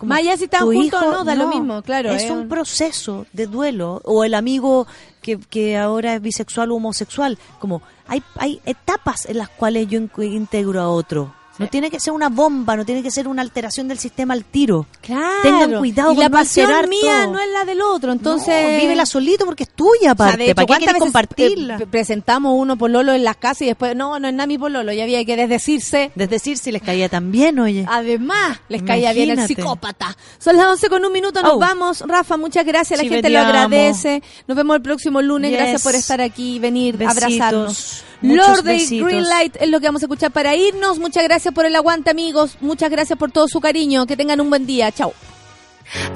Allá 0.09 0.37
si 0.37 0.45
están 0.45 0.65
juntos 0.65 1.01
no, 1.01 1.23
da 1.23 1.35
lo 1.35 1.47
mismo, 1.47 1.81
claro, 1.81 2.11
Es 2.11 2.29
un 2.29 2.47
proceso 2.47 3.25
de 3.33 3.47
duelo. 3.47 4.01
O 4.05 4.23
el 4.23 4.33
amigo 4.33 4.87
que, 5.21 5.37
que 5.37 5.77
ahora 5.77 6.15
es 6.15 6.21
bisexual 6.21 6.71
o 6.71 6.75
homosexual. 6.75 7.37
Como 7.59 7.81
hay, 8.07 8.23
hay 8.35 8.61
etapas 8.65 9.25
en 9.25 9.37
las 9.37 9.49
cuales 9.49 9.87
yo 9.87 9.99
integro 10.23 10.81
a 10.81 10.89
otro. 10.89 11.33
No 11.59 11.67
tiene 11.67 11.91
que 11.91 11.99
ser 11.99 12.13
una 12.13 12.29
bomba, 12.29 12.75
no 12.75 12.85
tiene 12.85 13.03
que 13.03 13.11
ser 13.11 13.27
una 13.27 13.41
alteración 13.43 13.87
del 13.87 13.99
sistema 13.99 14.33
al 14.33 14.43
tiro. 14.45 14.87
Claro. 15.01 15.25
Tengan 15.43 15.73
cuidado 15.77 16.11
y 16.11 16.15
con 16.15 16.23
la 16.23 16.29
no 16.29 16.37
pasión 16.37 16.89
mía 16.89 17.23
todo. 17.25 17.33
no 17.33 17.39
es 17.39 17.49
la 17.51 17.65
del 17.65 17.81
otro, 17.81 18.11
entonces... 18.13 18.71
No, 18.73 18.77
vívela 18.81 19.05
solito 19.05 19.45
porque 19.45 19.63
es 19.63 19.69
tuya, 19.69 19.91
O 19.93 20.01
sea, 20.01 20.11
aparte. 20.11 20.37
de 20.37 20.43
hecho, 20.45 20.55
¿Para 20.55 20.65
qué 20.65 20.67
¿cuántas 20.67 20.77
quieres 20.79 20.93
veces, 20.93 21.01
compartirla? 21.03 21.75
eh, 21.75 21.77
p- 21.79 21.87
presentamos 21.87 22.53
uno 22.57 22.77
pololo 22.77 23.13
en 23.13 23.23
las 23.23 23.35
casas 23.37 23.61
y 23.63 23.65
después, 23.65 23.95
no, 23.95 24.17
no 24.17 24.27
es 24.29 24.33
nada 24.33 24.47
mi 24.47 24.57
pololo, 24.57 24.91
ya 24.93 25.03
había 25.03 25.23
que 25.25 25.35
desdecirse. 25.35 26.11
Desdecir 26.15 26.57
si 26.57 26.71
les 26.71 26.81
caía 26.81 27.09
tan 27.09 27.31
bien, 27.31 27.59
oye. 27.59 27.85
Además, 27.87 28.59
les 28.69 28.81
caía 28.81 29.13
bien 29.13 29.29
el 29.31 29.45
psicópata. 29.45 30.17
Son 30.39 30.55
las 30.57 30.65
11 30.67 30.89
con 30.89 31.05
un 31.05 31.11
minuto, 31.11 31.43
nos 31.43 31.53
Oh. 31.53 31.59
vamos. 31.59 32.01
Rafa, 32.07 32.37
muchas 32.37 32.65
gracias, 32.65 32.97
la 32.97 33.03
Sí, 33.03 33.09
gente 33.09 33.23
te 33.23 33.29
lo 33.29 33.39
agradece. 33.39 34.23
Nos 34.47 34.55
vemos 34.57 34.77
el 34.77 34.81
próximo 34.81 35.21
lunes, 35.21 35.51
Yes. 35.51 35.59
gracias 35.59 35.83
por 35.83 35.93
estar 35.95 36.21
aquí, 36.21 36.57
venir, 36.59 36.97
Besitos. 36.97 37.23
abrazarnos. 37.23 38.03
Lord 38.21 38.63
de. 38.63 38.77
Greenlight 38.77 39.57
es 39.59 39.69
lo 39.69 39.79
que 39.79 39.87
vamos 39.87 40.03
a 40.03 40.05
escuchar 40.05 40.31
para 40.31 40.55
irnos. 40.55 40.99
Muchas 40.99 41.23
gracias 41.23 41.53
por 41.53 41.65
el 41.65 41.75
aguante, 41.75 42.11
amigos. 42.11 42.57
Muchas 42.61 42.89
gracias 42.89 43.17
por 43.17 43.31
todo 43.31 43.47
su 43.47 43.59
cariño. 43.59 44.05
Que 44.05 44.15
tengan 44.15 44.39
un 44.41 44.49
buen 44.49 44.65
día. 44.65 44.91
Chao. 44.91 45.13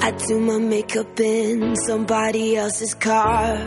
I 0.01 0.11
do 0.27 0.39
my 0.39 0.57
makeup 0.57 1.19
in 1.19 1.75
somebody 1.75 2.55
else's 2.55 2.95
car. 2.95 3.57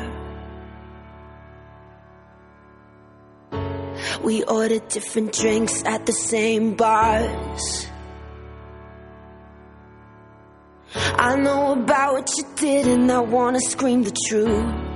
We 4.23 4.43
order 4.45 4.79
different 4.89 5.33
drinks 5.33 5.83
at 5.85 6.07
the 6.07 6.13
same 6.13 6.75
bars. 6.75 7.89
I 10.95 11.37
know 11.37 11.73
about 11.73 12.15
what 12.15 12.31
you 12.37 12.45
did, 12.57 12.87
and 12.87 13.11
I 13.11 13.21
wanna 13.21 13.61
scream 13.61 14.03
the 14.05 14.17
truth. 14.29 14.88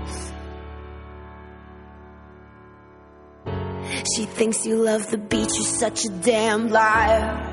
She 4.14 4.24
thinks 4.24 4.66
you 4.66 4.77
love 4.77 5.10
the 5.10 5.19
beach, 5.19 5.51
you're 5.55 5.64
such 5.64 6.05
a 6.05 6.09
damn 6.09 6.69
liar. 6.69 7.48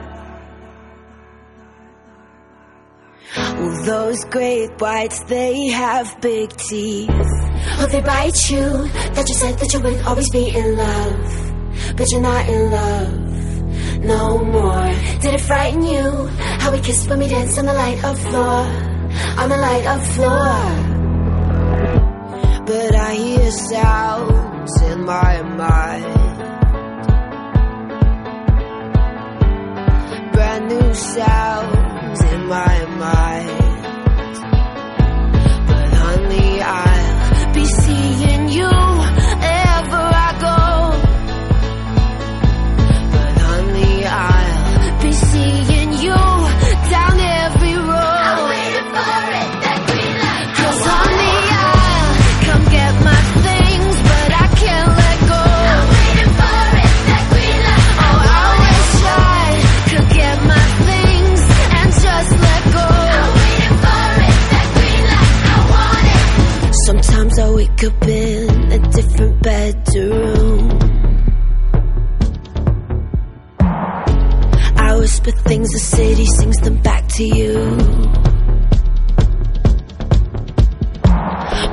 Well, 3.36 3.84
those 3.84 4.26
great 4.26 4.80
whites, 4.82 5.24
they 5.26 5.68
have 5.68 6.20
big 6.22 6.56
teeth. 6.58 7.10
Oh, 7.12 7.88
they 7.92 8.02
bite 8.02 8.50
you. 8.50 8.88
That 9.16 9.26
you 9.28 9.36
said 9.36 9.60
that 9.60 9.74
you 9.74 9.80
wouldn't 9.80 10.06
always 10.06 10.30
be 10.30 10.50
in 10.50 10.78
love. 10.78 11.96
But 11.96 12.12
you're 12.12 12.22
not 12.22 12.50
in 12.50 12.72
love 12.72 13.30
no 14.04 14.44
more. 14.44 14.88
Did 15.22 15.34
it 15.36 15.42
frighten 15.42 15.84
you? 15.84 16.28
How 16.62 16.72
we 16.72 16.80
kissed 16.80 17.10
when 17.10 17.20
we 17.20 17.28
danced 17.28 17.60
on 17.60 17.66
the 17.66 17.74
light 17.74 18.04
of 18.04 18.20
floor. 18.20 18.66
On 19.38 19.50
the 19.50 19.58
light 19.58 19.86
of 19.86 20.08
floor. 20.16 20.60
But 22.66 22.96
I 22.96 23.14
hear 23.16 23.52
sounds 23.52 24.82
in 24.82 25.06
my 25.06 25.42
mind. 25.42 26.19
New 30.68 30.94
sounds 30.94 32.22
in 32.22 32.46
my 32.48 32.86
mind. 32.98 33.50
But 35.68 35.94
honey, 35.94 36.62
I'll 36.62 37.54
be 37.54 37.66
seeing 37.66 38.50
you 38.50 38.79
things, 75.70 75.74
the 75.74 75.80
city 75.98 76.26
sings 76.26 76.58
them 76.58 76.82
back 76.82 77.08
to 77.08 77.24
you. 77.24 77.54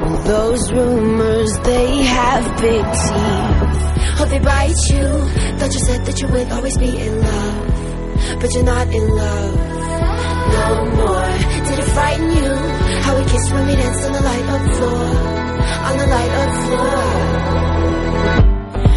Well, 0.00 0.22
those 0.24 0.72
rumors, 0.72 1.58
they 1.60 2.02
have 2.02 2.60
big 2.60 2.84
teeth. 2.84 3.82
Oh, 4.18 4.26
they 4.30 4.38
bite 4.38 4.90
you. 4.90 5.06
Thought 5.58 5.72
you 5.74 5.80
said 5.80 6.06
that 6.06 6.20
you 6.20 6.28
would 6.28 6.52
always 6.52 6.78
be 6.78 6.96
in 6.98 7.20
love. 7.20 8.40
But 8.40 8.54
you're 8.54 8.64
not 8.64 8.88
in 8.88 9.08
love 9.08 9.56
no 10.56 10.84
more. 10.96 11.38
Did 11.66 11.78
it 11.78 11.84
frighten 11.84 12.30
you? 12.30 12.54
How 13.02 13.16
we 13.18 13.24
kissed 13.24 13.52
when 13.52 13.66
we 13.66 13.76
danced 13.76 14.06
on 14.06 14.12
the 14.12 14.22
light 14.22 14.48
of 14.54 14.76
floor. 14.76 15.04
On 15.88 15.98
the 15.98 16.06
light 16.06 16.34
of 16.42 16.50
floor. 16.64 17.02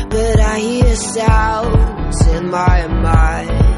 But 0.09 0.39
I 0.39 0.59
hear 0.59 0.95
sounds 0.95 2.27
in 2.27 2.49
my 2.49 2.87
mind. 2.87 3.68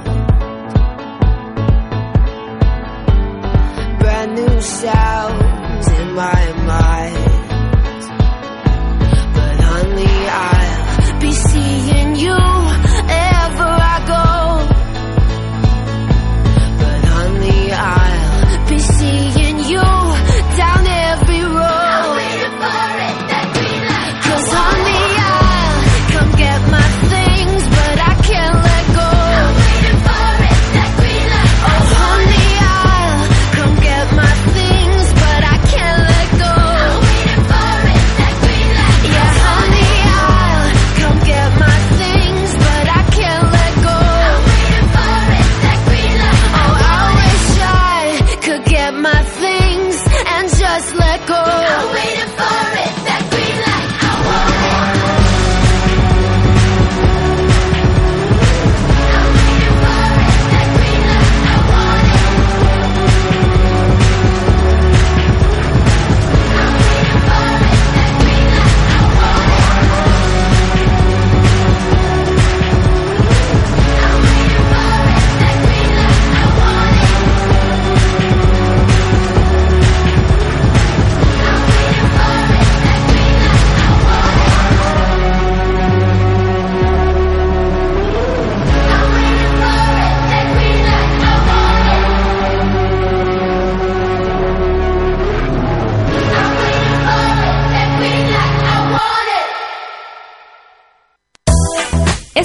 New 4.27 4.61
sounds 4.61 5.87
in 5.87 6.13
my 6.13 6.53
mind. 6.67 7.49
But 9.33 9.59
honey, 9.59 10.27
I'll 10.29 11.19
be 11.19 11.31
seeing 11.31 12.15
you 12.17 12.60